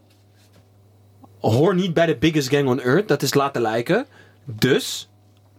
hoor 1.40 1.76
niet 1.76 1.94
bij 1.94 2.06
de 2.06 2.18
biggest 2.18 2.50
gang 2.50 2.68
on 2.68 2.80
earth. 2.82 3.08
Dat 3.08 3.22
is 3.22 3.34
laten 3.34 3.62
lijken. 3.62 4.06
Dus, 4.44 5.10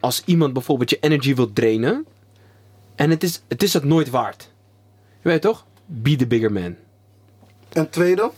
als 0.00 0.22
iemand 0.24 0.52
bijvoorbeeld 0.52 0.90
je 0.90 0.98
energy 1.00 1.34
wil 1.34 1.52
drainen. 1.52 2.06
En 2.94 3.10
het 3.10 3.22
is 3.22 3.42
het, 3.48 3.62
is 3.62 3.72
het 3.72 3.84
nooit 3.84 4.10
waard. 4.10 4.50
Je 5.22 5.28
weet 5.28 5.42
toch? 5.42 5.64
Be 5.86 6.16
the 6.16 6.26
bigger 6.26 6.52
man. 6.52 6.76
En 7.72 7.90
tweede, 7.90 8.30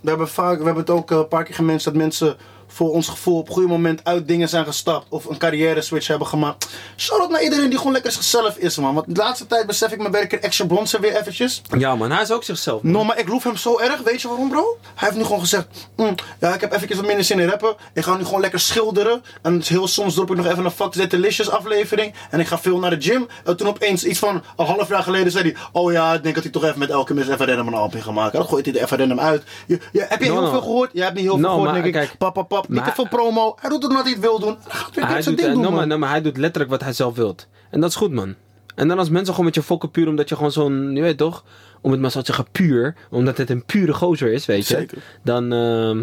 we 0.00 0.08
hebben, 0.08 0.28
vaak, 0.28 0.58
we 0.58 0.64
hebben 0.64 0.82
het 0.82 0.90
ook 0.92 1.10
eh, 1.10 1.16
een 1.18 1.28
paar 1.28 1.44
keer 1.44 1.54
gemenst 1.54 1.84
dat 1.84 1.94
mensen 1.94 2.36
voor 2.66 2.90
ons 2.92 3.08
gevoel 3.08 3.38
op 3.38 3.46
een 3.48 3.52
goede 3.54 3.68
moment 3.68 4.00
uit 4.04 4.28
dingen 4.28 4.48
zijn 4.48 4.64
gestapt 4.64 5.06
of 5.08 5.24
een 5.24 5.38
carrière 5.38 5.80
switch 5.80 6.06
hebben 6.06 6.26
gemaakt. 6.26 6.68
Shout 6.96 7.20
out 7.20 7.30
naar 7.30 7.42
iedereen 7.42 7.68
die 7.68 7.78
gewoon 7.78 7.92
lekker 7.92 8.12
zichzelf 8.12 8.56
is, 8.56 8.76
man. 8.76 8.94
Want 8.94 9.14
de 9.14 9.20
laatste 9.22 9.46
tijd 9.46 9.66
besef 9.66 9.92
ik 9.92 9.98
mijn 9.98 10.12
werker 10.12 10.42
Action 10.42 10.68
Bronson 10.68 11.00
weer 11.00 11.16
eventjes. 11.16 11.62
Ja 11.78 11.94
man, 11.94 12.10
hij 12.10 12.22
is 12.22 12.30
ook 12.30 12.44
zichzelf. 12.44 12.82
man. 12.82 12.92
No, 12.92 13.04
maar 13.04 13.18
ik 13.18 13.28
loef 13.28 13.44
hem 13.44 13.56
zo 13.56 13.78
erg. 13.78 14.00
Weet 14.00 14.22
je 14.22 14.28
waarom, 14.28 14.48
bro? 14.48 14.78
Hij 14.94 15.08
heeft 15.08 15.16
nu 15.20 15.24
gewoon 15.24 15.40
gezegd: 15.40 15.66
"Mm, 15.96 16.14
Ja, 16.40 16.54
ik 16.54 16.60
heb 16.60 16.72
even 16.72 16.96
wat 16.96 17.06
minder 17.06 17.24
zin 17.24 17.38
in 17.38 17.48
rappen. 17.48 17.74
Ik 17.94 18.02
ga 18.04 18.16
nu 18.16 18.24
gewoon 18.24 18.40
lekker 18.40 18.60
schilderen. 18.60 19.22
En 19.42 19.62
heel 19.64 19.88
soms 19.88 20.14
drop 20.14 20.30
ik 20.30 20.36
nog 20.36 20.46
even 20.46 20.64
een 20.64 20.70
Fuck 20.70 20.92
That 20.92 21.10
Delicious 21.10 21.50
aflevering. 21.50 22.14
En 22.30 22.40
ik 22.40 22.46
ga 22.46 22.58
veel 22.58 22.78
naar 22.78 22.90
de 22.90 23.00
gym. 23.00 23.26
En 23.44 23.56
toen 23.56 23.68
opeens, 23.68 24.04
iets 24.04 24.18
van 24.18 24.42
een 24.56 24.66
half 24.66 24.88
jaar 24.88 25.02
geleden, 25.02 25.32
zei 25.32 25.44
hij: 25.44 25.56
Oh 25.72 25.92
ja, 25.92 26.14
ik 26.14 26.22
denk 26.22 26.34
dat 26.34 26.44
hij 26.44 26.52
toch 26.52 26.64
even 26.64 26.78
met 26.78 26.90
elke 26.90 27.14
mis 27.14 27.28
even 27.28 27.46
random 27.46 27.66
een 27.66 27.74
album 27.74 28.00
gaat 28.00 28.14
maken. 28.14 28.38
Dan 28.38 28.48
gooit 28.48 28.66
hij 28.66 28.74
er 28.74 28.82
even 28.82 28.98
random 28.98 29.20
uit. 29.20 29.42
Je, 29.66 29.78
je- 29.92 30.06
heb 30.08 30.20
je 30.22 30.26
No, 30.28 30.32
heel 30.32 30.42
no. 30.42 30.50
veel 30.50 30.60
gehoord? 30.60 30.90
Je 30.92 31.02
hebt 31.02 31.14
niet 31.14 31.24
heel 31.24 31.38
veel 31.38 31.48
gehoord, 31.48 31.64
maar 31.64 31.74
denk 31.82 31.86
ik. 31.86 31.92
kijk, 31.92 32.18
pap, 32.18 32.34
pap, 32.34 32.48
pap. 32.48 32.65
Niet 32.68 32.78
maar- 32.78 32.88
te 32.88 32.94
veel 32.94 33.08
promo. 33.08 33.56
Hij 33.60 33.70
doet 33.70 33.82
het 33.82 33.90
omdat 33.90 34.04
hij 34.04 34.12
het 34.12 34.22
wil 34.22 34.38
doen. 34.38 34.56
Dan 34.62 34.72
gaat 34.72 34.94
hij 34.94 35.04
weer 35.04 35.12
hij 35.12 35.22
zijn 35.22 35.34
doet, 35.34 35.44
ding 35.44 35.54
doen, 35.54 35.62
no, 35.62 35.68
man. 35.70 35.78
maar, 35.78 35.86
no, 35.86 35.98
maar 35.98 36.10
hij 36.10 36.22
doet 36.22 36.36
letterlijk 36.36 36.70
wat 36.70 36.82
hij 36.82 36.92
zelf 36.92 37.16
wilt. 37.16 37.46
En 37.70 37.80
dat 37.80 37.90
is 37.90 37.96
goed 37.96 38.12
man. 38.12 38.34
En 38.74 38.88
dan 38.88 38.98
als 38.98 39.08
mensen 39.08 39.30
gewoon 39.30 39.44
met 39.44 39.54
je 39.54 39.62
fokken 39.62 39.90
puur 39.90 40.08
omdat 40.08 40.28
je 40.28 40.36
gewoon 40.36 40.52
zo'n, 40.52 40.94
je 40.94 41.02
weet 41.02 41.18
toch, 41.18 41.44
om 41.80 41.90
het 41.90 42.00
maar 42.00 42.10
zo 42.10 42.18
te 42.20 42.26
zeggen 42.26 42.46
puur, 42.52 42.94
omdat 43.10 43.36
het 43.36 43.50
een 43.50 43.64
pure 43.64 43.94
gozer 43.94 44.32
is, 44.32 44.46
weet 44.46 44.68
je. 44.68 44.74
Zeker. 44.74 44.98
Dan, 45.22 45.52
ehm, 45.52 46.02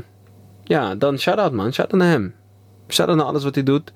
ja, 0.64 0.96
dan 0.96 1.18
shout 1.18 1.38
out 1.38 1.52
man, 1.52 1.74
shout 1.74 1.92
out 1.92 2.02
naar 2.02 2.10
hem. 2.12 2.36
Shout 2.88 3.08
out 3.08 3.18
naar 3.18 3.26
alles 3.28 3.44
wat 3.44 3.56
hij 3.56 3.64
doet. 3.64 3.92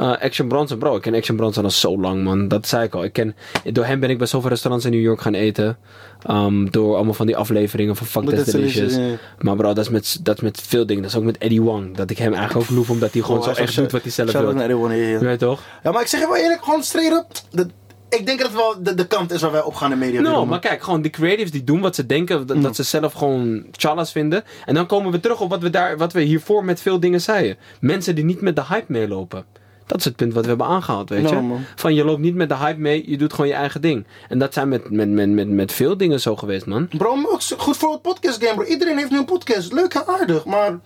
Eh, 0.00 0.10
Action 0.22 0.48
Bronson, 0.48 0.78
bro, 0.78 0.96
ik 0.96 1.02
ken 1.02 1.14
Action 1.14 1.36
Bronson 1.36 1.64
al 1.64 1.70
zo 1.70 1.98
lang 2.00 2.22
man, 2.24 2.48
dat 2.48 2.68
zei 2.68 2.84
ik 2.84 2.94
al. 2.94 3.04
Ik 3.04 3.12
ken, 3.12 3.36
door 3.72 3.84
hem 3.84 4.00
ben 4.00 4.10
ik 4.10 4.18
bij 4.18 4.26
zoveel 4.26 4.48
restaurants 4.50 4.86
in 4.86 4.92
New 4.92 5.00
York 5.00 5.20
gaan 5.20 5.34
eten. 5.34 5.78
Ehm, 6.22 6.66
door 6.70 6.94
allemaal 6.94 7.14
van 7.14 7.26
die 7.26 7.36
afleveringen 7.36 7.96
van 7.96 8.06
Fuck. 8.06 8.44
Delicious, 8.44 8.94
ja. 8.94 9.16
Maar 9.38 9.56
bro, 9.56 9.66
dat 9.72 9.84
is, 9.84 9.90
met, 9.90 10.18
dat 10.22 10.36
is 10.36 10.42
met 10.42 10.60
veel 10.60 10.86
dingen. 10.86 11.02
Dat 11.02 11.10
is 11.12 11.16
ook 11.18 11.24
met 11.24 11.38
Eddie 11.38 11.62
Wang. 11.62 11.96
Dat 11.96 12.10
ik 12.10 12.18
hem 12.18 12.32
eigenlijk 12.34 12.70
ook 12.70 12.76
loef 12.76 12.90
omdat 12.90 13.12
hij 13.12 13.22
gewoon 13.22 13.38
Oh, 13.38 13.44
zo 13.44 13.50
echt 13.50 13.76
doet 13.76 13.92
wat 13.92 14.02
hij 14.02 14.10
zelf 14.10 14.32
wil. 14.32 14.50
everyone 14.60 14.94
here, 14.94 15.28
ja. 15.30 15.36
Toch? 15.36 15.60
Ja, 15.82 15.90
maar 15.90 16.00
ik 16.02 16.06
zeg 16.08 16.20
je 16.20 16.26
wel 16.26 16.36
eerlijk, 16.36 16.62
gewoon 16.64 16.82
straight 16.82 17.44
up. 17.52 17.66
ik 18.08 18.26
denk 18.26 18.38
dat 18.38 18.48
het 18.48 18.56
wel 18.56 18.82
de, 18.82 18.94
de 18.94 19.06
kant 19.06 19.32
is 19.32 19.40
waar 19.40 19.52
wij 19.52 19.62
op 19.62 19.74
gaan 19.74 19.92
in 19.92 19.98
de 19.98 20.04
media. 20.04 20.22
Wereld, 20.22 20.48
maar 20.48 20.60
kijk, 20.60 20.82
gewoon 20.82 21.02
die 21.02 21.10
creatives 21.10 21.50
die 21.50 21.64
doen 21.64 21.80
wat 21.80 21.94
ze 21.94 22.06
denken, 22.06 22.46
dat, 22.46 22.56
Mm. 22.56 22.62
dat 22.62 22.76
ze 22.76 22.82
zelf 22.82 23.12
gewoon 23.12 23.64
chalas 23.72 24.12
vinden. 24.12 24.44
En 24.64 24.74
dan 24.74 24.86
komen 24.86 25.12
we 25.12 25.20
terug 25.20 25.40
op 25.40 25.50
wat 25.50 25.62
we, 25.62 25.70
daar, 25.70 25.96
wat 25.96 26.12
we 26.12 26.20
hiervoor 26.20 26.64
met 26.64 26.80
veel 26.80 27.00
dingen 27.00 27.20
zeiden. 27.20 27.56
Mensen 27.80 28.14
die 28.14 28.24
niet 28.24 28.40
met 28.40 28.56
de 28.56 28.64
hype 28.68 28.92
meelopen. 28.92 29.44
Dat 29.90 29.98
is 29.98 30.04
het 30.04 30.16
punt 30.16 30.32
wat 30.32 30.42
we 30.42 30.48
hebben 30.48 30.66
aangehaald, 30.66 31.08
weet 31.08 31.22
Nou, 31.22 31.34
je. 31.36 31.40
man. 31.42 31.60
Van 31.76 31.94
je 31.94 32.04
loopt 32.04 32.20
niet 32.20 32.34
met 32.34 32.48
de 32.48 32.56
hype 32.56 32.80
mee, 32.80 33.10
je 33.10 33.16
doet 33.16 33.32
gewoon 33.32 33.46
je 33.50 33.56
eigen 33.56 33.80
ding. 33.80 34.06
En 34.28 34.38
dat 34.38 34.54
zijn 34.54 34.68
met, 34.68 34.90
met, 34.90 35.08
met, 35.08 35.28
met, 35.28 35.48
met 35.48 35.72
veel 35.72 35.96
dingen 35.96 36.20
zo 36.20 36.36
geweest, 36.36 36.66
man. 36.66 36.88
Bro, 36.88 37.16
goed 37.56 37.76
voor 37.76 37.92
het 37.92 38.02
podcast 38.02 38.44
game, 38.44 38.54
bro. 38.54 38.64
Iedereen 38.64 38.98
heeft 38.98 39.10
nu 39.10 39.18
een 39.18 39.24
podcast. 39.24 39.72
Leuk 39.72 39.94
en 39.94 40.06
aardig, 40.06 40.44
maar... 40.44 40.78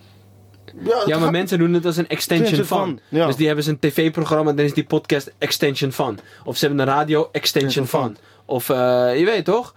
Ja, 0.83 0.93
maar 1.05 1.19
gaat- 1.19 1.31
mensen 1.31 1.59
doen 1.59 1.73
het 1.73 1.85
als 1.85 1.97
een 1.97 2.07
extension 2.07 2.65
van. 2.65 2.77
van, 2.77 2.99
ja. 3.09 3.25
Dus 3.25 3.35
die 3.35 3.45
hebben 3.47 3.63
ze 3.63 3.69
een 3.69 3.79
tv-programma, 3.79 4.53
dan 4.53 4.65
is 4.65 4.73
die 4.73 4.83
podcast 4.83 5.31
extension 5.37 5.91
van. 5.91 6.19
Of 6.43 6.57
ze 6.57 6.65
hebben 6.65 6.87
een 6.87 6.93
radio 6.93 7.29
extension 7.31 7.83
Extension 7.83 7.87
van. 7.87 8.17
Of 8.45 8.69
eh, 8.69 9.19
je 9.19 9.25
weet 9.25 9.45
toch? 9.45 9.75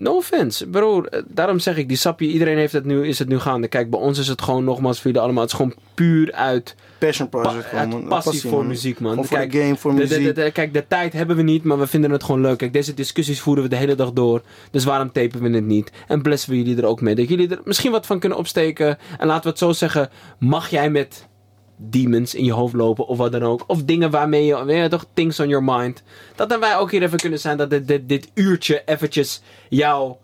No 0.00 0.16
offense, 0.16 0.66
broer. 0.66 1.06
Eh, 1.06 1.22
Daarom 1.28 1.58
zeg 1.58 1.76
ik, 1.76 1.88
die 1.88 1.96
sapje, 1.96 2.26
iedereen 2.26 2.56
heeft 2.58 2.72
het 2.72 2.84
nu, 2.84 3.06
is 3.06 3.18
het 3.18 3.28
nu 3.28 3.38
gaande. 3.38 3.68
Kijk, 3.68 3.90
bij 3.90 4.00
ons 4.00 4.18
is 4.18 4.28
het 4.28 4.42
gewoon 4.42 4.64
nogmaals 4.64 4.96
voor 4.96 5.06
jullie 5.06 5.20
allemaal. 5.20 5.42
Het 5.42 5.50
is 5.52 5.56
gewoon 5.56 5.74
puur 5.94 6.32
uit, 6.32 6.74
Passion 6.98 7.28
pa- 7.28 7.40
project, 7.40 7.72
uit 7.72 7.88
man. 7.90 8.08
passie, 8.08 8.40
voor 8.40 8.58
man. 8.58 8.66
muziek, 8.66 9.00
man. 9.00 9.14
Voor 9.14 9.26
kijk, 9.38 9.52
de 9.52 9.58
game, 9.58 9.76
voor 9.76 9.90
de- 9.90 9.96
muziek. 9.96 10.24
de- 10.24 10.32
de- 10.42 10.50
kijk, 10.50 10.72
de 10.72 10.84
tijd 10.88 11.12
hebben 11.12 11.36
we 11.36 11.42
niet, 11.42 11.64
maar 11.64 11.78
we 11.78 11.86
vinden 11.86 12.10
het 12.10 12.24
gewoon 12.24 12.40
leuk. 12.40 12.58
Kijk, 12.58 12.72
deze 12.72 12.94
discussies 12.94 13.40
voeren 13.40 13.62
we 13.62 13.68
de 13.68 13.76
hele 13.76 13.94
dag 13.94 14.12
door. 14.12 14.42
Dus 14.70 14.84
waarom 14.84 15.12
tapen 15.12 15.42
we 15.42 15.50
het 15.50 15.64
niet? 15.64 15.90
En 16.08 16.22
blessen 16.22 16.50
we 16.50 16.56
jullie 16.56 16.76
er 16.76 16.86
ook 16.86 17.00
mee. 17.00 17.14
Dat 17.14 17.28
jullie 17.28 17.48
er 17.48 17.60
misschien 17.64 17.90
wat 17.92 18.06
van 18.06 18.18
kunnen 18.18 18.38
opsteken. 18.38 18.98
En 19.18 19.26
laten 19.26 19.42
we 19.42 19.48
het 19.48 19.58
zo 19.58 19.72
zeggen, 19.72 20.10
mag 20.38 20.70
jij 20.70 20.90
met 20.90 21.28
demons 21.80 22.34
in 22.34 22.44
je 22.44 22.52
hoofd 22.52 22.74
lopen 22.74 23.06
of 23.06 23.16
wat 23.16 23.32
dan 23.32 23.42
ook. 23.42 23.64
Of 23.66 23.82
dingen 23.82 24.10
waarmee 24.10 24.44
je, 24.44 24.64
weet 24.64 24.82
je 24.82 24.88
toch, 24.88 25.06
things 25.14 25.40
on 25.40 25.48
your 25.48 25.64
mind. 25.64 26.02
Dat 26.36 26.48
dan 26.48 26.60
wij 26.60 26.76
ook 26.76 26.90
hier 26.90 27.02
even 27.02 27.18
kunnen 27.18 27.38
zijn 27.38 27.56
dat 27.56 27.70
dit, 27.70 27.88
dit, 27.88 28.08
dit 28.08 28.30
uurtje 28.34 28.82
eventjes 28.84 29.42
jouw 29.68 30.18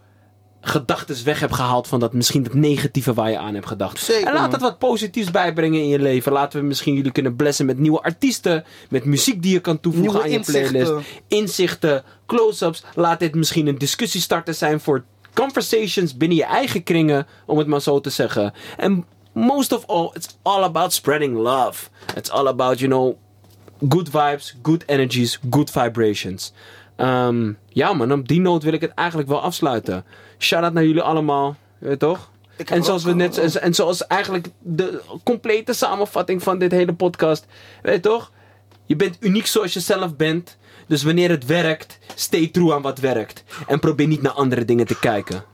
gedachten 0.61 1.25
weg 1.25 1.41
hebt 1.41 1.55
gehaald 1.55 1.89
van 1.89 2.01
dat 2.01 2.13
misschien 2.13 2.43
dat 2.43 2.55
negatieve 2.55 3.15
waar 3.15 3.31
je 3.31 3.39
aan 3.39 3.55
hebt 3.55 3.67
gedacht. 3.67 3.99
Zeker, 3.99 4.27
en 4.29 4.35
laat 4.35 4.53
het 4.53 4.61
wat 4.61 4.79
positiefs 4.79 5.31
bijbrengen 5.31 5.81
in 5.81 5.89
je 5.89 5.99
leven. 5.99 6.33
Laten 6.33 6.61
we 6.61 6.67
misschien 6.67 6.95
jullie 6.95 7.13
kunnen 7.13 7.37
blessen 7.37 7.67
met 7.67 7.79
nieuwe 7.79 8.03
artiesten, 8.03 8.65
met 8.91 9.05
muziek 9.05 9.43
die 9.43 9.53
je 9.53 9.61
kan 9.61 9.81
toevoegen 9.81 10.13
Nieuwe 10.13 10.27
aan 10.27 10.33
je 10.33 10.39
inzichten. 10.39 10.83
playlist. 10.83 11.09
Inzichten, 11.29 12.03
close-ups. 12.27 12.85
Laat 12.95 13.19
dit 13.19 13.35
misschien 13.35 13.67
een 13.67 13.79
discussiestarter 13.79 14.55
zijn 14.55 14.81
voor 14.81 15.05
conversations 15.35 16.17
binnen 16.17 16.39
je 16.39 16.45
eigen 16.45 16.83
kringen, 16.83 17.27
om 17.47 17.59
het 17.59 17.67
maar 17.67 17.83
zo 17.83 18.01
te 18.01 18.11
zeggen. 18.11 18.53
En 18.77 19.05
most 19.37 19.73
of 19.73 19.85
all, 19.87 20.13
it's 20.15 20.39
all 20.43 20.65
about 20.65 20.93
spreading 20.93 21.35
love. 21.35 21.91
It's 22.15 22.31
all 22.31 22.47
about, 22.47 22.81
you 22.81 22.89
know, 22.89 23.19
good 23.89 24.09
vibes, 24.09 24.55
good 24.63 24.85
energies, 24.87 25.39
good 25.51 25.71
vibrations. 25.71 26.53
Ehm, 26.97 27.53
ja 27.69 27.93
man, 27.93 28.13
op 28.13 28.29
die 28.29 28.41
noot 28.41 28.63
wil 28.63 28.73
ik 28.73 28.81
het 28.81 28.95
eigenlijk 28.95 29.29
wel 29.29 29.41
afsluiten. 29.41 30.05
Shout 30.39 30.63
out 30.63 30.73
naar 30.73 30.85
jullie 30.85 31.03
allemaal, 31.03 31.57
je 31.79 31.89
weet 31.89 31.99
toch? 31.99 32.31
En 32.65 32.85
zoals, 32.85 33.05
we 33.05 33.15
net, 33.15 33.39
en, 33.39 33.63
en 33.63 33.75
zoals 33.75 34.07
eigenlijk 34.07 34.49
de 34.59 35.03
complete 35.25 35.73
samenvatting 35.73 36.43
van 36.43 36.59
dit 36.59 36.71
hele 36.71 36.95
podcast, 36.95 37.47
weet 37.83 37.95
je 37.95 38.01
toch? 38.01 38.33
Je 38.87 38.97
bent 38.97 39.17
uniek 39.21 39.47
zoals 39.47 39.73
je 39.73 39.81
zelf 39.81 40.17
bent. 40.17 40.57
Dus 40.87 41.03
wanneer 41.03 41.31
het 41.31 41.47
werkt, 41.47 41.99
stay 42.15 42.49
true 42.49 42.75
aan 42.75 42.83
wat 42.83 42.99
werkt. 42.99 43.45
En 43.67 43.79
probeer 43.79 44.07
niet 44.07 44.23
naar 44.23 44.33
andere 44.33 44.65
dingen 44.65 44.87
te 44.87 44.99
kijken. 44.99 45.45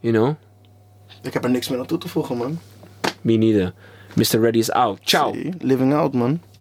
You 0.00 0.14
know? 0.14 0.34
Ik 1.22 1.32
heb 1.32 1.44
er 1.44 1.50
niks 1.50 1.68
meer 1.68 1.78
aan 1.78 1.86
toe 1.86 1.98
te 1.98 2.08
voegen, 2.08 2.36
man. 2.36 2.58
Me 3.24 3.36
neither. 3.36 3.72
Mr. 4.16 4.40
Ready 4.40 4.60
is 4.60 4.70
out. 4.74 5.00
Ciao. 5.02 5.32
Living 5.60 5.92
out, 5.92 6.12
man. 6.12 6.40